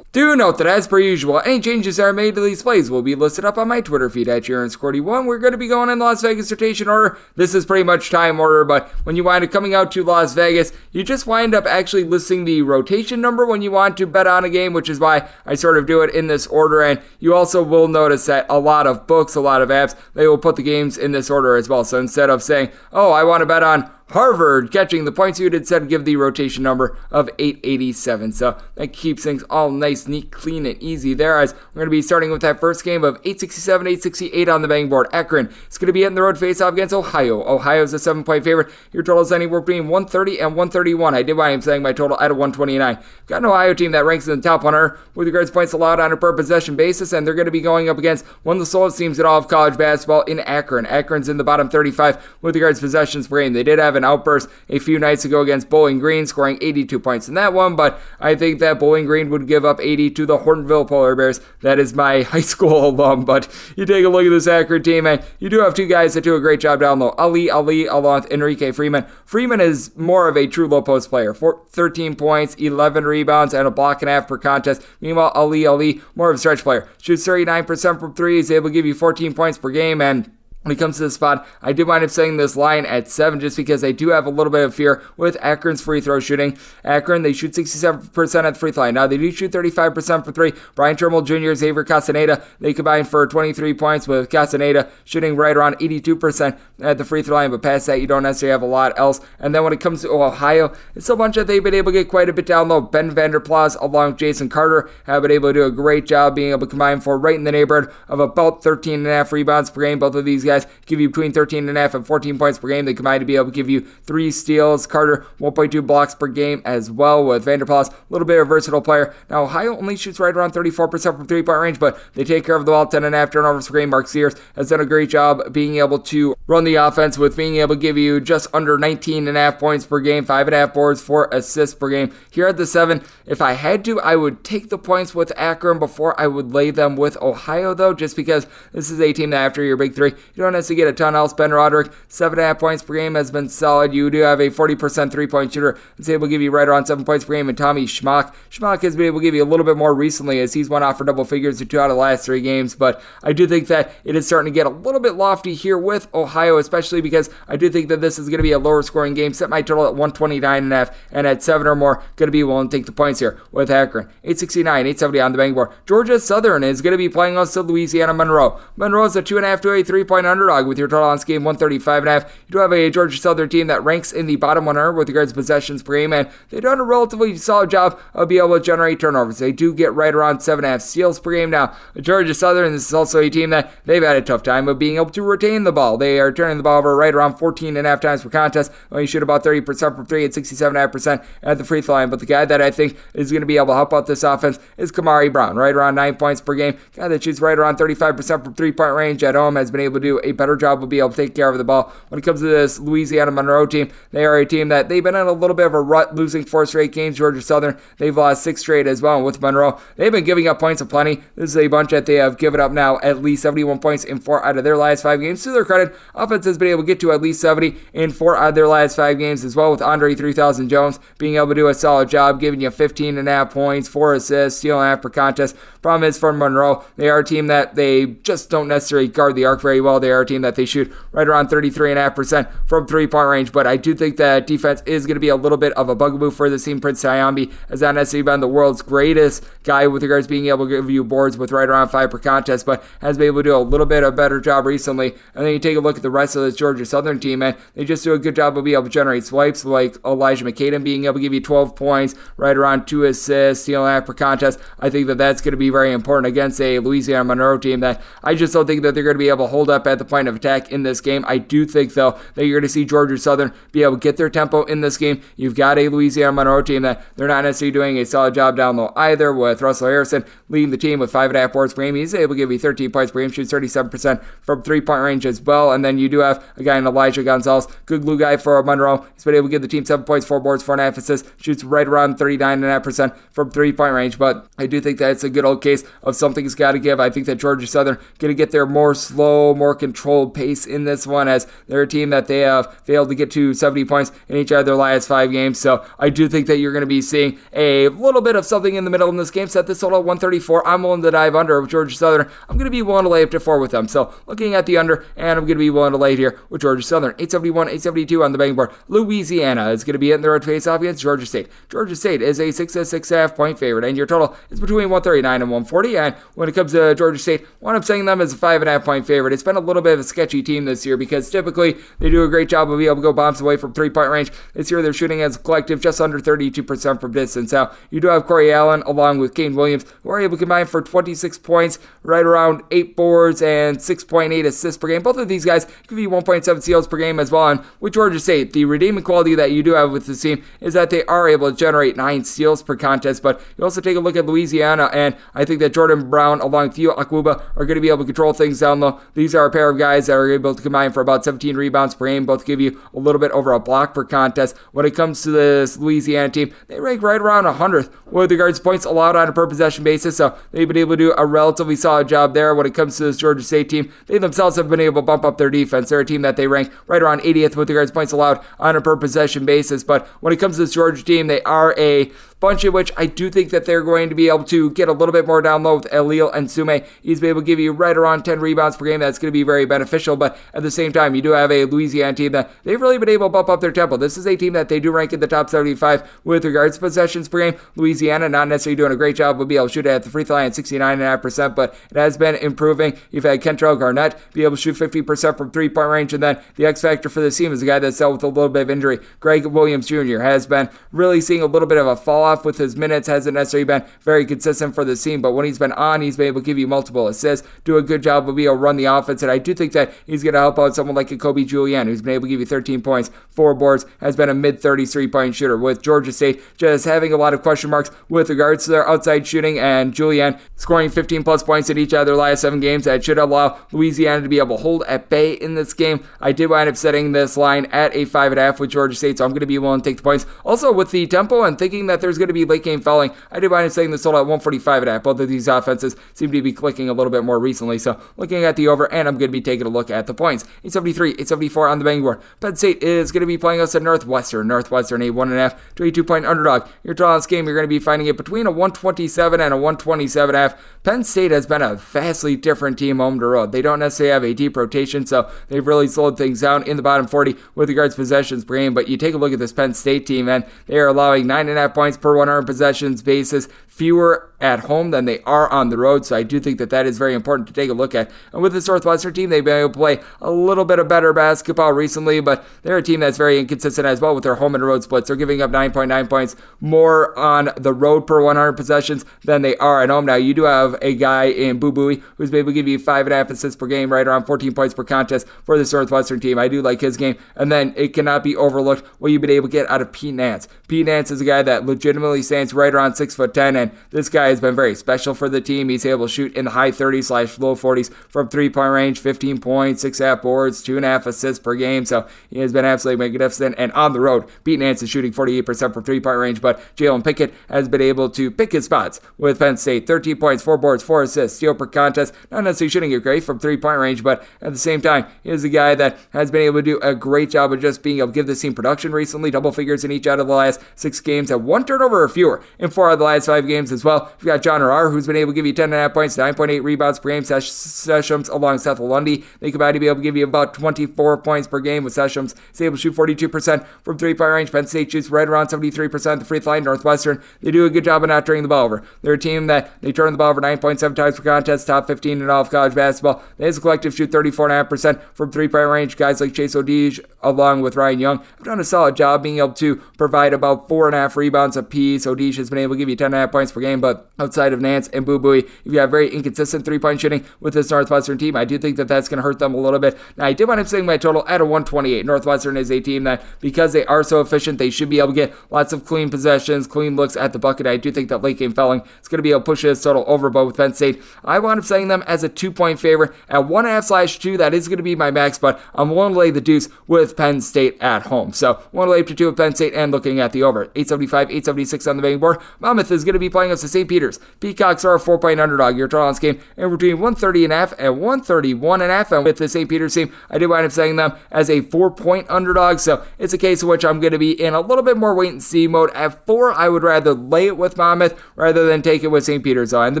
Do 0.12 0.36
note 0.36 0.58
that, 0.58 0.66
as 0.66 0.86
per 0.86 0.98
usual, 0.98 1.40
any 1.40 1.58
changes 1.58 1.96
that 1.96 2.02
are 2.02 2.12
made 2.12 2.34
to 2.34 2.42
these 2.42 2.62
plays 2.62 2.90
will 2.90 3.00
be 3.00 3.14
listed 3.14 3.46
up 3.46 3.56
on 3.56 3.68
my 3.68 3.80
Twitter 3.80 4.10
feed 4.10 4.28
at 4.28 4.42
JarenScorty1. 4.42 5.24
We're 5.24 5.38
going 5.38 5.52
to 5.52 5.58
be 5.58 5.68
going 5.68 5.88
in 5.88 6.00
Las 6.00 6.20
Vegas 6.20 6.50
rotation 6.50 6.86
order. 6.86 7.16
This 7.34 7.54
is 7.54 7.64
pretty 7.64 7.82
much 7.82 8.10
time 8.10 8.38
order, 8.38 8.62
but 8.62 8.90
when 9.04 9.16
you 9.16 9.24
wind 9.24 9.42
up 9.42 9.50
coming 9.50 9.74
out 9.74 9.90
to 9.92 10.04
Las 10.04 10.34
Vegas, 10.34 10.70
you 10.90 11.02
just 11.02 11.26
wind 11.26 11.54
up 11.54 11.64
actually 11.64 12.04
listing 12.04 12.44
the 12.44 12.60
rotation 12.60 13.22
number 13.22 13.46
when 13.46 13.62
you 13.62 13.70
want 13.70 13.96
to 13.96 14.06
bet 14.06 14.26
on 14.26 14.44
a 14.44 14.50
game, 14.50 14.74
which 14.74 14.90
is 14.90 15.00
why 15.00 15.26
I 15.46 15.54
sort 15.54 15.78
of 15.78 15.86
do 15.86 16.02
it 16.02 16.14
in 16.14 16.26
this 16.26 16.46
order. 16.46 16.82
And 16.82 17.00
you 17.18 17.34
also 17.34 17.62
will 17.62 17.88
notice 17.88 18.26
that 18.26 18.44
a 18.50 18.58
lot 18.58 18.86
of 18.86 19.06
books, 19.06 19.34
a 19.34 19.40
lot 19.40 19.62
of 19.62 19.70
apps, 19.70 19.96
they 20.12 20.26
will 20.26 20.36
put 20.36 20.56
the 20.56 20.62
games 20.62 20.98
in 20.98 21.12
this 21.12 21.30
order 21.30 21.56
as 21.56 21.70
well. 21.70 21.84
So 21.84 21.98
instead 21.98 22.28
of 22.28 22.42
saying, 22.42 22.70
oh, 22.92 23.12
I 23.12 23.24
want 23.24 23.40
to 23.40 23.46
bet 23.46 23.62
on 23.62 23.90
Harvard 24.12 24.70
catching 24.70 25.06
the 25.06 25.12
points 25.12 25.40
you'd 25.40 25.66
said 25.66 25.88
give 25.88 26.04
the 26.04 26.16
rotation 26.16 26.62
number 26.62 26.96
of 27.10 27.30
887. 27.38 28.32
So 28.32 28.58
that 28.74 28.92
keeps 28.92 29.24
things 29.24 29.42
all 29.44 29.70
nice, 29.70 30.06
neat, 30.06 30.30
clean, 30.30 30.66
and 30.66 30.80
easy 30.82 31.14
there. 31.14 31.38
As 31.38 31.54
we're 31.54 31.80
going 31.80 31.86
to 31.86 31.90
be 31.90 32.02
starting 32.02 32.30
with 32.30 32.42
that 32.42 32.60
first 32.60 32.84
game 32.84 33.04
of 33.04 33.16
867, 33.16 33.86
868 33.86 34.48
on 34.48 34.60
the 34.60 34.68
betting 34.68 34.90
board. 34.90 35.08
Akron 35.12 35.52
is 35.70 35.78
going 35.78 35.86
to 35.86 35.92
be 35.94 36.04
in 36.04 36.14
the 36.14 36.22
road 36.22 36.38
face 36.38 36.60
off 36.60 36.74
against 36.74 36.92
Ohio. 36.92 37.42
Ohio 37.42 37.82
is 37.82 37.94
a 37.94 37.98
seven 37.98 38.22
point 38.22 38.44
favorite. 38.44 38.70
Your 38.92 39.02
total 39.02 39.22
is 39.22 39.32
anywhere 39.32 39.60
between 39.60 39.88
130 39.88 40.40
and 40.40 40.56
131. 40.56 41.14
I 41.14 41.22
did 41.22 41.34
why 41.34 41.50
I'm 41.50 41.62
saying 41.62 41.82
my 41.82 41.92
total 41.92 42.20
at 42.20 42.30
a 42.30 42.34
129. 42.34 42.98
Got 43.26 43.36
an 43.38 43.46
Ohio 43.46 43.72
team 43.72 43.92
that 43.92 44.04
ranks 44.04 44.28
in 44.28 44.36
the 44.36 44.42
top 44.42 44.62
100 44.62 44.98
with 45.14 45.26
regards 45.26 45.50
to 45.50 45.54
points 45.54 45.72
allowed 45.72 46.00
on 46.00 46.12
a 46.12 46.16
per 46.18 46.34
possession 46.34 46.76
basis, 46.76 47.14
and 47.14 47.26
they're 47.26 47.34
going 47.34 47.46
to 47.46 47.50
be 47.50 47.62
going 47.62 47.88
up 47.88 47.96
against 47.96 48.26
one 48.42 48.56
of 48.56 48.60
the 48.60 48.66
slowest 48.66 48.98
teams 48.98 49.18
in 49.18 49.24
all 49.24 49.38
of 49.38 49.48
college 49.48 49.78
basketball 49.78 50.22
in 50.22 50.40
Akron. 50.40 50.84
Akron's 50.86 51.28
in 51.28 51.38
the 51.38 51.44
bottom 51.44 51.70
35 51.70 52.36
with 52.42 52.54
regards 52.54 52.78
to 52.78 52.84
possessions 52.84 53.26
per 53.26 53.40
game. 53.42 53.54
They 53.54 53.62
did 53.62 53.78
have 53.78 53.96
an 53.96 54.01
outburst 54.04 54.48
a 54.68 54.78
few 54.78 54.98
nights 54.98 55.24
ago 55.24 55.40
against 55.40 55.70
Bowling 55.70 55.98
Green, 55.98 56.26
scoring 56.26 56.58
82 56.60 56.98
points 56.98 57.28
in 57.28 57.34
that 57.34 57.52
one, 57.52 57.76
but 57.76 58.00
I 58.20 58.34
think 58.34 58.60
that 58.60 58.78
Bowling 58.78 59.06
Green 59.06 59.30
would 59.30 59.46
give 59.46 59.64
up 59.64 59.80
80 59.80 60.10
to 60.10 60.26
the 60.26 60.38
Hortonville 60.38 60.88
Polar 60.88 61.14
Bears. 61.14 61.40
That 61.60 61.78
is 61.78 61.94
my 61.94 62.22
high 62.32 62.40
school 62.40 62.86
alum, 62.88 63.24
but 63.24 63.48
you 63.76 63.86
take 63.86 64.04
a 64.04 64.08
look 64.08 64.26
at 64.26 64.30
this 64.30 64.46
Akron 64.46 64.82
team, 64.82 65.06
and 65.06 65.22
you 65.38 65.48
do 65.48 65.60
have 65.60 65.74
two 65.74 65.86
guys 65.86 66.14
that 66.14 66.24
do 66.24 66.34
a 66.34 66.40
great 66.40 66.60
job 66.60 66.80
down 66.80 66.98
low. 66.98 67.10
Ali 67.10 67.50
Ali 67.50 67.86
along 67.86 68.22
with 68.22 68.32
Enrique 68.32 68.72
Freeman. 68.72 69.06
Freeman 69.24 69.60
is 69.60 69.96
more 69.96 70.28
of 70.28 70.36
a 70.36 70.46
true 70.46 70.68
low 70.68 70.82
post 70.82 71.08
player. 71.08 71.34
Four, 71.34 71.62
13 71.70 72.16
points, 72.16 72.54
11 72.56 73.04
rebounds, 73.04 73.54
and 73.54 73.66
a 73.66 73.70
block 73.70 74.02
and 74.02 74.08
a 74.08 74.12
half 74.12 74.28
per 74.28 74.38
contest. 74.38 74.82
Meanwhile, 75.00 75.32
Ali 75.34 75.66
Ali, 75.66 76.00
more 76.14 76.30
of 76.30 76.36
a 76.36 76.38
stretch 76.38 76.62
player. 76.62 76.88
Shoots 76.98 77.26
39% 77.26 78.00
from 78.00 78.14
three. 78.14 78.36
He's 78.36 78.50
able 78.50 78.68
to 78.68 78.72
give 78.72 78.86
you 78.86 78.94
14 78.94 79.34
points 79.34 79.58
per 79.58 79.70
game, 79.70 80.00
and 80.00 80.30
when 80.62 80.72
it 80.72 80.78
comes 80.78 80.96
to 80.96 81.02
this 81.02 81.14
spot, 81.14 81.46
I 81.60 81.72
do 81.72 81.84
wind 81.84 82.04
up 82.04 82.10
setting 82.10 82.36
this 82.36 82.56
line 82.56 82.86
at 82.86 83.08
7 83.08 83.40
just 83.40 83.56
because 83.56 83.82
I 83.82 83.92
do 83.92 84.10
have 84.10 84.26
a 84.26 84.30
little 84.30 84.50
bit 84.50 84.64
of 84.64 84.74
fear 84.74 85.02
with 85.16 85.36
Akron's 85.42 85.80
free 85.80 86.00
throw 86.00 86.20
shooting. 86.20 86.56
Akron, 86.84 87.22
they 87.22 87.32
shoot 87.32 87.52
67% 87.52 88.44
at 88.44 88.54
the 88.54 88.60
free 88.60 88.72
throw 88.72 88.84
line. 88.84 88.94
Now, 88.94 89.06
they 89.06 89.18
do 89.18 89.30
shoot 89.32 89.50
35% 89.50 90.24
for 90.24 90.32
3. 90.32 90.52
Bryan 90.74 90.96
Trimble 90.96 91.22
Jr., 91.22 91.54
Xavier 91.54 91.84
Castaneda, 91.84 92.42
they 92.60 92.72
combine 92.72 93.04
for 93.04 93.26
23 93.26 93.74
points 93.74 94.06
with 94.06 94.30
Castaneda 94.30 94.88
shooting 95.04 95.36
right 95.36 95.56
around 95.56 95.78
82% 95.78 96.58
at 96.80 96.98
the 96.98 97.04
free 97.04 97.22
throw 97.22 97.36
line, 97.36 97.50
but 97.50 97.62
past 97.62 97.86
that, 97.86 98.00
you 98.00 98.06
don't 98.06 98.22
necessarily 98.22 98.52
have 98.52 98.62
a 98.62 98.66
lot 98.66 98.98
else. 98.98 99.20
And 99.38 99.54
then 99.54 99.64
when 99.64 99.72
it 99.72 99.80
comes 99.80 100.02
to 100.02 100.10
Ohio, 100.10 100.72
it's 100.94 101.08
a 101.08 101.16
bunch 101.16 101.34
that 101.36 101.46
they've 101.46 101.62
been 101.62 101.74
able 101.74 101.92
to 101.92 101.98
get 101.98 102.08
quite 102.08 102.28
a 102.28 102.32
bit 102.32 102.46
down 102.46 102.68
low. 102.68 102.80
Ben 102.80 103.10
Vanderplas, 103.10 103.80
along 103.80 104.12
with 104.12 104.18
Jason 104.18 104.48
Carter, 104.48 104.90
have 105.04 105.22
been 105.22 105.30
able 105.30 105.48
to 105.48 105.54
do 105.54 105.64
a 105.64 105.70
great 105.70 106.06
job 106.06 106.34
being 106.34 106.50
able 106.50 106.60
to 106.60 106.66
combine 106.66 107.00
for 107.00 107.18
right 107.18 107.34
in 107.34 107.44
the 107.44 107.52
neighborhood 107.52 107.92
of 108.08 108.20
about 108.20 108.62
13 108.62 108.94
and 108.94 109.06
a 109.06 109.10
half 109.10 109.32
rebounds 109.32 109.70
per 109.70 109.80
game. 109.80 109.98
Both 109.98 110.14
of 110.14 110.24
these 110.24 110.44
guys 110.44 110.51
give 110.86 111.00
you 111.00 111.08
between 111.08 111.32
13 111.32 111.68
and 111.68 111.76
a 111.76 111.80
half 111.80 111.94
and 111.94 112.06
14 112.06 112.38
points 112.38 112.58
per 112.58 112.68
game. 112.68 112.84
They 112.84 112.94
combine 112.94 113.20
to 113.20 113.26
be 113.26 113.36
able 113.36 113.46
to 113.46 113.52
give 113.52 113.68
you 113.68 113.80
three 113.80 114.30
steals. 114.30 114.86
Carter 114.86 115.26
1.2 115.40 115.86
blocks 115.86 116.14
per 116.14 116.26
game 116.26 116.62
as 116.64 116.90
well 116.90 117.24
with 117.24 117.44
Vanderplas, 117.44 117.90
a 117.90 117.94
little 118.10 118.26
bit 118.26 118.40
of 118.40 118.46
a 118.46 118.48
versatile 118.48 118.80
player. 118.80 119.14
Now 119.30 119.42
Ohio 119.44 119.76
only 119.76 119.96
shoots 119.96 120.20
right 120.20 120.34
around 120.34 120.52
34% 120.52 121.16
from 121.16 121.26
three 121.26 121.42
point 121.42 121.60
range, 121.60 121.78
but 121.78 121.98
they 122.14 122.24
take 122.24 122.44
care 122.44 122.56
of 122.56 122.66
the 122.66 122.72
ball 122.72 122.86
10 122.86 123.04
and 123.04 123.14
a 123.14 123.18
half 123.18 123.30
turnovers 123.30 123.68
per 123.68 123.78
game. 123.78 123.90
Mark 123.90 124.08
Sears 124.08 124.34
has 124.56 124.68
done 124.68 124.80
a 124.80 124.86
great 124.86 125.10
job 125.10 125.52
being 125.52 125.76
able 125.76 125.98
to 125.98 126.34
run 126.46 126.64
the 126.64 126.74
offense 126.74 127.18
with 127.18 127.36
being 127.36 127.56
able 127.56 127.74
to 127.74 127.80
give 127.80 127.96
you 127.96 128.20
just 128.20 128.46
under 128.52 128.78
19 128.78 129.28
and 129.28 129.36
a 129.36 129.40
half 129.40 129.58
points 129.58 129.86
per 129.86 130.00
game, 130.00 130.24
five 130.24 130.46
and 130.46 130.54
a 130.54 130.58
half 130.58 130.74
boards, 130.74 131.00
four 131.00 131.28
assists 131.32 131.74
per 131.74 131.88
game. 131.88 132.12
Here 132.30 132.46
at 132.46 132.56
the 132.56 132.66
seven, 132.66 133.02
if 133.26 133.40
I 133.40 133.52
had 133.52 133.84
to, 133.86 134.00
I 134.00 134.16
would 134.16 134.44
take 134.44 134.68
the 134.68 134.78
points 134.78 135.14
with 135.14 135.32
Akron 135.36 135.78
before 135.78 136.18
I 136.20 136.26
would 136.26 136.52
lay 136.52 136.70
them 136.70 136.96
with 136.96 137.16
Ohio, 137.22 137.74
though, 137.74 137.94
just 137.94 138.16
because 138.16 138.46
this 138.72 138.90
is 138.90 139.00
a 139.00 139.12
team 139.12 139.30
that 139.30 139.44
after 139.44 139.62
your 139.62 139.76
big 139.76 139.94
three, 139.94 140.12
you 140.34 140.41
don't 140.42 140.52
necessarily 140.52 140.82
get 140.82 140.88
a 140.88 140.92
ton 140.92 141.16
else. 141.16 141.32
Ben 141.32 141.52
Roderick, 141.52 141.92
seven 142.08 142.38
and 142.38 142.44
a 142.44 142.48
half 142.48 142.58
points 142.58 142.82
per 142.82 142.94
game 142.94 143.14
has 143.14 143.30
been 143.30 143.48
solid. 143.48 143.94
You 143.94 144.10
do 144.10 144.18
have 144.20 144.40
a 144.40 144.50
40% 144.50 145.10
three 145.10 145.26
point 145.26 145.52
shooter 145.52 145.78
that's 145.96 146.08
able 146.08 146.26
to 146.26 146.30
give 146.30 146.42
you 146.42 146.50
right 146.50 146.68
around 146.68 146.86
seven 146.86 147.04
points 147.04 147.24
per 147.24 147.34
game. 147.34 147.48
And 147.48 147.56
Tommy 147.56 147.86
Schmock, 147.86 148.34
Schmock 148.50 148.82
has 148.82 148.96
been 148.96 149.06
able 149.06 149.20
to 149.20 149.24
give 149.24 149.34
you 149.34 149.42
a 149.42 149.46
little 149.46 149.64
bit 149.64 149.76
more 149.76 149.94
recently 149.94 150.40
as 150.40 150.52
he's 150.52 150.68
went 150.68 150.84
off 150.84 150.98
for 150.98 151.04
double 151.04 151.24
figures 151.24 151.60
in 151.60 151.68
two 151.68 151.80
out 151.80 151.90
of 151.90 151.96
the 151.96 152.00
last 152.00 152.24
three 152.24 152.40
games. 152.40 152.74
But 152.74 153.02
I 153.22 153.32
do 153.32 153.46
think 153.46 153.68
that 153.68 153.92
it 154.04 154.16
is 154.16 154.26
starting 154.26 154.52
to 154.52 154.54
get 154.54 154.66
a 154.66 154.70
little 154.70 155.00
bit 155.00 155.14
lofty 155.14 155.54
here 155.54 155.78
with 155.78 156.12
Ohio, 156.14 156.58
especially 156.58 157.00
because 157.00 157.30
I 157.48 157.56
do 157.56 157.70
think 157.70 157.88
that 157.88 158.00
this 158.00 158.18
is 158.18 158.28
going 158.28 158.38
to 158.38 158.42
be 158.42 158.52
a 158.52 158.58
lower 158.58 158.82
scoring 158.82 159.14
game. 159.14 159.32
Set 159.32 159.50
my 159.50 159.62
total 159.62 159.84
at 159.84 159.92
129 159.92 160.62
and 160.62 160.72
a 160.72 160.76
half, 160.76 160.90
and 161.10 161.26
at 161.26 161.42
seven 161.42 161.66
or 161.66 161.74
more, 161.74 162.02
going 162.16 162.28
to 162.28 162.32
be 162.32 162.44
willing 162.44 162.68
to 162.68 162.76
take 162.76 162.86
the 162.86 162.92
points 162.92 163.20
here 163.20 163.40
with 163.50 163.70
Akron. 163.70 164.06
869, 164.24 164.86
870 164.86 165.20
on 165.20 165.32
the 165.32 165.38
bank 165.38 165.54
board. 165.54 165.70
Georgia 165.86 166.18
Southern 166.18 166.64
is 166.64 166.82
going 166.82 166.92
to 166.92 166.98
be 166.98 167.08
playing 167.08 167.34
to 167.34 167.62
Louisiana 167.62 168.14
Monroe. 168.14 168.60
Monroe 168.76 169.04
is 169.04 169.16
a 169.16 169.22
two 169.22 169.36
and 169.36 169.46
a 169.46 169.48
half 169.48 169.60
to 169.62 169.70
a 169.70 169.82
three 169.82 170.04
point 170.04 170.26
underdog 170.32 170.66
with 170.66 170.78
your 170.78 170.88
total 170.88 171.08
on 171.08 171.16
this 171.16 171.24
game 171.24 171.44
135 171.44 172.02
and 172.02 172.08
a 172.08 172.12
half. 172.12 172.24
You 172.48 172.52
do 172.52 172.58
have 172.58 172.72
a 172.72 172.90
Georgia 172.90 173.16
Southern 173.16 173.48
team 173.48 173.68
that 173.68 173.84
ranks 173.84 174.12
in 174.12 174.26
the 174.26 174.36
bottom 174.36 174.64
100 174.64 174.92
with 174.94 175.08
regards 175.08 175.32
to 175.32 175.36
possessions 175.36 175.82
per 175.82 175.96
game, 175.96 176.12
and 176.12 176.28
they've 176.50 176.60
done 176.60 176.80
a 176.80 176.84
relatively 176.84 177.36
solid 177.36 177.70
job 177.70 178.00
of 178.14 178.28
being 178.28 178.44
able 178.44 178.58
to 178.58 178.64
generate 178.64 178.98
turnovers. 178.98 179.38
They 179.38 179.52
do 179.52 179.72
get 179.72 179.94
right 179.94 180.14
around 180.14 180.40
seven 180.40 180.64
and 180.64 180.70
a 180.70 180.72
half 180.72 180.82
steals 180.82 181.20
per 181.20 181.32
game. 181.32 181.50
Now, 181.50 181.74
Georgia 182.00 182.34
Southern 182.34 182.72
this 182.72 182.86
is 182.86 182.94
also 182.94 183.20
a 183.20 183.30
team 183.30 183.50
that 183.50 183.72
they've 183.84 184.02
had 184.02 184.16
a 184.16 184.22
tough 184.22 184.42
time 184.42 184.68
of 184.68 184.78
being 184.78 184.96
able 184.96 185.10
to 185.10 185.22
retain 185.22 185.64
the 185.64 185.72
ball. 185.72 185.96
They 185.96 186.18
are 186.18 186.32
turning 186.32 186.56
the 186.56 186.62
ball 186.62 186.78
over 186.78 186.96
right 186.96 187.14
around 187.14 187.36
14 187.36 187.76
and 187.76 187.86
a 187.86 187.90
half 187.90 188.00
times 188.00 188.22
per 188.22 188.30
contest. 188.30 188.72
Only 188.90 189.06
shoot 189.06 189.22
about 189.22 189.44
30% 189.44 189.96
from 189.96 190.06
three 190.06 190.24
and 190.24 190.32
67.5% 190.32 191.24
at 191.42 191.58
the 191.58 191.64
free 191.64 191.80
throw 191.80 191.94
line. 191.94 192.10
But 192.10 192.20
the 192.20 192.26
guy 192.26 192.44
that 192.44 192.60
I 192.60 192.70
think 192.70 192.96
is 193.14 193.30
going 193.30 193.40
to 193.42 193.46
be 193.46 193.56
able 193.56 193.68
to 193.68 193.74
help 193.74 193.92
out 193.92 194.06
this 194.06 194.22
offense 194.22 194.58
is 194.76 194.92
Kamari 194.92 195.32
Brown, 195.32 195.56
right 195.56 195.74
around 195.74 195.94
nine 195.94 196.16
points 196.16 196.40
per 196.40 196.54
game. 196.54 196.76
Guy 196.94 197.08
that 197.08 197.22
shoots 197.22 197.40
right 197.40 197.58
around 197.58 197.76
35% 197.76 198.44
from 198.44 198.54
three 198.54 198.72
point 198.72 198.94
range 198.94 199.22
at 199.22 199.34
home 199.34 199.56
has 199.56 199.70
been 199.70 199.80
able 199.80 199.94
to 199.94 200.00
do 200.00 200.20
a 200.24 200.32
better 200.32 200.56
job 200.56 200.82
of 200.82 200.88
being 200.88 201.00
able 201.00 201.10
to 201.10 201.16
take 201.16 201.34
care 201.34 201.48
of 201.48 201.58
the 201.58 201.64
ball. 201.64 201.92
When 202.08 202.18
it 202.18 202.22
comes 202.22 202.40
to 202.40 202.46
this 202.46 202.78
Louisiana 202.78 203.30
Monroe 203.30 203.66
team, 203.66 203.90
they 204.10 204.24
are 204.24 204.38
a 204.38 204.46
team 204.46 204.68
that 204.68 204.88
they've 204.88 205.02
been 205.02 205.14
in 205.14 205.26
a 205.26 205.32
little 205.32 205.56
bit 205.56 205.66
of 205.66 205.74
a 205.74 205.80
rut, 205.80 206.14
losing 206.14 206.44
four 206.44 206.66
straight 206.66 206.92
games. 206.92 207.16
Georgia 207.16 207.42
Southern, 207.42 207.78
they've 207.98 208.16
lost 208.16 208.42
six 208.42 208.60
straight 208.60 208.86
as 208.86 209.02
well. 209.02 209.16
And 209.16 209.24
with 209.24 209.40
Monroe, 209.40 209.78
they've 209.96 210.12
been 210.12 210.24
giving 210.24 210.48
up 210.48 210.58
points 210.58 210.80
aplenty. 210.80 211.22
This 211.36 211.50
is 211.50 211.56
a 211.56 211.66
bunch 211.68 211.90
that 211.90 212.06
they 212.06 212.14
have 212.14 212.38
given 212.38 212.60
up 212.60 212.72
now 212.72 212.98
at 213.00 213.22
least 213.22 213.42
71 213.42 213.78
points 213.78 214.04
in 214.04 214.18
four 214.18 214.44
out 214.44 214.56
of 214.56 214.64
their 214.64 214.76
last 214.76 215.02
five 215.02 215.20
games. 215.20 215.42
To 215.42 215.52
their 215.52 215.64
credit, 215.64 215.94
offense 216.14 216.44
has 216.44 216.58
been 216.58 216.68
able 216.68 216.82
to 216.82 216.86
get 216.86 217.00
to 217.00 217.12
at 217.12 217.20
least 217.20 217.40
70 217.40 217.76
in 217.92 218.10
four 218.10 218.36
out 218.36 218.50
of 218.50 218.54
their 218.54 218.68
last 218.68 218.96
five 218.96 219.18
games 219.18 219.44
as 219.44 219.56
well, 219.56 219.70
with 219.70 219.82
Andre 219.82 220.14
3000 220.14 220.68
Jones 220.68 221.00
being 221.18 221.36
able 221.36 221.48
to 221.48 221.54
do 221.54 221.68
a 221.68 221.74
solid 221.74 222.08
job, 222.08 222.40
giving 222.40 222.60
you 222.60 222.70
15 222.70 223.18
and 223.18 223.28
a 223.28 223.30
half 223.30 223.52
points, 223.52 223.88
four 223.88 224.14
assists, 224.14 224.60
steal 224.60 224.78
and 224.78 224.86
a 224.86 224.90
half 224.90 225.02
per 225.02 225.10
contest. 225.10 225.56
Problem 225.82 226.08
is 226.08 226.16
for 226.16 226.32
Monroe, 226.32 226.84
they 226.96 227.08
are 227.08 227.18
a 227.18 227.24
team 227.24 227.48
that 227.48 227.74
they 227.74 228.06
just 228.06 228.50
don't 228.50 228.68
necessarily 228.68 229.08
guard 229.08 229.34
the 229.34 229.44
arc 229.44 229.60
very 229.60 229.80
well. 229.80 229.98
They 229.98 230.11
are 230.12 230.20
a 230.20 230.26
team 230.26 230.42
that 230.42 230.54
they 230.54 230.64
shoot 230.64 230.92
right 231.12 231.26
around 231.26 231.48
33.5% 231.48 232.50
from 232.66 232.86
three 232.86 233.06
point 233.06 233.28
range, 233.28 233.52
but 233.52 233.66
I 233.66 233.76
do 233.76 233.94
think 233.94 234.16
that 234.18 234.46
defense 234.46 234.82
is 234.86 235.06
going 235.06 235.16
to 235.16 235.20
be 235.20 235.28
a 235.28 235.36
little 235.36 235.58
bit 235.58 235.72
of 235.72 235.88
a 235.88 235.94
bugaboo 235.94 236.30
for 236.30 236.48
the 236.48 236.58
team. 236.58 236.80
Prince 236.80 237.02
Tyambi 237.02 237.52
has 237.68 237.80
not 237.80 237.94
necessarily 237.94 238.22
been 238.22 238.40
the 238.40 238.48
world's 238.48 238.82
greatest 238.82 239.44
guy 239.64 239.86
with 239.86 240.02
regards 240.02 240.26
to 240.26 240.30
being 240.30 240.46
able 240.46 240.66
to 240.66 240.70
give 240.70 240.90
you 240.90 241.02
boards 241.04 241.36
with 241.36 241.52
right 241.52 241.68
around 241.68 241.88
five 241.88 242.10
per 242.10 242.18
contest, 242.18 242.66
but 242.66 242.84
has 243.00 243.18
been 243.18 243.26
able 243.26 243.40
to 243.40 243.50
do 243.50 243.56
a 243.56 243.58
little 243.58 243.86
bit 243.86 244.02
of 244.02 244.12
a 244.12 244.16
better 244.16 244.40
job 244.40 244.66
recently. 244.66 245.12
And 245.34 245.44
then 245.46 245.52
you 245.52 245.58
take 245.58 245.76
a 245.76 245.80
look 245.80 245.96
at 245.96 246.02
the 246.02 246.10
rest 246.10 246.36
of 246.36 246.42
this 246.42 246.56
Georgia 246.56 246.84
Southern 246.84 247.18
team, 247.18 247.42
and 247.42 247.56
they 247.74 247.84
just 247.84 248.04
do 248.04 248.12
a 248.14 248.18
good 248.18 248.36
job 248.36 248.56
of 248.56 248.64
being 248.64 248.74
able 248.74 248.84
to 248.84 248.90
generate 248.90 249.24
swipes, 249.24 249.64
like 249.64 249.96
Elijah 250.04 250.44
McCadden 250.44 250.84
being 250.84 251.04
able 251.04 251.14
to 251.14 251.20
give 251.20 251.34
you 251.34 251.40
12 251.40 251.74
points, 251.74 252.14
right 252.36 252.56
around 252.56 252.86
two 252.86 253.04
assists, 253.04 253.64
steal 253.64 253.84
and 253.84 253.90
a 253.90 253.94
half 253.94 254.06
per 254.06 254.14
contest. 254.14 254.58
I 254.80 254.90
think 254.90 255.06
that 255.06 255.18
that's 255.18 255.40
going 255.40 255.52
to 255.52 255.58
be 255.58 255.70
very 255.70 255.92
important 255.92 256.26
against 256.26 256.60
a 256.60 256.78
Louisiana 256.78 257.24
Monroe 257.24 257.58
team 257.58 257.80
that 257.80 258.02
I 258.22 258.34
just 258.34 258.52
don't 258.52 258.66
think 258.66 258.82
that 258.82 258.94
they're 258.94 259.04
going 259.04 259.14
to 259.14 259.18
be 259.18 259.28
able 259.28 259.46
to 259.46 259.50
hold 259.50 259.70
up 259.70 259.86
at 259.92 259.98
the 259.98 260.04
point 260.04 260.28
of 260.28 260.36
attack 260.36 260.72
in 260.72 260.82
this 260.82 261.00
game. 261.00 261.24
I 261.28 261.38
do 261.38 261.64
think, 261.64 261.94
though, 261.94 262.18
that 262.34 262.46
you're 262.46 262.60
going 262.60 262.68
to 262.68 262.72
see 262.72 262.84
Georgia 262.84 263.16
Southern 263.18 263.52
be 263.70 263.82
able 263.82 263.94
to 263.94 264.00
get 264.00 264.16
their 264.16 264.30
tempo 264.30 264.64
in 264.64 264.80
this 264.80 264.96
game. 264.96 265.22
You've 265.36 265.54
got 265.54 265.78
a 265.78 265.88
Louisiana 265.88 266.32
Monroe 266.32 266.62
team 266.62 266.82
that 266.82 267.04
they're 267.16 267.28
not 267.28 267.44
necessarily 267.44 267.72
doing 267.72 267.98
a 267.98 268.04
solid 268.04 268.34
job 268.34 268.56
down 268.56 268.76
low 268.76 268.92
either, 268.96 269.32
with 269.32 269.62
Russell 269.62 269.88
Harrison 269.88 270.24
leading 270.48 270.70
the 270.70 270.76
team 270.76 270.98
with 270.98 271.10
five 271.10 271.30
and 271.30 271.36
a 271.36 271.40
half 271.40 271.52
boards 271.52 271.74
per 271.74 271.82
game. 271.82 271.94
He's 271.94 272.14
able 272.14 272.34
to 272.34 272.38
give 272.38 272.50
you 272.50 272.58
13 272.58 272.90
points 272.90 273.12
per 273.12 273.20
game, 273.20 273.30
shoots 273.30 273.52
37% 273.52 274.22
from 274.42 274.62
three 274.62 274.80
point 274.80 275.02
range 275.02 275.26
as 275.26 275.40
well. 275.40 275.72
And 275.72 275.84
then 275.84 275.98
you 275.98 276.08
do 276.08 276.18
have 276.20 276.44
a 276.56 276.62
guy 276.62 276.78
in 276.78 276.86
Elijah 276.86 277.22
Gonzalez, 277.22 277.66
good 277.86 278.02
glue 278.02 278.18
guy 278.18 278.36
for 278.36 278.62
Monroe. 278.62 279.06
He's 279.14 279.24
been 279.24 279.34
able 279.34 279.48
to 279.48 279.50
give 279.50 279.62
the 279.62 279.68
team 279.68 279.84
seven 279.84 280.04
points, 280.04 280.26
four 280.26 280.40
boards, 280.40 280.62
four 280.62 280.74
and 280.74 280.80
a 280.80 280.84
half 280.84 280.96
assists, 280.96 281.30
shoots 281.42 281.64
right 281.64 281.86
around 281.86 282.16
39.5% 282.16 283.16
from 283.30 283.50
three 283.50 283.72
point 283.72 283.94
range. 283.94 284.18
But 284.18 284.46
I 284.58 284.66
do 284.66 284.80
think 284.80 284.98
that 284.98 285.10
it's 285.10 285.24
a 285.24 285.30
good 285.30 285.44
old 285.44 285.62
case 285.62 285.84
of 286.02 286.16
something's 286.16 286.54
got 286.54 286.72
to 286.72 286.78
give. 286.78 287.00
I 287.00 287.10
think 287.10 287.26
that 287.26 287.36
Georgia 287.36 287.66
Southern 287.66 287.98
going 288.18 288.30
to 288.30 288.34
get 288.34 288.50
there 288.50 288.66
more 288.66 288.94
slow, 288.94 289.54
more 289.54 289.74
controlled 289.82 290.32
pace 290.32 290.64
in 290.64 290.84
this 290.84 291.08
one 291.08 291.26
as 291.26 291.48
they're 291.66 291.82
a 291.82 291.86
team 291.88 292.10
that 292.10 292.28
they 292.28 292.38
have 292.40 292.72
failed 292.84 293.08
to 293.08 293.16
get 293.16 293.32
to 293.32 293.52
70 293.52 293.84
points 293.84 294.12
in 294.28 294.36
each 294.36 294.52
of 294.52 294.64
their 294.64 294.76
last 294.76 295.08
five 295.08 295.32
games. 295.32 295.58
So 295.58 295.84
I 295.98 296.08
do 296.08 296.28
think 296.28 296.46
that 296.46 296.58
you're 296.58 296.72
going 296.72 296.82
to 296.82 296.86
be 296.86 297.02
seeing 297.02 297.38
a 297.52 297.88
little 297.88 298.20
bit 298.20 298.36
of 298.36 298.46
something 298.46 298.76
in 298.76 298.84
the 298.84 298.90
middle 298.90 299.08
in 299.08 299.16
this 299.16 299.32
game. 299.32 299.48
Set 299.48 299.66
this 299.66 299.80
total 299.80 299.98
at 299.98 300.04
134. 300.04 300.66
I'm 300.66 300.84
willing 300.84 301.02
to 301.02 301.10
dive 301.10 301.34
under 301.34 301.60
with 301.60 301.70
Georgia 301.70 301.96
Southern. 301.96 302.30
I'm 302.48 302.56
going 302.56 302.66
to 302.66 302.70
be 302.70 302.82
willing 302.82 303.02
to 303.02 303.08
lay 303.08 303.24
up 303.24 303.30
to 303.32 303.40
four 303.40 303.58
with 303.58 303.72
them. 303.72 303.88
So 303.88 304.14
looking 304.26 304.54
at 304.54 304.66
the 304.66 304.78
under, 304.78 305.04
and 305.16 305.30
I'm 305.30 305.46
going 305.46 305.48
to 305.48 305.54
be 305.56 305.70
willing 305.70 305.92
to 305.92 305.98
lay 305.98 306.14
here 306.14 306.40
with 306.48 306.60
Georgia 306.60 306.82
Southern. 306.82 307.10
871, 307.12 307.66
872 307.66 308.22
on 308.22 308.30
the 308.30 308.38
betting 308.38 308.54
board. 308.54 308.70
Louisiana 308.86 309.70
is 309.70 309.82
going 309.82 309.94
to 309.94 309.98
be 309.98 310.12
in 310.12 310.20
the 310.20 310.30
road 310.30 310.44
face 310.44 310.68
off 310.68 310.80
against 310.80 311.02
Georgia 311.02 311.26
State. 311.26 311.48
Georgia 311.68 311.96
State 311.96 312.22
is 312.22 312.38
a 312.38 312.52
six 312.52 312.74
to 312.74 312.84
six 312.84 313.08
half 313.08 313.34
point 313.34 313.58
favorite, 313.58 313.84
and 313.84 313.96
your 313.96 314.06
total 314.06 314.36
is 314.50 314.60
between 314.60 314.90
139 314.90 315.42
and 315.42 315.50
140. 315.50 315.96
And 315.96 316.14
when 316.34 316.48
it 316.48 316.54
comes 316.54 316.70
to 316.72 316.94
Georgia 316.94 317.18
State, 317.18 317.46
what 317.58 317.74
I'm 317.74 317.82
saying 317.82 318.04
them 318.04 318.20
as 318.20 318.32
a 318.32 318.36
five 318.36 318.60
and 318.60 318.68
a 318.68 318.72
half 318.72 318.84
point 318.84 319.06
favorite. 319.06 319.32
It's 319.32 319.42
been 319.42 319.56
a 319.56 319.60
little 319.60 319.71
bit 319.80 319.94
of 319.94 320.00
a 320.00 320.04
sketchy 320.04 320.42
team 320.42 320.66
this 320.66 320.84
year 320.84 320.98
because 320.98 321.30
typically 321.30 321.76
they 322.00 322.10
do 322.10 322.24
a 322.24 322.28
great 322.28 322.50
job 322.50 322.70
of 322.70 322.78
being 322.78 322.88
able 322.88 322.96
to 322.96 323.02
go 323.02 323.12
bombs 323.12 323.40
away 323.40 323.56
from 323.56 323.72
three 323.72 323.88
point 323.88 324.10
range. 324.10 324.30
This 324.52 324.70
year 324.70 324.82
they're 324.82 324.92
shooting 324.92 325.22
as 325.22 325.36
a 325.36 325.38
collective 325.38 325.80
just 325.80 326.00
under 326.00 326.18
32% 326.18 327.00
from 327.00 327.12
distance. 327.12 327.52
Now 327.52 327.72
you 327.90 328.00
do 328.00 328.08
have 328.08 328.26
Corey 328.26 328.52
Allen 328.52 328.82
along 328.82 329.18
with 329.18 329.34
Kane 329.34 329.54
Williams 329.54 329.86
who 330.02 330.10
are 330.10 330.20
able 330.20 330.36
to 330.36 330.40
combine 330.40 330.66
for 330.66 330.82
26 330.82 331.38
points, 331.38 331.78
right 332.02 332.26
around 332.26 332.62
eight 332.70 332.96
boards 332.96 333.40
and 333.40 333.78
6.8 333.78 334.44
assists 334.44 334.78
per 334.78 334.88
game. 334.88 335.02
Both 335.02 335.16
of 335.16 335.28
these 335.28 335.44
guys 335.44 335.66
give 335.88 335.98
you 335.98 336.10
1.7 336.10 336.60
steals 336.62 336.86
per 336.86 336.98
game 336.98 337.18
as 337.18 337.30
well. 337.30 337.48
And 337.48 337.60
with 337.80 337.94
Georgia 337.94 338.20
State, 338.20 338.52
the 338.52 338.64
redeeming 338.64 339.04
quality 339.04 339.34
that 339.36 339.52
you 339.52 339.62
do 339.62 339.72
have 339.72 339.92
with 339.92 340.06
this 340.06 340.20
team 340.20 340.42
is 340.60 340.74
that 340.74 340.90
they 340.90 341.04
are 341.04 341.28
able 341.28 341.50
to 341.50 341.56
generate 341.56 341.96
nine 341.96 342.24
steals 342.24 342.62
per 342.62 342.76
contest. 342.76 343.22
But 343.22 343.40
you 343.56 343.64
also 343.64 343.80
take 343.80 343.96
a 343.96 344.00
look 344.00 344.16
at 344.16 344.26
Louisiana, 344.26 344.90
and 344.92 345.16
I 345.34 345.44
think 345.44 345.60
that 345.60 345.72
Jordan 345.72 346.10
Brown 346.10 346.40
along 346.40 346.68
with 346.68 346.76
Theo 346.76 346.94
Akwuba 346.96 347.42
are 347.56 347.64
going 347.64 347.76
to 347.76 347.80
be 347.80 347.88
able 347.88 347.98
to 347.98 348.04
control 348.04 348.32
things 348.32 348.60
down 348.60 348.80
low. 348.80 349.00
These 349.14 349.34
are 349.34 349.44
a 349.44 349.50
pair 349.50 349.61
of 349.70 349.78
guys 349.78 350.06
that 350.06 350.14
are 350.14 350.30
able 350.30 350.54
to 350.54 350.62
combine 350.62 350.92
for 350.92 351.00
about 351.00 351.24
17 351.24 351.56
rebounds 351.56 351.94
per 351.94 352.06
game, 352.06 352.26
both 352.26 352.44
give 352.44 352.60
you 352.60 352.80
a 352.94 352.98
little 352.98 353.20
bit 353.20 353.30
over 353.32 353.52
a 353.52 353.60
block 353.60 353.94
per 353.94 354.04
contest. 354.04 354.56
When 354.72 354.86
it 354.86 354.94
comes 354.94 355.22
to 355.22 355.30
this 355.30 355.76
Louisiana 355.76 356.28
team, 356.28 356.54
they 356.68 356.80
rank 356.80 357.02
right 357.02 357.20
around 357.20 357.44
100th 357.44 357.90
with 358.06 358.30
regards 358.30 358.58
to 358.58 358.64
points 358.64 358.84
allowed 358.84 359.16
on 359.16 359.28
a 359.28 359.32
per 359.32 359.46
possession 359.46 359.84
basis. 359.84 360.16
So 360.16 360.36
they've 360.50 360.68
been 360.68 360.76
able 360.76 360.92
to 360.92 360.96
do 360.96 361.14
a 361.16 361.26
relatively 361.26 361.76
solid 361.76 362.08
job 362.08 362.34
there. 362.34 362.54
When 362.54 362.66
it 362.66 362.74
comes 362.74 362.96
to 362.96 363.04
this 363.04 363.16
Georgia 363.16 363.42
State 363.42 363.68
team, 363.68 363.92
they 364.06 364.18
themselves 364.18 364.56
have 364.56 364.68
been 364.68 364.80
able 364.80 365.02
to 365.02 365.06
bump 365.06 365.24
up 365.24 365.38
their 365.38 365.50
defense. 365.50 365.88
They're 365.88 366.00
a 366.00 366.04
team 366.04 366.22
that 366.22 366.36
they 366.36 366.46
rank 366.46 366.72
right 366.86 367.02
around 367.02 367.20
80th 367.20 367.56
with 367.56 367.68
regards 367.68 367.90
to 367.90 367.94
points 367.94 368.12
allowed 368.12 368.44
on 368.58 368.76
a 368.76 368.80
per 368.80 368.96
possession 368.96 369.44
basis. 369.44 369.84
But 369.84 370.06
when 370.20 370.32
it 370.32 370.36
comes 370.38 370.56
to 370.56 370.62
this 370.62 370.72
Georgia 370.72 371.02
team, 371.02 371.26
they 371.26 371.42
are 371.42 371.74
a 371.78 372.10
bunch 372.42 372.64
of 372.64 372.74
which 372.74 372.90
I 372.96 373.06
do 373.06 373.30
think 373.30 373.50
that 373.50 373.66
they're 373.66 373.84
going 373.84 374.08
to 374.08 374.16
be 374.16 374.28
able 374.28 374.42
to 374.44 374.70
get 374.72 374.88
a 374.88 374.92
little 374.92 375.12
bit 375.12 375.28
more 375.28 375.40
down 375.40 375.62
low 375.62 375.76
with 375.76 375.84
Eliel 375.92 376.34
Nsoseme. 376.34 376.84
He's 377.00 377.20
been 377.20 377.30
able 377.30 377.40
to 377.40 377.46
give 377.46 377.60
you 377.60 377.72
right 377.72 377.96
around 377.96 378.24
10 378.24 378.40
rebounds 378.40 378.76
per 378.76 378.84
game. 378.84 378.98
That's 378.98 379.16
going 379.16 379.28
to 379.28 379.32
be 379.32 379.44
very 379.44 379.64
beneficial. 379.64 380.16
But 380.16 380.36
at 380.52 380.64
the 380.64 380.70
same 380.70 380.92
time, 380.92 381.14
you 381.14 381.22
do 381.22 381.30
have 381.30 381.52
a 381.52 381.66
Louisiana 381.66 382.14
team 382.14 382.32
that 382.32 382.50
they've 382.64 382.80
really 382.80 382.98
been 382.98 383.08
able 383.08 383.26
to 383.26 383.32
bump 383.32 383.48
up 383.48 383.60
their 383.60 383.70
tempo. 383.70 383.96
This 383.96 384.18
is 384.18 384.26
a 384.26 384.36
team 384.36 384.54
that 384.54 384.68
they 384.68 384.80
do 384.80 384.90
rank 384.90 385.12
in 385.12 385.20
the 385.20 385.28
top 385.28 385.50
75 385.50 386.10
with 386.24 386.44
regards 386.44 386.76
to 386.76 386.80
possessions 386.80 387.28
per 387.28 387.50
game. 387.50 387.60
Louisiana 387.76 388.28
not 388.28 388.48
necessarily 388.48 388.74
doing 388.74 388.90
a 388.90 388.96
great 388.96 389.14
job 389.14 389.40
of 389.40 389.46
being 389.46 389.60
able 389.60 389.68
to 389.68 389.74
shoot 389.74 389.86
at 389.86 390.02
the 390.02 390.10
free 390.10 390.24
throw 390.24 390.34
line 390.34 390.46
at 390.46 390.52
69.5%, 390.52 391.54
but 391.54 391.76
it 391.92 391.96
has 391.96 392.16
been 392.16 392.34
improving. 392.34 392.98
You've 393.12 393.22
had 393.22 393.40
Kentrell 393.40 393.78
Garnett 393.78 394.18
be 394.32 394.42
able 394.42 394.56
to 394.56 394.60
shoot 394.62 394.74
50% 394.74 395.38
from 395.38 395.52
three 395.52 395.68
point 395.68 395.88
range. 395.88 396.12
And 396.12 396.22
then 396.22 396.40
the 396.56 396.66
X 396.66 396.80
factor 396.80 397.08
for 397.08 397.20
this 397.20 397.36
team 397.36 397.52
is 397.52 397.62
a 397.62 397.66
guy 397.66 397.78
that's 397.78 397.98
dealt 397.98 398.14
with 398.14 398.24
a 398.24 398.26
little 398.26 398.48
bit 398.48 398.62
of 398.62 398.70
injury. 398.70 398.98
Greg 399.20 399.46
Williams 399.46 399.86
Jr. 399.86 400.18
has 400.18 400.44
been 400.44 400.68
really 400.90 401.20
seeing 401.20 401.40
a 401.40 401.46
little 401.46 401.68
bit 401.68 401.78
of 401.78 401.86
a 401.86 401.94
fall 401.94 402.31
off 402.32 402.44
with 402.44 402.58
his 402.58 402.76
minutes 402.76 403.06
hasn't 403.06 403.34
necessarily 403.34 403.64
been 403.64 403.84
very 404.00 404.24
consistent 404.24 404.74
for 404.74 404.84
the 404.84 404.96
team, 404.96 405.20
but 405.20 405.32
when 405.32 405.44
he's 405.44 405.58
been 405.58 405.72
on, 405.72 406.00
he's 406.00 406.16
been 406.16 406.26
able 406.26 406.40
to 406.40 406.44
give 406.44 406.58
you 406.58 406.66
multiple 406.66 407.08
assists, 407.08 407.46
do 407.64 407.76
a 407.76 407.82
good 407.82 408.02
job 408.02 408.28
of 408.28 408.36
being 408.36 408.48
able 408.48 408.56
to 408.56 408.60
run 408.60 408.76
the 408.76 408.84
offense, 408.86 409.22
and 409.22 409.30
I 409.30 409.38
do 409.38 409.54
think 409.54 409.72
that 409.72 409.92
he's 410.06 410.22
going 410.22 410.34
to 410.34 410.40
help 410.40 410.58
out 410.58 410.74
someone 410.74 410.96
like 410.96 411.10
a 411.10 411.16
Kobe 411.16 411.44
Julien, 411.44 411.86
who's 411.86 412.02
been 412.02 412.14
able 412.14 412.24
to 412.24 412.28
give 412.28 412.40
you 412.40 412.46
13 412.46 412.82
points, 412.82 413.10
four 413.28 413.54
boards, 413.54 413.86
has 414.00 414.16
been 414.16 414.28
a 414.28 414.34
mid 414.34 414.60
33 414.60 415.08
point 415.08 415.34
shooter. 415.34 415.56
With 415.56 415.82
Georgia 415.82 416.12
State 416.12 416.42
just 416.56 416.84
having 416.84 417.12
a 417.12 417.16
lot 417.16 417.34
of 417.34 417.42
question 417.42 417.70
marks 417.70 417.90
with 418.08 418.30
regards 418.30 418.64
to 418.64 418.70
their 418.70 418.88
outside 418.88 419.26
shooting, 419.26 419.58
and 419.58 419.92
Julien 419.92 420.38
scoring 420.56 420.90
15 420.90 421.22
plus 421.22 421.42
points 421.42 421.70
in 421.70 421.78
each 421.78 421.92
of 421.92 422.06
their 422.06 422.16
last 422.16 422.40
seven 422.40 422.60
games, 422.60 422.84
that 422.84 423.04
should 423.04 423.18
allow 423.18 423.58
Louisiana 423.72 424.22
to 424.22 424.28
be 424.28 424.38
able 424.38 424.56
to 424.56 424.62
hold 424.62 424.84
at 424.84 425.08
bay 425.08 425.34
in 425.34 425.54
this 425.54 425.74
game. 425.74 426.04
I 426.20 426.32
did 426.32 426.46
wind 426.46 426.68
up 426.68 426.76
setting 426.76 427.12
this 427.12 427.36
line 427.36 427.66
at 427.66 427.94
a 427.94 428.04
five 428.04 428.32
and 428.32 428.38
a 428.38 428.42
half 428.42 428.60
with 428.60 428.70
Georgia 428.70 428.94
State, 428.94 429.18
so 429.18 429.24
I'm 429.24 429.30
going 429.30 429.40
to 429.40 429.46
be 429.46 429.58
willing 429.58 429.80
to 429.80 429.90
take 429.90 429.98
the 429.98 430.02
points. 430.02 430.26
Also, 430.44 430.72
with 430.72 430.90
the 430.90 431.06
tempo 431.06 431.42
and 431.42 431.58
thinking 431.58 431.86
that 431.86 432.00
there's 432.00 432.18
going 432.22 432.28
to 432.28 432.34
be 432.34 432.44
late 432.44 432.62
game 432.62 432.80
fouling, 432.80 433.10
I 433.30 433.40
did 433.40 433.52
up 433.52 433.70
saying 433.70 433.90
this 433.90 434.02
sold 434.02 434.14
at 434.14 434.20
145 434.20 434.82
and 434.82 434.88
a 434.88 434.92
half. 434.92 435.02
Both 435.02 435.20
of 435.20 435.28
these 435.28 435.48
offenses 435.48 435.96
seem 436.14 436.30
to 436.32 436.42
be 436.42 436.52
clicking 436.52 436.88
a 436.88 436.92
little 436.92 437.10
bit 437.10 437.24
more 437.24 437.38
recently, 437.38 437.78
so 437.78 438.00
looking 438.16 438.44
at 438.44 438.56
the 438.56 438.68
over, 438.68 438.90
and 438.92 439.08
I'm 439.08 439.18
going 439.18 439.28
to 439.30 439.32
be 439.32 439.40
taking 439.40 439.66
a 439.66 439.70
look 439.70 439.90
at 439.90 440.06
the 440.06 440.14
points. 440.14 440.44
873, 440.64 441.10
874 441.10 441.68
on 441.68 441.78
the 441.78 441.84
betting 441.84 442.02
board. 442.02 442.20
Penn 442.40 442.56
State 442.56 442.82
is 442.82 443.10
going 443.12 443.20
to 443.20 443.26
be 443.26 443.38
playing 443.38 443.60
us 443.60 443.74
at 443.74 443.82
Northwestern. 443.82 444.46
Northwestern, 444.48 445.02
a 445.02 445.10
one 445.10 445.30
and 445.30 445.38
a 445.38 445.42
half 445.42 445.74
to 445.74 445.84
a 445.84 445.90
two 445.90 446.04
point 446.04 446.26
underdog. 446.26 446.68
Your 446.84 446.94
draw 446.94 447.12
on 447.12 447.18
this 447.18 447.26
game, 447.26 447.46
you're 447.46 447.54
going 447.54 447.64
to 447.64 447.68
be 447.68 447.78
finding 447.78 448.08
it 448.08 448.16
between 448.16 448.46
a 448.46 448.50
127 448.50 449.40
and 449.40 449.52
a 449.52 449.56
127 449.56 450.34
half. 450.34 450.54
Penn 450.82 451.04
State 451.04 451.30
has 451.30 451.46
been 451.46 451.62
a 451.62 451.76
vastly 451.76 452.36
different 452.36 452.78
team 452.78 452.98
home 452.98 453.18
to 453.20 453.26
road. 453.26 453.52
They 453.52 453.62
don't 453.62 453.78
necessarily 453.78 454.12
have 454.12 454.24
a 454.24 454.34
deep 454.34 454.56
rotation, 454.56 455.06
so 455.06 455.30
they've 455.48 455.66
really 455.66 455.88
slowed 455.88 456.18
things 456.18 456.40
down 456.40 456.64
in 456.64 456.76
the 456.76 456.82
bottom 456.82 457.06
40 457.06 457.36
with 457.54 457.68
regards 457.68 457.94
to 457.94 458.00
possessions 458.00 458.44
per 458.44 458.56
game. 458.56 458.74
But 458.74 458.88
you 458.88 458.96
take 458.96 459.14
a 459.14 459.18
look 459.18 459.32
at 459.32 459.38
this 459.38 459.52
Penn 459.52 459.74
State 459.74 460.06
team, 460.06 460.28
and 460.28 460.44
they 460.66 460.78
are 460.78 460.88
allowing 460.88 461.26
nine 461.26 461.48
and 461.48 461.56
a 461.56 461.62
half 461.62 461.74
points 461.74 461.96
per 461.96 462.11
100 462.16 462.42
possessions 462.42 463.02
basis 463.02 463.48
fewer 463.72 464.30
at 464.38 464.60
home 464.60 464.90
than 464.90 465.06
they 465.06 465.20
are 465.20 465.50
on 465.50 465.70
the 465.70 465.78
road. 465.78 466.04
So 466.04 466.14
I 466.14 466.24
do 466.24 466.38
think 466.40 466.58
that 466.58 466.68
that 466.70 466.84
is 466.84 466.98
very 466.98 467.14
important 467.14 467.48
to 467.48 467.54
take 467.54 467.70
a 467.70 467.72
look 467.72 467.94
at. 467.94 468.10
And 468.32 468.42
with 468.42 468.52
this 468.52 468.68
Northwestern 468.68 469.14
team, 469.14 469.30
they've 469.30 469.42
been 469.42 469.60
able 469.60 469.70
to 469.70 469.78
play 469.78 470.00
a 470.20 470.30
little 470.30 470.66
bit 470.66 470.78
of 470.78 470.88
better 470.88 471.14
basketball 471.14 471.72
recently, 471.72 472.20
but 472.20 472.44
they're 472.62 472.76
a 472.76 472.82
team 472.82 473.00
that's 473.00 473.16
very 473.16 473.38
inconsistent 473.38 473.86
as 473.86 474.00
well 474.00 474.14
with 474.14 474.24
their 474.24 474.34
home 474.34 474.54
and 474.54 474.62
road 474.62 474.82
splits. 474.82 475.06
They're 475.06 475.16
giving 475.16 475.40
up 475.40 475.50
9.9 475.50 476.10
points 476.10 476.36
more 476.60 477.18
on 477.18 477.50
the 477.56 477.72
road 477.72 478.06
per 478.06 478.20
100 478.20 478.52
possessions 478.52 479.06
than 479.24 479.40
they 479.40 479.56
are 479.56 479.82
at 479.82 479.88
home. 479.88 480.04
Now, 480.04 480.16
you 480.16 480.34
do 480.34 480.42
have 480.42 480.76
a 480.82 480.94
guy 480.94 481.24
in 481.24 481.58
Boo 481.58 481.72
Buie 481.72 482.02
who's 482.16 482.34
able 482.34 482.50
to 482.50 482.52
give 482.52 482.68
you 482.68 482.78
five 482.78 483.06
and 483.06 483.14
a 483.14 483.16
half 483.16 483.30
assists 483.30 483.56
per 483.56 483.66
game, 483.66 483.90
right 483.90 484.06
around 484.06 484.26
14 484.26 484.52
points 484.52 484.74
per 484.74 484.84
contest 484.84 485.26
for 485.44 485.56
this 485.56 485.72
Northwestern 485.72 486.20
team. 486.20 486.38
I 486.38 486.48
do 486.48 486.60
like 486.60 486.82
his 486.82 486.98
game. 486.98 487.16
And 487.36 487.50
then 487.50 487.72
it 487.74 487.94
cannot 487.94 488.22
be 488.22 488.36
overlooked 488.36 488.84
what 488.98 489.12
you've 489.12 489.22
been 489.22 489.30
able 489.30 489.48
to 489.48 489.52
get 489.52 489.70
out 489.70 489.80
of 489.80 489.92
Pete 489.92 490.14
Nance. 490.14 490.46
Pete 490.68 490.84
Nance 490.84 491.10
is 491.10 491.22
a 491.22 491.24
guy 491.24 491.42
that 491.42 491.64
legitimately 491.64 492.22
stands 492.22 492.52
right 492.52 492.74
around 492.74 492.96
6 492.96 493.14
foot 493.14 493.32
10 493.32 493.61
this 493.90 494.08
guy 494.08 494.28
has 494.28 494.40
been 494.40 494.54
very 494.54 494.74
special 494.74 495.14
for 495.14 495.28
the 495.28 495.40
team. 495.40 495.68
He's 495.68 495.86
able 495.86 496.06
to 496.06 496.12
shoot 496.12 496.34
in 496.36 496.46
the 496.46 496.50
high 496.50 496.70
30s 496.70 497.04
slash 497.04 497.38
low 497.38 497.54
40s 497.54 497.92
from 498.08 498.28
three 498.28 498.48
point 498.48 498.72
range, 498.72 498.98
15 499.00 499.38
points, 499.38 499.82
six 499.82 499.98
half 499.98 500.22
boards, 500.22 500.62
two 500.62 500.76
and 500.76 500.84
a 500.84 500.88
half 500.88 501.06
assists 501.06 501.42
per 501.42 501.54
game. 501.54 501.84
So 501.84 502.06
he 502.30 502.40
has 502.40 502.52
been 502.52 502.64
absolutely 502.64 503.04
magnificent. 503.04 503.54
And 503.58 503.72
on 503.72 503.92
the 503.92 504.00
road, 504.00 504.28
Pete 504.44 504.58
Nance 504.58 504.82
is 504.82 504.90
shooting 504.90 505.12
48% 505.12 505.74
from 505.74 505.84
three 505.84 506.00
point 506.00 506.18
range, 506.18 506.40
but 506.40 506.60
Jalen 506.76 507.04
Pickett 507.04 507.34
has 507.48 507.68
been 507.68 507.82
able 507.82 508.10
to 508.10 508.30
pick 508.30 508.52
his 508.52 508.64
spots 508.64 509.00
with 509.18 509.38
Penn 509.38 509.56
State. 509.56 509.86
13 509.86 510.16
points, 510.16 510.42
four 510.42 510.58
boards, 510.58 510.82
four 510.82 511.02
assists, 511.02 511.36
steal 511.36 511.54
per 511.54 511.66
contest. 511.66 512.14
Not 512.30 512.44
necessarily 512.44 512.70
shooting 512.70 512.92
it 512.92 513.02
great 513.02 513.24
from 513.24 513.38
three 513.38 513.56
point 513.56 513.78
range, 513.78 514.02
but 514.02 514.24
at 514.40 514.52
the 514.52 514.58
same 514.58 514.80
time, 514.80 515.06
he 515.22 515.30
is 515.30 515.44
a 515.44 515.48
guy 515.48 515.74
that 515.74 515.98
has 516.10 516.30
been 516.30 516.42
able 516.42 516.58
to 516.58 516.62
do 516.62 516.80
a 516.80 516.94
great 516.94 517.30
job 517.30 517.52
of 517.52 517.60
just 517.60 517.82
being 517.82 517.98
able 517.98 518.08
to 518.08 518.14
give 518.14 518.26
this 518.26 518.40
team 518.40 518.54
production 518.54 518.92
recently. 518.92 519.30
Double 519.30 519.52
figures 519.52 519.84
in 519.84 519.92
each 519.92 520.06
out 520.06 520.20
of 520.20 520.26
the 520.26 520.34
last 520.34 520.60
six 520.74 521.00
games, 521.00 521.30
at 521.30 521.40
one 521.40 521.64
turnover 521.64 522.02
or 522.02 522.08
fewer 522.08 522.42
in 522.58 522.70
four 522.70 522.88
out 522.88 522.94
of 522.94 522.98
the 522.98 523.04
last 523.04 523.26
five 523.26 523.46
games 523.46 523.51
as 523.56 523.84
well. 523.84 524.12
You've 524.18 524.26
got 524.26 524.42
John 524.42 524.60
Harrar, 524.60 524.90
who's 524.90 525.06
been 525.06 525.16
able 525.16 525.32
to 525.32 525.34
give 525.34 525.46
you 525.46 525.54
10.5 525.54 525.94
points, 525.94 526.16
9.8 526.16 526.62
rebounds 526.62 526.98
per 526.98 527.10
game. 527.10 527.24
Sessions 527.24 528.28
along 528.28 528.58
Seth 528.58 528.78
Lundy. 528.78 529.24
They 529.40 529.50
combine 529.50 529.74
to 529.74 529.80
be 529.80 529.88
able 529.88 529.96
to 529.96 530.02
give 530.02 530.16
you 530.16 530.24
about 530.24 530.54
24 530.54 531.18
points 531.18 531.48
per 531.48 531.60
game 531.60 531.84
with 531.84 531.92
Sessions. 531.92 532.34
He's 532.50 532.60
able 532.62 532.76
to 532.76 532.80
shoot 532.80 532.94
42% 532.94 533.66
from 533.82 533.98
three 533.98 534.14
point 534.14 534.30
range. 534.30 534.52
Penn 534.52 534.66
State 534.66 534.92
shoots 534.92 535.10
right 535.10 535.28
around 535.28 535.48
73% 535.48 536.18
the 536.18 536.24
free 536.24 536.40
throw 536.40 536.52
line. 536.52 536.64
Northwestern, 536.64 537.22
they 537.40 537.50
do 537.50 537.64
a 537.66 537.70
good 537.70 537.84
job 537.84 538.02
of 538.02 538.08
not 538.08 538.24
turning 538.24 538.42
the 538.42 538.48
ball 538.48 538.64
over. 538.64 538.82
They're 539.02 539.14
a 539.14 539.18
team 539.18 539.46
that 539.48 539.80
they 539.80 539.92
turn 539.92 540.12
the 540.12 540.18
ball 540.18 540.30
over 540.30 540.40
9.7 540.40 540.94
times 540.94 541.16
per 541.16 541.22
contest, 541.22 541.66
top 541.66 541.86
15 541.86 542.22
in 542.22 542.30
all 542.30 542.40
of 542.42 542.50
college 542.50 542.74
basketball. 542.74 543.22
They 543.38 543.46
as 543.46 543.58
a 543.58 543.60
collective 543.60 543.94
shoot 543.94 544.10
34.5% 544.10 545.00
from 545.14 545.30
three 545.30 545.48
point 545.48 545.68
range. 545.68 545.96
Guys 545.96 546.20
like 546.20 546.34
Chase 546.34 546.54
Audige, 546.54 547.00
along 547.22 547.62
with 547.62 547.76
Ryan 547.76 548.00
Young, 548.00 548.18
have 548.18 548.44
done 548.44 548.60
a 548.60 548.64
solid 548.64 548.96
job 548.96 549.22
being 549.22 549.38
able 549.38 549.52
to 549.54 549.76
provide 549.76 550.32
about 550.32 550.68
four 550.68 550.86
and 550.86 550.94
a 550.94 550.98
half 550.98 551.16
rebounds 551.16 551.56
apiece. 551.56 552.06
Audige 552.06 552.36
has 552.36 552.50
been 552.50 552.58
able 552.58 552.74
to 552.74 552.78
give 552.78 552.88
you 552.88 552.96
10.5 552.96 553.32
points 553.32 553.41
per 553.50 553.60
game, 553.60 553.80
but 553.80 554.10
outside 554.18 554.52
of 554.52 554.60
Nance 554.60 554.88
and 554.88 555.04
Boo 555.04 555.18
Buie, 555.18 555.48
you've 555.64 555.90
very 555.90 556.08
inconsistent 556.08 556.64
three 556.64 556.78
point 556.78 557.00
shooting 557.00 557.24
with 557.40 557.54
this 557.54 557.70
Northwestern 557.70 558.18
team. 558.18 558.36
I 558.36 558.44
do 558.44 558.58
think 558.58 558.76
that 558.76 558.88
that's 558.88 559.08
going 559.08 559.18
to 559.18 559.22
hurt 559.22 559.38
them 559.38 559.54
a 559.54 559.58
little 559.58 559.78
bit. 559.78 559.98
Now, 560.16 560.26
I 560.26 560.32
did 560.32 560.46
wind 560.46 560.60
up 560.60 560.66
saying 560.68 560.86
my 560.86 560.96
total 560.96 561.26
at 561.28 561.40
a 561.40 561.44
128. 561.44 562.04
Northwestern 562.06 562.56
is 562.56 562.70
a 562.70 562.80
team 562.80 563.04
that, 563.04 563.22
because 563.40 563.72
they 563.72 563.84
are 563.86 564.02
so 564.02 564.20
efficient, 564.20 564.58
they 564.58 564.70
should 564.70 564.90
be 564.90 564.98
able 564.98 565.08
to 565.08 565.14
get 565.14 565.34
lots 565.50 565.72
of 565.72 565.84
clean 565.84 566.10
possessions, 566.10 566.66
clean 566.66 566.96
looks 566.96 567.16
at 567.16 567.32
the 567.32 567.38
bucket. 567.38 567.66
I 567.66 567.76
do 567.76 567.90
think 567.90 568.08
that 568.08 568.22
late 568.22 568.38
game 568.38 568.52
felling 568.52 568.82
is 569.00 569.08
going 569.08 569.18
to 569.18 569.22
be 569.22 569.30
able 569.30 569.40
to 569.40 569.44
push 569.44 569.62
this 569.62 569.82
total 569.82 570.04
over, 570.06 570.30
but 570.30 570.46
with 570.46 570.56
Penn 570.56 570.74
State, 570.74 571.02
I 571.24 571.38
wound 571.38 571.60
up 571.60 571.66
saying 571.66 571.88
them 571.88 572.02
as 572.06 572.22
a 572.22 572.28
two 572.28 572.52
point 572.52 572.78
favorite 572.78 573.12
at 573.28 573.46
one 573.46 573.64
half 573.64 573.84
slash 573.84 574.18
two. 574.18 574.36
That 574.36 574.54
is 574.54 574.68
going 574.68 574.78
to 574.78 574.82
be 574.82 574.94
my 574.94 575.10
max, 575.10 575.38
but 575.38 575.60
I'm 575.74 575.90
willing 575.90 576.14
to 576.14 576.18
lay 576.18 576.30
the 576.30 576.40
deuce 576.40 576.68
with 576.86 577.16
Penn 577.16 577.40
State 577.40 577.76
at 577.80 578.02
home. 578.02 578.32
So, 578.32 578.62
one 578.72 578.88
lay 578.88 579.00
up 579.00 579.06
to 579.08 579.14
two 579.14 579.26
with 579.26 579.36
Penn 579.36 579.54
State 579.54 579.74
and 579.74 579.92
looking 579.92 580.20
at 580.20 580.32
the 580.32 580.42
over. 580.42 580.64
875, 580.74 581.28
876 581.28 581.86
on 581.86 581.96
the 581.96 582.02
betting 582.02 582.18
board. 582.18 582.38
Monmouth 582.60 582.90
is 582.90 583.04
going 583.04 583.14
to 583.14 583.18
be 583.18 583.28
playing 583.32 583.50
us 583.50 583.62
to 583.62 583.68
St. 583.68 583.88
Peter's. 583.88 584.20
Peacocks 584.40 584.84
are 584.84 584.94
a 584.94 585.00
four 585.00 585.18
point 585.18 585.40
underdog. 585.40 585.76
Your 585.76 585.88
total 585.88 586.06
on 586.06 586.12
this 586.12 586.18
game 586.18 586.40
and 586.56 586.70
between 586.70 587.00
130 587.00 587.44
and 587.44 587.52
a 587.52 587.56
half 587.56 587.74
and 587.78 588.00
131 588.00 588.82
and 588.82 588.90
a 588.90 588.94
half. 588.94 589.12
And 589.12 589.24
with 589.24 589.38
the 589.38 589.48
St. 589.48 589.68
Peter's 589.68 589.94
team, 589.94 590.12
I 590.30 590.38
did 590.38 590.46
wind 590.46 590.66
up 590.66 590.72
saying 590.72 590.96
them 590.96 591.14
as 591.30 591.50
a 591.50 591.62
four 591.62 591.90
point 591.90 592.26
underdog. 592.30 592.78
So 592.78 593.04
it's 593.18 593.32
a 593.32 593.38
case 593.38 593.62
in 593.62 593.68
which 593.68 593.84
I'm 593.84 594.00
going 594.00 594.12
to 594.12 594.18
be 594.18 594.32
in 594.40 594.54
a 594.54 594.60
little 594.60 594.84
bit 594.84 594.96
more 594.96 595.14
wait 595.14 595.32
and 595.32 595.42
see 595.42 595.66
mode. 595.66 595.90
At 595.94 596.26
four, 596.26 596.52
I 596.52 596.68
would 596.68 596.82
rather 596.82 597.14
lay 597.14 597.46
it 597.46 597.56
with 597.56 597.76
Monmouth 597.76 598.20
rather 598.36 598.66
than 598.66 598.82
take 598.82 599.02
it 599.02 599.08
with 599.08 599.24
St. 599.24 599.42
Peter's. 599.42 599.72
And 599.72 599.96
the 599.96 600.00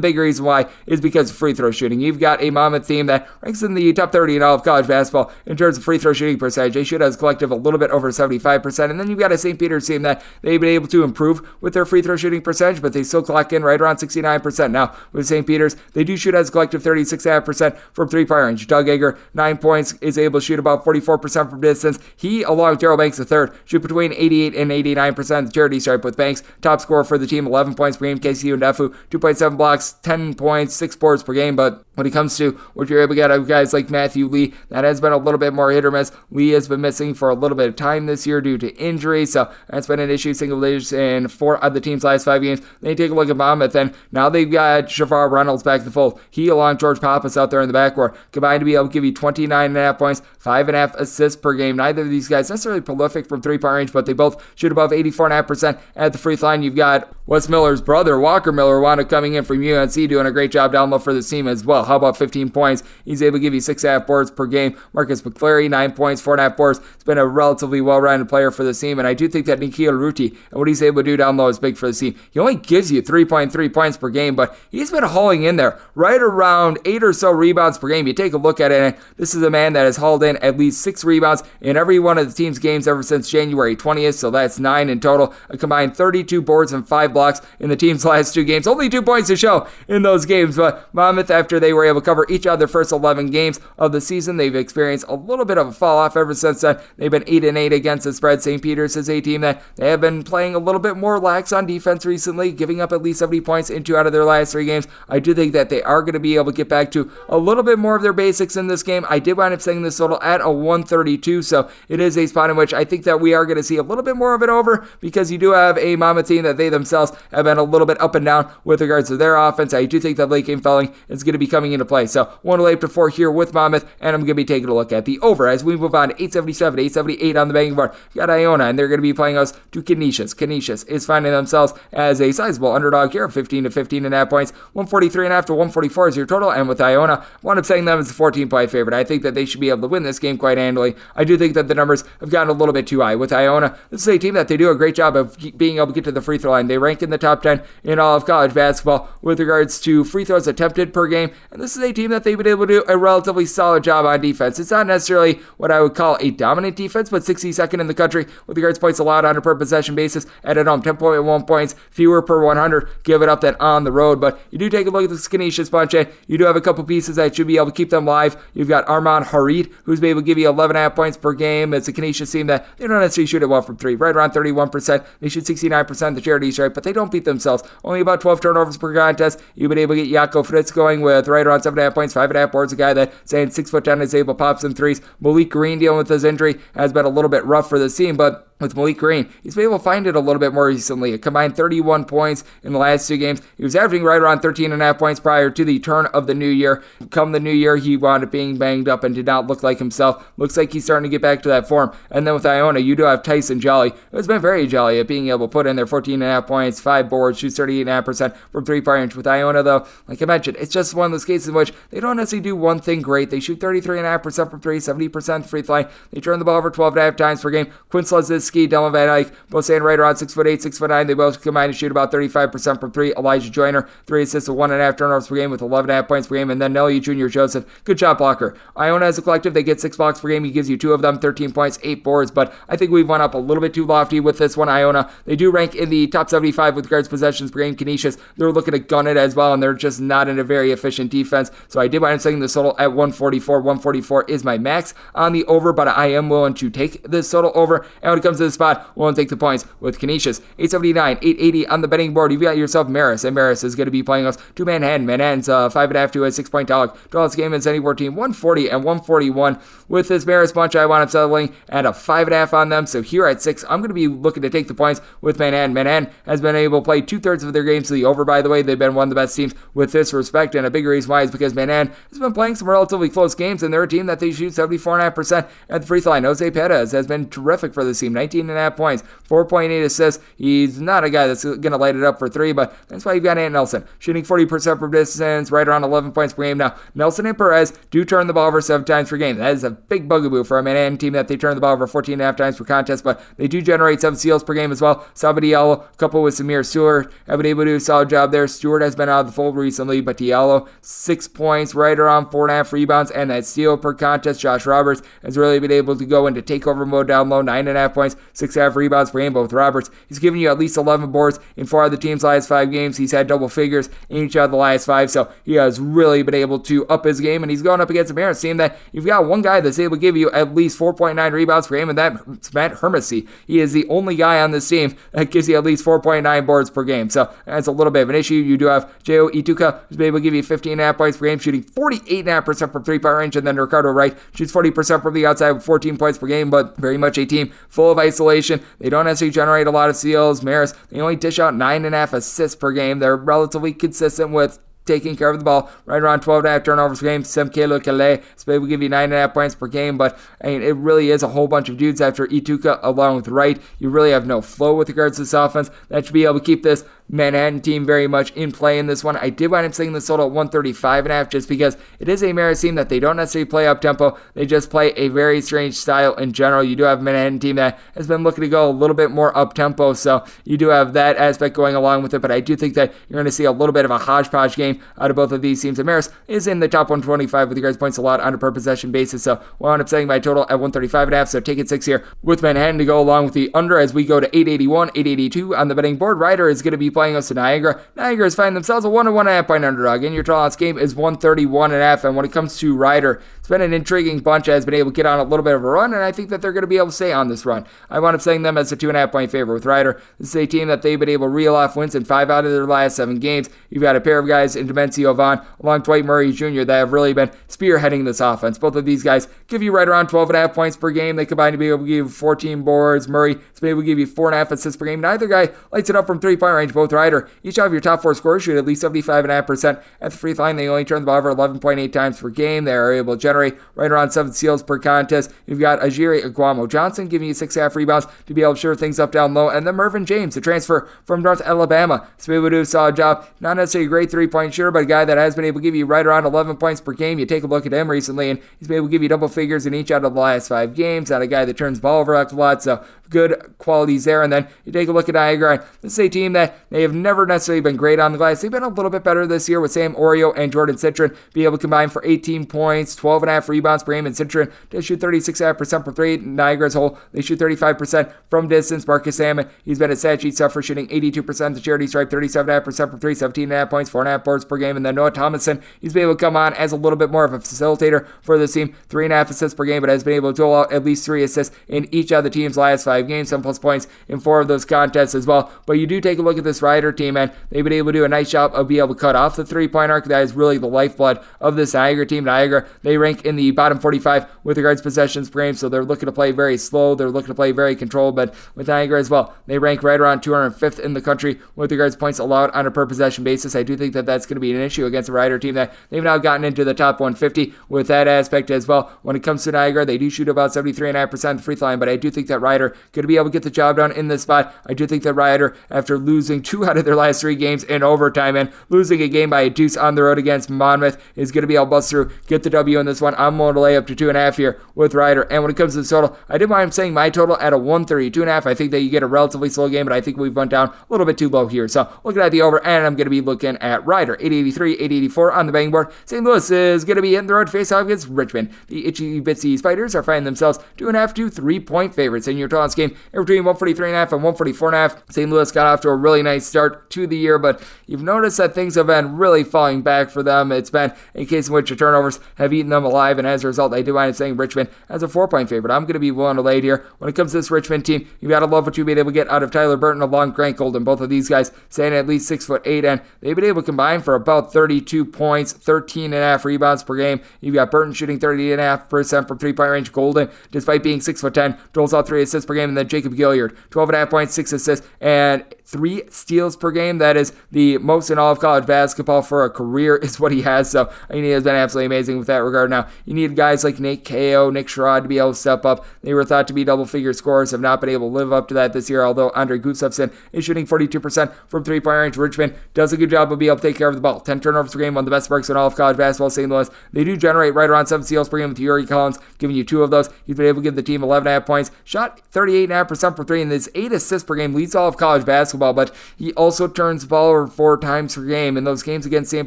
big 0.00 0.16
reason 0.16 0.44
why 0.44 0.66
is 0.86 1.00
because 1.00 1.30
of 1.30 1.36
free 1.36 1.54
throw 1.54 1.70
shooting. 1.70 2.00
You've 2.00 2.20
got 2.20 2.42
a 2.42 2.50
Monmouth 2.50 2.86
team 2.86 3.06
that 3.06 3.28
ranks 3.40 3.62
in 3.62 3.74
the 3.74 3.92
top 3.92 4.12
30 4.12 4.36
in 4.36 4.42
all 4.42 4.54
of 4.54 4.62
college 4.62 4.86
basketball 4.86 5.32
in 5.46 5.56
terms 5.56 5.78
of 5.78 5.84
free 5.84 5.98
throw 5.98 6.12
shooting 6.12 6.38
percentage. 6.38 6.74
They 6.74 6.84
shoot 6.84 7.02
as 7.02 7.14
a 7.14 7.18
collective 7.18 7.50
a 7.50 7.56
little 7.56 7.78
bit 7.78 7.90
over 7.90 8.10
75%. 8.10 8.90
And 8.90 9.00
then 9.00 9.08
you've 9.08 9.18
got 9.18 9.32
a 9.32 9.38
St. 9.38 9.58
Peter's 9.58 9.86
team 9.86 10.02
that 10.02 10.22
they've 10.42 10.60
been 10.60 10.70
able 10.70 10.88
to 10.88 11.02
improve 11.02 11.46
with 11.60 11.74
their 11.74 11.84
free 11.84 12.02
throw 12.02 12.16
shooting 12.16 12.42
percentage, 12.42 12.82
but 12.82 12.92
they 12.92 13.02
still 13.02 13.21
clock 13.22 13.52
in 13.52 13.62
right 13.62 13.80
around 13.80 13.96
69%. 13.96 14.70
Now, 14.70 14.94
with 15.12 15.26
St. 15.26 15.46
Peter's, 15.46 15.76
they 15.94 16.04
do 16.04 16.16
shoot 16.16 16.34
as 16.34 16.48
a 16.48 16.52
collective 16.52 16.82
36.5% 16.82 17.76
from 17.92 18.08
three 18.08 18.24
point 18.24 18.44
range. 18.44 18.66
Doug 18.66 18.86
Edert, 18.86 19.18
nine 19.34 19.58
points, 19.58 19.94
is 20.00 20.18
able 20.18 20.40
to 20.40 20.44
shoot 20.44 20.58
about 20.58 20.84
44% 20.84 21.50
from 21.50 21.60
distance. 21.60 21.98
He, 22.16 22.42
along 22.42 22.70
with 22.70 22.80
Daryl 22.80 22.98
Banks 22.98 23.18
III, 23.18 23.56
shoot 23.64 23.80
between 23.80 24.12
88 24.12 24.54
and 24.54 24.70
89% 24.70 25.46
the 25.46 25.52
charity 25.52 25.80
stripe 25.80 26.04
with 26.04 26.16
Banks. 26.16 26.42
Top 26.60 26.80
scorer 26.80 27.04
for 27.04 27.18
the 27.18 27.26
team, 27.26 27.46
11 27.46 27.74
points 27.74 27.96
per 27.96 28.06
game. 28.06 28.18
KC 28.18 28.56
Ndefo, 28.56 28.94
2.7 29.10 29.56
blocks, 29.56 29.92
10 30.02 30.34
points, 30.34 30.74
6 30.74 30.96
boards 30.96 31.22
per 31.22 31.32
game. 31.32 31.56
But 31.56 31.84
when 31.94 32.06
it 32.06 32.12
comes 32.12 32.36
to 32.38 32.52
what 32.74 32.88
you're 32.88 33.02
able 33.02 33.10
to 33.10 33.16
get 33.16 33.30
out 33.30 33.38
of 33.38 33.48
guys 33.48 33.72
like 33.72 33.90
Matthew 33.90 34.26
Lee, 34.26 34.54
that 34.68 34.84
has 34.84 35.00
been 35.00 35.12
a 35.12 35.16
little 35.16 35.38
bit 35.38 35.52
more 35.52 35.70
hit 35.70 35.84
or 35.84 35.90
miss. 35.90 36.12
Lee 36.30 36.50
has 36.50 36.68
been 36.68 36.80
missing 36.80 37.14
for 37.14 37.30
a 37.30 37.34
little 37.34 37.56
bit 37.56 37.68
of 37.68 37.76
time 37.76 38.06
this 38.06 38.26
year 38.26 38.40
due 38.40 38.58
to 38.58 38.74
injury, 38.76 39.26
so 39.26 39.50
that's 39.68 39.86
been 39.86 40.00
an 40.00 40.10
issue. 40.10 40.34
Single 40.34 40.60
digits 40.60 40.92
in 40.92 41.28
four 41.28 41.62
of 41.62 41.74
the 41.74 41.80
team's 41.80 42.04
last 42.04 42.24
five 42.24 42.42
games. 42.42 42.60
They 42.80 42.94
take 42.94 43.11
a 43.12 43.14
look 43.14 43.30
at 43.30 43.36
Monmouth, 43.36 43.74
and 43.74 43.94
now 44.10 44.28
they've 44.28 44.50
got 44.50 44.84
Shavar 44.84 45.30
Reynolds 45.30 45.62
back 45.62 45.80
to 45.80 45.84
the 45.84 45.90
fold. 45.90 46.20
He, 46.30 46.48
along 46.48 46.78
George 46.78 47.00
Papas 47.00 47.36
out 47.36 47.50
there 47.50 47.60
in 47.60 47.70
the 47.70 47.78
backcourt, 47.78 48.16
combined 48.32 48.60
to 48.60 48.64
be 48.64 48.74
able 48.74 48.88
to 48.88 48.92
give 48.92 49.04
you 49.04 49.12
29.5 49.12 49.98
points, 49.98 50.22
5.5 50.42 50.94
assists 50.96 51.40
per 51.40 51.54
game. 51.54 51.76
Neither 51.76 52.02
of 52.02 52.10
these 52.10 52.28
guys 52.28 52.50
necessarily 52.50 52.80
prolific 52.80 53.26
from 53.28 53.42
three 53.42 53.58
point 53.58 53.74
range, 53.74 53.92
but 53.92 54.06
they 54.06 54.12
both 54.12 54.42
shoot 54.54 54.72
above 54.72 54.90
84.5% 54.90 55.78
at 55.96 56.12
the 56.12 56.18
free 56.18 56.36
throw 56.36 56.48
line. 56.48 56.62
You've 56.62 56.76
got 56.76 57.14
Wes 57.26 57.48
Miller's 57.48 57.80
brother, 57.80 58.18
Walker 58.18 58.52
Miller, 58.52 58.80
wound 58.80 59.00
up 59.00 59.08
coming 59.08 59.34
in 59.34 59.44
from 59.44 59.66
UNC, 59.66 59.92
doing 59.94 60.26
a 60.26 60.32
great 60.32 60.50
job 60.50 60.72
down 60.72 60.90
low 60.90 60.98
for 60.98 61.14
the 61.14 61.22
team 61.22 61.46
as 61.46 61.64
well. 61.64 61.84
How 61.84 61.96
about 61.96 62.16
15 62.16 62.50
points? 62.50 62.82
He's 63.04 63.22
able 63.22 63.38
to 63.38 63.40
give 63.40 63.54
you 63.54 63.60
six 63.60 63.82
half 63.82 64.06
boards 64.06 64.30
per 64.30 64.46
game. 64.46 64.76
Marcus 64.92 65.22
McClary, 65.22 65.70
nine 65.70 65.92
points, 65.92 66.20
four 66.20 66.34
and 66.34 66.40
a 66.40 66.44
half 66.44 66.56
boards. 66.56 66.80
It's 66.94 67.04
been 67.04 67.18
a 67.18 67.26
relatively 67.26 67.80
well-rounded 67.80 68.28
player 68.28 68.50
for 68.50 68.64
the 68.64 68.74
team, 68.74 68.98
and 68.98 69.06
I 69.06 69.14
do 69.14 69.28
think 69.28 69.46
that 69.46 69.60
Nikhil 69.60 69.92
Ruti 69.92 70.30
and 70.50 70.58
what 70.58 70.68
he's 70.68 70.82
able 70.82 71.02
to 71.02 71.04
do 71.04 71.16
down 71.16 71.36
low 71.36 71.48
is 71.48 71.58
big 71.58 71.76
for 71.76 71.86
the 71.86 71.94
team. 71.94 72.18
He 72.30 72.40
only 72.40 72.56
gives 72.56 72.90
you 72.90 73.01
3.3 73.02 73.72
points 73.72 73.96
per 73.96 74.08
game, 74.08 74.34
but 74.34 74.56
he's 74.70 74.90
been 74.90 75.04
hauling 75.04 75.44
in 75.44 75.56
there 75.56 75.78
right 75.94 76.20
around 76.20 76.78
eight 76.84 77.02
or 77.02 77.12
so 77.12 77.30
rebounds 77.30 77.78
per 77.78 77.88
game. 77.88 78.06
You 78.06 78.12
take 78.12 78.32
a 78.32 78.38
look 78.38 78.60
at 78.60 78.72
it, 78.72 78.98
this 79.16 79.34
is 79.34 79.42
a 79.42 79.50
man 79.50 79.72
that 79.74 79.84
has 79.84 79.96
hauled 79.96 80.22
in 80.22 80.36
at 80.38 80.58
least 80.58 80.80
six 80.82 81.04
rebounds 81.04 81.42
in 81.60 81.76
every 81.76 81.98
one 81.98 82.18
of 82.18 82.28
the 82.28 82.34
team's 82.34 82.58
games 82.58 82.88
ever 82.88 83.02
since 83.02 83.30
January 83.30 83.76
20th, 83.76 84.14
so 84.14 84.30
that's 84.30 84.58
nine 84.58 84.88
in 84.88 85.00
total. 85.00 85.34
A 85.48 85.56
combined 85.56 85.96
32 85.96 86.42
boards 86.42 86.72
and 86.72 86.86
five 86.86 87.12
blocks 87.12 87.40
in 87.60 87.68
the 87.68 87.76
team's 87.76 88.04
last 88.12 88.34
two 88.34 88.44
games. 88.44 88.66
Only 88.66 88.88
two 88.88 89.02
points 89.02 89.28
to 89.28 89.36
show 89.36 89.66
in 89.88 90.02
those 90.02 90.24
games, 90.24 90.56
but 90.56 90.92
Monmouth, 90.94 91.30
after 91.30 91.58
they 91.58 91.72
were 91.72 91.84
able 91.84 92.00
to 92.00 92.04
cover 92.04 92.26
each 92.28 92.46
of 92.46 92.58
their 92.58 92.68
first 92.68 92.92
11 92.92 93.30
games 93.30 93.60
of 93.78 93.92
the 93.92 94.00
season, 94.00 94.36
they've 94.36 94.54
experienced 94.54 95.06
a 95.08 95.14
little 95.14 95.44
bit 95.44 95.58
of 95.58 95.68
a 95.68 95.72
fall 95.72 95.98
off 95.98 96.16
ever 96.16 96.34
since 96.34 96.60
then. 96.60 96.78
They've 96.96 97.10
been 97.10 97.24
8 97.26 97.44
and 97.44 97.58
8 97.58 97.72
against 97.72 98.04
the 98.04 98.12
spread. 98.12 98.42
St. 98.42 98.62
Peter's 98.62 98.96
is 98.96 99.08
a 99.08 99.20
team 99.20 99.40
that 99.42 99.62
they 99.76 99.90
have 99.90 100.00
been 100.00 100.22
playing 100.22 100.54
a 100.54 100.58
little 100.58 100.80
bit 100.80 100.96
more 100.96 101.18
lax 101.18 101.52
on 101.52 101.66
defense 101.66 102.04
recently, 102.04 102.52
giving 102.52 102.80
up 102.80 102.91
at 102.92 103.02
least 103.02 103.18
70 103.20 103.40
points 103.40 103.70
in 103.70 103.82
two 103.82 103.96
out 103.96 104.06
of 104.06 104.12
their 104.12 104.24
last 104.24 104.52
three 104.52 104.64
games. 104.64 104.86
I 105.08 105.18
do 105.18 105.34
think 105.34 105.52
that 105.52 105.68
they 105.68 105.82
are 105.82 106.02
going 106.02 106.14
to 106.14 106.20
be 106.20 106.36
able 106.36 106.52
to 106.52 106.56
get 106.56 106.68
back 106.68 106.90
to 106.92 107.10
a 107.28 107.38
little 107.38 107.62
bit 107.62 107.78
more 107.78 107.96
of 107.96 108.02
their 108.02 108.12
basics 108.12 108.56
in 108.56 108.66
this 108.66 108.82
game. 108.82 109.04
I 109.08 109.18
did 109.18 109.36
wind 109.36 109.54
up 109.54 109.60
saying 109.60 109.82
this 109.82 109.98
total 109.98 110.22
at 110.22 110.40
a 110.40 110.50
132, 110.50 111.42
so 111.42 111.70
it 111.88 112.00
is 112.00 112.16
a 112.16 112.26
spot 112.26 112.50
in 112.50 112.56
which 112.56 112.74
I 112.74 112.84
think 112.84 113.04
that 113.04 113.20
we 113.20 113.34
are 113.34 113.46
going 113.46 113.56
to 113.56 113.62
see 113.62 113.76
a 113.76 113.82
little 113.82 114.04
bit 114.04 114.16
more 114.16 114.34
of 114.34 114.42
it 114.42 114.48
over 114.48 114.86
because 115.00 115.30
you 115.30 115.38
do 115.38 115.52
have 115.52 115.78
a 115.78 115.96
Mama 115.96 116.22
team 116.22 116.42
that 116.44 116.56
they 116.56 116.68
themselves 116.68 117.12
have 117.32 117.44
been 117.44 117.58
a 117.58 117.62
little 117.62 117.86
bit 117.86 118.00
up 118.00 118.14
and 118.14 118.24
down 118.24 118.50
with 118.64 118.80
regards 118.80 119.08
to 119.08 119.16
their 119.16 119.36
offense. 119.36 119.74
I 119.74 119.84
do 119.84 120.00
think 120.00 120.16
that 120.16 120.26
late 120.26 120.46
game 120.46 120.60
felling 120.60 120.92
is 121.08 121.22
going 121.22 121.32
to 121.32 121.38
be 121.38 121.46
coming 121.46 121.72
into 121.72 121.84
play. 121.84 122.06
So 122.06 122.24
one 122.42 122.60
late 122.60 122.80
to 122.80 122.88
four 122.88 123.08
here 123.08 123.30
with 123.30 123.54
Monmouth, 123.54 123.84
and 124.00 124.14
I'm 124.14 124.22
going 124.22 124.28
to 124.28 124.34
be 124.34 124.44
taking 124.44 124.68
a 124.68 124.74
look 124.74 124.92
at 124.92 125.04
the 125.04 125.18
over 125.20 125.48
as 125.48 125.64
we 125.64 125.76
move 125.76 125.94
on 125.94 126.08
to 126.08 126.14
877, 126.14 126.78
878 126.78 127.36
on 127.36 127.48
the 127.48 127.54
banking 127.54 127.74
board. 127.74 127.92
You 128.12 128.20
got 128.20 128.30
Iona, 128.30 128.64
and 128.64 128.78
they're 128.78 128.88
going 128.88 128.98
to 128.98 129.02
be 129.02 129.12
playing 129.12 129.36
us 129.36 129.52
to 129.72 129.82
Canisius. 129.82 130.34
Canisius 130.34 130.84
is 130.84 131.06
finding 131.06 131.32
themselves 131.32 131.72
as 131.92 132.20
a 132.20 132.32
sizable 132.32 132.71
underdog 132.72 133.12
here, 133.12 133.28
15 133.28 133.64
to 133.64 133.70
15 133.70 134.04
and 134.04 134.14
a 134.14 134.18
half 134.18 134.30
points, 134.30 134.52
143 134.72 135.26
and 135.26 135.32
a 135.32 135.36
half 135.36 135.46
to 135.46 135.52
144 135.52 136.08
is 136.08 136.16
your 136.16 136.26
total. 136.26 136.50
And 136.50 136.68
with 136.68 136.80
Iona, 136.80 137.14
I 137.14 137.24
wound 137.42 137.58
up 137.58 137.66
saying 137.66 137.84
them 137.84 137.98
as 137.98 138.10
a 138.10 138.14
14 138.14 138.48
point 138.48 138.70
favorite. 138.70 138.94
I 138.94 139.04
think 139.04 139.22
that 139.22 139.34
they 139.34 139.44
should 139.44 139.60
be 139.60 139.68
able 139.68 139.82
to 139.82 139.88
win 139.88 140.02
this 140.02 140.18
game 140.18 140.38
quite 140.38 140.58
handily. 140.58 140.94
I 141.14 141.24
do 141.24 141.36
think 141.36 141.54
that 141.54 141.68
the 141.68 141.74
numbers 141.74 142.04
have 142.20 142.30
gotten 142.30 142.48
a 142.48 142.58
little 142.58 142.72
bit 142.72 142.86
too 142.86 143.00
high 143.00 143.16
with 143.16 143.32
Iona. 143.32 143.76
This 143.90 144.02
is 144.02 144.08
a 144.08 144.18
team 144.18 144.34
that 144.34 144.48
they 144.48 144.56
do 144.56 144.70
a 144.70 144.74
great 144.74 144.94
job 144.94 145.16
of 145.16 145.36
being 145.56 145.76
able 145.76 145.88
to 145.88 145.92
get 145.92 146.04
to 146.04 146.12
the 146.12 146.22
free 146.22 146.38
throw 146.38 146.52
line. 146.52 146.66
They 146.66 146.78
rank 146.78 147.02
in 147.02 147.10
the 147.10 147.18
top 147.18 147.42
10 147.42 147.62
in 147.84 147.98
all 147.98 148.16
of 148.16 148.24
college 148.24 148.54
basketball 148.54 149.08
with 149.20 149.38
regards 149.38 149.80
to 149.82 150.04
free 150.04 150.24
throws 150.24 150.46
attempted 150.46 150.92
per 150.92 151.06
game. 151.06 151.30
And 151.50 151.60
this 151.60 151.76
is 151.76 151.82
a 151.82 151.92
team 151.92 152.10
that 152.10 152.24
they've 152.24 152.38
been 152.38 152.46
able 152.46 152.66
to 152.66 152.80
do 152.80 152.84
a 152.88 152.96
relatively 152.96 153.46
solid 153.46 153.84
job 153.84 154.06
on 154.06 154.20
defense. 154.20 154.58
It's 154.58 154.70
not 154.70 154.86
necessarily 154.86 155.40
what 155.56 155.70
I 155.70 155.80
would 155.80 155.94
call 155.94 156.16
a 156.20 156.30
dominant 156.30 156.76
defense, 156.76 157.10
but 157.10 157.22
62nd 157.22 157.80
in 157.80 157.86
the 157.86 157.94
country 157.94 158.26
with 158.46 158.56
regards 158.56 158.78
to 158.78 158.80
points 158.80 158.98
allowed 158.98 159.24
on 159.24 159.36
a 159.36 159.40
per 159.40 159.54
possession 159.54 159.94
basis 159.94 160.26
at 160.44 160.56
at 160.56 160.66
home. 160.66 160.82
10.1 160.82 161.46
points, 161.46 161.74
fewer 161.90 162.22
per 162.22 162.42
100. 162.42 162.61
Under 162.62 162.88
give 163.02 163.22
it 163.22 163.28
up 163.28 163.40
than 163.40 163.56
on 163.56 163.84
the 163.84 163.92
road. 163.92 164.20
But 164.20 164.40
you 164.50 164.58
do 164.58 164.70
take 164.70 164.86
a 164.86 164.90
look 164.90 165.04
at 165.04 165.10
the 165.10 165.28
Canisius 165.28 165.68
bunch, 165.70 165.94
and 165.94 166.08
you 166.26 166.38
do 166.38 166.44
have 166.44 166.56
a 166.56 166.60
couple 166.60 166.84
pieces 166.84 167.16
that 167.16 167.34
should 167.34 167.46
be 167.46 167.56
able 167.56 167.66
to 167.66 167.72
keep 167.72 167.90
them 167.90 168.04
live. 168.04 168.36
You've 168.54 168.68
got 168.68 168.86
Armon 168.86 169.26
Harried, 169.26 169.70
who's 169.84 170.00
been 170.00 170.10
able 170.10 170.20
to 170.20 170.26
give 170.26 170.38
you 170.38 170.48
11.5 170.48 170.94
points 170.94 171.16
per 171.16 171.32
game. 171.32 171.74
It's 171.74 171.88
a 171.88 171.92
Canisius 171.92 172.30
team 172.30 172.46
that 172.46 172.66
they 172.78 172.86
don't 172.86 173.00
necessarily 173.00 173.26
shoot 173.26 173.42
it 173.42 173.46
well 173.46 173.62
from 173.62 173.76
three, 173.76 173.96
right 173.96 174.14
around 174.14 174.30
31%. 174.30 175.04
They 175.20 175.28
shoot 175.28 175.44
69% 175.44 176.14
the 176.14 176.20
charity 176.20 176.50
stripe, 176.52 176.74
but 176.74 176.84
they 176.84 176.92
don't 176.92 177.10
beat 177.10 177.24
themselves. 177.24 177.62
Only 177.84 178.00
about 178.00 178.20
12 178.20 178.40
turnovers 178.40 178.76
per 178.76 178.94
contest. 178.94 179.40
You've 179.54 179.68
been 179.68 179.78
able 179.78 179.94
to 179.94 180.02
get 180.02 180.10
Jacco 180.10 180.42
Fritz 180.42 180.70
going 180.70 181.00
with 181.00 181.28
right 181.28 181.46
around 181.46 181.60
7.5 181.60 181.94
points, 181.94 182.14
5.5 182.14 182.52
boards. 182.52 182.72
A 182.72 182.76
guy 182.76 182.94
that 182.94 183.12
saying 183.24 183.50
6 183.50 183.70
foot 183.70 183.84
10 183.84 184.02
is 184.02 184.14
able 184.14 184.34
to 184.34 184.38
pop 184.38 184.60
some 184.60 184.74
threes. 184.74 185.00
Malek 185.20 185.50
Green 185.50 185.78
dealing 185.78 185.98
with 185.98 186.08
his 186.08 186.24
injury 186.24 186.60
has 186.74 186.92
been 186.92 187.04
a 187.04 187.08
little 187.10 187.28
bit 187.28 187.44
rough 187.44 187.68
for 187.68 187.78
the 187.78 187.88
team, 187.88 188.16
but 188.16 188.51
with 188.62 188.74
Malek 188.74 188.96
Green. 188.96 189.28
He's 189.42 189.54
been 189.54 189.64
able 189.64 189.78
to 189.78 189.84
find 189.84 190.06
it 190.06 190.16
a 190.16 190.20
little 190.20 190.40
bit 190.40 190.54
more 190.54 190.66
recently. 190.66 191.12
A 191.12 191.18
combined 191.18 191.56
31 191.56 192.06
points 192.06 192.44
in 192.62 192.72
the 192.72 192.78
last 192.78 193.06
two 193.06 193.18
games. 193.18 193.42
He 193.58 193.64
was 193.64 193.76
averaging 193.76 194.04
right 194.04 194.20
around 194.20 194.40
13 194.40 194.72
and 194.72 194.80
a 194.80 194.86
half 194.86 194.98
points 194.98 195.20
prior 195.20 195.50
to 195.50 195.64
the 195.64 195.78
turn 195.80 196.06
of 196.06 196.26
the 196.26 196.34
new 196.34 196.48
year. 196.48 196.82
Come 197.10 197.32
the 197.32 197.40
new 197.40 197.52
year, 197.52 197.76
he 197.76 197.96
wound 197.96 198.24
up 198.24 198.30
being 198.30 198.56
banged 198.56 198.88
up 198.88 199.04
and 199.04 199.14
did 199.14 199.26
not 199.26 199.46
look 199.46 199.62
like 199.62 199.78
himself. 199.78 200.32
Looks 200.38 200.56
like 200.56 200.72
he's 200.72 200.84
starting 200.84 201.10
to 201.10 201.14
get 201.14 201.20
back 201.20 201.42
to 201.42 201.48
that 201.48 201.68
form. 201.68 201.94
And 202.10 202.26
then 202.26 202.34
with 202.34 202.46
Iona, 202.46 202.80
you 202.80 202.96
do 202.96 203.02
have 203.02 203.22
Tyson 203.22 203.60
Jolly, 203.60 203.92
who's 204.10 204.26
been 204.26 204.40
very 204.40 204.66
jolly 204.66 205.00
at 205.00 205.08
being 205.08 205.28
able 205.28 205.48
to 205.48 205.52
put 205.52 205.66
in 205.66 205.76
their 205.76 205.86
14 205.86 206.14
and 206.14 206.22
a 206.22 206.26
half 206.26 206.46
points, 206.46 206.80
five 206.80 207.08
boards, 207.08 207.38
shoots 207.38 207.58
38.5% 207.58 208.36
from 208.50 208.64
three 208.64 208.80
point 208.80 209.00
range. 209.00 209.16
With 209.16 209.26
Iona, 209.26 209.62
though, 209.62 209.86
like 210.06 210.22
I 210.22 210.24
mentioned, 210.24 210.56
it's 210.58 210.72
just 210.72 210.94
one 210.94 211.06
of 211.06 211.12
those 211.12 211.24
cases 211.24 211.48
in 211.48 211.54
which 211.54 211.72
they 211.90 212.00
don't 212.00 212.16
necessarily 212.16 212.42
do 212.42 212.56
one 212.56 212.80
thing 212.80 213.02
great. 213.02 213.30
They 213.30 213.40
shoot 213.40 213.58
33.5% 213.58 214.50
from 214.50 214.60
three, 214.60 214.78
70% 214.78 215.44
free 215.44 215.62
throw 215.62 215.72
line. 215.72 215.88
They 216.12 216.20
turn 216.20 216.38
the 216.38 216.44
ball 216.44 216.56
over 216.56 216.70
12 216.70 216.94
and 216.94 217.00
a 217.00 217.04
half 217.04 217.16
times 217.16 217.42
per 217.42 217.50
game. 217.50 217.72
Quinn 217.88 218.04
Slazinski, 218.52 218.68
Dylan 218.68 218.92
Van 218.92 219.08
Eyck, 219.08 219.32
both 219.48 219.64
saying 219.64 219.82
right 219.82 219.98
around 219.98 220.16
six 220.16 220.34
foot 220.34 220.46
eight, 220.46 220.62
six 220.62 220.78
foot 220.78 220.90
nine. 220.90 221.06
They 221.06 221.14
both 221.14 221.40
combine 221.40 221.68
to 221.68 221.72
shoot 221.72 221.90
about 221.90 222.12
35% 222.12 222.80
from 222.80 222.92
three. 222.92 223.12
Elijah 223.14 223.50
Joyner, 223.50 223.88
three 224.06 224.22
assists 224.22 224.48
with 224.48 224.58
one 224.58 224.70
and 224.70 224.80
a 224.80 224.84
half 224.84 224.96
turnovers 224.96 225.28
per 225.28 225.36
game 225.36 225.50
with 225.50 225.62
11 225.62 225.90
and 225.90 225.90
a 225.90 225.94
half 225.94 226.08
points 226.08 226.28
per 226.28 226.36
game. 226.36 226.50
And 226.50 226.60
then 226.60 226.72
Nelly 226.72 227.00
Jr. 227.00 227.26
Joseph, 227.28 227.82
good 227.84 227.98
shot 227.98 228.18
blocker. 228.18 228.56
Iona 228.76 229.06
as 229.06 229.18
a 229.18 229.22
collective, 229.22 229.54
they 229.54 229.62
get 229.62 229.80
six 229.80 229.96
blocks 229.96 230.20
per 230.20 230.28
game. 230.28 230.44
He 230.44 230.50
gives 230.50 230.68
you 230.68 230.76
two 230.76 230.92
of 230.92 231.02
them, 231.02 231.18
13 231.18 231.52
points, 231.52 231.78
eight 231.82 232.04
boards. 232.04 232.30
But 232.30 232.54
I 232.68 232.76
think 232.76 232.90
we've 232.90 233.08
went 233.08 233.22
up 233.22 233.34
a 233.34 233.38
little 233.38 233.60
bit 233.60 233.74
too 233.74 233.86
lofty 233.86 234.20
with 234.20 234.38
this 234.38 234.56
one. 234.56 234.68
Iona, 234.68 235.10
they 235.24 235.36
do 235.36 235.50
rank 235.50 235.74
in 235.74 235.90
the 235.90 236.06
top 236.08 236.30
75 236.30 236.76
with 236.76 236.86
regards 236.86 237.08
possessions 237.08 237.50
per 237.50 237.60
game. 237.60 237.74
Canisius, 237.74 238.18
they're 238.36 238.52
looking 238.52 238.72
to 238.72 238.78
gun 238.78 239.06
it 239.06 239.16
as 239.16 239.34
well, 239.34 239.52
and 239.52 239.62
they're 239.62 239.74
just 239.74 240.00
not 240.00 240.28
in 240.28 240.38
a 240.38 240.44
very 240.44 240.72
efficient 240.72 241.10
defense. 241.10 241.50
So 241.68 241.80
I 241.80 241.88
did 241.88 242.00
wind 242.00 242.14
up 242.14 242.20
setting 242.20 242.40
the 242.40 242.48
total 242.48 242.74
at 242.78 242.88
144. 242.88 243.60
144 243.60 244.24
is 244.24 244.44
my 244.44 244.58
max 244.58 244.94
on 245.14 245.32
the 245.32 245.44
over, 245.44 245.72
but 245.72 245.88
I 245.88 246.06
am 246.08 246.28
willing 246.28 246.54
to 246.54 246.70
take 246.70 247.02
this 247.04 247.30
total 247.30 247.52
over. 247.54 247.86
And 248.02 248.10
when 248.10 248.18
it 248.18 248.22
comes 248.22 248.38
to 248.38 248.41
the 248.44 248.50
spot, 248.50 248.94
to 248.96 249.12
take 249.14 249.28
the 249.28 249.36
points 249.36 249.66
with 249.80 249.98
Canisius. 249.98 250.40
879, 250.58 251.18
880 251.22 251.66
on 251.68 251.80
the 251.80 251.88
betting 251.88 252.14
board. 252.14 252.32
You've 252.32 252.42
got 252.42 252.56
yourself 252.56 252.88
Maris, 252.88 253.24
and 253.24 253.36
Marist 253.36 253.64
is 253.64 253.74
going 253.74 253.86
to 253.86 253.90
be 253.90 254.02
playing 254.02 254.26
us 254.26 254.38
to 254.56 254.64
Manhattan. 254.64 255.06
Manhattan's 255.06 255.48
uh, 255.48 255.68
5.5 255.68 256.12
to 256.12 256.24
a 256.24 256.32
6 256.32 256.50
point 256.50 256.68
dog. 256.68 256.96
Drawless 257.10 257.34
game 257.34 257.54
is 257.54 257.66
any 257.66 257.80
14, 257.80 258.14
140 258.14 258.68
and 258.68 258.84
141. 258.84 259.58
With 259.88 260.08
this 260.08 260.26
Maris 260.26 260.52
bunch, 260.52 260.76
I 260.76 260.86
wound 260.86 261.02
up 261.02 261.10
settling 261.10 261.54
at 261.68 261.86
a 261.86 261.92
5.5 261.92 262.52
on 262.52 262.68
them. 262.68 262.86
So 262.86 263.02
here 263.02 263.26
at 263.26 263.42
6, 263.42 263.64
I'm 263.68 263.80
going 263.80 263.88
to 263.88 263.94
be 263.94 264.08
looking 264.08 264.42
to 264.42 264.50
take 264.50 264.68
the 264.68 264.74
points 264.74 265.00
with 265.20 265.38
Manhattan. 265.38 265.74
Manhattan 265.74 266.12
has 266.26 266.40
been 266.40 266.56
able 266.56 266.80
to 266.80 266.84
play 266.84 267.00
two 267.00 267.20
thirds 267.20 267.44
of 267.44 267.52
their 267.52 267.64
games 267.64 267.88
to 267.88 267.94
the 267.94 268.04
over, 268.04 268.24
by 268.24 268.42
the 268.42 268.48
way. 268.48 268.62
They've 268.62 268.78
been 268.78 268.94
one 268.94 269.08
of 269.08 269.10
the 269.10 269.20
best 269.20 269.36
teams 269.36 269.54
with 269.74 269.92
this 269.92 270.12
respect, 270.12 270.54
and 270.54 270.66
a 270.66 270.70
big 270.70 270.86
reason 270.86 271.10
why 271.10 271.22
is 271.22 271.30
because 271.30 271.54
Manhattan 271.54 271.92
has 272.10 272.18
been 272.18 272.32
playing 272.32 272.56
some 272.56 272.68
relatively 272.68 273.08
close 273.08 273.34
games, 273.34 273.62
and 273.62 273.72
they're 273.72 273.82
a 273.82 273.88
team 273.88 274.06
that 274.06 274.20
they 274.20 274.32
shoot 274.32 274.52
74.5% 274.52 275.48
at 275.68 275.80
the 275.80 275.86
free 275.86 276.00
throw 276.00 276.12
line. 276.12 276.24
Jose 276.24 276.50
Perez 276.50 276.92
has 276.92 277.06
been 277.06 277.28
terrific 277.28 277.74
for 277.74 277.84
this 277.84 278.00
team, 278.00 278.12
19.5 278.28 278.76
points, 278.76 279.04
4.8 279.28 279.84
assists. 279.84 280.22
He's 280.36 280.80
not 280.80 281.04
a 281.04 281.10
guy 281.10 281.26
that's 281.26 281.44
going 281.44 281.62
to 281.62 281.76
light 281.76 281.96
it 281.96 282.04
up 282.04 282.18
for 282.18 282.28
three, 282.28 282.52
but 282.52 282.74
that's 282.88 283.04
why 283.04 283.14
you've 283.14 283.24
got 283.24 283.38
Ant 283.38 283.52
Nelson 283.52 283.84
shooting 283.98 284.24
40% 284.24 284.78
from 284.78 284.90
distance, 284.90 285.50
right 285.50 285.66
around 285.66 285.84
11 285.84 286.12
points 286.12 286.34
per 286.34 286.42
game. 286.42 286.58
Now, 286.58 286.76
Nelson 286.94 287.26
and 287.26 287.36
Perez 287.36 287.72
do 287.90 288.04
turn 288.04 288.26
the 288.26 288.32
ball 288.32 288.48
over 288.48 288.60
seven 288.60 288.84
times 288.84 289.10
per 289.10 289.16
game. 289.16 289.36
That 289.36 289.54
is 289.54 289.64
a 289.64 289.70
big 289.70 290.08
bugaboo 290.08 290.44
for 290.44 290.58
a 290.58 290.62
Manhattan 290.62 290.98
team 290.98 291.12
that 291.14 291.28
they 291.28 291.36
turn 291.36 291.54
the 291.54 291.60
ball 291.60 291.72
over 291.72 291.86
14 291.86 292.14
and 292.14 292.22
a 292.22 292.24
half 292.24 292.36
times 292.36 292.56
per 292.56 292.64
contest, 292.64 293.04
but 293.04 293.22
they 293.36 293.48
do 293.48 293.62
generate 293.62 294.00
seven 294.00 294.18
steals 294.18 294.44
per 294.44 294.54
game 294.54 294.72
as 294.72 294.80
well. 294.80 295.06
Samba 295.14 295.40
Diallo, 295.40 295.84
coupled 295.96 296.24
with 296.24 296.34
Samir 296.34 296.64
Stewart, 296.64 297.12
have 297.26 297.38
been 297.38 297.46
able 297.46 297.64
to 297.64 297.70
do 297.70 297.76
a 297.76 297.80
solid 297.80 298.10
job 298.10 298.32
there. 298.32 298.46
Stewart 298.46 298.82
has 298.82 298.96
been 298.96 299.08
out 299.08 299.20
of 299.20 299.26
the 299.26 299.32
fold 299.32 299.56
recently, 299.56 300.00
but 300.00 300.18
Diallo, 300.18 300.68
six 300.80 301.28
points, 301.28 301.74
right 301.74 301.98
around 301.98 302.30
four 302.30 302.46
and 302.46 302.52
a 302.52 302.56
half 302.56 302.72
rebounds, 302.72 303.10
and 303.10 303.30
that 303.30 303.44
steal 303.44 303.76
per 303.76 303.94
contest. 303.94 304.40
Josh 304.40 304.66
Roberts 304.66 305.02
has 305.22 305.36
really 305.36 305.58
been 305.58 305.72
able 305.72 305.96
to 305.96 306.04
go 306.04 306.26
into 306.26 306.42
takeover 306.42 306.86
mode 306.86 307.08
down 307.08 307.28
low, 307.28 307.42
nine 307.42 307.68
and 307.68 307.76
a 307.76 307.80
half 307.80 307.94
points, 307.94 308.11
six 308.32 308.56
and 308.56 308.62
a 308.62 308.64
half 308.66 308.76
rebounds 308.76 309.10
per 309.10 309.20
game. 309.20 309.32
Both 309.32 309.52
Roberts, 309.52 309.90
he's 310.08 310.18
given 310.18 310.40
you 310.40 310.50
at 310.50 310.58
least 310.58 310.76
11 310.76 311.10
boards 311.10 311.38
in 311.56 311.66
four 311.66 311.84
of 311.84 311.90
the 311.90 311.96
team's 311.96 312.24
last 312.24 312.48
five 312.48 312.70
games. 312.70 312.96
He's 312.96 313.12
had 313.12 313.26
double 313.26 313.48
figures 313.48 313.88
in 314.08 314.24
each 314.24 314.36
of 314.36 314.50
the 314.50 314.56
last 314.56 314.86
five, 314.86 315.10
so 315.10 315.30
he 315.44 315.54
has 315.54 315.80
really 315.80 316.22
been 316.22 316.34
able 316.34 316.58
to 316.60 316.86
up 316.86 317.04
his 317.04 317.20
game, 317.20 317.42
and 317.42 317.50
he's 317.50 317.62
going 317.62 317.80
up 317.80 317.90
against 317.90 318.10
a 318.10 318.14
Mariners 318.14 318.40
team 318.40 318.56
that 318.58 318.78
you've 318.92 319.06
got 319.06 319.26
one 319.26 319.42
guy 319.42 319.60
that's 319.60 319.78
able 319.78 319.96
to 319.96 320.00
give 320.00 320.16
you 320.16 320.30
at 320.30 320.54
least 320.54 320.78
4.9 320.78 321.32
rebounds 321.32 321.66
per 321.66 321.76
game, 321.76 321.88
and 321.88 321.98
that's 321.98 322.52
Matt 322.54 322.72
Hermesy. 322.72 323.28
He 323.46 323.60
is 323.60 323.72
the 323.72 323.86
only 323.88 324.16
guy 324.16 324.40
on 324.40 324.50
this 324.50 324.68
team 324.68 324.96
that 325.12 325.30
gives 325.30 325.48
you 325.48 325.56
at 325.56 325.64
least 325.64 325.84
4.9 325.84 326.46
boards 326.46 326.70
per 326.70 326.84
game, 326.84 327.10
so 327.10 327.32
that's 327.46 327.66
a 327.66 327.72
little 327.72 327.90
bit 327.90 328.02
of 328.02 328.10
an 328.10 328.16
issue. 328.16 328.34
You 328.34 328.56
do 328.56 328.66
have 328.66 328.90
Jao 329.02 329.28
Ituka, 329.28 329.80
who's 329.88 329.96
been 329.96 330.06
able 330.06 330.18
to 330.18 330.22
give 330.22 330.34
you 330.34 330.42
15.5 330.42 330.96
points 330.96 331.18
per 331.18 331.26
game, 331.26 331.38
shooting 331.38 331.62
48.5% 331.62 332.72
from 332.72 332.84
three 332.84 332.98
point 332.98 333.16
range, 333.16 333.36
and 333.36 333.46
then 333.46 333.56
Ricardo 333.56 333.90
Wright 333.90 334.16
shoots 334.34 334.52
40% 334.52 335.02
from 335.02 335.14
the 335.14 335.26
outside 335.26 335.52
with 335.52 335.64
14 335.64 335.96
points 335.96 336.18
per 336.18 336.26
game, 336.26 336.50
but 336.50 336.76
very 336.76 336.98
much 336.98 337.18
a 337.18 337.26
team 337.26 337.52
full 337.68 337.90
of 337.90 337.98
isolation. 338.02 338.60
They 338.78 338.90
don't 338.90 339.04
necessarily 339.04 339.32
generate 339.32 339.66
a 339.66 339.70
lot 339.70 339.88
of 339.88 339.96
steals. 339.96 340.42
Maris, 340.42 340.74
they 340.90 341.00
only 341.00 341.16
dish 341.16 341.38
out 341.38 341.54
9.5 341.54 342.12
assists 342.14 342.56
per 342.56 342.72
game. 342.72 342.98
They're 342.98 343.16
relatively 343.16 343.72
consistent 343.72 344.30
with 344.30 344.58
taking 344.84 345.16
care 345.16 345.30
of 345.30 345.38
the 345.38 345.44
ball 345.44 345.70
right 345.86 346.02
around 346.02 346.20
12 346.20 346.40
and 346.40 346.46
a 346.46 346.50
half 346.50 346.64
turnovers 346.64 347.00
per 347.00 347.06
game. 347.06 347.22
Semkelo 347.22 347.82
Calais 347.82 348.22
will 348.46 348.66
give 348.66 348.82
you 348.82 348.88
nine 348.88 349.04
and 349.04 349.14
a 349.14 349.18
half 349.18 349.34
points 349.34 349.54
per 349.54 349.68
game, 349.68 349.96
but 349.96 350.18
I 350.42 350.48
mean, 350.48 350.62
it 350.62 350.76
really 350.76 351.10
is 351.10 351.22
a 351.22 351.28
whole 351.28 351.48
bunch 351.48 351.68
of 351.68 351.76
dudes 351.76 352.00
after 352.00 352.26
Ituka 352.26 352.80
along 352.82 353.16
with 353.16 353.28
Wright. 353.28 353.60
You 353.78 353.90
really 353.90 354.10
have 354.10 354.26
no 354.26 354.40
flow 354.40 354.74
with 354.74 354.88
regards 354.88 355.16
to 355.16 355.22
this 355.22 355.34
offense. 355.34 355.70
That 355.88 356.04
should 356.04 356.14
be 356.14 356.24
able 356.24 356.40
to 356.40 356.44
keep 356.44 356.62
this 356.62 356.84
Manhattan 357.08 357.60
team 357.60 357.84
very 357.84 358.06
much 358.06 358.30
in 358.32 358.52
play 358.52 358.78
in 358.78 358.86
this 358.86 359.04
one. 359.04 359.16
I 359.16 359.30
did 359.30 359.50
wind 359.50 359.66
up 359.66 359.74
saying 359.74 359.92
this 359.92 360.06
total 360.06 360.26
at 360.26 360.32
135 360.32 361.04
and 361.04 361.12
a 361.12 361.16
half 361.16 361.28
just 361.28 361.48
because 361.48 361.76
it 361.98 362.08
is 362.08 362.22
a 362.22 362.32
Maris 362.32 362.60
team 362.60 362.74
that 362.76 362.88
they 362.88 363.00
don't 363.00 363.16
necessarily 363.16 363.48
play 363.48 363.66
up 363.66 363.80
tempo. 363.80 364.18
They 364.34 364.46
just 364.46 364.70
play 364.70 364.92
a 364.92 365.08
very 365.08 365.40
strange 365.40 365.74
style 365.74 366.14
in 366.14 366.32
general. 366.32 366.64
You 366.64 366.76
do 366.76 366.84
have 366.84 367.02
Manhattan 367.02 367.38
team 367.38 367.56
that 367.56 367.78
has 367.94 368.06
been 368.06 368.22
looking 368.22 368.42
to 368.42 368.48
go 368.48 368.68
a 368.68 368.72
little 368.72 368.96
bit 368.96 369.10
more 369.10 369.36
up 369.36 369.54
tempo, 369.54 369.92
so 369.92 370.24
you 370.44 370.56
do 370.56 370.68
have 370.68 370.94
that 370.94 371.16
aspect 371.16 371.54
going 371.54 371.74
along 371.74 372.02
with 372.02 372.14
it. 372.14 372.20
But 372.20 372.30
I 372.30 372.40
do 372.40 372.56
think 372.56 372.74
that 372.74 372.92
you're 373.08 373.16
going 373.16 373.26
to 373.26 373.32
see 373.32 373.44
a 373.44 373.52
little 373.52 373.72
bit 373.72 373.84
of 373.84 373.90
a 373.90 373.98
hodgepodge 373.98 374.56
game 374.56 374.80
out 374.98 375.10
of 375.10 375.16
both 375.16 375.32
of 375.32 375.42
these 375.42 375.60
teams. 375.60 375.78
And 375.78 375.86
Maris 375.86 376.10
is 376.28 376.46
in 376.46 376.60
the 376.60 376.68
top 376.68 376.88
125 376.88 377.48
with 377.48 377.58
regards 377.58 377.76
points 377.76 377.98
a 377.98 378.02
lot 378.02 378.20
on 378.20 378.32
a 378.32 378.38
per 378.38 378.50
possession 378.50 378.90
basis. 378.92 379.22
So 379.22 379.42
we'll 379.58 379.72
end 379.72 379.82
up 379.82 379.88
setting 379.88 380.06
my 380.06 380.18
total 380.18 380.44
at 380.44 380.60
135 380.60 381.08
and 381.08 381.14
a 381.14 381.18
half. 381.18 381.28
So 381.28 381.40
take 381.40 381.58
it 381.58 381.68
six 381.68 381.84
here 381.84 382.04
with 382.22 382.42
Manhattan 382.42 382.78
to 382.78 382.84
go 382.84 383.00
along 383.00 383.26
with 383.26 383.34
the 383.34 383.50
under 383.54 383.78
as 383.78 383.92
we 383.92 384.04
go 384.04 384.20
to 384.20 384.26
881, 384.26 384.88
882 384.90 385.56
on 385.56 385.68
the 385.68 385.74
betting 385.74 385.96
board. 385.96 386.18
Rider 386.18 386.48
is 386.48 386.62
going 386.62 386.72
to 386.72 386.78
be 386.78 386.90
playing 386.92 387.16
us 387.16 387.28
to 387.28 387.34
Niagara. 387.34 387.80
Niagara 387.96 388.26
is 388.26 388.34
finding 388.34 388.54
themselves 388.54 388.84
a 388.84 388.88
one 388.88 389.06
and 389.06 389.16
one 389.16 389.26
and 389.26 389.32
a 389.32 389.36
half 389.36 389.46
point 389.46 389.64
underdog. 389.64 390.04
And 390.04 390.14
your 390.14 390.22
this 390.22 390.56
game 390.56 390.78
is 390.78 390.94
131 390.94 391.72
and 391.72 391.82
a 391.82 391.84
half. 391.84 392.04
And 392.04 392.16
when 392.16 392.24
it 392.24 392.32
comes 392.32 392.58
to 392.58 392.76
Rider, 392.76 393.22
it's 393.42 393.48
been 393.48 393.60
an 393.60 393.74
intriguing 393.74 394.20
bunch 394.20 394.46
has 394.46 394.64
been 394.64 394.74
able 394.74 394.92
to 394.92 394.94
get 394.94 395.04
on 395.04 395.18
a 395.18 395.24
little 395.24 395.42
bit 395.42 395.56
of 395.56 395.64
a 395.64 395.66
run, 395.66 395.92
and 395.94 396.04
I 396.04 396.12
think 396.12 396.28
that 396.28 396.40
they're 396.40 396.52
going 396.52 396.62
to 396.62 396.68
be 396.68 396.76
able 396.76 396.86
to 396.86 396.92
stay 396.92 397.12
on 397.12 397.26
this 397.26 397.44
run. 397.44 397.66
I 397.90 397.98
wound 397.98 398.14
up 398.14 398.22
saying 398.22 398.42
them 398.42 398.56
as 398.56 398.70
a 398.70 398.76
two 398.76 398.86
and 398.86 398.96
a 398.96 399.00
half 399.00 399.10
point 399.10 399.32
favorite 399.32 399.54
with 399.54 399.66
Rider. 399.66 400.00
This 400.20 400.28
is 400.28 400.36
a 400.36 400.46
team 400.46 400.68
that 400.68 400.82
they've 400.82 401.00
been 401.00 401.08
able 401.08 401.26
to 401.26 401.30
reel 401.30 401.56
off 401.56 401.74
wins 401.74 401.96
in 401.96 402.04
five 402.04 402.30
out 402.30 402.44
of 402.44 402.52
their 402.52 402.66
last 402.66 402.94
seven 402.94 403.18
games. 403.18 403.50
You've 403.68 403.82
got 403.82 403.96
a 403.96 404.00
pair 404.00 404.20
of 404.20 404.28
guys 404.28 404.54
in 404.54 404.68
Dimencio 404.68 405.12
Vaughn 405.16 405.44
along 405.58 405.80
Dwight 405.80 406.04
Murray 406.04 406.30
Jr. 406.30 406.62
that 406.62 406.76
have 406.76 406.92
really 406.92 407.12
been 407.14 407.32
spearheading 407.48 408.04
this 408.04 408.20
offense. 408.20 408.58
Both 408.58 408.76
of 408.76 408.84
these 408.84 409.02
guys 409.02 409.26
give 409.48 409.60
you 409.60 409.72
right 409.72 409.88
around 409.88 410.06
12 410.06 410.30
and 410.30 410.36
a 410.36 410.40
half 410.42 410.54
points 410.54 410.76
per 410.76 410.92
game. 410.92 411.16
They 411.16 411.26
combine 411.26 411.50
to 411.50 411.58
be 411.58 411.70
able 411.70 411.78
to 411.78 411.86
give 411.86 411.96
you 411.96 412.08
14 412.08 412.62
boards. 412.62 413.08
Murray 413.08 413.32
is 413.32 413.62
able 413.64 413.80
to 413.80 413.86
give 413.86 413.98
you 413.98 414.06
four 414.06 414.28
and 414.28 414.36
a 414.36 414.38
half 414.38 414.52
assists 414.52 414.76
per 414.76 414.86
game. 414.86 415.00
Neither 415.00 415.26
guy 415.26 415.48
lights 415.72 415.90
it 415.90 415.96
up 415.96 416.06
from 416.06 416.20
three 416.20 416.36
point 416.36 416.54
range. 416.54 416.72
Both 416.72 416.92
Rider. 416.92 417.28
Each 417.42 417.58
of 417.58 417.72
your 417.72 417.80
top 417.80 418.02
four 418.02 418.14
scorers 418.14 418.44
shoot 418.44 418.56
at 418.56 418.64
least 418.64 418.84
75.5% 418.84 419.82
at 420.00 420.12
the 420.12 420.16
free 420.16 420.32
throw 420.32 420.44
line. 420.44 420.54
They 420.54 420.68
only 420.68 420.84
turn 420.84 421.02
the 421.02 421.06
ball 421.06 421.16
over 421.16 421.34
11.8 421.34 421.92
times 421.92 422.20
per 422.20 422.30
game. 422.30 422.64
They 422.64 422.74
are 422.74 422.92
able 422.92 423.16
to 423.16 423.20
generate 423.32 423.58
right 423.74 423.90
around 423.90 424.10
seven 424.10 424.32
steals 424.32 424.62
per 424.62 424.78
contest. 424.78 425.32
You've 425.46 425.60
got 425.60 425.80
Ajiri 425.80 426.22
Aguamo 426.22 426.68
Johnson 426.68 427.08
giving 427.08 427.28
you 427.28 427.34
six 427.34 427.54
half 427.54 427.74
rebounds 427.74 428.06
to 428.26 428.34
be 428.34 428.42
able 428.42 428.54
to 428.54 428.60
shore 428.60 428.76
things 428.76 429.00
up 429.00 429.12
down 429.12 429.34
low. 429.34 429.48
And 429.48 429.66
then 429.66 429.74
Mervin 429.74 430.04
James, 430.04 430.34
the 430.34 430.40
transfer 430.40 430.88
from 431.04 431.22
North 431.22 431.40
Alabama, 431.40 432.06
been 432.26 432.36
able 432.36 432.46
to 432.46 432.56
do 432.56 432.60
a 432.60 432.66
solid 432.66 432.96
job. 432.96 433.26
Not 433.40 433.56
necessarily 433.56 433.86
a 433.86 433.88
great 433.88 434.10
three 434.10 434.26
point 434.26 434.54
shooter, 434.54 434.70
but 434.70 434.82
a 434.82 434.86
guy 434.86 435.04
that 435.04 435.18
has 435.18 435.34
been 435.34 435.44
able 435.44 435.60
to 435.60 435.62
give 435.62 435.74
you 435.74 435.86
right 435.86 436.06
around 436.06 436.26
11 436.26 436.56
points 436.56 436.80
per 436.80 436.92
game. 436.92 437.18
You 437.18 437.26
take 437.26 437.42
a 437.42 437.46
look 437.46 437.66
at 437.66 437.72
him 437.72 437.90
recently, 437.90 438.30
and 438.30 438.40
he's 438.58 438.68
been 438.68 438.76
able 438.76 438.88
to 438.88 438.90
give 438.90 439.02
you 439.02 439.08
double 439.08 439.28
figures 439.28 439.66
in 439.66 439.74
each 439.74 439.90
out 439.90 440.04
of 440.04 440.14
the 440.14 440.20
last 440.20 440.48
five 440.48 440.74
games. 440.74 441.10
Not 441.10 441.22
a 441.22 441.26
guy 441.26 441.44
that 441.44 441.56
turns 441.56 441.80
ball 441.80 442.00
over 442.00 442.14
a 442.14 442.34
lot, 442.34 442.62
so 442.62 442.84
good 443.12 443.54
qualities 443.58 444.04
there. 444.04 444.22
And 444.22 444.32
then 444.32 444.48
you 444.64 444.72
take 444.72 444.88
a 444.88 444.92
look 444.92 445.08
at 445.08 445.14
Niagara. 445.14 445.64
This 445.80 445.92
is 445.92 445.98
a 445.98 446.08
team 446.08 446.32
that 446.32 446.56
they 446.70 446.82
have 446.82 446.94
never 446.94 447.26
necessarily 447.26 447.60
been 447.60 447.76
great 447.76 448.00
on 448.00 448.12
the 448.12 448.18
glass. 448.18 448.40
They've 448.40 448.50
been 448.50 448.62
a 448.62 448.68
little 448.68 448.90
bit 448.90 449.04
better 449.04 449.26
this 449.26 449.48
year 449.48 449.60
with 449.60 449.72
Sam 449.72 449.94
Iorio 449.94 450.32
and 450.36 450.50
Jordan 450.50 450.76
Cintron 450.76 451.16
being 451.32 451.44
able 451.44 451.58
to 451.58 451.62
combine 451.62 451.90
for 451.90 452.04
18 452.04 452.46
points, 452.46 452.96
12 452.96 453.21
and 453.22 453.30
a 453.30 453.34
half 453.34 453.48
rebounds 453.48 453.82
per 453.82 453.92
game. 453.92 454.06
And 454.06 454.14
Cintron 454.14 454.52
they 454.70 454.80
shoot 454.80 455.00
36.5% 455.00 455.84
from 455.84 455.94
three. 455.94 456.16
Niagara 456.16 456.66
as 456.66 456.74
whole, 456.74 456.98
they 457.12 457.22
shoot 457.22 457.38
35% 457.38 458.12
from 458.28 458.48
distance. 458.48 458.86
Marcus 458.86 459.16
Salmon, 459.16 459.48
he's 459.64 459.78
been 459.78 459.90
a 459.90 459.96
stat 459.96 460.22
sheet 460.22 460.34
stuff 460.34 460.52
for 460.52 460.62
shooting 460.62 460.88
82% 460.88 461.54
the 461.54 461.60
charity 461.60 461.88
stripe, 461.88 462.10
37.5% 462.10 462.90
from 462.90 463.00
three, 463.00 463.14
17.5 463.14 463.70
points, 463.70 463.90
4.5 463.90 464.24
boards 464.24 464.44
per 464.44 464.58
game. 464.58 464.76
And 464.76 464.84
then 464.84 464.94
Noah 464.94 465.10
Thomason, 465.10 465.62
he's 465.80 465.92
been 465.92 466.04
able 466.04 466.14
to 466.14 466.20
come 466.20 466.36
on 466.36 466.54
as 466.54 466.72
a 466.72 466.76
little 466.76 466.98
bit 466.98 467.10
more 467.10 467.24
of 467.24 467.32
a 467.32 467.38
facilitator 467.38 468.06
for 468.22 468.38
this 468.38 468.54
team, 468.54 468.74
3.5 468.88 469.30
assists 469.30 469.56
per 469.56 469.64
game, 469.64 469.80
but 469.80 469.90
has 469.90 470.04
been 470.04 470.14
able 470.14 470.32
to 470.32 470.36
dole 470.36 470.54
out 470.56 470.72
at 470.72 470.84
least 470.84 471.04
three 471.04 471.22
assists 471.22 471.54
in 471.68 471.92
each 471.92 472.12
of 472.12 472.24
the 472.24 472.30
team's 472.30 472.56
last 472.56 472.84
five 472.84 473.08
games, 473.08 473.28
7 473.28 473.42
plus 473.42 473.58
points 473.58 473.86
in 474.08 474.20
four 474.20 474.40
of 474.40 474.48
those 474.48 474.64
contests 474.64 475.14
as 475.14 475.26
well. 475.26 475.52
But 475.66 475.74
you 475.74 475.86
do 475.86 476.00
take 476.00 476.18
a 476.18 476.22
look 476.22 476.38
at 476.38 476.44
this 476.44 476.62
Rider 476.62 476.92
team, 476.92 477.16
and 477.16 477.32
they've 477.50 477.64
been 477.64 477.72
able 477.72 477.92
to 477.92 477.98
do 477.98 478.04
a 478.04 478.08
nice 478.08 478.30
job 478.30 478.54
of 478.54 478.68
being 478.68 478.78
able 478.78 478.94
to 478.94 479.00
cut 479.00 479.16
off 479.16 479.36
the 479.36 479.44
three 479.44 479.68
point 479.68 479.90
arc. 479.90 480.04
That 480.06 480.22
is 480.22 480.34
really 480.34 480.58
the 480.58 480.68
lifeblood 480.68 481.22
of 481.40 481.56
this 481.56 481.74
Niagara 481.74 482.06
team. 482.06 482.24
Niagara, 482.24 482.66
they 482.82 482.96
rank 482.96 483.11
rank 483.12 483.26
in 483.26 483.36
the 483.36 483.50
bottom 483.50 483.78
45 483.78 484.26
with 484.44 484.56
regards 484.56 484.80
to 484.80 484.84
possessions 484.84 485.28
per 485.30 485.42
game, 485.42 485.54
so 485.54 485.68
they're 485.68 485.84
looking 485.84 486.06
to 486.06 486.12
play 486.12 486.32
very 486.32 486.56
slow. 486.56 486.94
They're 486.94 487.10
looking 487.10 487.28
to 487.28 487.34
play 487.34 487.52
very 487.52 487.76
controlled, 487.76 488.16
but 488.16 488.34
with 488.54 488.68
Niagara 488.68 488.98
as 488.98 489.10
well, 489.10 489.34
they 489.46 489.58
rank 489.58 489.82
right 489.82 490.00
around 490.00 490.20
205th 490.20 490.78
in 490.78 490.94
the 490.94 491.00
country 491.00 491.38
with 491.56 491.70
regards 491.70 491.94
to 491.94 491.98
points 491.98 492.18
allowed 492.18 492.50
on 492.52 492.66
a 492.66 492.70
per 492.70 492.86
possession 492.86 493.24
basis. 493.24 493.54
I 493.54 493.62
do 493.62 493.76
think 493.76 493.92
that 493.94 494.06
that's 494.06 494.26
going 494.26 494.36
to 494.36 494.40
be 494.40 494.52
an 494.52 494.60
issue 494.60 494.86
against 494.86 495.08
a 495.08 495.12
Rider 495.12 495.38
team 495.38 495.54
that 495.54 495.74
they've 495.90 496.02
now 496.02 496.18
gotten 496.18 496.44
into 496.44 496.64
the 496.64 496.74
top 496.74 497.00
150 497.00 497.52
with 497.68 497.88
that 497.88 498.08
aspect 498.08 498.50
as 498.50 498.66
well. 498.66 498.98
When 499.02 499.16
it 499.16 499.22
comes 499.22 499.44
to 499.44 499.52
Niagara, 499.52 499.84
they 499.84 499.98
do 499.98 500.10
shoot 500.10 500.28
about 500.28 500.50
73.5% 500.50 501.36
the 501.36 501.42
free 501.42 501.56
throw 501.56 501.68
line, 501.68 501.78
but 501.78 501.88
I 501.88 501.96
do 501.96 502.10
think 502.10 502.28
that 502.28 502.40
Rider 502.40 502.70
going 502.92 503.02
to 503.02 503.08
be 503.08 503.16
able 503.16 503.26
to 503.26 503.30
get 503.30 503.42
the 503.42 503.50
job 503.50 503.76
done 503.76 503.92
in 503.92 504.08
this 504.08 504.22
spot. 504.22 504.54
I 504.66 504.74
do 504.74 504.86
think 504.86 505.02
that 505.02 505.14
Rider, 505.14 505.56
after 505.70 505.98
losing 505.98 506.42
two 506.42 506.64
out 506.68 506.76
of 506.76 506.84
their 506.84 506.96
last 506.96 507.20
three 507.20 507.36
games 507.36 507.64
in 507.64 507.82
overtime 507.82 508.36
and 508.36 508.52
losing 508.68 509.02
a 509.02 509.08
game 509.08 509.30
by 509.30 509.42
a 509.42 509.50
deuce 509.50 509.76
on 509.76 509.94
the 509.94 510.02
road 510.02 510.18
against 510.18 510.50
Monmouth, 510.50 511.02
is 511.16 511.30
going 511.30 511.42
to 511.42 511.48
be 511.48 511.56
able 511.56 511.66
to 511.66 511.70
bust 511.70 511.90
through, 511.90 512.10
get 512.26 512.42
the 512.42 512.50
W 512.50 512.78
in 512.78 512.86
this 512.86 513.01
one. 513.02 513.14
I'm 513.18 513.36
going 513.36 513.54
to 513.54 513.60
lay 513.60 513.76
up 513.76 513.86
to 513.88 513.94
two 513.94 514.08
and 514.08 514.16
a 514.16 514.20
half 514.20 514.38
here 514.38 514.60
with 514.74 514.94
Rider. 514.94 515.22
And 515.22 515.42
when 515.42 515.50
it 515.50 515.56
comes 515.56 515.74
to 515.74 515.82
the 515.82 515.88
total, 515.88 516.16
I 516.28 516.38
did 516.38 516.48
mind 516.48 516.72
saying 516.72 516.94
my 516.94 517.10
total 517.10 517.38
at 517.38 517.52
a 517.52 517.58
132 517.58 518.22
and 518.22 518.30
a 518.30 518.32
half. 518.32 518.46
I 518.46 518.54
think 518.54 518.70
that 518.70 518.80
you 518.80 518.88
get 518.88 519.02
a 519.02 519.06
relatively 519.06 519.50
slow 519.50 519.68
game, 519.68 519.84
but 519.84 519.92
I 519.92 520.00
think 520.00 520.16
we've 520.16 520.34
went 520.34 520.50
down 520.50 520.68
a 520.68 520.74
little 520.88 521.04
bit 521.04 521.18
too 521.18 521.28
low 521.28 521.46
here. 521.46 521.68
So 521.68 521.86
looking 522.04 522.22
at 522.22 522.32
the 522.32 522.40
over, 522.40 522.64
and 522.64 522.86
I'm 522.86 522.94
going 522.94 523.06
to 523.06 523.10
be 523.10 523.20
looking 523.20 523.56
at 523.58 523.84
Rider 523.84 524.14
883, 524.14 524.72
884 524.74 525.32
on 525.32 525.46
the 525.46 525.52
betting 525.52 525.70
board. 525.70 525.92
St. 526.06 526.24
Louis 526.24 526.50
is 526.50 526.84
going 526.84 526.96
to 526.96 527.02
be 527.02 527.16
in 527.16 527.26
the 527.26 527.34
road 527.34 527.50
face 527.50 527.70
off 527.72 527.84
against 527.84 528.08
Richmond. 528.08 528.50
The 528.68 528.86
Itchy 528.86 529.20
Bitsy 529.20 529.58
Spiders 529.58 529.94
are 529.94 530.02
finding 530.02 530.24
themselves 530.24 530.58
two 530.76 530.88
and 530.88 530.96
a 530.96 531.00
half 531.00 531.12
to 531.14 531.28
three 531.28 531.60
point 531.60 531.94
favorites 531.94 532.28
in 532.28 532.38
your 532.38 532.48
total 532.48 532.62
game 532.68 532.96
in 533.12 533.20
between 533.20 533.44
143 533.44 533.88
and 533.88 533.96
a 533.96 533.98
half 533.98 534.12
and 534.12 534.22
144 534.22 534.68
and 534.68 534.76
a 534.76 534.78
half. 534.78 535.02
St. 535.10 535.30
Louis 535.30 535.50
got 535.50 535.66
off 535.66 535.80
to 535.82 535.88
a 535.88 535.96
really 535.96 536.22
nice 536.22 536.46
start 536.46 536.90
to 536.90 537.06
the 537.06 537.16
year, 537.16 537.38
but 537.38 537.62
you've 537.86 538.02
noticed 538.02 538.36
that 538.38 538.54
things 538.54 538.74
have 538.76 538.86
been 538.86 539.16
really 539.16 539.44
falling 539.44 539.82
back 539.82 540.10
for 540.10 540.22
them. 540.22 540.52
It's 540.52 540.70
been 540.70 540.92
a 541.14 541.24
case 541.24 541.48
in 541.48 541.54
which 541.54 541.70
the 541.70 541.76
turnovers 541.76 542.20
have 542.36 542.52
eaten 542.52 542.70
them 542.70 542.84
alive, 542.92 543.18
and 543.18 543.26
as 543.26 543.44
a 543.44 543.46
result, 543.46 543.72
I 543.72 543.82
do 543.82 543.94
wind 543.94 544.10
up 544.10 544.16
saying 544.16 544.36
Richmond 544.36 544.68
as 544.88 545.02
a 545.02 545.08
four 545.08 545.26
point 545.26 545.48
favorite. 545.48 545.72
I'm 545.72 545.82
going 545.82 545.94
to 545.94 546.00
be 546.00 546.10
willing 546.10 546.36
to 546.36 546.42
lay 546.42 546.58
it 546.58 546.64
here. 546.64 546.84
When 546.98 547.08
it 547.08 547.16
comes 547.16 547.32
to 547.32 547.38
this 547.38 547.50
Richmond 547.50 547.84
team, 547.84 548.06
you 548.20 548.28
got 548.28 548.40
to 548.40 548.46
love 548.46 548.66
what 548.66 548.76
you've 548.76 548.86
been 548.86 548.98
able 548.98 549.10
to 549.10 549.14
get 549.14 549.28
out 549.28 549.42
of 549.42 549.50
Tyler 549.50 549.76
Burton 549.76 550.02
along 550.02 550.32
Grant 550.32 550.56
Golden. 550.56 550.84
Both 550.84 551.00
of 551.00 551.08
these 551.08 551.28
guys 551.28 551.52
standing 551.68 551.98
at 551.98 552.06
least 552.06 552.28
six 552.28 552.46
foot 552.46 552.62
eight, 552.64 552.84
and 552.84 553.00
they've 553.20 553.36
been 553.36 553.44
able 553.44 553.62
to 553.62 553.66
combine 553.66 554.02
for 554.02 554.14
about 554.14 554.52
32 554.52 555.04
points, 555.04 555.52
13 555.52 556.04
and 556.04 556.14
a 556.14 556.18
half 556.18 556.44
rebounds 556.44 556.82
per 556.82 556.96
game. 556.96 557.20
You've 557.40 557.54
got 557.54 557.70
Burton 557.70 557.92
shooting 557.92 558.18
30.5% 558.18 559.28
from 559.28 559.38
three 559.38 559.52
point 559.52 559.70
range. 559.70 559.92
Golden, 559.92 560.30
despite 560.50 560.82
being 560.82 561.00
six 561.00 561.20
foot 561.20 561.34
ten, 561.34 561.58
doles 561.72 561.94
out 561.94 562.06
three 562.06 562.22
assists 562.22 562.46
per 562.46 562.54
game, 562.54 562.68
and 562.68 562.78
then 562.78 562.88
Jacob 562.88 563.14
Gilyard, 563.14 563.56
12 563.70 563.88
and 563.88 563.96
a 563.96 563.98
half 564.00 564.10
points, 564.10 564.34
six 564.34 564.52
assists, 564.52 564.86
and 565.00 565.44
three 565.72 566.02
steals 566.10 566.54
per 566.54 566.70
game. 566.70 566.98
That 566.98 567.16
is 567.16 567.32
the 567.50 567.78
most 567.78 568.10
in 568.10 568.18
all 568.18 568.30
of 568.30 568.38
college 568.38 568.66
basketball 568.66 569.22
for 569.22 569.44
a 569.44 569.50
career, 569.50 569.96
is 570.02 570.20
what 570.20 570.30
he 570.30 570.42
has. 570.42 570.70
So 570.70 570.92
I 571.10 571.14
mean, 571.14 571.24
he 571.24 571.30
has 571.30 571.42
been 571.42 571.56
absolutely 571.56 571.86
amazing 571.86 572.18
with 572.18 572.28
that 572.28 572.44
regard. 572.44 572.70
Now, 572.70 572.86
you 573.06 573.14
need 573.14 573.34
guys 573.34 573.64
like 573.64 573.80
Nate 573.80 574.04
Ko, 574.04 574.50
Nick 574.50 574.68
Sherrod 574.68 575.02
to 575.02 575.08
be 575.08 575.18
able 575.18 575.32
to 575.32 575.38
step 575.38 575.64
up. 575.64 575.84
They 576.02 576.14
were 576.14 576.24
thought 576.24 576.46
to 576.48 576.52
be 576.52 576.62
double 576.62 576.86
figure 576.86 577.12
scorers, 577.12 577.50
have 577.50 577.60
not 577.60 577.80
been 577.80 577.90
able 577.90 578.10
to 578.10 578.14
live 578.14 578.32
up 578.32 578.48
to 578.48 578.54
that 578.54 578.72
this 578.72 578.88
year, 578.88 579.02
although 579.02 579.30
Andre 579.34 579.58
Gustavson 579.58 580.12
is 580.32 580.44
shooting 580.44 580.66
42% 580.66 581.32
from 581.48 581.64
three 581.64 581.80
point 581.80 581.96
range. 581.96 582.16
Richmond 582.16 582.54
does 582.74 582.92
a 582.92 582.96
good 582.96 583.10
job 583.10 583.32
of 583.32 583.38
being 583.38 583.50
able 583.50 583.56
to 583.56 583.68
take 583.68 583.76
care 583.76 583.88
of 583.88 583.94
the 583.94 584.00
ball. 584.00 584.20
10 584.20 584.40
turnovers 584.40 584.72
per 584.72 584.78
game, 584.78 584.94
one 584.94 585.02
of 585.02 585.06
the 585.06 585.10
best 585.10 585.30
marks 585.30 585.48
in 585.48 585.56
all 585.56 585.66
of 585.66 585.74
college 585.74 585.96
basketball. 585.96 586.30
St. 586.30 586.50
Louis, 586.50 586.70
they 586.92 587.04
do 587.04 587.16
generate 587.16 587.54
right 587.54 587.70
around 587.70 587.86
seven 587.86 588.04
steals 588.04 588.28
per 588.28 588.38
game 588.38 588.50
with 588.50 588.58
Yuri 588.58 588.86
Collins, 588.86 589.18
giving 589.38 589.56
you 589.56 589.64
two 589.64 589.82
of 589.82 589.90
those. 589.90 590.10
He's 590.26 590.36
been 590.36 590.46
able 590.46 590.60
to 590.60 590.64
give 590.64 590.76
the 590.76 590.82
team 590.82 591.00
11.5 591.00 591.46
points, 591.46 591.70
shot 591.84 592.20
38.5% 592.32 593.16
for 593.16 593.24
three, 593.24 593.42
and 593.42 593.50
his 593.50 593.70
eight 593.74 593.92
assists 593.92 594.26
per 594.26 594.34
game 594.34 594.54
leads 594.54 594.74
all 594.74 594.88
of 594.88 594.96
college 594.96 595.24
basketball, 595.24 595.61
but 595.70 595.94
he 596.16 596.32
also 596.32 596.66
turns 596.66 597.02
the 597.02 597.08
ball 597.08 597.28
over 597.28 597.46
four 597.46 597.76
times 597.76 598.14
per 598.14 598.24
game. 598.24 598.56
In 598.56 598.64
those 598.64 598.82
games 598.82 599.04
against 599.04 599.30
St. 599.30 599.46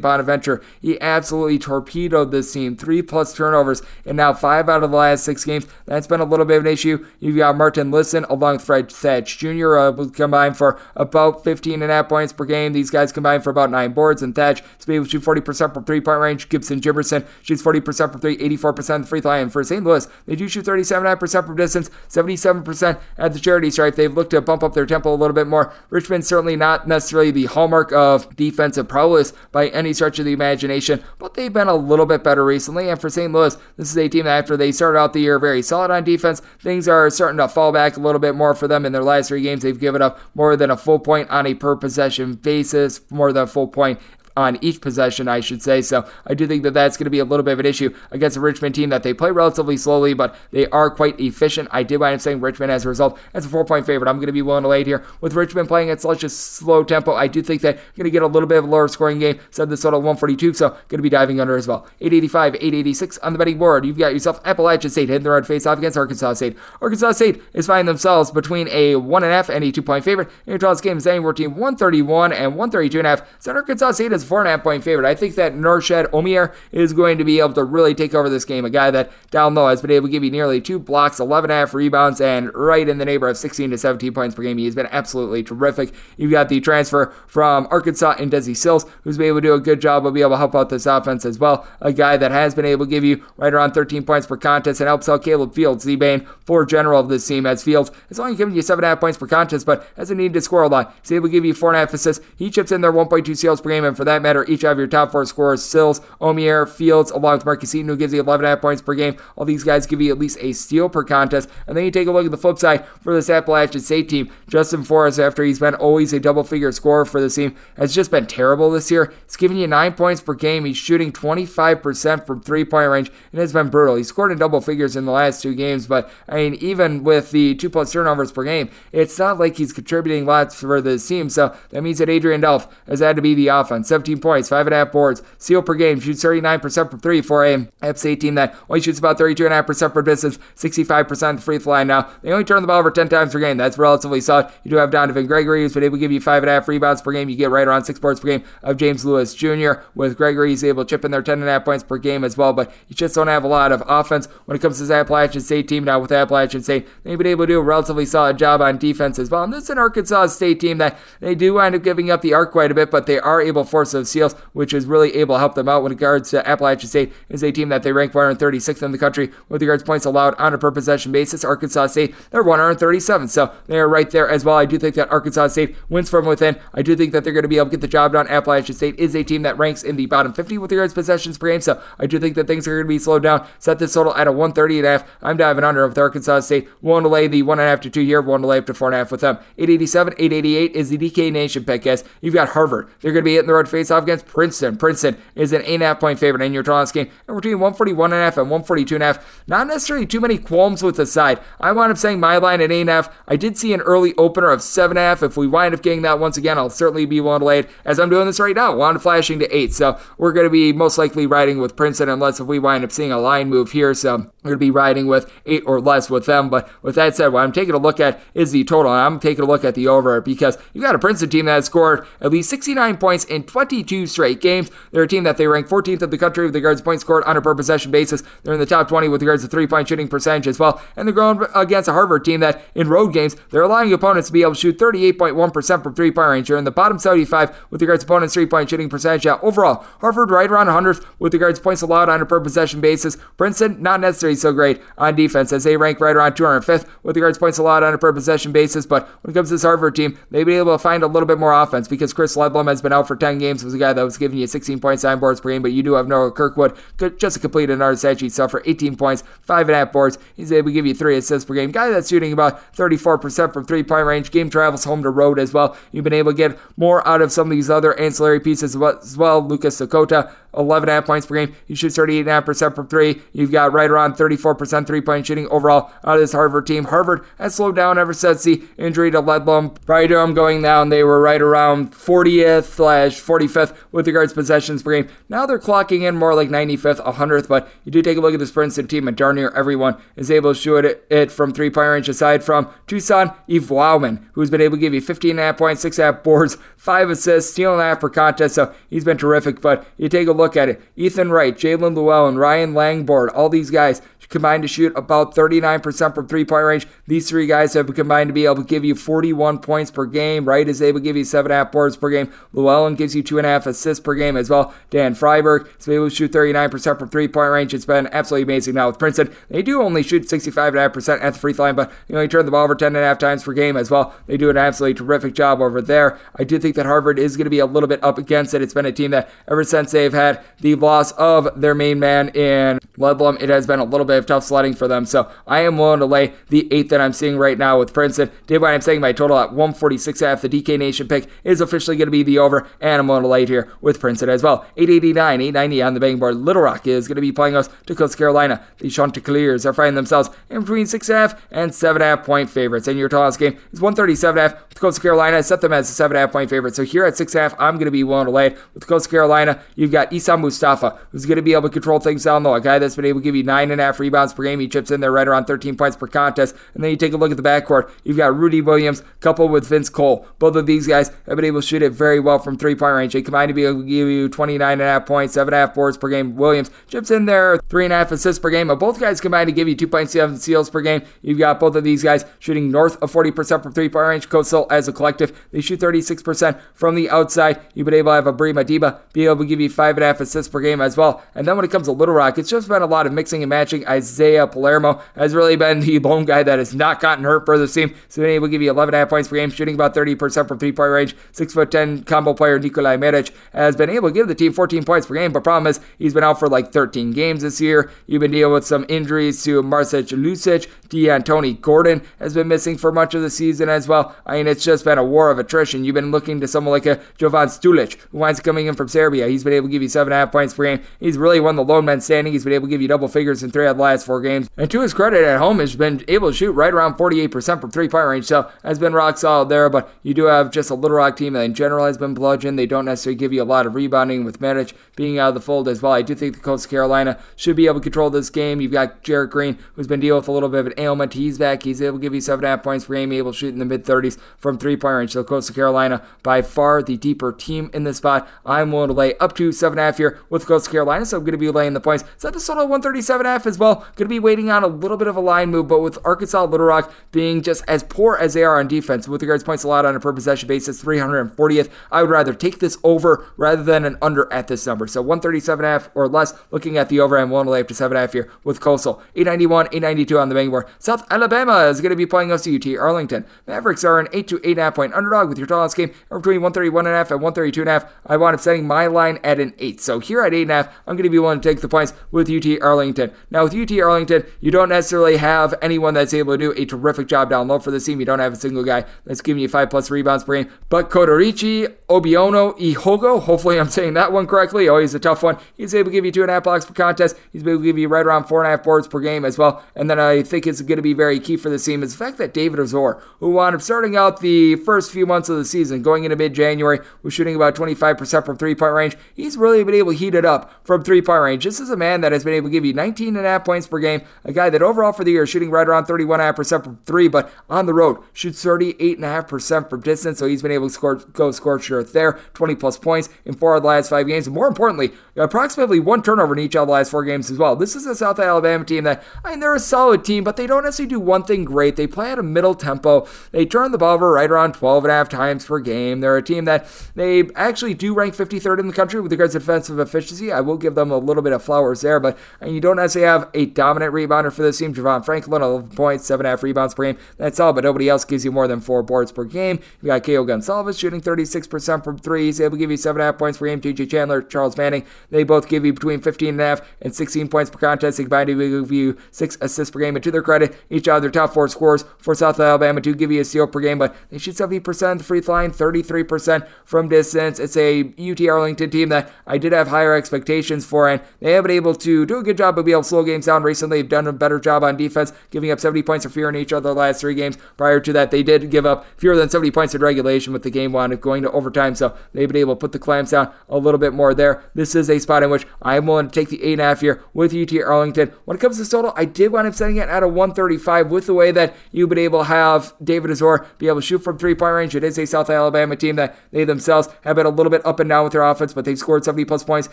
Bonaventure, 0.00 0.62
he 0.80 1.00
absolutely 1.00 1.58
torpedoed 1.58 2.30
this 2.30 2.52
team. 2.52 2.76
Three 2.76 3.02
plus 3.02 3.34
turnovers, 3.34 3.82
and 4.04 4.16
now 4.16 4.32
five 4.32 4.68
out 4.68 4.84
of 4.84 4.92
the 4.92 4.96
last 4.96 5.24
six 5.24 5.44
games. 5.44 5.66
That's 5.86 6.06
been 6.06 6.20
a 6.20 6.24
little 6.24 6.46
bit 6.46 6.58
of 6.58 6.66
an 6.66 6.72
issue. 6.72 7.04
You've 7.18 7.36
got 7.36 7.56
Marten 7.56 7.90
Linssen 7.90 8.28
along 8.28 8.56
with 8.56 8.64
Fred 8.64 8.92
Thatch 8.92 9.38
Jr. 9.38 9.76
Uh, 9.76 10.08
combined 10.12 10.56
for 10.56 10.78
about 10.94 11.42
15 11.42 11.82
and 11.82 11.90
a 11.90 11.94
half 11.94 12.08
points 12.08 12.32
per 12.32 12.44
game. 12.44 12.72
These 12.72 12.90
guys 12.90 13.12
combined 13.12 13.42
for 13.42 13.50
about 13.50 13.70
nine 13.70 13.92
boards, 13.92 14.22
and 14.22 14.34
Thatch 14.34 14.62
is 14.78 14.88
able 14.88 15.04
to 15.04 15.10
shoot 15.10 15.22
40% 15.22 15.74
from 15.74 15.84
three 15.84 16.00
point 16.00 16.20
range. 16.20 16.48
Gibson 16.48 16.80
Jimerson 16.80 17.26
shoots 17.42 17.62
40% 17.62 18.12
from 18.12 18.20
three, 18.20 18.36
84% 18.36 19.06
the 19.06 19.06
free 19.06 19.20
throw 19.20 19.32
And 19.32 19.52
For 19.52 19.64
St. 19.64 19.84
Louis, 19.84 20.06
they 20.26 20.36
do 20.36 20.48
shoot 20.48 20.64
37.5% 20.64 21.46
from 21.46 21.56
distance, 21.56 21.90
77% 22.08 23.00
at 23.18 23.32
the 23.32 23.40
charity 23.40 23.70
stripe. 23.70 23.96
They've 23.96 24.12
looked 24.12 24.30
to 24.30 24.40
bump 24.40 24.62
up 24.62 24.74
their 24.74 24.86
tempo 24.86 25.12
a 25.12 25.16
little 25.16 25.34
bit 25.34 25.46
more. 25.46 25.72
Richmond 25.96 26.26
certainly 26.26 26.56
not 26.56 26.86
necessarily 26.86 27.30
the 27.30 27.46
hallmark 27.46 27.90
of 27.90 28.36
defensive 28.36 28.86
prowess 28.86 29.32
by 29.50 29.68
any 29.68 29.94
stretch 29.94 30.18
of 30.18 30.26
the 30.26 30.34
imagination, 30.34 31.02
but 31.18 31.32
they've 31.32 31.52
been 31.52 31.68
a 31.68 31.74
little 31.74 32.04
bit 32.04 32.22
better 32.22 32.44
recently. 32.44 32.90
And 32.90 33.00
for 33.00 33.08
St. 33.08 33.32
Louis, 33.32 33.56
this 33.78 33.90
is 33.90 33.96
a 33.96 34.06
team 34.06 34.26
that 34.26 34.36
after 34.36 34.58
they 34.58 34.72
started 34.72 34.98
out 34.98 35.14
the 35.14 35.20
year 35.20 35.38
very 35.38 35.62
solid 35.62 35.90
on 35.90 36.04
defense, 36.04 36.42
things 36.60 36.86
are 36.86 37.08
starting 37.08 37.38
to 37.38 37.48
fall 37.48 37.72
back 37.72 37.96
a 37.96 38.00
little 38.00 38.18
bit 38.18 38.34
more 38.34 38.54
for 38.54 38.68
them 38.68 38.84
in 38.84 38.92
their 38.92 39.02
last 39.02 39.28
three 39.28 39.40
games. 39.40 39.62
They've 39.62 39.80
given 39.80 40.02
up 40.02 40.20
more 40.34 40.54
than 40.54 40.70
a 40.70 40.76
full 40.76 40.98
point 40.98 41.30
on 41.30 41.46
a 41.46 41.54
per 41.54 41.76
possession 41.76 42.34
basis, 42.34 43.00
more 43.10 43.32
than 43.32 43.44
a 43.44 43.46
full 43.46 43.68
point 43.68 43.98
on 44.36 44.58
each 44.60 44.80
possession, 44.80 45.28
I 45.28 45.40
should 45.40 45.62
say. 45.62 45.82
So 45.82 46.08
I 46.26 46.34
do 46.34 46.46
think 46.46 46.62
that 46.64 46.74
that's 46.74 46.96
going 46.96 47.04
to 47.04 47.10
be 47.10 47.18
a 47.18 47.24
little 47.24 47.44
bit 47.44 47.52
of 47.52 47.60
an 47.60 47.66
issue 47.66 47.94
against 48.10 48.36
a 48.36 48.40
Richmond 48.40 48.74
team 48.74 48.90
that 48.90 49.02
they 49.02 49.14
play 49.14 49.30
relatively 49.30 49.76
slowly, 49.76 50.14
but 50.14 50.34
they 50.50 50.66
are 50.68 50.90
quite 50.90 51.18
efficient. 51.20 51.68
I 51.72 51.82
did 51.82 51.98
wind 51.98 52.14
up 52.14 52.20
saying 52.20 52.40
Richmond 52.40 52.72
as 52.72 52.84
a 52.84 52.88
result 52.88 53.18
as 53.34 53.46
a 53.46 53.48
four 53.48 53.64
point 53.64 53.86
favorite. 53.86 54.08
I'm 54.08 54.16
going 54.16 54.26
to 54.26 54.32
be 54.32 54.42
willing 54.42 54.62
to 54.62 54.68
lay 54.68 54.82
it 54.82 54.86
here 54.86 55.04
with 55.20 55.34
Richmond 55.34 55.68
playing 55.68 55.90
at 55.90 56.00
such 56.00 56.24
a 56.24 56.28
slow 56.28 56.84
tempo. 56.84 57.14
I 57.14 57.26
do 57.26 57.42
think 57.42 57.62
that 57.62 57.76
you're 57.76 58.04
going 58.04 58.04
to 58.04 58.10
get 58.10 58.22
a 58.22 58.26
little 58.26 58.48
bit 58.48 58.58
of 58.58 58.64
a 58.64 58.68
lower 58.68 58.88
scoring 58.88 59.18
game. 59.18 59.38
Said 59.50 59.70
this 59.70 59.82
total 59.82 60.00
142, 60.00 60.54
so 60.54 60.70
going 60.88 60.98
to 60.98 61.02
be 61.02 61.08
diving 61.08 61.40
under 61.40 61.56
as 61.56 61.66
well. 61.66 61.86
885, 62.00 62.56
886 62.56 63.18
on 63.18 63.32
the 63.32 63.38
betting 63.38 63.58
board. 63.58 63.84
You've 63.84 63.98
got 63.98 64.12
yourself 64.12 64.40
Appalachian 64.44 64.90
State 64.90 65.08
hitting 65.08 65.22
the 65.22 65.30
road 65.30 65.46
face 65.46 65.66
off 65.66 65.78
against 65.78 65.96
Arkansas 65.96 66.34
State. 66.34 66.56
Arkansas 66.80 67.12
State 67.12 67.42
is 67.54 67.66
finding 67.66 67.86
themselves 67.86 68.30
between 68.30 68.68
a 68.68 68.96
one 68.96 69.22
and 69.22 69.32
a 69.32 69.34
half 69.34 69.48
and 69.48 69.64
a 69.64 69.72
two 69.72 69.82
point 69.82 70.04
favorite. 70.04 70.28
In 70.46 70.58
your 70.58 70.74
game 70.76 70.98
is 70.98 71.06
anywhere 71.06 71.32
between 71.32 71.50
131 71.50 72.32
and 72.32 72.56
132 72.56 72.98
and 72.98 73.06
a 73.06 73.10
half. 73.10 73.22
So 73.38 73.52
Arkansas 73.52 73.92
State 73.92 74.12
is 74.12 74.25
four 74.26 74.40
and 74.40 74.48
a 74.48 74.50
half 74.50 74.62
point 74.62 74.84
favorite. 74.84 75.08
I 75.08 75.14
think 75.14 75.34
that 75.36 75.54
Norchad 75.54 76.10
Omier 76.10 76.54
is 76.72 76.92
going 76.92 77.18
to 77.18 77.24
be 77.24 77.38
able 77.38 77.54
to 77.54 77.64
really 77.64 77.94
take 77.94 78.14
over 78.14 78.28
this 78.28 78.44
game. 78.44 78.64
A 78.64 78.70
guy 78.70 78.90
that 78.90 79.10
down 79.30 79.54
low 79.54 79.68
has 79.68 79.80
been 79.80 79.90
able 79.90 80.08
to 80.08 80.12
give 80.12 80.24
you 80.24 80.30
nearly 80.30 80.60
two 80.60 80.78
blocks, 80.78 81.20
11 81.20 81.50
and 81.50 81.56
a 81.56 81.60
half 81.60 81.74
rebounds, 81.74 82.20
and 82.20 82.52
right 82.54 82.88
in 82.88 82.98
the 82.98 83.04
neighborhood 83.04 83.36
of 83.36 83.38
16 83.38 83.70
to 83.70 83.78
17 83.78 84.12
points 84.12 84.34
per 84.34 84.42
game. 84.42 84.58
He's 84.58 84.74
been 84.74 84.88
absolutely 84.90 85.42
terrific. 85.42 85.94
You've 86.16 86.30
got 86.30 86.48
the 86.48 86.60
transfer 86.60 87.12
from 87.26 87.68
Arkansas 87.70 88.16
in 88.18 88.30
Desi 88.30 88.56
Sills, 88.56 88.86
who's 89.02 89.18
been 89.18 89.28
able 89.28 89.40
to 89.40 89.48
do 89.48 89.54
a 89.54 89.60
good 89.60 89.80
job 89.80 90.06
of 90.06 90.14
being 90.14 90.24
able 90.24 90.34
to 90.34 90.38
help 90.38 90.54
out 90.54 90.68
this 90.68 90.86
offense 90.86 91.24
as 91.24 91.38
well. 91.38 91.66
A 91.80 91.92
guy 91.92 92.16
that 92.16 92.30
has 92.30 92.54
been 92.54 92.64
able 92.64 92.86
to 92.86 92.90
give 92.90 93.04
you 93.04 93.24
right 93.36 93.52
around 93.52 93.72
13 93.72 94.04
points 94.04 94.26
per 94.26 94.36
contest 94.36 94.80
and 94.80 94.88
helps 94.88 95.08
out 95.08 95.22
Caleb 95.22 95.54
Fields, 95.54 95.84
the 95.84 95.96
main 95.96 96.26
floor 96.44 96.64
general 96.64 97.00
of 97.00 97.08
this 97.08 97.26
team. 97.26 97.46
As 97.46 97.62
Fields 97.62 97.90
is 98.10 98.18
only 98.18 98.36
giving 98.36 98.54
you 98.54 98.62
7.5 98.62 99.00
points 99.00 99.18
per 99.18 99.26
contest, 99.26 99.66
but 99.66 99.86
hasn't 99.96 100.18
needed 100.18 100.34
to 100.34 100.40
score 100.40 100.62
a 100.62 100.68
lot. 100.68 100.94
He's 101.02 101.12
able 101.12 101.28
to 101.28 101.32
give 101.32 101.44
you 101.44 101.54
4.5 101.54 101.92
assists. 101.92 102.24
He 102.36 102.50
chips 102.50 102.72
in 102.72 102.80
their 102.80 102.92
1.2 102.92 103.36
steals 103.36 103.60
per 103.60 103.70
game, 103.70 103.84
and 103.84 103.96
for 103.96 104.04
that 104.04 104.15
matter, 104.22 104.44
each 104.48 104.64
of 104.64 104.78
your 104.78 104.86
top 104.86 105.12
four 105.12 105.24
scorers, 105.26 105.62
Sills, 105.62 106.00
Omier, 106.20 106.68
Fields, 106.68 107.10
along 107.10 107.38
with 107.38 107.44
Marcus 107.44 107.74
Eaton, 107.74 107.88
who 107.88 107.96
gives 107.96 108.12
you 108.12 108.22
11.5 108.22 108.60
points 108.60 108.82
per 108.82 108.94
game. 108.94 109.16
All 109.36 109.44
these 109.44 109.64
guys 109.64 109.86
give 109.86 110.00
you 110.00 110.12
at 110.12 110.18
least 110.18 110.38
a 110.40 110.52
steal 110.52 110.88
per 110.88 111.04
contest. 111.04 111.48
And 111.66 111.76
then 111.76 111.84
you 111.84 111.90
take 111.90 112.08
a 112.08 112.12
look 112.12 112.24
at 112.24 112.30
the 112.30 112.36
flip 112.36 112.58
side 112.58 112.86
for 113.00 113.14
this 113.14 113.30
Appalachian 113.30 113.80
State 113.80 114.08
team. 114.08 114.30
Justin 114.48 114.84
Forrest, 114.84 115.18
after 115.18 115.42
he's 115.44 115.58
been 115.58 115.74
always 115.74 116.12
a 116.12 116.20
double 116.20 116.44
figure 116.44 116.72
scorer 116.72 117.04
for 117.04 117.20
the 117.20 117.30
team, 117.30 117.56
has 117.76 117.94
just 117.94 118.10
been 118.10 118.26
terrible 118.26 118.70
this 118.70 118.90
year. 118.90 119.12
He's 119.24 119.36
giving 119.36 119.56
you 119.56 119.66
9 119.66 119.94
points 119.94 120.20
per 120.20 120.34
game. 120.34 120.64
He's 120.64 120.76
shooting 120.76 121.12
25% 121.12 122.26
from 122.26 122.40
three 122.40 122.64
point 122.64 122.90
range, 122.90 123.10
and 123.32 123.40
it's 123.40 123.52
been 123.52 123.68
brutal. 123.68 123.96
He 123.96 124.04
scored 124.04 124.32
in 124.32 124.38
double 124.38 124.60
figures 124.60 124.96
in 124.96 125.04
the 125.04 125.12
last 125.12 125.42
two 125.42 125.54
games, 125.54 125.86
but 125.86 126.10
I 126.28 126.36
mean, 126.36 126.54
even 126.56 127.04
with 127.04 127.30
the 127.30 127.54
two 127.54 127.70
plus 127.70 127.92
turnovers 127.92 128.32
per 128.32 128.44
game, 128.44 128.70
it's 128.92 129.18
not 129.18 129.38
like 129.38 129.56
he's 129.56 129.72
contributing 129.72 130.26
lots 130.26 130.60
for 130.60 130.80
the 130.80 130.98
team. 130.98 131.28
So 131.30 131.56
that 131.70 131.82
means 131.82 131.98
that 131.98 132.08
Adrian 132.08 132.42
Delph 132.42 132.70
has 132.86 133.00
had 133.00 133.16
to 133.16 133.22
be 133.22 133.34
the 133.34 133.48
offense. 133.48 133.88
17 133.88 134.05
points, 134.14 134.48
5.5 134.50 134.92
boards, 134.92 135.22
steal 135.38 135.62
per 135.62 135.74
game, 135.74 135.98
shoots 135.98 136.22
39% 136.22 136.90
from 136.90 137.00
three 137.00 137.20
for 137.20 137.44
a 137.44 137.66
State 137.96 138.20
team 138.20 138.34
that 138.34 138.54
only 138.68 138.80
shoots 138.80 138.98
about 138.98 139.18
32.5% 139.18 139.92
from 139.92 140.04
distance, 140.04 140.38
65% 140.54 141.36
the 141.36 141.42
free 141.42 141.58
throw 141.58 141.72
line. 141.72 141.86
Now, 141.86 142.10
they 142.22 142.30
only 142.30 142.44
turn 142.44 142.62
the 142.62 142.68
ball 142.68 142.78
over 142.78 142.90
10 142.90 143.08
times 143.08 143.32
per 143.32 143.40
game. 143.40 143.56
That's 143.56 143.78
relatively 143.78 144.20
solid. 144.20 144.48
You 144.64 144.70
do 144.70 144.76
have 144.76 144.90
Donovan 144.90 145.26
Gregory, 145.26 145.62
who's 145.62 145.74
been 145.74 145.82
able 145.82 145.96
to 145.96 146.00
give 146.00 146.12
you 146.12 146.20
5.5 146.20 146.68
rebounds 146.68 147.02
per 147.02 147.12
game. 147.12 147.28
You 147.28 147.36
get 147.36 147.50
right 147.50 147.66
around 147.66 147.84
6 147.84 147.98
boards 148.00 148.20
per 148.20 148.28
game 148.28 148.44
of 148.62 148.76
James 148.76 149.04
Lewis 149.04 149.34
Jr. 149.34 149.72
With 149.94 150.16
Gregory, 150.16 150.50
he's 150.50 150.64
able 150.64 150.84
to 150.84 150.88
chip 150.88 151.04
in 151.04 151.10
their 151.10 151.22
10.5 151.22 151.64
points 151.64 151.84
per 151.84 151.98
game 151.98 152.24
as 152.24 152.36
well, 152.36 152.52
but 152.52 152.72
you 152.88 152.96
just 152.96 153.14
don't 153.14 153.28
have 153.28 153.44
a 153.44 153.48
lot 153.48 153.72
of 153.72 153.82
offense 153.86 154.26
when 154.44 154.56
it 154.56 154.60
comes 154.60 154.76
to 154.78 154.84
this 154.84 154.90
Appalachian 154.90 155.40
State 155.40 155.68
team. 155.68 155.84
Now, 155.84 155.98
with 156.00 156.12
Appalachian 156.12 156.62
State, 156.62 156.86
they've 157.04 157.18
been 157.18 157.26
able 157.26 157.46
to 157.46 157.52
do 157.54 157.58
a 157.58 157.62
relatively 157.62 158.06
solid 158.06 158.38
job 158.38 158.60
on 158.60 158.78
defense 158.78 159.18
as 159.18 159.30
well. 159.30 159.44
And 159.44 159.52
this 159.52 159.64
is 159.64 159.70
an 159.70 159.78
Arkansas 159.78 160.26
State 160.28 160.60
team 160.60 160.78
that 160.78 160.98
they 161.20 161.34
do 161.34 161.54
wind 161.54 161.74
up 161.74 161.82
giving 161.82 162.10
up 162.10 162.22
the 162.22 162.34
arc 162.34 162.52
quite 162.52 162.70
a 162.70 162.74
bit, 162.74 162.90
but 162.90 163.06
they 163.06 163.18
are 163.18 163.40
able 163.40 163.64
to 163.64 163.70
force 163.70 163.94
defensive 163.96 164.12
seals, 164.12 164.32
which 164.52 164.72
is 164.72 164.86
really 164.86 165.14
able 165.16 165.34
to 165.34 165.38
help 165.38 165.54
them 165.54 165.68
out 165.68 165.82
when 165.82 165.92
it 165.92 165.96
regards 165.96 166.30
to 166.30 166.46
Appalachian 166.46 166.88
State 166.88 167.12
is 167.30 167.42
a 167.42 167.50
team 167.50 167.70
that 167.70 167.82
they 167.82 167.90
rank 167.90 168.12
136th 168.12 168.82
in 168.82 168.92
the 168.92 168.98
country 168.98 169.30
with 169.48 169.62
regards 169.62 169.82
points 169.82 170.04
allowed 170.04 170.34
on 170.34 170.52
a 170.52 170.58
per 170.58 170.70
possession 170.70 171.10
basis. 171.10 171.42
Arkansas 171.42 171.88
State, 171.88 172.14
they're 172.30 172.42
137, 172.42 173.28
so 173.28 173.52
they 173.66 173.78
are 173.78 173.88
right 173.88 174.10
there 174.10 174.28
as 174.28 174.44
well. 174.44 174.56
I 174.56 174.66
do 174.66 174.78
think 174.78 174.94
that 174.96 175.10
Arkansas 175.10 175.48
State 175.48 175.74
wins 175.88 176.10
from 176.10 176.26
within. 176.26 176.58
I 176.74 176.82
do 176.82 176.94
think 176.94 177.12
that 177.12 177.24
they're 177.24 177.32
going 177.32 177.42
to 177.42 177.48
be 177.48 177.56
able 177.56 177.66
to 177.66 177.70
get 177.70 177.80
the 177.80 177.88
job 177.88 178.12
done. 178.12 178.28
Appalachian 178.28 178.76
State 178.76 178.98
is 178.98 179.16
a 179.16 179.24
team 179.24 179.42
that 179.42 179.56
ranks 179.58 179.82
in 179.82 179.96
the 179.96 180.06
bottom 180.06 180.32
50 180.32 180.58
with 180.58 180.70
regards 180.70 180.92
possessions 180.92 181.38
per 181.38 181.48
game, 181.48 181.60
so 181.60 181.82
I 181.98 182.06
do 182.06 182.18
think 182.18 182.34
that 182.36 182.46
things 182.46 182.68
are 182.68 182.74
going 182.74 182.84
to 182.84 182.88
be 182.88 182.98
slowed 182.98 183.22
down. 183.22 183.46
Set 183.58 183.78
this 183.78 183.94
total 183.94 184.14
at 184.14 184.26
a 184.26 184.32
130 184.32 184.78
and 184.78 184.86
a 184.86 184.90
half. 184.90 185.08
I'm 185.22 185.36
diving 185.36 185.64
under 185.64 185.86
with 185.88 185.96
Arkansas 185.96 186.40
State. 186.40 186.68
Willing 186.82 187.04
to 187.04 187.08
lay 187.08 187.26
the 187.26 187.42
one 187.42 187.58
and 187.58 187.66
a 187.66 187.70
half 187.70 187.80
to 187.80 187.90
two 187.90 188.04
here, 188.04 188.20
one 188.20 188.42
to 188.42 188.46
lay 188.46 188.58
up 188.58 188.66
to 188.66 188.74
four 188.74 188.88
and 188.88 188.94
a 188.94 188.98
half 188.98 189.10
with 189.10 189.22
them. 189.22 189.36
887, 189.58 190.14
888 190.18 190.72
is 190.72 190.90
the 190.90 190.98
DK 190.98 191.32
Nation 191.32 191.64
pick, 191.64 191.82
guys. 191.82 192.04
You've 192.20 192.34
got 192.34 192.50
Harvard. 192.50 192.88
They're 193.00 193.12
going 193.12 193.24
to 193.24 193.28
be 193.28 193.34
hitting 193.34 193.46
the 193.46 193.54
road 193.54 193.68
face 193.68 193.85
off 193.90 194.02
against 194.02 194.26
Princeton. 194.26 194.76
Princeton 194.76 195.16
is 195.34 195.52
an 195.52 195.62
eight 195.62 195.74
and 195.74 195.82
a 195.82 195.86
half 195.86 196.00
point 196.00 196.18
favorite 196.18 196.44
in 196.44 196.52
your 196.52 196.62
toss 196.62 196.92
game, 196.92 197.10
and 197.26 197.36
between 197.36 197.58
141 197.60 198.12
and 198.12 198.20
a 198.20 198.24
half 198.24 198.36
and 198.36 198.50
142 198.50 198.94
and 198.94 199.02
a 199.02 199.06
half. 199.06 199.42
Not 199.46 199.66
necessarily 199.66 200.06
too 200.06 200.20
many 200.20 200.38
qualms 200.38 200.82
with 200.82 200.96
the 200.96 201.06
side. 201.06 201.40
I 201.60 201.72
wound 201.72 201.92
up 201.92 201.98
saying 201.98 202.20
my 202.20 202.38
line 202.38 202.60
at 202.60 202.72
eight 202.72 202.82
and 202.82 202.90
a 202.90 202.94
half. 202.94 203.16
I 203.28 203.36
did 203.36 203.56
see 203.56 203.72
an 203.72 203.80
early 203.82 204.14
opener 204.16 204.50
of 204.50 204.62
seven 204.62 204.96
and 204.96 205.04
a 205.04 205.08
half. 205.08 205.22
If 205.22 205.36
we 205.36 205.46
wind 205.46 205.74
up 205.74 205.82
getting 205.82 206.02
that 206.02 206.18
once 206.18 206.36
again, 206.36 206.58
I'll 206.58 206.70
certainly 206.70 207.06
be 207.06 207.20
willing 207.20 207.40
to 207.40 207.46
lay 207.46 207.58
it. 207.60 207.70
As 207.84 207.98
I'm 207.98 208.10
doing 208.10 208.26
this 208.26 208.40
right 208.40 208.54
now, 208.54 208.74
wound 208.76 208.96
up 208.96 209.02
flashing 209.02 209.38
to 209.40 209.56
eight. 209.56 209.72
So 209.72 209.98
we're 210.18 210.32
going 210.32 210.46
to 210.46 210.50
be 210.50 210.72
most 210.72 210.98
likely 210.98 211.26
riding 211.26 211.58
with 211.58 211.76
Princeton 211.76 212.08
unless 212.08 212.40
if 212.40 212.46
we 212.46 212.58
wind 212.58 212.84
up 212.84 212.92
seeing 212.92 213.12
a 213.12 213.18
line 213.18 213.48
move 213.48 213.72
here. 213.72 213.94
So 213.94 214.16
we're 214.16 214.50
going 214.50 214.54
to 214.54 214.58
be 214.58 214.70
riding 214.70 215.06
with 215.06 215.30
eight 215.46 215.62
or 215.66 215.80
less 215.80 216.10
with 216.10 216.26
them. 216.26 216.48
But 216.48 216.68
with 216.82 216.94
that 216.96 217.16
said, 217.16 217.28
what 217.28 217.42
I'm 217.42 217.52
taking 217.52 217.74
a 217.74 217.78
look 217.78 218.00
at 218.00 218.20
is 218.34 218.52
the 218.52 218.64
total. 218.64 218.92
I'm 218.92 219.20
taking 219.20 219.44
a 219.44 219.48
look 219.48 219.64
at 219.64 219.74
the 219.74 219.88
over 219.88 220.20
because 220.20 220.58
you've 220.72 220.84
got 220.84 220.94
a 220.94 220.98
Princeton 220.98 221.30
team 221.30 221.46
that 221.46 221.54
has 221.54 221.66
scored 221.66 222.06
at 222.20 222.30
least 222.30 222.50
69 222.50 222.96
points 222.96 223.24
in 223.24 223.42
22 223.68 224.06
straight 224.06 224.40
games. 224.40 224.70
They're 224.92 225.02
a 225.02 225.08
team 225.08 225.24
that 225.24 225.36
they 225.36 225.46
rank 225.46 225.68
14th 225.68 226.02
of 226.02 226.10
the 226.10 226.18
country 226.18 226.46
with 226.46 226.54
regards 226.54 226.80
to 226.80 226.84
points 226.84 227.02
scored 227.02 227.24
on 227.24 227.36
a 227.36 227.42
per 227.42 227.54
possession 227.54 227.90
basis. 227.90 228.22
They're 228.42 228.54
in 228.54 228.60
the 228.60 228.66
top 228.66 228.88
20 228.88 229.08
with 229.08 229.22
regards 229.22 229.42
to 229.42 229.48
three 229.48 229.66
point 229.66 229.88
shooting 229.88 230.08
percentage 230.08 230.46
as 230.46 230.58
well. 230.58 230.80
And 230.94 231.06
they're 231.08 231.14
going 231.14 231.44
against 231.54 231.88
a 231.88 231.92
Harvard 231.92 232.24
team 232.24 232.40
that 232.40 232.62
in 232.74 232.88
road 232.88 233.12
games, 233.12 233.36
they're 233.50 233.62
allowing 233.62 233.92
opponents 233.92 234.28
to 234.28 234.32
be 234.32 234.42
able 234.42 234.54
to 234.54 234.60
shoot 234.60 234.78
38.1% 234.78 235.82
from 235.82 235.94
three 235.94 236.10
point 236.10 236.28
range. 236.28 236.48
They're 236.48 236.56
in 236.56 236.64
the 236.64 236.70
bottom 236.70 236.98
75 236.98 237.66
with 237.70 237.80
regards 237.80 238.04
to 238.04 238.06
opponents' 238.06 238.34
three 238.34 238.46
point 238.46 238.70
shooting 238.70 238.88
percentage. 238.88 239.24
Yeah, 239.24 239.38
overall, 239.42 239.84
Harvard 240.00 240.30
right 240.30 240.50
around 240.50 240.66
100th 240.68 241.04
with 241.18 241.32
regards 241.32 241.58
to 241.58 241.62
points 241.62 241.82
allowed 241.82 242.08
on 242.08 242.20
a 242.20 242.26
per 242.26 242.40
possession 242.40 242.80
basis. 242.80 243.16
Princeton, 243.36 243.82
not 243.82 244.00
necessarily 244.00 244.36
so 244.36 244.52
great 244.52 244.80
on 244.98 245.16
defense 245.16 245.52
as 245.52 245.64
they 245.64 245.76
rank 245.76 246.00
right 246.00 246.14
around 246.14 246.32
205th 246.32 246.86
with 247.02 247.16
regards 247.16 247.38
to 247.38 247.40
points 247.40 247.58
allowed 247.58 247.82
on 247.82 247.94
a 247.94 247.98
per 247.98 248.12
possession 248.12 248.52
basis. 248.52 248.86
But 248.86 249.08
when 249.22 249.32
it 249.32 249.34
comes 249.34 249.48
to 249.48 249.54
this 249.54 249.62
Harvard 249.62 249.96
team, 249.96 250.18
they've 250.30 250.46
been 250.46 250.58
able 250.58 250.72
to 250.72 250.78
find 250.78 251.02
a 251.02 251.06
little 251.06 251.26
bit 251.26 251.38
more 251.38 251.52
offense 251.52 251.88
because 251.88 252.12
Chris 252.12 252.36
Ledlum 252.36 252.68
has 252.68 252.82
been 252.82 252.92
out 252.92 253.08
for 253.08 253.16
10 253.16 253.38
games. 253.38 253.55
Was 253.64 253.74
a 253.74 253.78
guy 253.78 253.92
that 253.92 254.02
was 254.02 254.18
giving 254.18 254.38
you 254.38 254.46
16 254.46 254.80
points, 254.80 255.04
nine 255.04 255.18
boards 255.18 255.40
per 255.40 255.50
game, 255.50 255.62
but 255.62 255.72
you 255.72 255.82
do 255.82 255.94
have 255.94 256.08
Noah 256.08 256.30
Kirkwood 256.30 256.76
just 257.18 257.34
to 257.34 257.40
complete 257.40 257.70
another 257.70 257.96
stat 257.96 258.20
sheet. 258.20 258.32
So 258.32 258.48
for 258.48 258.62
18 258.66 258.96
points, 258.96 259.22
five 259.42 259.68
and 259.68 259.74
a 259.74 259.78
half 259.78 259.92
boards, 259.92 260.18
he's 260.34 260.52
able 260.52 260.68
to 260.68 260.72
give 260.72 260.86
you 260.86 260.94
three 260.94 261.16
assists 261.16 261.46
per 261.46 261.54
game. 261.54 261.70
Guy 261.70 261.90
that's 261.90 262.08
shooting 262.08 262.32
about 262.32 262.74
34% 262.74 263.52
from 263.52 263.64
three 263.64 263.82
point 263.82 264.06
range. 264.06 264.30
Game 264.30 264.50
travels 264.50 264.84
home 264.84 265.02
to 265.02 265.10
road 265.10 265.38
as 265.38 265.52
well. 265.52 265.76
You've 265.92 266.04
been 266.04 266.12
able 266.12 266.32
to 266.32 266.36
get 266.36 266.58
more 266.76 267.06
out 267.06 267.22
of 267.22 267.32
some 267.32 267.48
of 267.48 267.56
these 267.56 267.70
other 267.70 267.98
ancillary 267.98 268.40
pieces 268.40 268.76
as 268.76 269.16
well. 269.16 269.46
Lucas 269.46 269.80
Sakota, 269.80 270.32
11.5 270.56 271.04
points 271.06 271.26
per 271.26 271.34
game. 271.34 271.54
You 271.66 271.76
shoot 271.76 271.92
38.5% 271.92 272.74
from 272.74 272.88
three. 272.88 273.22
You've 273.32 273.52
got 273.52 273.72
right 273.72 273.90
around 273.90 274.14
34% 274.14 274.86
three 274.86 275.00
point 275.00 275.26
shooting 275.26 275.48
overall 275.48 275.92
out 276.04 276.14
of 276.14 276.20
this 276.20 276.32
Harvard 276.32 276.66
team. 276.66 276.84
Harvard 276.84 277.24
has 277.38 277.54
slowed 277.54 277.76
down 277.76 277.98
ever 277.98 278.12
since 278.12 278.44
the 278.44 278.62
injury 278.78 279.10
to 279.10 279.20
Ledlum. 279.20 279.74
Prior 279.86 280.08
to 280.08 280.18
him 280.18 280.34
going 280.34 280.62
down, 280.62 280.88
they 280.88 281.04
were 281.04 281.20
right 281.20 281.42
around 281.42 281.92
40th 281.92 282.64
slash 282.64 283.20
45th 283.20 283.76
with 283.92 284.06
regards 284.06 284.32
to 284.32 284.36
possessions 284.36 284.82
per 284.82 285.02
game. 285.02 285.08
Now 285.28 285.46
they're 285.46 285.58
clocking 285.58 286.08
in 286.08 286.16
more 286.16 286.34
like 286.34 286.48
95th, 286.48 287.04
100th, 287.04 287.48
but 287.48 287.68
you 287.84 287.92
do 287.92 288.02
take 288.02 288.16
a 288.16 288.20
look 288.20 288.34
at 288.34 288.40
this 288.40 288.50
Princeton 288.50 288.86
team, 288.86 289.08
and 289.08 289.16
darn 289.16 289.36
near 289.36 289.50
everyone 289.50 289.96
is 290.16 290.30
able 290.30 290.54
to 290.54 290.60
shoot 290.60 290.84
it, 291.10 291.32
from 291.32 291.52
three 291.52 291.70
point 291.70 291.88
range 291.88 292.08
aside 292.08 292.44
from 292.44 292.68
Tucson 292.86 293.32
Eve 293.48 293.64
Wowman, 293.64 294.24
who's 294.32 294.50
been 294.50 294.60
able 294.60 294.76
to 294.76 294.80
give 294.80 294.94
you 294.94 295.02
15.5 295.02 295.58
points, 295.58 295.84
6.5 295.84 296.22
boards, 296.22 296.56
5 296.76 297.10
assists, 297.10 297.52
steal 297.52 297.72
and 297.72 297.80
a 297.80 297.84
half 297.84 298.00
per 298.00 298.08
contest, 298.08 298.54
so 298.54 298.72
he's 298.88 299.04
been 299.04 299.16
terrific. 299.16 299.60
But 299.60 299.86
you 299.96 300.08
take 300.08 300.28
a 300.28 300.32
look 300.32 300.45
at 300.54 300.68
it. 300.68 300.82
Ethan 300.96 301.30
Wright, 301.30 301.56
Jalen 301.56 301.94
Llewellyn, 301.94 302.36
Ryan 302.36 302.74
Langborg, 302.74 303.30
all 303.34 303.48
these 303.48 303.70
guys 303.70 304.02
combined 304.28 304.62
to 304.62 304.68
shoot 304.68 304.92
about 304.96 305.34
39% 305.34 306.14
from 306.14 306.26
three 306.26 306.44
point 306.44 306.64
range. 306.64 306.86
These 307.06 307.28
three 307.28 307.46
guys 307.46 307.74
have 307.74 307.92
combined 307.94 308.28
to 308.28 308.34
be 308.34 308.46
able 308.46 308.56
to 308.56 308.64
give 308.64 308.84
you 308.84 308.94
41 308.94 309.58
points 309.58 309.90
per 309.90 310.06
game. 310.06 310.44
Wright 310.44 310.68
is 310.68 310.82
able 310.82 311.00
to 311.00 311.04
give 311.04 311.16
you 311.16 311.24
7.5 311.24 311.72
boards 311.72 311.96
per 311.96 312.10
game. 312.10 312.32
Llewellyn 312.52 312.94
gives 312.94 313.14
you 313.14 313.22
2.5 313.22 313.66
assists 313.66 314.02
per 314.02 314.14
game 314.14 314.36
as 314.36 314.50
well. 314.50 314.74
Dan 314.90 315.14
Freiberg 315.14 315.68
is 315.78 315.88
able 315.88 316.08
to 316.08 316.14
shoot 316.14 316.32
39% 316.32 316.98
from 316.98 317.08
three 317.08 317.28
point 317.28 317.50
range. 317.50 317.74
It's 317.74 317.86
been 317.86 318.08
absolutely 318.12 318.44
amazing 318.44 318.74
now 318.74 318.88
with 318.88 318.98
Princeton. 318.98 319.34
They 319.50 319.62
do 319.62 319.82
only 319.82 320.02
shoot 320.02 320.24
65.5% 320.24 321.22
at 321.22 321.32
the 321.34 321.38
free 321.38 321.52
throw 321.52 321.66
line, 321.66 321.74
but 321.74 321.90
you 322.08 322.14
they 322.16 322.16
only 322.16 322.28
turn 322.28 322.44
the 322.44 322.50
ball 322.50 322.64
over 322.64 322.74
10.5 322.74 323.18
times 323.18 323.44
per 323.44 323.52
game 323.52 323.76
as 323.76 323.90
well. 323.90 324.14
They 324.26 324.36
do 324.36 324.50
an 324.50 324.56
absolutely 324.56 324.94
terrific 324.94 325.34
job 325.34 325.60
over 325.60 325.82
there. 325.82 326.18
I 326.36 326.44
do 326.44 326.58
think 326.58 326.76
that 326.76 326.86
Harvard 326.86 327.18
is 327.18 327.36
going 327.36 327.44
to 327.44 327.50
be 327.50 327.58
a 327.58 327.66
little 327.66 327.88
bit 327.88 328.02
up 328.02 328.18
against 328.18 328.54
it. 328.54 328.62
It's 328.62 328.74
been 328.74 328.86
a 328.86 328.92
team 328.92 329.10
that 329.10 329.28
ever 329.48 329.64
since 329.64 329.92
they've 329.92 330.12
had 330.12 330.42
the 330.60 330.74
loss 330.76 331.12
of 331.12 331.60
their 331.60 331.74
main 331.74 331.98
man 332.00 332.30
in 332.30 332.78
Ledlum, 332.96 333.40
it 333.42 333.48
has 333.48 333.66
been 333.66 333.80
a 333.80 333.84
little 333.84 334.06
bit 334.06 334.15
of 334.18 334.26
tough 334.26 334.44
sledding 334.44 334.74
for 334.74 334.86
them. 334.86 335.06
So 335.06 335.30
I 335.46 335.60
am 335.60 335.78
willing 335.78 336.00
to 336.00 336.06
lay 336.06 336.34
the 336.48 336.68
eight 336.70 336.88
that 336.90 337.00
I'm 337.00 337.12
seeing 337.12 337.38
right 337.38 337.58
now 337.58 337.78
with 337.78 337.94
Princeton. 337.94 338.30
Did 338.46 338.60
what 338.60 338.72
I'm 338.72 338.80
saying 338.80 339.00
my 339.00 339.12
total 339.12 339.38
at 339.38 339.50
146 339.50 340.20
half. 340.20 340.42
The 340.42 340.48
DK 340.48 340.78
Nation 340.78 341.08
pick 341.08 341.28
is 341.44 341.60
officially 341.60 341.96
going 341.96 342.06
to 342.06 342.12
be 342.12 342.22
the 342.22 342.38
over, 342.38 342.68
and 342.80 343.00
I'm 343.00 343.08
willing 343.08 343.22
to 343.22 343.28
lay 343.28 343.42
it 343.42 343.48
here 343.48 343.72
with 343.80 344.00
Princeton 344.00 344.28
as 344.28 344.42
well. 344.42 344.66
889, 344.76 345.40
890 345.40 345.82
on 345.82 345.94
the 345.94 346.00
betting 346.00 346.18
board. 346.18 346.36
Little 346.36 346.62
Rock 346.62 346.86
is 346.86 347.08
going 347.08 347.16
to 347.16 347.20
be 347.20 347.32
playing 347.32 347.56
us 347.56 347.68
to 347.86 347.94
Coastal 347.94 348.18
Carolina. 348.18 348.64
The 348.78 348.90
Chanticleers 348.90 349.66
are 349.66 349.72
finding 349.72 349.94
themselves 349.94 350.30
in 350.50 350.60
between 350.60 350.86
six 350.86 351.08
half 351.08 351.40
and 351.50 351.74
seven 351.74 352.02
half 352.02 352.24
point 352.24 352.50
favorites. 352.50 352.88
And 352.88 352.98
your 352.98 353.08
toss 353.08 353.36
game 353.36 353.58
is 353.72 353.80
137 353.80 354.36
and 354.38 354.38
a 354.38 354.48
half 354.48 354.68
with 354.68 354.80
Coastal 354.80 355.02
Carolina. 355.02 355.42
Set 355.42 355.60
them 355.60 355.72
as 355.72 355.90
a 355.90 355.92
seven 355.92 356.16
half 356.16 356.32
point 356.32 356.50
favorite. 356.50 356.74
So 356.74 356.84
here 356.84 357.04
at 357.04 357.16
six 357.16 357.32
half, 357.32 357.54
I'm 357.58 357.74
going 357.74 357.86
to 357.86 357.90
be 357.90 358.04
willing 358.04 358.26
to 358.26 358.30
lay 358.30 358.48
it 358.48 358.58
with 358.74 358.86
Coastal 358.86 359.10
Carolina. 359.10 359.62
You've 359.74 359.92
got 359.92 360.10
Essam 360.10 360.40
Mustafa, 360.40 360.98
who's 361.10 361.26
going 361.26 361.36
to 361.36 361.42
be 361.42 361.52
able 361.52 361.68
to 361.68 361.72
control 361.72 362.00
things 362.00 362.24
down 362.24 362.42
low. 362.42 362.54
A 362.54 362.60
guy 362.60 362.78
that's 362.78 362.96
been 362.96 363.04
able 363.04 363.20
to 363.20 363.24
give 363.24 363.36
you 363.36 363.42
nine 363.42 363.70
and 363.70 363.80
a 363.80 363.84
half 363.84 363.98
rebounds 364.06 364.32
per 364.32 364.42
game. 364.42 364.60
He 364.60 364.68
chips 364.68 364.90
in 364.90 365.00
there 365.00 365.12
right 365.12 365.26
around 365.28 365.44
13 365.46 365.76
points 365.76 365.96
per 365.96 366.06
contest. 366.06 366.54
And 366.74 366.82
then 366.82 366.90
you 366.90 366.96
take 366.96 367.12
a 367.12 367.16
look 367.16 367.30
at 367.30 367.36
the 367.36 367.42
backcourt. 367.42 367.90
You've 368.04 368.16
got 368.16 368.36
Rudy 368.36 368.60
Williams 368.60 369.02
coupled 369.20 369.50
with 369.50 369.66
Vince 369.68 369.88
Cole. 369.88 370.26
Both 370.38 370.56
of 370.56 370.66
these 370.66 370.86
guys 370.86 371.08
have 371.26 371.36
been 371.36 371.44
able 371.44 371.60
to 371.60 371.66
shoot 371.66 371.82
it 371.82 371.90
very 371.90 372.20
well 372.20 372.38
from 372.38 372.56
three 372.56 372.74
point 372.74 372.94
range. 372.94 373.12
They 373.12 373.22
combine 373.22 373.48
to 373.48 373.54
be 373.54 373.64
able 373.64 373.82
to 373.82 373.86
give 373.86 374.08
you 374.08 374.28
29 374.28 374.72
and 374.72 374.80
a 374.80 374.84
half 374.84 375.06
points, 375.06 375.34
seven 375.34 375.52
and 375.52 375.62
a 375.62 375.66
half 375.66 375.74
boards 375.74 375.96
per 375.98 376.08
game. 376.08 376.36
Williams 376.36 376.70
chips 376.88 377.10
in 377.10 377.26
there 377.26 377.58
three 377.68 377.84
and 377.84 377.92
a 377.92 377.96
half 377.96 378.12
assists 378.12 378.40
per 378.40 378.50
game. 378.50 378.68
But 378.68 378.78
both 378.78 379.00
guys 379.00 379.20
combine 379.20 379.46
to 379.46 379.52
give 379.52 379.68
you 379.68 379.76
2.7 379.76 380.38
steals 380.38 380.70
per 380.70 380.80
game. 380.80 381.02
You've 381.22 381.38
got 381.38 381.60
both 381.60 381.74
of 381.74 381.84
these 381.84 382.02
guys 382.02 382.24
shooting 382.38 382.70
north 382.70 383.02
of 383.02 383.12
40% 383.12 383.62
from 383.62 383.72
three 383.72 383.88
point 383.88 384.06
range. 384.06 384.28
Coastal 384.28 384.66
as 384.70 384.88
a 384.88 384.92
collective, 384.92 385.38
they 385.50 385.60
shoot 385.60 385.80
36% 385.80 386.60
from 386.74 386.94
the 386.94 387.10
outside. 387.10 387.60
You've 387.74 387.84
been 387.84 387.94
able 387.94 388.12
to 388.12 388.14
have 388.14 388.26
a 388.26 388.32
Ebrima 388.36 388.64
Dibba 388.64 388.98
be 389.12 389.24
able 389.24 389.38
to 389.38 389.44
give 389.46 389.60
you 389.60 389.68
five 389.68 389.96
and 389.96 390.04
a 390.04 390.06
half 390.06 390.20
assists 390.20 390.50
per 390.50 390.60
game 390.60 390.80
as 390.80 390.96
well. 390.96 391.22
And 391.34 391.46
then 391.46 391.56
when 391.56 391.64
it 391.64 391.70
comes 391.70 391.86
to 391.86 391.92
Little 391.92 392.14
Rock, 392.14 392.38
it's 392.38 392.50
just 392.50 392.68
been 392.68 392.82
a 392.82 392.86
lot 392.86 393.06
of 393.06 393.12
mixing 393.12 393.42
and 393.42 393.50
matching. 393.50 393.86
Isaiah 393.96 394.46
Palermo 394.46 395.00
has 395.14 395.34
really 395.34 395.56
been 395.56 395.80
the 395.80 395.98
lone 395.98 396.24
guy 396.24 396.42
that 396.42 396.58
has 396.58 396.74
not 396.74 397.00
gotten 397.00 397.24
hurt 397.24 397.46
for 397.46 397.58
the 397.58 397.66
team. 397.66 397.94
So 398.08 398.22
been 398.22 398.40
will 398.40 398.48
give 398.48 398.62
you 398.62 398.70
11 398.70 398.94
and 398.94 398.96
a 398.96 398.98
half 399.00 399.08
points 399.08 399.28
per 399.28 399.36
game, 399.36 399.50
shooting 399.50 399.74
about 399.74 399.94
30% 399.94 400.48
from 400.48 400.58
three 400.58 400.72
point 400.72 400.90
range. 400.90 401.16
Six 401.32 401.54
foot 401.54 401.70
ten 401.70 402.04
combo 402.04 402.34
player 402.34 402.58
Nikolai 402.58 402.96
Medic 402.96 403.34
has 403.52 403.76
been 403.76 403.90
able 403.90 404.08
to 404.08 404.14
give 404.14 404.28
the 404.28 404.34
team 404.34 404.52
14 404.52 404.84
points 404.84 405.06
per 405.06 405.14
game. 405.14 405.32
But 405.32 405.44
problem 405.44 405.66
is 405.66 405.80
he's 405.98 406.14
been 406.14 406.24
out 406.24 406.38
for 406.38 406.48
like 406.48 406.72
13 406.72 407.12
games 407.12 407.42
this 407.42 407.60
year. 407.60 407.90
You've 408.06 408.20
been 408.20 408.30
dealing 408.30 408.52
with 408.52 408.66
some 408.66 408.84
injuries 408.88 409.42
to 409.44 409.62
Marcic 409.62 410.08
Lucic. 410.08 410.68
D'Antoni 410.88 411.60
Gordon 411.60 412.02
has 412.18 412.34
been 412.34 412.48
missing 412.48 412.78
for 412.78 412.92
much 412.92 413.14
of 413.14 413.22
the 413.22 413.30
season 413.30 413.68
as 413.68 413.88
well. 413.88 414.14
I 414.24 414.36
mean, 414.36 414.46
it's 414.46 414.64
just 414.64 414.84
been 414.84 414.98
a 414.98 415.04
war 415.04 415.30
of 415.30 415.38
attrition. 415.38 415.84
You've 415.84 415.94
been 415.94 416.10
looking 416.10 416.40
to 416.40 416.48
someone 416.48 416.72
like 416.72 416.86
a 416.86 417.00
Jovan 417.18 417.48
Stulic, 417.48 417.98
who 418.12 418.18
winds 418.18 418.40
up 418.40 418.44
coming 418.44 418.66
in 418.66 418.74
from 418.74 418.88
Serbia. 418.88 419.26
He's 419.28 419.44
been 419.44 419.52
able 419.52 419.68
to 419.68 419.72
give 419.72 419.82
you 419.82 419.88
seven 419.88 420.12
and 420.12 420.18
a 420.18 420.24
half 420.24 420.32
points 420.32 420.54
per 420.54 420.64
game. 420.64 420.84
He's 421.00 421.18
really 421.18 421.40
won 421.40 421.56
the 421.56 421.64
lone 421.64 421.84
man 421.84 422.00
standing. 422.00 422.32
He's 422.32 422.44
been 422.44 422.52
able 422.52 422.66
to 422.66 422.70
give 422.70 422.82
you 422.82 422.88
double 422.88 423.08
figures 423.08 423.42
in 423.42 423.50
three 423.50 423.66
out 423.66 423.72
of 423.72 423.78
last 423.86 424.06
four 424.06 424.20
games. 424.20 424.48
And 424.56 424.70
to 424.70 424.80
his 424.80 424.94
credit 424.94 425.24
at 425.24 425.38
home, 425.38 425.58
has 425.58 425.76
been 425.76 426.04
able 426.08 426.30
to 426.30 426.36
shoot 426.36 426.52
right 426.52 426.72
around 426.72 426.94
48% 426.94 427.60
from 427.60 427.70
three 427.70 427.88
point 427.88 428.06
range. 428.06 428.26
So 428.26 428.50
has 428.62 428.78
been 428.78 428.92
rock 428.92 429.18
solid 429.18 429.48
there. 429.48 429.68
But 429.68 429.90
you 430.02 430.14
do 430.14 430.24
have 430.24 430.50
just 430.50 430.70
a 430.70 430.74
Little 430.74 430.96
Rock 430.96 431.16
team 431.16 431.34
that 431.34 431.42
in 431.42 431.54
general 431.54 431.86
has 431.86 431.98
been 431.98 432.14
bludgeoned. 432.14 432.58
They 432.58 432.66
don't 432.66 432.84
necessarily 432.84 433.16
give 433.16 433.32
you 433.32 433.42
a 433.42 433.44
lot 433.44 433.66
of 433.66 433.74
rebounding 433.74 434.24
with 434.24 434.40
Medic 434.40 434.74
being 434.96 435.18
out 435.18 435.28
of 435.28 435.34
the 435.34 435.40
fold 435.40 435.68
as 435.68 435.82
well. 435.82 435.92
I 435.92 436.02
do 436.02 436.14
think 436.14 436.34
the 436.34 436.40
Coastal 436.40 436.70
Carolina 436.70 437.18
should 437.36 437.56
be 437.56 437.66
able 437.66 437.80
to 437.80 437.84
control 437.84 438.10
this 438.10 438.30
game. 438.30 438.60
You've 438.60 438.72
got 438.72 439.02
Jarrett 439.02 439.30
Green, 439.30 439.58
who's 439.74 439.86
been 439.86 440.00
dealing 440.00 440.20
with 440.20 440.28
a 440.28 440.32
little 440.32 440.48
bit 440.48 440.60
of 440.60 440.66
an 440.66 440.74
ailment. 440.78 441.12
He's 441.12 441.38
back. 441.38 441.62
He's 441.62 441.82
able 441.82 441.98
to 441.98 442.02
give 442.02 442.14
you 442.14 442.20
seven 442.20 442.44
and 442.44 442.46
a 442.46 442.56
half 442.56 442.62
points 442.62 442.86
per 442.86 442.94
game, 442.94 443.12
able 443.12 443.32
to 443.32 443.38
shoot 443.38 443.52
in 443.52 443.58
the 443.58 443.64
mid 443.64 443.84
30s 443.84 444.18
from 444.38 444.58
three 444.58 444.76
point 444.76 444.94
range. 444.94 445.12
So 445.12 445.24
Coastal 445.24 445.54
Carolina, 445.54 446.02
by 446.22 446.42
far 446.42 446.82
the 446.82 446.96
deeper 446.96 447.32
team 447.32 447.70
in 447.72 447.84
this 447.84 447.98
spot. 447.98 448.28
I'm 448.44 448.72
willing 448.72 448.88
to 448.88 448.94
lay 448.94 449.16
up 449.18 449.34
to 449.36 449.52
seven 449.52 449.78
and 449.78 449.80
a 449.80 449.84
half 449.84 449.98
here 449.98 450.20
with 450.30 450.46
Coastal 450.46 450.72
Carolina, 450.72 451.04
so 451.04 451.18
I'm 451.18 451.24
going 451.24 451.32
to 451.32 451.38
be 451.38 451.50
laying 451.50 451.74
the 451.74 451.80
points. 451.80 452.04
Set 452.16 452.32
the 452.32 452.40
total 452.40 452.64
137 452.64 453.26
half 453.26 453.46
as 453.46 453.58
well. 453.58 453.75
Going 453.76 453.96
to 453.96 454.08
be 454.08 454.18
waiting 454.18 454.50
on 454.50 454.62
a 454.62 454.68
little 454.68 454.96
bit 454.96 455.08
of 455.08 455.16
a 455.16 455.20
line 455.20 455.50
move, 455.50 455.68
but 455.68 455.80
with 455.80 455.98
Arkansas 456.04 456.44
Little 456.44 456.66
Rock 456.66 456.92
being 457.12 457.42
just 457.42 457.64
as 457.68 457.82
poor 457.82 458.16
as 458.16 458.34
they 458.34 458.44
are 458.44 458.58
on 458.58 458.68
defense, 458.68 459.08
with 459.08 459.22
regards 459.22 459.44
points 459.44 459.64
allowed 459.64 459.84
on 459.84 459.94
a 459.94 460.00
per 460.00 460.12
possession 460.12 460.48
basis, 460.48 460.82
340th, 460.82 461.70
I 461.90 462.02
would 462.02 462.10
rather 462.10 462.34
take 462.34 462.58
this 462.58 462.78
over 462.82 463.26
rather 463.36 463.62
than 463.62 463.84
an 463.84 463.98
under 464.00 464.32
at 464.32 464.48
this 464.48 464.66
number. 464.66 464.86
So 464.86 465.00
137 465.00 465.64
half 465.64 465.90
or 465.94 466.08
less. 466.08 466.34
Looking 466.50 466.78
at 466.78 466.88
the 466.88 467.00
over, 467.00 467.18
I'm 467.18 467.30
willing 467.30 467.46
to 467.46 467.50
lay 467.50 467.60
up 467.60 467.68
to 467.68 467.74
seven 467.74 467.96
half 467.96 468.12
here 468.12 468.30
with 468.44 468.60
Coastal. 468.60 469.02
891, 469.14 469.66
892 469.66 470.18
on 470.18 470.28
the 470.28 470.34
betting 470.34 470.50
board. 470.50 470.66
South 470.78 471.06
Alabama 471.10 471.66
is 471.66 471.80
going 471.80 471.90
to 471.90 471.96
be 471.96 472.06
playing 472.06 472.32
us 472.32 472.46
UT 472.46 472.66
Arlington. 472.78 473.24
Mavericks 473.46 473.84
are 473.84 473.98
an 473.98 474.08
8 474.12 474.28
to 474.28 474.38
8.5 474.38 474.74
point 474.74 474.94
underdog 474.94 475.28
with 475.28 475.38
your 475.38 475.46
total 475.46 475.66
game 475.68 475.94
between 476.10 476.42
131 476.42 476.86
and 476.86 476.94
a 476.94 476.98
half 476.98 477.10
and 477.10 477.20
132 477.20 477.60
and 477.62 477.68
a 477.68 477.72
half. 477.72 477.92
I 478.06 478.16
wound 478.16 478.34
up 478.34 478.40
setting 478.40 478.66
my 478.66 478.86
line 478.86 479.18
at 479.24 479.40
an 479.40 479.54
8. 479.58 479.80
So 479.80 480.00
here 480.00 480.22
at 480.22 480.32
8.5, 480.32 480.70
I'm 480.86 480.96
going 480.96 481.04
to 481.04 481.10
be 481.10 481.18
willing 481.18 481.40
to 481.40 481.48
take 481.48 481.60
the 481.60 481.68
points 481.68 481.92
with 482.10 482.30
UT 482.30 482.62
Arlington. 482.62 483.12
Now, 483.30 483.44
with 483.44 483.54
UT 483.54 483.65
Arlington, 483.70 484.24
you 484.40 484.50
don't 484.50 484.68
necessarily 484.68 485.16
have 485.16 485.54
anyone 485.60 485.94
that's 485.94 486.14
able 486.14 486.34
to 486.34 486.38
do 486.38 486.54
a 486.56 486.64
terrific 486.64 487.06
job 487.06 487.30
down 487.30 487.48
low 487.48 487.58
for 487.58 487.70
the 487.70 487.80
team. 487.80 488.00
You 488.00 488.06
don't 488.06 488.18
have 488.18 488.32
a 488.32 488.36
single 488.36 488.64
guy 488.64 488.84
that's 489.04 489.20
giving 489.20 489.42
you 489.42 489.48
five 489.48 489.70
plus 489.70 489.90
rebounds 489.90 490.24
per 490.24 490.42
game. 490.42 490.52
But 490.68 490.90
Kodorichi 490.90 491.74
Obiono 491.88 492.58
Ihogo, 492.58 493.20
hopefully 493.20 493.58
I'm 493.58 493.68
saying 493.68 493.94
that 493.94 494.12
one 494.12 494.26
correctly. 494.26 494.68
Oh, 494.68 494.78
he's 494.78 494.94
a 494.94 495.00
tough 495.00 495.22
one. 495.22 495.38
He's 495.56 495.74
able 495.74 495.90
to 495.90 495.92
give 495.92 496.04
you 496.04 496.12
two 496.12 496.22
and 496.22 496.30
a 496.30 496.34
half 496.34 496.44
blocks 496.44 496.64
per 496.64 496.74
contest. 496.74 497.16
He's 497.32 497.42
able 497.42 497.58
to 497.58 497.62
give 497.64 497.78
you 497.78 497.88
right 497.88 498.04
around 498.04 498.24
four 498.24 498.42
and 498.42 498.46
a 498.46 498.50
half 498.50 498.64
boards 498.64 498.88
per 498.88 499.00
game 499.00 499.24
as 499.24 499.38
well. 499.38 499.64
And 499.74 499.88
then 499.88 499.98
I 499.98 500.22
think 500.22 500.46
it's 500.46 500.60
going 500.60 500.76
to 500.76 500.82
be 500.82 500.94
very 500.94 501.18
key 501.20 501.36
for 501.36 501.48
the 501.48 501.58
team 501.58 501.82
is 501.82 501.96
the 501.96 502.04
fact 502.04 502.18
that 502.18 502.34
David 502.34 502.60
Azore, 502.60 503.00
who 503.20 503.30
wound 503.30 503.54
up 503.54 503.62
starting 503.62 503.96
out 503.96 504.20
the 504.20 504.56
first 504.56 504.92
few 504.92 505.06
months 505.06 505.28
of 505.28 505.36
the 505.36 505.44
season, 505.44 505.82
going 505.82 506.04
into 506.04 506.16
mid 506.16 506.34
January, 506.34 506.80
was 507.02 507.14
shooting 507.14 507.36
about 507.36 507.54
25% 507.54 508.26
from 508.26 508.36
three 508.36 508.54
point 508.54 508.74
range. 508.74 508.96
He's 509.14 509.36
really 509.36 509.62
been 509.64 509.74
able 509.74 509.92
to 509.92 509.98
heat 509.98 510.14
it 510.14 510.24
up 510.24 510.52
from 510.64 510.82
three 510.82 511.02
point 511.02 511.22
range. 511.22 511.44
This 511.44 511.60
is 511.60 511.70
a 511.70 511.76
man 511.76 512.00
that 512.02 512.12
has 512.12 512.24
been 512.24 512.34
able 512.34 512.48
to 512.48 512.52
give 512.52 512.64
you 512.64 512.74
19 512.74 513.16
and 513.16 513.24
a 513.24 513.28
half 513.28 513.44
points 513.44 513.55
per 513.64 513.78
game. 513.78 514.02
A 514.24 514.32
guy 514.32 514.50
that 514.50 514.60
overall 514.60 514.92
for 514.92 515.04
the 515.04 515.12
year 515.12 515.22
is 515.22 515.30
shooting 515.30 515.50
right 515.50 515.68
around 515.68 515.84
31.5% 515.84 516.64
from 516.64 516.78
three, 516.84 517.06
but 517.06 517.30
on 517.48 517.66
the 517.66 517.74
road 517.74 517.98
shoots 518.12 518.44
38.5% 518.44 519.70
from 519.70 519.80
distance. 519.82 520.18
So 520.18 520.26
he's 520.26 520.42
been 520.42 520.50
able 520.50 520.66
to 520.66 520.74
score, 520.74 520.96
go 520.96 521.30
scorched 521.30 521.70
earth 521.70 521.92
there. 521.92 522.18
20 522.34 522.56
plus 522.56 522.76
points 522.78 523.08
in 523.24 523.34
four 523.34 523.54
of 523.54 523.62
the 523.62 523.68
last 523.68 523.90
five 523.90 524.06
games. 524.06 524.26
And 524.26 524.34
more 524.34 524.48
importantly, 524.48 524.92
approximately 525.16 525.78
one 525.78 526.02
turnover 526.02 526.34
in 526.34 526.40
each 526.40 526.56
of 526.56 526.66
the 526.66 526.72
last 526.72 526.90
four 526.90 527.04
games 527.04 527.30
as 527.30 527.38
well. 527.38 527.54
This 527.54 527.76
is 527.76 527.86
a 527.86 527.94
South 527.94 528.18
Alabama 528.18 528.64
team 528.64 528.84
that, 528.84 529.02
I 529.24 529.30
mean, 529.30 529.40
they're 529.40 529.54
a 529.54 529.60
solid 529.60 530.04
team, 530.04 530.24
but 530.24 530.36
they 530.36 530.46
don't 530.46 530.64
necessarily 530.64 530.90
do 530.90 531.00
one 531.00 531.22
thing 531.22 531.44
great. 531.44 531.76
They 531.76 531.86
play 531.86 532.10
at 532.10 532.18
a 532.18 532.22
middle 532.22 532.54
tempo. 532.54 533.06
They 533.30 533.46
turn 533.46 533.72
the 533.72 533.78
ball 533.78 533.94
over 533.94 534.12
right 534.12 534.30
around 534.30 534.54
12 534.54 534.84
and 534.84 534.90
a 534.90 534.94
half 534.94 535.08
times 535.08 535.46
per 535.46 535.60
game. 535.60 536.00
They're 536.00 536.16
a 536.16 536.22
team 536.22 536.44
that 536.46 536.66
they 536.94 537.28
actually 537.34 537.74
do 537.74 537.94
rank 537.94 538.14
53rd 538.14 538.60
in 538.60 538.66
the 538.66 538.72
country 538.72 539.00
with 539.00 539.12
regards 539.12 539.32
to 539.32 539.38
defensive 539.38 539.78
efficiency. 539.78 540.32
I 540.32 540.40
will 540.40 540.56
give 540.56 540.74
them 540.74 540.90
a 540.90 540.98
little 540.98 541.22
bit 541.22 541.32
of 541.32 541.42
flowers 541.42 541.80
there, 541.80 542.00
but 542.00 542.18
you 542.44 542.60
don't 542.60 542.76
necessarily 542.76 543.08
have 543.08 543.30
a 543.34 543.45
dominant 543.46 543.94
rebounder 543.94 544.32
for 544.32 544.42
this 544.42 544.58
team. 544.58 544.74
Javon 544.74 545.04
Franklin, 545.04 545.42
11 545.42 545.70
points, 545.70 546.08
7.5 546.08 546.42
rebounds 546.42 546.74
per 546.74 546.84
game. 546.84 546.98
That's 547.16 547.38
all, 547.40 547.52
but 547.52 547.64
nobody 547.64 547.88
else 547.88 548.04
gives 548.04 548.24
you 548.24 548.32
more 548.32 548.48
than 548.48 548.60
four 548.60 548.82
boards 548.82 549.12
per 549.12 549.24
game. 549.24 549.60
You 549.80 549.86
got 549.86 550.02
Keo 550.02 550.24
Gonsalves 550.24 550.78
shooting 550.78 551.00
36% 551.00 551.84
from 551.84 551.98
three. 551.98 552.24
He's 552.24 552.40
able 552.40 552.56
to 552.56 552.58
give 552.58 552.70
you 552.70 552.76
7.5 552.76 553.18
points 553.18 553.38
per 553.38 553.46
game. 553.46 553.60
TJ 553.60 553.88
Chandler, 553.88 554.22
Charles 554.22 554.56
Manning, 554.56 554.84
they 555.10 555.22
both 555.22 555.48
give 555.48 555.64
you 555.64 555.72
between 555.72 556.00
15.5 556.00 556.64
and 556.82 556.94
16 556.94 557.28
points 557.28 557.50
per 557.50 557.58
contest. 557.58 557.98
They 557.98 558.04
combined 558.04 558.26
to 558.28 558.60
give 558.62 558.72
you 558.72 558.96
six 559.10 559.38
assists 559.40 559.70
per 559.70 559.80
game. 559.80 559.94
And 559.96 560.02
to 560.02 560.10
their 560.10 560.22
credit, 560.22 560.56
each 560.70 560.88
of 560.88 561.02
their 561.02 561.10
top 561.10 561.32
four 561.32 561.48
scores 561.48 561.84
for 561.98 562.14
South 562.14 562.40
Alabama 562.40 562.80
do 562.80 562.94
give 562.94 563.12
you 563.12 563.20
a 563.20 563.24
steal 563.24 563.46
per 563.46 563.60
game, 563.60 563.78
but 563.78 563.94
they 564.10 564.18
shoot 564.18 564.34
70% 564.34 564.98
the 564.98 565.04
free 565.04 565.20
throw 565.20 565.36
line, 565.36 565.50
33% 565.50 566.46
from 566.64 566.88
distance. 566.88 567.38
It's 567.38 567.56
a 567.56 567.80
UT 567.98 568.20
Arlington 568.28 568.70
team 568.70 568.88
that 568.90 569.10
I 569.26 569.38
did 569.38 569.52
have 569.52 569.68
higher 569.68 569.94
expectations 569.94 570.64
for, 570.64 570.88
and 570.88 571.02
they 571.20 571.32
have 571.32 571.44
been 571.44 571.52
able 571.52 571.74
to 571.74 572.06
do 572.06 572.18
a 572.18 572.22
good 572.22 572.36
job 572.36 572.58
of 572.58 572.64
being 572.64 572.74
able 572.74 572.82
to 572.82 572.88
slow 572.88 573.04
games 573.04 573.25
down 573.26 573.42
recently. 573.42 573.82
They've 573.82 573.88
done 573.88 574.06
a 574.06 574.12
better 574.12 574.40
job 574.40 574.64
on 574.64 574.76
defense, 574.76 575.12
giving 575.30 575.50
up 575.50 575.60
70 575.60 575.82
points 575.82 576.06
or 576.06 576.10
fewer 576.10 576.28
in 576.28 576.36
each 576.36 576.52
of 576.52 576.62
their 576.62 576.72
last 576.72 577.00
three 577.00 577.14
games. 577.14 577.36
Prior 577.56 577.80
to 577.80 577.92
that, 577.92 578.10
they 578.10 578.22
did 578.22 578.50
give 578.50 578.66
up 578.66 578.86
fewer 578.96 579.16
than 579.16 579.28
70 579.28 579.50
points 579.50 579.74
in 579.74 579.80
regulation 579.80 580.32
with 580.32 580.42
the 580.42 580.50
game 580.50 580.72
wound 580.72 580.92
up 580.92 581.00
going 581.00 581.22
to 581.22 581.30
overtime, 581.32 581.74
so 581.74 581.96
they've 582.12 582.28
been 582.28 582.36
able 582.36 582.54
to 582.54 582.60
put 582.60 582.72
the 582.72 582.78
clamps 582.78 583.10
down 583.10 583.32
a 583.48 583.58
little 583.58 583.78
bit 583.78 583.92
more 583.92 584.14
there. 584.14 584.44
This 584.54 584.74
is 584.74 584.88
a 584.88 584.98
spot 584.98 585.22
in 585.22 585.30
which 585.30 585.46
I'm 585.62 585.86
willing 585.86 586.08
to 586.08 586.12
take 586.12 586.28
the 586.28 586.38
8.5 586.38 586.80
here 586.80 587.04
with 587.12 587.34
UT 587.34 587.52
Arlington. 587.62 588.12
When 588.24 588.36
it 588.36 588.40
comes 588.40 588.58
to 588.58 588.68
total, 588.68 588.92
I 588.96 589.04
did 589.04 589.32
wind 589.32 589.46
up 589.46 589.54
setting 589.54 589.76
it 589.76 589.88
at 589.88 590.02
a 590.02 590.08
135 590.08 590.90
with 590.90 591.06
the 591.06 591.14
way 591.14 591.30
that 591.32 591.54
you've 591.72 591.88
been 591.88 591.98
able 591.98 592.20
to 592.20 592.24
have 592.24 592.74
David 592.82 593.10
Azore 593.10 593.46
be 593.58 593.68
able 593.68 593.80
to 593.80 593.86
shoot 593.86 593.98
from 593.98 594.18
three 594.18 594.34
point 594.34 594.54
range. 594.54 594.74
It 594.74 594.84
is 594.84 594.98
a 594.98 595.06
South 595.06 595.30
Alabama 595.30 595.76
team 595.76 595.96
that 595.96 596.16
they 596.30 596.44
themselves 596.44 596.88
have 597.02 597.16
been 597.16 597.26
a 597.26 597.30
little 597.30 597.50
bit 597.50 597.64
up 597.64 597.80
and 597.80 597.88
down 597.88 598.04
with 598.04 598.12
their 598.12 598.22
offense, 598.22 598.52
but 598.52 598.64
they've 598.64 598.78
scored 598.78 599.04
70 599.04 599.24
plus 599.24 599.44
points 599.44 599.68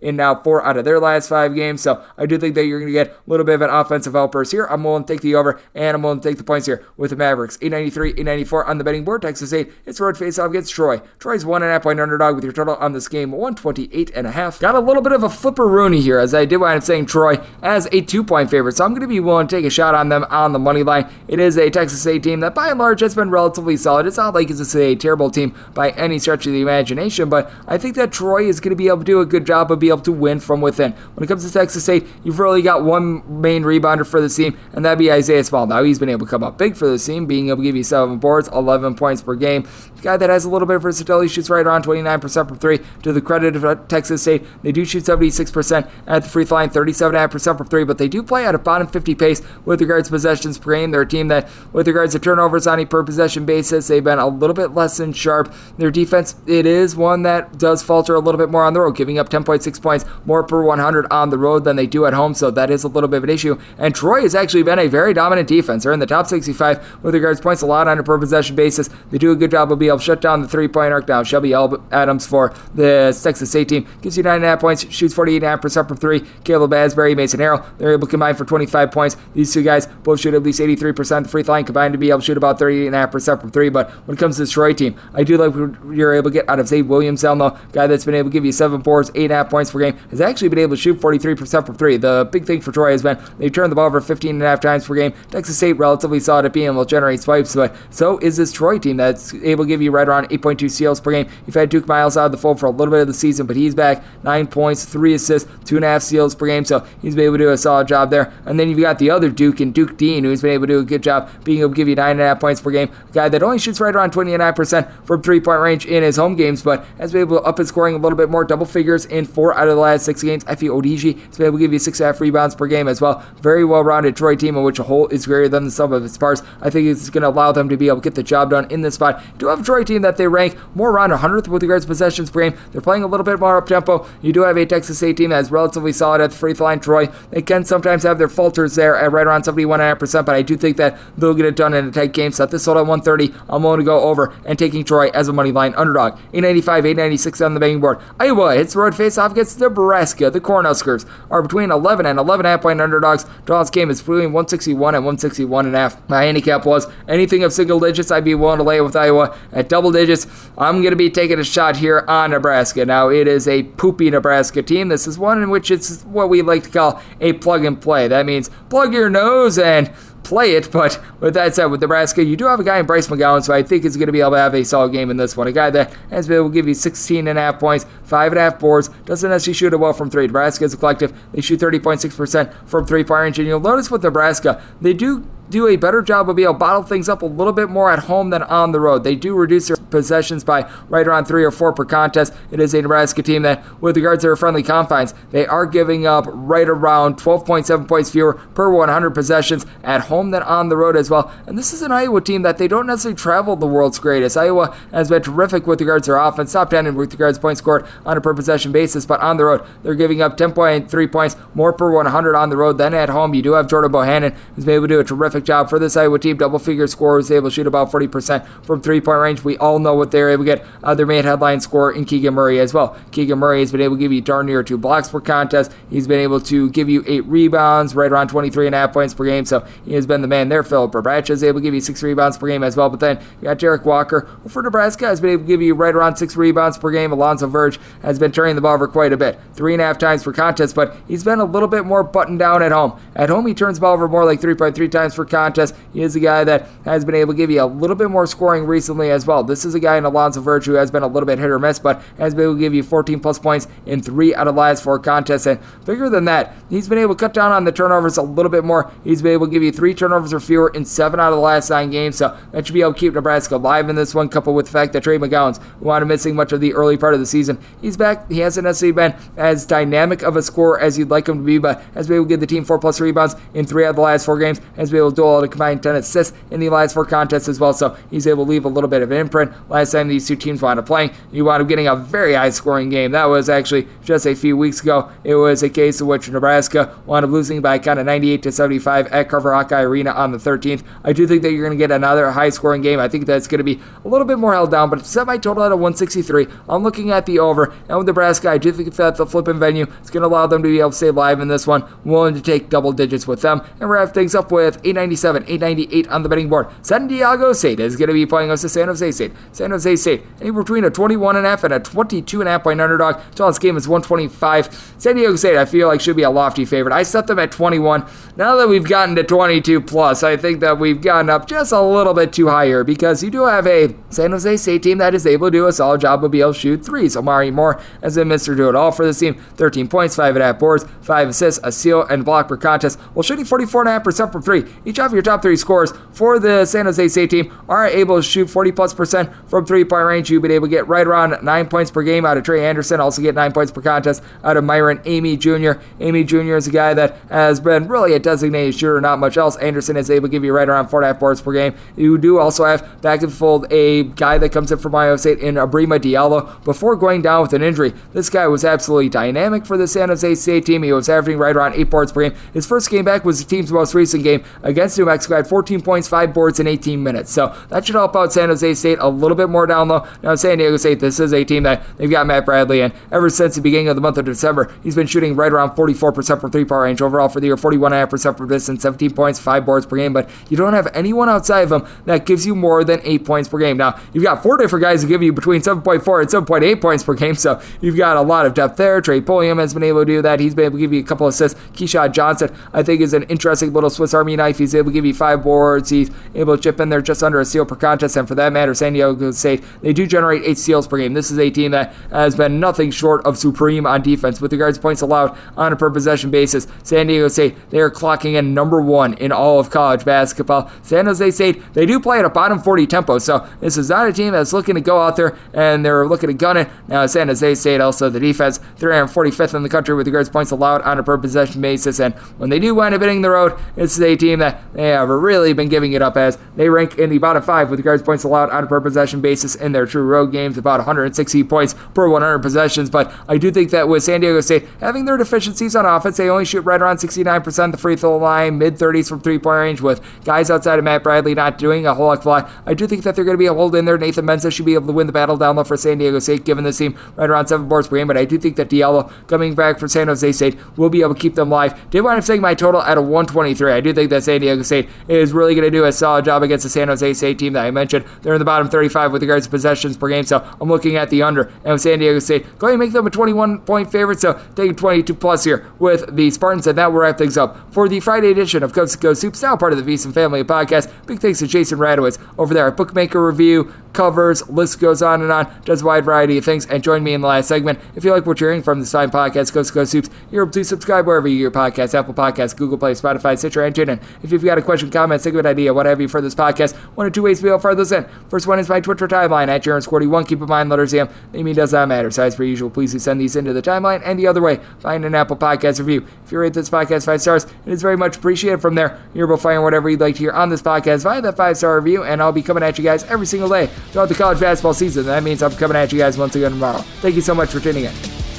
in 0.00 0.16
now 0.16 0.34
four 0.42 0.64
out 0.64 0.76
of 0.76 0.84
their 0.84 1.00
last 1.00 1.28
five 1.28 1.54
games. 1.54 1.80
So 1.80 2.04
I 2.18 2.26
do 2.26 2.38
think 2.38 2.54
that 2.54 2.66
you're 2.66 2.80
going 2.80 2.92
to 2.92 2.92
get 2.92 3.16
little 3.30 3.46
bit 3.46 3.54
of 3.54 3.62
an 3.62 3.70
offensive 3.70 4.16
outburst 4.16 4.52
here. 4.52 4.66
I'm 4.66 4.84
willing 4.84 5.04
to 5.04 5.12
take 5.12 5.22
the 5.22 5.34
over 5.34 5.60
and 5.74 5.94
I'm 5.94 6.02
willing 6.02 6.20
to 6.20 6.28
take 6.28 6.38
the 6.38 6.44
points 6.44 6.66
here 6.66 6.84
with 6.96 7.10
the 7.10 7.16
Mavericks. 7.16 7.56
893, 7.62 8.10
894 8.10 8.66
on 8.66 8.78
the 8.78 8.84
betting 8.84 9.04
board. 9.04 9.22
Texas 9.22 9.52
8. 9.52 9.72
It's 9.86 10.00
road 10.00 10.16
face 10.16 10.38
off 10.38 10.50
against 10.50 10.72
Troy. 10.72 11.00
Troy's 11.18 11.44
one 11.44 11.62
and 11.62 11.70
a 11.70 11.72
half 11.72 11.82
point 11.82 12.00
underdog 12.00 12.34
with 12.34 12.44
your 12.44 12.52
total 12.52 12.76
on 12.76 12.92
this 12.92 13.08
game 13.08 13.30
128 13.30 14.10
and 14.14 14.26
a 14.26 14.30
half. 14.30 14.58
Got 14.58 14.74
a 14.74 14.80
little 14.80 15.02
bit 15.02 15.12
of 15.12 15.22
a 15.22 15.30
flipper 15.30 15.68
Rooney 15.68 16.00
here 16.00 16.18
as 16.18 16.34
I 16.34 16.44
did 16.44 16.56
wind 16.56 16.78
up 16.78 16.82
saying 16.84 17.06
Troy 17.06 17.38
as 17.62 17.88
a 17.92 18.00
two 18.00 18.24
point 18.24 18.50
favorite. 18.50 18.76
So 18.76 18.84
I'm 18.84 18.92
going 18.92 19.02
to 19.02 19.08
be 19.08 19.20
willing 19.20 19.46
to 19.46 19.56
take 19.56 19.64
a 19.64 19.70
shot 19.70 19.94
on 19.94 20.08
them 20.08 20.24
on 20.30 20.52
the 20.52 20.58
money 20.58 20.82
line. 20.82 21.08
It 21.28 21.38
is 21.38 21.56
a 21.56 21.70
Texas 21.70 22.04
A 22.06 22.18
team 22.18 22.40
that 22.40 22.54
by 22.54 22.68
and 22.68 22.78
large 22.78 23.00
has 23.00 23.14
been 23.14 23.30
relatively 23.30 23.76
solid. 23.76 24.06
It's 24.06 24.16
not 24.16 24.34
like 24.34 24.50
it's 24.50 24.74
a 24.74 24.96
terrible 24.96 25.30
team 25.30 25.54
by 25.74 25.90
any 25.90 26.18
stretch 26.18 26.46
of 26.46 26.52
the 26.52 26.60
imagination, 26.60 27.28
but 27.28 27.50
I 27.66 27.78
think 27.78 27.96
that 27.96 28.12
Troy 28.12 28.46
is 28.46 28.60
going 28.60 28.70
to 28.70 28.76
be 28.76 28.88
able 28.88 28.98
to 28.98 29.04
do 29.04 29.20
a 29.20 29.26
good 29.26 29.46
job 29.46 29.70
of 29.70 29.78
being 29.78 29.92
able 29.92 30.02
to 30.02 30.12
win 30.12 30.40
from 30.40 30.60
within. 30.60 30.92
When 31.14 31.24
it 31.24 31.26
comes 31.26 31.44
to 31.44 31.52
Texas 31.52 31.84
State, 31.84 32.06
you've 32.24 32.38
really 32.38 32.62
got 32.62 32.84
one 32.84 33.19
main 33.28 33.62
rebounder 33.62 34.06
for 34.06 34.20
the 34.20 34.28
team, 34.28 34.58
and 34.72 34.84
that'd 34.84 34.98
be 34.98 35.10
Isaiah 35.10 35.44
Small. 35.44 35.66
Now 35.66 35.82
he's 35.82 35.98
been 35.98 36.08
able 36.08 36.26
to 36.26 36.30
come 36.30 36.42
up 36.42 36.58
big 36.58 36.76
for 36.76 36.88
the 36.88 36.98
team, 36.98 37.26
being 37.26 37.48
able 37.48 37.58
to 37.58 37.62
give 37.62 37.76
you 37.76 37.82
seven 37.82 38.18
boards, 38.18 38.48
11 38.48 38.94
points 38.94 39.22
per 39.22 39.34
game. 39.34 39.66
The 39.96 40.02
guy 40.02 40.16
that 40.16 40.30
has 40.30 40.44
a 40.44 40.50
little 40.50 40.66
bit 40.66 40.76
of 40.76 40.82
versatility 40.82 41.28
shoots 41.28 41.50
right 41.50 41.66
around 41.66 41.84
29% 41.84 42.48
from 42.48 42.58
three. 42.58 42.80
To 43.02 43.12
the 43.12 43.20
credit 43.20 43.56
of 43.56 43.88
Texas 43.88 44.22
State, 44.22 44.44
they 44.62 44.72
do 44.72 44.84
shoot 44.84 45.04
76% 45.04 45.90
at 46.06 46.22
the 46.22 46.28
free 46.28 46.44
throw 46.44 46.58
line, 46.58 46.70
37.5% 46.70 47.58
from 47.58 47.66
three, 47.66 47.84
but 47.84 47.98
they 47.98 48.08
do 48.08 48.22
play 48.22 48.46
at 48.46 48.54
a 48.54 48.58
bottom 48.58 48.86
50 48.86 49.14
pace 49.14 49.42
with 49.64 49.80
regards 49.80 50.08
to 50.08 50.12
possessions 50.12 50.58
per 50.58 50.74
game. 50.74 50.90
They're 50.90 51.02
a 51.02 51.08
team 51.08 51.28
that, 51.28 51.48
with 51.72 51.86
regards 51.86 52.12
to 52.12 52.18
turnovers 52.18 52.66
on 52.66 52.80
a 52.80 52.84
per 52.84 53.02
possession 53.02 53.44
basis, 53.46 53.88
they've 53.88 54.02
been 54.02 54.18
a 54.18 54.28
little 54.28 54.54
bit 54.54 54.74
less 54.74 54.96
than 54.96 55.12
sharp. 55.12 55.52
Their 55.78 55.90
defense, 55.90 56.36
it 56.46 56.66
is 56.66 56.96
one 56.96 57.22
that 57.22 57.58
does 57.58 57.82
falter 57.82 58.14
a 58.14 58.20
little 58.20 58.38
bit 58.38 58.50
more 58.50 58.64
on 58.64 58.72
the 58.72 58.80
road, 58.80 58.96
giving 58.96 59.18
up 59.18 59.28
10.6 59.28 59.82
points 59.82 60.04
more 60.24 60.42
per 60.42 60.62
100 60.62 61.06
on 61.10 61.30
the 61.30 61.38
road 61.38 61.64
than 61.64 61.76
they 61.76 61.86
do 61.86 62.06
at 62.06 62.14
home, 62.14 62.34
so 62.34 62.50
that 62.50 62.70
is 62.70 62.84
a 62.84 62.88
little 62.88 63.08
bit 63.10 63.18
of 63.18 63.24
an 63.24 63.30
issue. 63.30 63.58
And 63.78 63.94
Troy 63.94 64.22
has 64.22 64.34
actually 64.34 64.62
been 64.62 64.78
a 64.78 64.86
very 64.86 65.12
dominant 65.14 65.48
defense. 65.48 65.84
They're 65.84 65.92
in 65.92 66.00
the 66.00 66.06
top 66.06 66.26
65 66.26 67.02
with 67.02 67.14
regards 67.14 67.40
points 67.40 67.62
allowed 67.62 67.88
on 67.88 67.98
a 67.98 68.02
per 68.02 68.18
possession 68.18 68.56
basis. 68.56 68.88
They 69.10 69.18
do 69.18 69.32
a 69.32 69.36
good 69.36 69.50
job 69.50 69.70
of 69.70 69.78
being 69.78 69.90
able 69.90 69.98
to 69.98 70.04
shut 70.04 70.20
down 70.20 70.42
the 70.42 70.48
three 70.48 70.68
point 70.68 70.92
arc. 70.92 71.08
Now, 71.08 71.22
Shelby 71.22 71.54
Adams 71.54 72.26
for 72.26 72.54
the 72.74 73.18
Texas 73.22 73.50
State 73.50 73.68
team 73.68 73.86
gives 74.02 74.16
you 74.16 74.22
9.5 74.22 74.60
points, 74.60 74.90
shoots 74.92 75.14
48.5% 75.14 75.88
from 75.88 75.96
three. 75.96 76.24
Caleb 76.44 76.70
Asberry, 76.72 77.16
Mason 77.16 77.40
Harrell, 77.40 77.64
they're 77.78 77.92
able 77.92 78.06
to 78.06 78.10
combine 78.10 78.34
for 78.34 78.44
25 78.44 78.90
points. 78.90 79.16
These 79.34 79.52
two 79.52 79.62
guys 79.62 79.86
both 79.86 80.20
shoot 80.20 80.34
at 80.34 80.42
least 80.42 80.60
83% 80.60 81.22
the 81.22 81.28
free 81.28 81.42
throw 81.42 81.54
line, 81.54 81.64
combined 81.64 81.92
to 81.92 81.98
be 81.98 82.10
able 82.10 82.20
to 82.20 82.24
shoot 82.24 82.36
about 82.36 82.58
38.5% 82.58 83.40
from 83.40 83.50
three. 83.50 83.68
But 83.68 83.90
when 84.06 84.16
it 84.16 84.20
comes 84.20 84.36
to 84.36 84.42
this 84.42 84.50
Troy 84.50 84.72
team, 84.72 84.98
I 85.14 85.24
do 85.24 85.36
like 85.36 85.54
what 85.54 85.94
you're 85.94 86.14
able 86.14 86.30
to 86.30 86.34
get 86.34 86.48
out 86.48 86.60
of 86.60 86.68
Zay 86.68 86.82
Williams, 86.82 87.22
down 87.22 87.38
though, 87.38 87.56
guy 87.72 87.86
that's 87.86 88.04
been 88.04 88.14
able 88.14 88.30
to 88.30 88.32
give 88.32 88.44
you 88.44 88.52
seven 88.52 88.80
boards, 88.80 89.10
8.5 89.10 89.50
points 89.50 89.70
per 89.70 89.80
game, 89.80 89.96
has 90.10 90.20
actually 90.20 90.48
been 90.48 90.58
able 90.58 90.76
to 90.76 90.80
shoot 90.80 91.00
43% 91.00 91.66
from 91.66 91.74
three. 91.74 91.96
The 91.96 92.28
big 92.30 92.44
thing 92.44 92.60
for 92.60 92.72
Troy 92.72 92.92
they've 93.02 93.52
turned 93.52 93.72
the 93.72 93.76
ball 93.76 93.86
over 93.86 94.00
15 94.00 94.30
and 94.30 94.42
a 94.42 94.46
half 94.46 94.60
times 94.60 94.86
per 94.86 94.94
game. 94.94 95.12
Texas 95.30 95.56
State 95.56 95.74
relatively 95.74 96.20
solid 96.20 96.46
at 96.46 96.52
being 96.52 96.66
able 96.66 96.84
to 96.84 96.90
generate 96.90 97.20
swipes, 97.20 97.54
but 97.54 97.74
so 97.90 98.18
is 98.18 98.36
this 98.36 98.52
Troy 98.52 98.78
team 98.78 98.96
that's 98.96 99.34
able 99.34 99.64
to 99.64 99.68
give 99.68 99.82
you 99.82 99.90
right 99.90 100.08
around 100.08 100.28
8.2 100.28 100.70
steals 100.70 101.00
per 101.00 101.12
game. 101.12 101.28
You've 101.46 101.54
had 101.54 101.68
Duke 101.68 101.86
Miles 101.86 102.16
out 102.16 102.26
of 102.26 102.32
the 102.32 102.38
fold 102.38 102.60
for 102.60 102.66
a 102.66 102.70
little 102.70 102.92
bit 102.92 103.00
of 103.00 103.06
the 103.06 103.14
season, 103.14 103.46
but 103.46 103.56
he's 103.56 103.74
back. 103.74 104.02
Nine 104.22 104.46
points, 104.46 104.84
three 104.84 105.14
assists, 105.14 105.48
two 105.64 105.76
and 105.76 105.84
a 105.84 105.88
half 105.88 106.02
steals 106.02 106.34
per 106.34 106.46
game, 106.46 106.64
so 106.64 106.86
he's 107.02 107.14
been 107.14 107.24
able 107.24 107.38
to 107.38 107.44
do 107.44 107.50
a 107.50 107.58
solid 107.58 107.88
job 107.88 108.10
there. 108.10 108.32
And 108.46 108.58
then 108.58 108.68
you've 108.68 108.80
got 108.80 108.98
the 108.98 109.10
other 109.10 109.30
Duke 109.30 109.60
and 109.60 109.74
Duke 109.74 109.96
Deen, 109.96 110.24
who's 110.24 110.42
been 110.42 110.52
able 110.52 110.66
to 110.66 110.72
do 110.74 110.78
a 110.80 110.84
good 110.84 111.02
job 111.02 111.30
being 111.44 111.60
able 111.60 111.70
to 111.70 111.76
give 111.76 111.88
you 111.88 111.94
nine 111.94 112.12
and 112.12 112.20
a 112.20 112.24
half 112.24 112.40
points 112.40 112.60
per 112.60 112.70
game. 112.70 112.90
A 113.08 113.12
guy 113.12 113.28
that 113.28 113.42
only 113.42 113.58
shoots 113.58 113.80
right 113.80 113.94
around 113.94 114.12
29% 114.12 114.90
from 115.04 115.22
three 115.22 115.40
point 115.40 115.60
range 115.60 115.86
in 115.86 116.02
his 116.02 116.16
home 116.16 116.36
games, 116.36 116.62
but 116.62 116.84
has 116.98 117.12
been 117.12 117.22
able 117.22 117.38
to 117.38 117.44
up 117.44 117.58
his 117.58 117.68
scoring 117.68 117.94
a 117.94 117.98
little 117.98 118.16
bit 118.16 118.28
more, 118.28 118.44
double 118.44 118.66
figures 118.66 119.06
in 119.06 119.24
four 119.24 119.56
out 119.56 119.68
of 119.68 119.74
the 119.74 119.80
last 119.80 120.04
six 120.04 120.22
games. 120.22 120.44
Efe 120.44 120.68
Odigie 120.68 121.18
has 121.26 121.38
been 121.38 121.46
able 121.46 121.58
to 121.58 121.64
give 121.64 121.72
you 121.72 121.78
six 121.78 122.00
and 122.00 122.04
a 122.04 122.12
half 122.12 122.20
rebounds 122.20 122.54
per 122.54 122.66
game 122.66 122.88
as 122.90 123.00
well. 123.00 123.24
Very 123.40 123.64
well 123.64 123.82
rounded 123.82 124.16
Troy 124.16 124.36
team, 124.36 124.56
in 124.56 124.62
which 124.62 124.78
a 124.78 124.82
whole 124.82 125.08
is 125.08 125.26
greater 125.26 125.48
than 125.48 125.64
the 125.64 125.70
sum 125.70 125.92
of 125.92 126.04
its 126.04 126.18
parts. 126.18 126.42
I 126.60 126.70
think 126.70 126.86
it's 126.86 127.10
going 127.10 127.22
to 127.22 127.28
allow 127.28 127.52
them 127.52 127.68
to 127.68 127.76
be 127.76 127.88
able 127.88 128.00
to 128.00 128.04
get 128.04 128.14
the 128.14 128.22
job 128.22 128.50
done 128.50 128.70
in 128.70 128.82
this 128.82 128.96
spot. 128.96 129.22
You 129.32 129.38
do 129.38 129.46
have 129.46 129.60
a 129.60 129.64
Troy 129.64 129.84
team 129.84 130.02
that 130.02 130.16
they 130.16 130.26
rank 130.26 130.56
more 130.74 130.90
around 130.90 131.10
100th 131.10 131.48
with 131.48 131.62
regards 131.62 131.84
to 131.84 131.88
possessions 131.88 132.30
per 132.30 132.50
game. 132.50 132.58
They're 132.72 132.80
playing 132.80 133.02
a 133.02 133.06
little 133.06 133.24
bit 133.24 133.40
more 133.40 133.56
up 133.56 133.66
tempo. 133.66 134.06
You 134.22 134.32
do 134.32 134.42
have 134.42 134.56
a 134.56 134.66
Texas 134.66 134.98
State 134.98 135.16
team 135.16 135.30
that's 135.30 135.50
relatively 135.50 135.92
solid 135.92 136.20
at 136.20 136.30
the 136.30 136.36
free 136.36 136.54
throw 136.54 136.66
line. 136.66 136.80
Troy, 136.80 137.06
they 137.30 137.42
can 137.42 137.64
sometimes 137.64 138.02
have 138.02 138.18
their 138.18 138.28
falters 138.28 138.74
there 138.74 138.96
at 138.96 139.12
right 139.12 139.26
around 139.26 139.42
71.5%, 139.42 140.26
but 140.26 140.34
I 140.34 140.42
do 140.42 140.56
think 140.56 140.76
that 140.76 140.98
they'll 141.16 141.34
get 141.34 141.46
it 141.46 141.56
done 141.56 141.74
in 141.74 141.88
a 141.88 141.90
tight 141.90 142.12
game. 142.12 142.32
Set 142.32 142.50
this 142.50 142.64
total 142.64 142.82
at 142.82 142.88
130. 142.88 143.34
I'm 143.48 143.62
willing 143.62 143.80
to 143.80 143.84
go 143.84 144.00
over 144.00 144.34
and 144.44 144.58
taking 144.58 144.84
Troy 144.84 145.08
as 145.10 145.28
a 145.28 145.32
money 145.32 145.52
line 145.52 145.74
underdog. 145.74 146.14
895, 146.32 146.86
896 146.86 147.40
on 147.40 147.54
the 147.54 147.60
betting 147.60 147.80
board. 147.80 147.98
Iowa 148.18 148.54
hits 148.54 148.72
the 148.74 148.80
road 148.80 148.94
face 148.94 149.18
off 149.18 149.32
against 149.32 149.60
Nebraska. 149.60 150.30
The 150.30 150.40
Cornhuskers 150.40 151.06
are 151.30 151.42
between 151.42 151.70
11 151.70 152.06
and 152.06 152.18
11 152.18 152.46
half 152.46 152.64
point 152.80 152.92
underdogs. 152.92 153.26
Draw 153.46 153.60
this 153.60 153.70
game 153.70 153.90
is 153.90 154.00
between 154.00 154.32
161 154.32 154.94
and 154.94 155.04
161 155.04 155.66
and 155.66 155.74
a 155.74 155.78
half. 155.78 156.08
My 156.08 156.22
handicap 156.24 156.64
was 156.64 156.86
anything 157.08 157.44
of 157.44 157.52
single 157.52 157.80
digits, 157.80 158.10
I'd 158.10 158.24
be 158.24 158.34
willing 158.34 158.58
to 158.58 158.64
lay 158.64 158.78
it 158.78 158.82
with 158.82 158.96
Iowa. 158.96 159.36
At 159.52 159.68
double 159.68 159.92
digits, 159.92 160.26
I'm 160.56 160.80
going 160.80 160.90
to 160.90 160.96
be 160.96 161.10
taking 161.10 161.38
a 161.38 161.44
shot 161.44 161.76
here 161.76 162.04
on 162.08 162.30
Nebraska. 162.30 162.84
Now, 162.84 163.08
it 163.08 163.28
is 163.28 163.46
a 163.46 163.64
poopy 163.64 164.10
Nebraska 164.10 164.62
team. 164.62 164.88
This 164.88 165.06
is 165.06 165.18
one 165.18 165.42
in 165.42 165.50
which 165.50 165.70
it's 165.70 166.02
what 166.04 166.28
we 166.28 166.42
like 166.42 166.64
to 166.64 166.70
call 166.70 167.02
a 167.20 167.34
plug 167.34 167.64
and 167.64 167.80
play. 167.80 168.08
That 168.08 168.26
means 168.26 168.50
plug 168.68 168.92
your 168.92 169.10
nose 169.10 169.58
and 169.58 169.92
play 170.22 170.54
it. 170.54 170.70
But 170.70 171.02
with 171.20 171.34
that 171.34 171.54
said, 171.54 171.66
with 171.66 171.80
Nebraska, 171.80 172.24
you 172.24 172.36
do 172.36 172.46
have 172.46 172.60
a 172.60 172.64
guy 172.64 172.78
in 172.78 172.86
Bryce 172.86 173.08
McGowan, 173.08 173.42
so 173.42 173.52
I 173.52 173.62
think 173.62 173.84
is 173.84 173.96
going 173.96 174.06
to 174.06 174.12
be 174.12 174.20
able 174.20 174.32
to 174.32 174.38
have 174.38 174.54
a 174.54 174.64
solid 174.64 174.92
game 174.92 175.10
in 175.10 175.16
this 175.16 175.36
one. 175.36 175.46
A 175.46 175.52
guy 175.52 175.70
that 175.70 175.92
has 176.10 176.28
been 176.28 176.36
able 176.36 176.48
to 176.48 176.54
give 176.54 176.68
you 176.68 176.74
16 176.74 177.28
and 177.28 177.38
a 177.38 177.42
half 177.42 177.58
points, 177.58 177.86
five 178.04 178.32
and 178.32 178.38
a 178.38 178.42
half 178.42 178.58
boards, 178.58 178.88
doesn't 179.04 179.28
necessarily 179.30 179.54
shoot 179.54 179.72
it 179.72 179.76
well 179.78 179.92
from 179.92 180.10
three. 180.10 180.26
Nebraska 180.26 180.64
as 180.64 180.74
a 180.74 180.76
collective, 180.76 181.12
they 181.32 181.40
shoot 181.40 181.60
30.6% 181.60 182.68
from 182.68 182.86
three 182.86 183.04
point 183.04 183.20
range, 183.20 183.38
and 183.38 183.48
you'll 183.48 183.60
notice 183.60 183.90
with 183.90 184.02
Nebraska, 184.02 184.62
they 184.80 184.92
do 184.92 185.26
do 185.50 185.66
a 185.66 185.76
better 185.76 186.00
job 186.00 186.30
of 186.30 186.36
being 186.36 186.46
able 186.46 186.54
to 186.54 186.58
bottle 186.58 186.82
things 186.82 187.08
up 187.08 187.22
a 187.22 187.26
little 187.26 187.52
bit 187.52 187.68
more 187.68 187.90
at 187.90 188.00
home 188.00 188.30
than 188.30 188.42
on 188.44 188.72
the 188.72 188.80
road. 188.80 189.04
They 189.04 189.16
do 189.16 189.34
reduce 189.34 189.68
their 189.68 189.76
possessions 189.76 190.44
by 190.44 190.70
right 190.88 191.06
around 191.06 191.26
three 191.26 191.44
or 191.44 191.50
four 191.50 191.72
per 191.72 191.84
contest. 191.84 192.32
It 192.50 192.60
is 192.60 192.72
a 192.74 192.82
Nebraska 192.82 193.22
team 193.22 193.42
that, 193.42 193.62
with 193.80 193.96
regards 193.96 194.22
to 194.22 194.28
their 194.28 194.36
friendly 194.36 194.62
confines, 194.62 195.12
they 195.32 195.46
are 195.46 195.66
giving 195.66 196.06
up 196.06 196.26
right 196.28 196.68
around 196.68 197.16
12.7 197.16 197.88
points 197.88 198.10
fewer 198.10 198.34
per 198.34 198.70
100 198.70 199.10
possessions 199.10 199.66
at 199.82 200.02
home 200.02 200.30
than 200.30 200.42
on 200.42 200.68
the 200.68 200.76
road 200.76 200.96
as 200.96 201.10
well. 201.10 201.32
And 201.46 201.58
this 201.58 201.72
is 201.72 201.82
an 201.82 201.92
Iowa 201.92 202.20
team 202.20 202.42
that 202.42 202.58
they 202.58 202.68
don't 202.68 202.86
necessarily 202.86 203.16
travel 203.16 203.56
the 203.56 203.66
world's 203.66 203.98
greatest. 203.98 204.36
Iowa 204.36 204.76
has 204.92 205.08
been 205.08 205.22
terrific 205.22 205.66
with 205.66 205.80
regards 205.80 206.06
to 206.06 206.12
their 206.12 206.20
offense, 206.20 206.52
top 206.52 206.70
10 206.70 206.94
with 206.94 207.12
regards 207.12 207.38
to 207.38 207.42
points 207.42 207.58
scored 207.58 207.86
on 208.06 208.16
a 208.16 208.20
per 208.20 208.34
possession 208.34 208.72
basis, 208.72 209.04
but 209.04 209.20
on 209.20 209.36
the 209.36 209.44
road, 209.44 209.66
they're 209.82 209.94
giving 209.94 210.22
up 210.22 210.36
10.3 210.36 211.12
points 211.12 211.36
more 211.54 211.72
per 211.72 211.90
100 211.90 212.36
on 212.36 212.50
the 212.50 212.56
road 212.56 212.78
than 212.78 212.94
at 212.94 213.08
home. 213.08 213.34
You 213.34 213.42
do 213.42 213.52
have 213.52 213.68
Jordan 213.68 213.92
Bohannon, 213.92 214.34
who's 214.54 214.64
been 214.64 214.74
able 214.74 214.88
to 214.88 214.94
do 214.94 215.00
a 215.00 215.04
terrific 215.04 215.39
job 215.44 215.68
for 215.70 215.78
this 215.78 215.96
Iowa 215.96 216.18
team. 216.18 216.36
Double 216.36 216.58
figure 216.58 216.86
scores, 216.86 217.30
able 217.30 217.48
to 217.48 217.54
shoot 217.54 217.66
about 217.66 217.90
40% 217.90 218.46
from 218.64 218.80
three 218.80 219.00
point 219.00 219.20
range. 219.20 219.44
We 219.44 219.56
all 219.58 219.78
know 219.78 219.94
what 219.94 220.10
they're 220.10 220.30
able 220.30 220.44
to 220.44 220.56
get. 220.56 220.66
Uh, 220.82 220.94
their 220.94 221.06
main 221.06 221.24
headline 221.24 221.60
score 221.60 221.92
in 221.92 222.04
Keegan 222.04 222.34
Murray 222.34 222.60
as 222.60 222.74
well. 222.74 222.96
Keegan 223.12 223.38
Murray 223.38 223.60
has 223.60 223.72
been 223.72 223.80
able 223.80 223.96
to 223.96 224.00
give 224.00 224.12
you 224.12 224.20
darn 224.20 224.46
near 224.46 224.62
two 224.62 224.78
blocks 224.78 225.08
per 225.08 225.20
contest. 225.20 225.72
He's 225.90 226.06
been 226.06 226.20
able 226.20 226.40
to 226.40 226.70
give 226.70 226.88
you 226.88 227.04
eight 227.06 227.24
rebounds, 227.26 227.94
right 227.94 228.10
around 228.10 228.28
23 228.28 228.66
and 228.66 228.74
a 228.74 228.78
half 228.78 228.92
points 228.92 229.14
per 229.14 229.24
game. 229.24 229.44
So 229.44 229.66
he 229.84 229.94
has 229.94 230.06
been 230.06 230.22
the 230.22 230.28
man 230.28 230.48
there. 230.48 230.62
Philip 230.62 230.92
Rebraca 230.92 231.30
is 231.30 231.42
able 231.42 231.60
to 231.60 231.62
give 231.62 231.74
you 231.74 231.80
six 231.80 232.02
rebounds 232.02 232.38
per 232.38 232.46
game 232.48 232.62
as 232.62 232.76
well. 232.76 232.88
But 232.88 233.00
then 233.00 233.18
you 233.40 233.44
got 233.44 233.58
Derek 233.58 233.84
Walker, 233.84 234.28
for 234.48 234.62
Nebraska 234.62 235.06
has 235.06 235.20
been 235.20 235.30
able 235.30 235.42
to 235.42 235.48
give 235.48 235.62
you 235.62 235.74
right 235.74 235.94
around 235.94 236.16
six 236.16 236.36
rebounds 236.36 236.78
per 236.78 236.90
game. 236.90 237.12
Alonzo 237.12 237.46
Verge 237.46 237.78
has 238.02 238.18
been 238.18 238.32
turning 238.32 238.54
the 238.54 238.62
ball 238.62 238.74
over 238.74 238.88
quite 238.88 239.12
a 239.12 239.16
bit, 239.16 239.38
three 239.54 239.72
and 239.72 239.82
a 239.82 239.84
half 239.84 239.98
times 239.98 240.22
per 240.22 240.32
contest, 240.32 240.74
but 240.74 240.96
he's 241.08 241.24
been 241.24 241.40
a 241.40 241.44
little 241.44 241.68
bit 241.68 241.84
more 241.84 242.02
buttoned 242.02 242.38
down 242.38 242.62
at 242.62 242.72
home. 242.72 242.98
At 243.16 243.28
home, 243.28 243.46
he 243.46 243.54
turns 243.54 243.78
the 243.78 243.82
ball 243.82 243.94
over 243.94 244.08
more 244.08 244.24
like 244.24 244.40
3.3 244.40 244.90
times 244.90 245.14
contest. 245.24 245.74
He 245.92 246.02
is 246.02 246.16
a 246.16 246.20
guy 246.20 246.44
that 246.44 246.68
has 246.84 247.04
been 247.04 247.14
able 247.14 247.32
to 247.32 247.36
give 247.36 247.50
you 247.50 247.62
a 247.62 247.66
little 247.66 247.96
bit 247.96 248.10
more 248.10 248.26
scoring 248.26 248.64
recently 248.64 249.10
as 249.10 249.26
well. 249.26 249.42
This 249.42 249.64
is 249.64 249.74
a 249.74 249.80
guy 249.80 249.96
in 249.96 250.04
Alonzo 250.04 250.40
Verge 250.40 250.66
who 250.66 250.74
has 250.74 250.90
been 250.90 251.02
a 251.02 251.06
little 251.06 251.26
bit 251.26 251.38
hit 251.38 251.50
or 251.50 251.58
miss, 251.58 251.78
but 251.78 252.02
has 252.18 252.34
been 252.34 252.44
able 252.44 252.54
to 252.54 252.60
give 252.60 252.74
you 252.74 252.82
14 252.82 253.20
plus 253.20 253.38
points 253.38 253.68
in 253.86 254.02
three 254.02 254.34
out 254.34 254.48
of 254.48 254.54
the 254.54 254.60
last 254.60 254.82
four 254.82 254.98
contests. 254.98 255.46
And 255.46 255.60
bigger 255.84 256.08
than 256.08 256.24
that, 256.26 256.54
he's 256.68 256.88
been 256.88 256.98
able 256.98 257.14
to 257.14 257.18
cut 257.18 257.34
down 257.34 257.52
on 257.52 257.64
the 257.64 257.72
turnovers 257.72 258.16
a 258.16 258.22
little 258.22 258.50
bit 258.50 258.64
more. 258.64 258.90
He's 259.04 259.22
been 259.22 259.32
able 259.32 259.46
to 259.46 259.52
give 259.52 259.62
you 259.62 259.72
three 259.72 259.94
turnovers 259.94 260.32
or 260.32 260.40
fewer 260.40 260.70
in 260.70 260.84
seven 260.84 261.20
out 261.20 261.32
of 261.32 261.36
the 261.36 261.42
last 261.42 261.70
nine 261.70 261.90
games. 261.90 262.16
So 262.16 262.36
that 262.52 262.66
should 262.66 262.74
be 262.74 262.82
able 262.82 262.94
to 262.94 262.98
keep 262.98 263.14
Nebraska 263.14 263.56
alive 263.56 263.88
in 263.88 263.96
this 263.96 264.14
one, 264.14 264.28
coupled 264.28 264.56
with 264.56 264.66
the 264.66 264.72
fact 264.72 264.92
that 264.92 265.02
Trey 265.02 265.18
McGowens 265.18 265.62
who 265.62 265.86
wanted 265.86 266.06
missing 266.06 266.34
much 266.34 266.52
of 266.52 266.60
the 266.60 266.74
early 266.74 266.96
part 266.96 267.14
of 267.14 267.20
the 267.20 267.26
season, 267.26 267.58
he's 267.80 267.96
back. 267.96 268.30
He 268.30 268.38
hasn't 268.38 268.64
necessarily 268.64 268.92
been 268.92 269.14
as 269.36 269.66
dynamic 269.66 270.22
of 270.22 270.36
a 270.36 270.42
scorer 270.42 270.80
as 270.80 270.98
you'd 270.98 271.10
like 271.10 271.28
him 271.28 271.38
to 271.38 271.44
be, 271.44 271.58
but 271.58 271.82
has 271.94 272.06
been 272.06 272.16
able 272.16 272.26
to 272.26 272.28
give 272.28 272.40
the 272.40 272.46
team 272.46 272.64
four 272.64 272.78
plus 272.78 273.00
rebounds 273.00 273.36
in 273.54 273.66
three 273.66 273.84
out 273.84 273.90
of 273.90 273.96
the 273.96 274.02
last 274.02 274.26
four 274.26 274.38
games, 274.38 274.60
has 274.76 274.90
been 274.90 274.98
able 274.98 275.09
to 275.10 275.16
do 275.16 275.24
all 275.24 275.40
the 275.40 275.48
combined 275.48 275.82
10 275.82 275.96
assists 275.96 276.36
in 276.50 276.60
the 276.60 276.68
last 276.68 276.94
four 276.94 277.04
contests 277.04 277.48
as 277.48 277.60
well. 277.60 277.72
So 277.72 277.96
he's 278.10 278.26
able 278.26 278.44
to 278.44 278.50
leave 278.50 278.64
a 278.64 278.68
little 278.68 278.88
bit 278.88 279.02
of 279.02 279.10
an 279.10 279.18
imprint. 279.18 279.52
Last 279.68 279.92
time 279.92 280.08
these 280.08 280.26
two 280.26 280.36
teams 280.36 280.62
wound 280.62 280.78
up 280.78 280.86
playing, 280.86 281.12
you 281.32 281.44
wound 281.44 281.62
up 281.62 281.68
getting 281.68 281.86
a 281.86 281.96
very 281.96 282.34
high 282.34 282.50
scoring 282.50 282.90
game. 282.90 283.12
That 283.12 283.26
was 283.26 283.48
actually 283.48 283.88
just 284.04 284.26
a 284.26 284.34
few 284.34 284.56
weeks 284.56 284.80
ago. 284.80 285.10
It 285.24 285.34
was 285.34 285.62
a 285.62 285.70
case 285.70 286.00
in 286.00 286.06
which 286.06 286.28
Nebraska 286.28 286.96
wound 287.06 287.24
up 287.24 287.30
losing 287.30 287.60
by 287.60 287.76
a 287.76 287.78
kind 287.78 287.98
of 287.98 288.06
98 288.06 288.42
to 288.42 288.52
75 288.52 289.06
at 289.08 289.28
Carver 289.28 289.54
Hawkeye 289.54 289.82
Arena 289.82 290.10
on 290.10 290.32
the 290.32 290.38
13th. 290.38 290.84
I 291.04 291.12
do 291.12 291.26
think 291.26 291.42
that 291.42 291.52
you're 291.52 291.66
going 291.66 291.76
to 291.76 291.82
get 291.82 291.90
another 291.90 292.30
high 292.30 292.50
scoring 292.50 292.82
game. 292.82 292.98
I 292.98 293.08
think 293.08 293.26
that's 293.26 293.46
going 293.46 293.58
to 293.58 293.64
be 293.64 293.80
a 294.04 294.08
little 294.08 294.26
bit 294.26 294.38
more 294.38 294.52
held 294.52 294.70
down, 294.70 294.90
but 294.90 295.04
set 295.06 295.26
my 295.26 295.38
total 295.38 295.64
at 295.64 295.72
a 295.72 295.76
163. 295.76 296.46
I'm 296.68 296.82
looking 296.82 297.10
at 297.10 297.26
the 297.26 297.38
over. 297.38 297.74
And 297.88 297.98
with 297.98 298.06
Nebraska, 298.06 298.50
I 298.50 298.58
do 298.58 298.72
think 298.72 298.94
that 298.94 299.16
the 299.16 299.26
flipping 299.26 299.58
venue 299.58 299.86
is 300.02 300.10
going 300.10 300.22
to 300.22 300.28
allow 300.28 300.46
them 300.46 300.62
to 300.62 300.68
be 300.68 300.80
able 300.80 300.90
to 300.90 300.96
stay 300.96 301.10
live 301.10 301.40
in 301.40 301.48
this 301.48 301.66
one. 301.66 301.84
Willing 302.04 302.34
to 302.34 302.40
take 302.40 302.68
double 302.68 302.92
digits 302.92 303.26
with 303.26 303.42
them. 303.42 303.62
And 303.80 303.88
wrap 303.88 304.12
things 304.14 304.34
up 304.34 304.52
with 304.52 304.80
897, 305.00 305.42
898 305.44 306.08
on 306.08 306.22
the 306.22 306.28
betting 306.28 306.48
board. 306.48 306.68
San 306.82 307.06
Diego 307.08 307.52
State 307.52 307.80
is 307.80 307.96
going 307.96 308.08
to 308.08 308.14
be 308.14 308.26
playing 308.26 308.50
us 308.50 308.60
to 308.62 308.68
San 308.68 308.88
Jose 308.88 309.10
State. 309.12 309.32
San 309.52 309.70
Jose 309.70 309.96
State, 309.96 310.22
anywhere 310.40 310.62
between 310.62 310.84
a 310.84 310.90
21.5 310.90 311.64
and 311.64 311.74
a 311.74 311.80
22.5 311.80 312.62
point 312.62 312.80
underdog. 312.80 313.20
This 313.34 313.58
game 313.58 313.76
is 313.76 313.88
125. 313.88 314.94
San 314.98 315.16
Diego 315.16 315.36
State, 315.36 315.56
I 315.56 315.64
feel 315.64 315.88
like, 315.88 316.00
should 316.00 316.16
be 316.16 316.22
a 316.22 316.30
lofty 316.30 316.64
favorite. 316.64 316.94
I 316.94 317.02
set 317.02 317.26
them 317.26 317.38
at 317.38 317.52
21. 317.52 318.04
Now 318.36 318.56
that 318.56 318.68
we've 318.68 318.84
gotten 318.84 319.16
to 319.16 319.24
22 319.24 319.80
plus, 319.80 320.22
I 320.22 320.36
think 320.36 320.60
that 320.60 320.78
we've 320.78 321.00
gotten 321.00 321.30
up 321.30 321.46
just 321.46 321.72
a 321.72 321.80
little 321.80 322.14
bit 322.14 322.32
too 322.32 322.48
higher 322.48 322.84
because 322.84 323.22
you 323.22 323.30
do 323.30 323.46
have 323.46 323.66
a 323.66 323.94
San 324.10 324.30
Jose 324.32 324.56
State 324.58 324.82
team 324.82 324.98
that 324.98 325.14
is 325.14 325.26
able 325.26 325.48
to 325.48 325.50
do 325.50 325.66
a 325.66 325.72
solid 325.72 326.00
job 326.00 326.24
of 326.24 326.30
being 326.30 326.42
able 326.42 326.52
to 326.52 326.58
shoot 326.58 326.84
threes. 326.84 327.16
Omari 327.16 327.50
Moore 327.50 327.80
has 328.02 328.16
been 328.16 328.28
Mr. 328.28 328.56
Do 328.56 328.68
It 328.68 328.74
All 328.74 328.92
for 328.92 329.04
this 329.04 329.18
team. 329.18 329.34
13 329.56 329.88
points, 329.88 330.16
5.5 330.16 330.58
boards, 330.58 330.84
5 331.02 331.28
assists, 331.28 331.60
a 331.64 331.72
steal, 331.72 332.02
and 332.04 332.24
block 332.24 332.48
per 332.48 332.56
contest 332.56 332.98
while 333.14 333.22
shooting 333.22 333.44
44.5% 333.44 334.32
from 334.32 334.42
three. 334.42 334.64
Each 334.90 334.98
of 334.98 335.12
your 335.12 335.22
top 335.22 335.40
three 335.40 335.54
scores 335.54 335.92
for 336.10 336.40
the 336.40 336.64
San 336.66 336.86
Jose 336.86 337.06
State 337.06 337.30
team 337.30 337.56
are 337.68 337.86
able 337.86 338.16
to 338.16 338.22
shoot 338.24 338.50
40 338.50 338.72
plus 338.72 338.92
percent 338.92 339.30
from 339.48 339.64
three 339.64 339.84
point 339.84 340.04
range. 340.04 340.28
You've 340.30 340.42
been 340.42 340.50
able 340.50 340.66
to 340.66 340.70
get 340.70 340.88
right 340.88 341.06
around 341.06 341.40
nine 341.44 341.68
points 341.68 341.92
per 341.92 342.02
game 342.02 342.26
out 342.26 342.36
of 342.36 342.42
Trey 342.42 342.66
Anderson. 342.66 342.98
Also 342.98 343.22
get 343.22 343.36
nine 343.36 343.52
points 343.52 343.70
per 343.70 343.82
contest 343.82 344.20
out 344.42 344.56
of 344.56 344.64
Myron 344.64 344.98
Amey 345.04 345.38
Jr. 345.38 345.80
Amey 346.02 346.26
Jr. 346.26 346.56
is 346.56 346.66
a 346.66 346.72
guy 346.72 346.92
that 346.92 347.18
has 347.28 347.60
been 347.60 347.86
really 347.86 348.14
a 348.14 348.18
designated 348.18 348.74
shooter, 348.74 349.00
not 349.00 349.20
much 349.20 349.36
else. 349.36 349.56
Anderson 349.58 349.96
is 349.96 350.10
able 350.10 350.26
to 350.26 350.32
give 350.32 350.42
you 350.42 350.52
right 350.52 350.68
around 350.68 350.88
four 350.88 351.00
and 351.00 351.08
a 351.08 351.12
half 351.12 351.20
boards 351.20 351.40
per 351.40 351.52
game. 351.52 351.72
You 351.94 352.18
do 352.18 352.40
also 352.40 352.64
have 352.64 353.00
back 353.00 353.22
and 353.22 353.32
fold 353.32 353.72
a 353.72 354.02
guy 354.02 354.38
that 354.38 354.50
comes 354.50 354.72
in 354.72 354.78
from 354.78 354.92
Iowa 354.96 355.18
State 355.18 355.38
in 355.38 355.54
Ibrahima 355.54 356.00
Diallo 356.00 356.64
before 356.64 356.96
going 356.96 357.22
down 357.22 357.42
with 357.42 357.52
an 357.52 357.62
injury. 357.62 357.92
This 358.12 358.28
guy 358.28 358.48
was 358.48 358.64
absolutely 358.64 359.08
dynamic 359.08 359.66
for 359.66 359.78
the 359.78 359.86
San 359.86 360.08
Jose 360.08 360.34
State 360.34 360.66
team. 360.66 360.82
He 360.82 360.92
was 360.92 361.08
averaging 361.08 361.38
right 361.38 361.54
around 361.54 361.74
eight 361.74 361.90
boards 361.90 362.10
per 362.10 362.28
game. 362.28 362.36
His 362.52 362.66
first 362.66 362.90
game 362.90 363.04
back 363.04 363.24
was 363.24 363.38
the 363.38 363.48
team's 363.48 363.70
most 363.70 363.94
recent 363.94 364.24
game 364.24 364.42
against 364.64 364.79
New 364.98 365.06
Mexico. 365.06 365.36
Had 365.36 365.46
14 365.46 365.80
points, 365.80 366.08
five 366.08 366.34
boards 366.34 366.60
in 366.60 366.66
18 366.66 367.02
minutes. 367.02 367.30
So 367.30 367.54
that 367.68 367.86
should 367.86 367.94
help 367.94 368.16
out 368.16 368.32
San 368.32 368.48
Jose 368.48 368.74
State 368.74 368.98
a 369.00 369.08
little 369.08 369.36
bit 369.36 369.48
more 369.48 369.66
down 369.66 369.88
low. 369.88 370.06
Now, 370.22 370.34
San 370.34 370.58
Diego 370.58 370.76
State, 370.76 371.00
this 371.00 371.20
is 371.20 371.32
a 371.32 371.44
team 371.44 371.64
that 371.64 371.82
they've 371.96 372.10
got 372.10 372.26
Matt 372.26 372.44
Bradley, 372.44 372.82
and 372.82 372.92
ever 373.12 373.30
since 373.30 373.54
the 373.56 373.60
beginning 373.60 373.88
of 373.88 373.96
the 373.96 374.02
month 374.02 374.18
of 374.18 374.24
December, 374.24 374.72
he's 374.82 374.94
been 374.94 375.06
shooting 375.06 375.36
right 375.36 375.52
around 375.52 375.76
44% 375.76 376.40
from 376.40 376.50
three 376.50 376.64
point 376.64 376.82
range 376.82 377.02
overall 377.02 377.28
for 377.28 377.40
the 377.40 377.46
year, 377.46 377.56
41.5% 377.56 378.36
from 378.36 378.48
distance, 378.48 378.82
17 378.82 379.10
points, 379.12 379.38
five 379.38 379.64
boards 379.64 379.86
per 379.86 379.96
game. 379.96 380.12
But 380.12 380.28
you 380.48 380.56
don't 380.56 380.72
have 380.72 380.88
anyone 380.94 381.28
outside 381.28 381.62
of 381.62 381.72
him 381.72 381.86
that 382.06 382.26
gives 382.26 382.46
you 382.46 382.54
more 382.54 382.84
than 382.84 383.00
eight 383.04 383.24
points 383.24 383.48
per 383.48 383.58
game. 383.58 383.76
Now, 383.76 384.00
you've 384.12 384.24
got 384.24 384.42
four 384.42 384.56
different 384.56 384.82
guys 384.82 385.02
who 385.02 385.08
give 385.08 385.22
you 385.22 385.32
between 385.32 385.60
7.4 385.60 386.20
and 386.20 386.46
7.8 386.46 386.80
points 386.80 387.04
per 387.04 387.14
game, 387.14 387.34
so 387.34 387.60
you've 387.80 387.96
got 387.96 388.16
a 388.16 388.22
lot 388.22 388.46
of 388.46 388.54
depth 388.54 388.76
there. 388.76 389.00
Trey 389.00 389.20
Pulliam 389.20 389.58
has 389.58 389.74
been 389.74 389.82
able 389.82 390.00
to 390.00 390.06
do 390.06 390.22
that. 390.22 390.40
He's 390.40 390.54
been 390.54 390.66
able 390.66 390.78
to 390.78 390.80
give 390.80 390.92
you 390.92 391.00
a 391.00 391.04
couple 391.04 391.26
assists. 391.26 391.58
Keshad 391.72 392.12
Johnson, 392.12 392.54
I 392.72 392.82
think, 392.82 393.00
is 393.00 393.14
an 393.14 393.24
interesting 393.24 393.72
little 393.72 393.90
Swiss 393.90 394.14
Army 394.14 394.36
knife. 394.36 394.58
He's 394.58 394.69
able 394.74 394.90
to 394.90 394.92
give 394.92 395.04
you 395.04 395.14
five 395.14 395.42
boards. 395.42 395.90
He's 395.90 396.10
able 396.34 396.56
to 396.56 396.62
chip 396.62 396.80
in 396.80 396.88
there 396.88 397.02
just 397.02 397.22
under 397.22 397.40
a 397.40 397.44
steal 397.44 397.64
per 397.64 397.76
contest, 397.76 398.16
and 398.16 398.26
for 398.26 398.34
that 398.34 398.52
matter, 398.52 398.74
San 398.74 398.92
Diego 398.92 399.30
State, 399.32 399.62
they 399.82 399.92
do 399.92 400.06
generate 400.06 400.42
eight 400.44 400.58
steals 400.58 400.86
per 400.86 400.98
game. 400.98 401.14
This 401.14 401.30
is 401.30 401.38
a 401.38 401.50
team 401.50 401.72
that 401.72 401.92
has 402.10 402.34
been 402.34 402.60
nothing 402.60 402.90
short 402.90 403.24
of 403.24 403.38
supreme 403.38 403.86
on 403.86 404.02
defense 404.02 404.40
with 404.40 404.52
regards 404.52 404.78
to 404.78 404.82
points 404.82 405.02
allowed 405.02 405.36
on 405.56 405.72
a 405.72 405.76
per 405.76 405.90
possession 405.90 406.30
basis. 406.30 406.66
San 406.82 407.06
Diego 407.06 407.28
State, 407.28 407.56
they 407.70 407.80
are 407.80 407.90
clocking 407.90 408.34
in 408.34 408.54
number 408.54 408.80
one 408.80 409.14
in 409.14 409.32
all 409.32 409.58
of 409.58 409.70
college 409.70 410.04
basketball. 410.04 410.70
San 410.82 411.06
Jose 411.06 411.30
State, 411.30 411.74
they 411.74 411.86
do 411.86 412.00
play 412.00 412.18
at 412.18 412.24
a 412.24 412.30
bottom 412.30 412.58
40 412.58 412.86
tempo, 412.86 413.18
so 413.18 413.48
this 413.60 413.76
is 413.76 413.90
not 413.90 414.08
a 414.08 414.12
team 414.12 414.32
that's 414.32 414.52
looking 414.52 414.74
to 414.74 414.80
go 414.80 415.00
out 415.00 415.16
there 415.16 415.36
and 415.52 415.84
they're 415.84 416.06
looking 416.06 416.28
to 416.28 416.34
gun 416.34 416.56
it. 416.56 416.68
Now, 416.88 417.06
San 417.06 417.28
Jose 417.28 417.54
State, 417.54 417.80
also 417.80 418.10
the 418.10 418.20
defense, 418.20 418.60
345th 418.78 419.54
in 419.54 419.62
the 419.62 419.68
country 419.68 419.94
with 419.94 420.06
regards 420.06 420.28
to 420.28 420.32
points 420.32 420.50
allowed 420.50 420.82
on 420.82 420.98
a 420.98 421.02
per 421.02 421.18
possession 421.18 421.60
basis, 421.60 422.00
and 422.00 422.14
when 422.38 422.50
they 422.50 422.58
do 422.58 422.74
wind 422.74 422.94
up 422.94 423.00
hitting 423.00 423.22
the 423.22 423.30
road, 423.30 423.58
it's 423.76 423.98
a 424.00 424.16
team 424.16 424.38
that 424.40 424.59
they 424.72 424.88
have 424.88 425.08
really 425.08 425.52
been 425.52 425.68
giving 425.68 425.92
it 425.92 426.02
up 426.02 426.16
as 426.16 426.38
they 426.56 426.68
rank 426.68 426.98
in 426.98 427.10
the 427.10 427.18
bottom 427.18 427.42
five 427.42 427.70
with 427.70 427.80
regards 427.80 428.02
to 428.02 428.06
points 428.06 428.24
allowed 428.24 428.50
on 428.50 428.64
a 428.64 428.66
per 428.66 428.80
possession 428.80 429.20
basis 429.20 429.54
in 429.54 429.72
their 429.72 429.86
true 429.86 430.02
road 430.02 430.32
games, 430.32 430.58
about 430.58 430.78
160 430.78 431.44
points 431.44 431.74
per 431.94 432.08
100 432.08 432.38
possessions. 432.40 432.90
But 432.90 433.12
I 433.28 433.38
do 433.38 433.50
think 433.50 433.70
that 433.70 433.88
with 433.88 434.02
San 434.02 434.20
Diego 434.20 434.40
State 434.40 434.66
having 434.80 435.04
their 435.04 435.16
deficiencies 435.16 435.74
on 435.74 435.86
offense, 435.86 436.16
they 436.16 436.28
only 436.28 436.44
shoot 436.44 436.62
right 436.62 436.80
around 436.80 436.98
69% 436.98 437.72
the 437.72 437.78
free 437.78 437.96
throw 437.96 438.16
line, 438.16 438.58
mid 438.58 438.76
30s 438.76 439.08
from 439.08 439.20
three 439.20 439.38
point 439.38 439.58
range, 439.58 439.80
with 439.80 440.00
guys 440.24 440.50
outside 440.50 440.78
of 440.78 440.84
Matt 440.84 441.02
Bradley 441.02 441.34
not 441.34 441.58
doing 441.58 441.86
a 441.86 441.94
whole 441.94 442.14
lot. 442.24 442.50
I 442.66 442.74
do 442.74 442.86
think 442.86 443.02
that 443.04 443.16
they're 443.16 443.24
going 443.24 443.34
to 443.34 443.38
be 443.38 443.46
able 443.46 443.56
to 443.56 443.60
hold 443.60 443.74
in 443.74 443.84
there. 443.84 443.98
Nathan 443.98 444.26
Mensah 444.26 444.52
should 444.52 444.66
be 444.66 444.74
able 444.74 444.86
to 444.86 444.92
win 444.92 445.06
the 445.06 445.12
battle 445.12 445.36
down 445.36 445.56
low 445.56 445.64
for 445.64 445.76
San 445.76 445.98
Diego 445.98 446.18
State, 446.18 446.44
given 446.44 446.64
the 446.64 446.72
team 446.72 446.96
right 447.16 447.28
around 447.28 447.46
seven 447.46 447.68
boards 447.68 447.88
per 447.88 447.96
game. 447.96 448.06
But 448.06 448.16
I 448.16 448.24
do 448.24 448.38
think 448.38 448.56
that 448.56 448.68
Diallo 448.68 449.10
coming 449.26 449.54
back 449.54 449.78
for 449.78 449.88
San 449.88 450.08
Jose 450.08 450.32
State 450.32 450.56
will 450.76 450.90
be 450.90 451.02
able 451.02 451.14
to 451.14 451.20
keep 451.20 451.34
them 451.34 451.50
live. 451.50 451.90
Did 451.90 452.02
wind 452.02 452.18
up 452.18 452.24
saying 452.24 452.40
my 452.40 452.54
total 452.54 452.82
at 452.82 452.98
a 452.98 453.02
123. 453.02 453.72
I 453.72 453.80
do 453.80 453.92
think 453.92 454.10
that 454.10 454.24
San 454.24 454.40
Diego 454.40 454.49
State 454.62 454.88
is 455.08 455.32
really 455.32 455.54
going 455.54 455.64
to 455.64 455.70
do 455.70 455.84
a 455.84 455.92
solid 455.92 456.24
job 456.24 456.42
against 456.42 456.64
the 456.64 456.68
San 456.68 456.88
Jose 456.88 457.14
State 457.14 457.38
team 457.38 457.52
that 457.54 457.64
I 457.64 457.70
mentioned. 457.70 458.04
They're 458.22 458.34
in 458.34 458.38
the 458.38 458.44
bottom 458.44 458.68
35 458.68 459.12
with 459.12 459.22
regards 459.22 459.46
to 459.46 459.50
possessions 459.50 459.96
per 459.96 460.08
game, 460.08 460.24
so 460.24 460.46
I'm 460.60 460.68
looking 460.68 460.96
at 460.96 461.10
the 461.10 461.22
under. 461.22 461.52
And 461.64 461.72
with 461.72 461.80
San 461.80 461.98
Diego 461.98 462.18
State, 462.18 462.58
going 462.58 462.74
to 462.74 462.78
make 462.78 462.92
them 462.92 463.06
a 463.06 463.10
21 463.10 463.60
point 463.60 463.90
favorite, 463.90 464.20
so 464.20 464.40
taking 464.54 464.76
22 464.76 465.14
plus 465.14 465.44
here 465.44 465.70
with 465.78 466.14
the 466.14 466.30
Spartans, 466.30 466.66
and 466.66 466.76
that 466.78 466.92
will 466.92 467.00
wrap 467.00 467.18
things 467.18 467.36
up 467.36 467.72
for 467.72 467.88
the 467.88 468.00
Friday 468.00 468.30
edition 468.30 468.62
of 468.62 468.72
Coast 468.72 468.94
to 468.94 468.98
Coast 468.98 469.22
Hoops, 469.22 469.42
now 469.42 469.56
part 469.56 469.72
of 469.72 469.84
the 469.84 469.92
VSiN 469.92 470.12
Family 470.12 470.42
Podcast. 470.44 470.90
Big 471.06 471.20
thanks 471.20 471.38
to 471.38 471.46
Jason 471.46 471.78
Radowitz 471.78 472.18
over 472.38 472.54
there 472.54 472.66
at 472.68 472.76
Bookmaker 472.76 473.26
Review, 473.26 473.72
covers, 473.92 474.48
list 474.48 474.80
goes 474.80 475.02
on 475.02 475.22
and 475.22 475.32
on, 475.32 475.52
does 475.64 475.82
a 475.82 475.84
wide 475.84 476.04
variety 476.04 476.38
of 476.38 476.44
things, 476.44 476.66
and 476.66 476.82
join 476.82 477.02
me 477.02 477.14
in 477.14 477.20
the 477.20 477.26
last 477.26 477.48
segment. 477.48 477.78
If 477.94 478.04
you 478.04 478.12
like 478.12 478.26
what 478.26 478.40
you're 478.40 478.50
hearing 478.50 478.62
from 478.62 478.80
this 478.80 478.92
fine 478.92 479.10
podcast, 479.10 479.52
Coast 479.52 479.68
to 479.68 479.74
Coast 479.74 479.92
Hoops, 479.92 480.10
you're 480.30 480.44
able 480.44 480.52
to 480.52 480.64
subscribe 480.64 481.06
wherever 481.06 481.28
you 481.28 481.38
hear 481.38 481.50
podcasts, 481.50 481.94
Apple 481.94 482.14
Podcasts, 482.14 482.56
Google 482.56 482.78
Play, 482.78 482.92
Spotify, 482.92 483.36
Stitcher, 483.36 483.64
and 483.64 483.74
TuneIn. 483.74 484.02
If 484.22 484.32
you've 484.42 484.50
got 484.50 484.58
a 484.58 484.62
question, 484.62 484.90
comment, 484.90 485.20
segment 485.20 485.46
idea, 485.46 485.74
what 485.74 485.86
have 485.86 486.00
you 486.00 486.08
for 486.08 486.20
this 486.20 486.34
podcast, 486.34 486.74
one 486.96 487.06
or 487.06 487.10
two 487.10 487.22
ways 487.22 487.40
to 487.40 487.58
further 487.58 487.80
those 487.80 487.92
in. 487.92 488.06
First 488.28 488.46
one 488.46 488.58
is 488.58 488.68
my 488.68 488.80
Twitter 488.80 489.08
timeline 489.08 489.48
at 489.48 489.64
Jarens41. 489.64 490.28
Keep 490.28 490.42
in 490.42 490.48
mind, 490.48 490.68
letters 490.68 490.94
M, 490.94 491.08
mean 491.32 491.54
does 491.54 491.72
not 491.72 491.88
matter. 491.88 492.08
As 492.08 492.36
per 492.36 492.44
usual, 492.44 492.70
please 492.70 492.92
do 492.92 492.98
send 492.98 493.20
these 493.20 493.36
into 493.36 493.52
the 493.52 493.62
timeline. 493.62 494.02
And 494.04 494.18
the 494.18 494.26
other 494.26 494.42
way, 494.42 494.60
find 494.80 495.04
an 495.04 495.14
Apple 495.14 495.36
Podcast 495.36 495.78
review. 495.78 496.06
If 496.24 496.32
you 496.32 496.38
rate 496.38 496.54
this 496.54 496.70
podcast 496.70 497.06
five 497.06 497.20
stars, 497.20 497.44
it 497.44 497.72
is 497.72 497.82
very 497.82 497.96
much 497.96 498.16
appreciated. 498.16 498.60
From 498.60 498.74
there, 498.74 499.00
you're 499.14 499.26
able 499.26 499.36
to 499.36 499.42
find 499.42 499.62
whatever 499.62 499.88
you'd 499.88 500.00
like 500.00 500.16
to 500.16 500.20
hear 500.20 500.32
on 500.32 500.50
this 500.50 500.62
podcast 500.62 501.02
via 501.02 501.22
that 501.22 501.36
five 501.36 501.56
star 501.56 501.80
review, 501.80 502.04
and 502.04 502.22
I'll 502.22 502.32
be 502.32 502.42
coming 502.42 502.62
at 502.62 502.78
you 502.78 502.84
guys 502.84 503.04
every 503.04 503.26
single 503.26 503.48
day 503.48 503.66
throughout 503.92 504.08
the 504.08 504.14
college 504.14 504.40
basketball 504.40 504.74
season. 504.74 505.06
That 505.06 505.22
means 505.22 505.42
I'm 505.42 505.52
coming 505.52 505.76
at 505.76 505.92
you 505.92 505.98
guys 505.98 506.18
once 506.18 506.36
again 506.36 506.52
tomorrow. 506.52 506.78
Thank 507.00 507.14
you 507.14 507.22
so 507.22 507.34
much 507.34 507.50
for 507.50 507.60
tuning 507.60 507.84
in. 507.84 508.29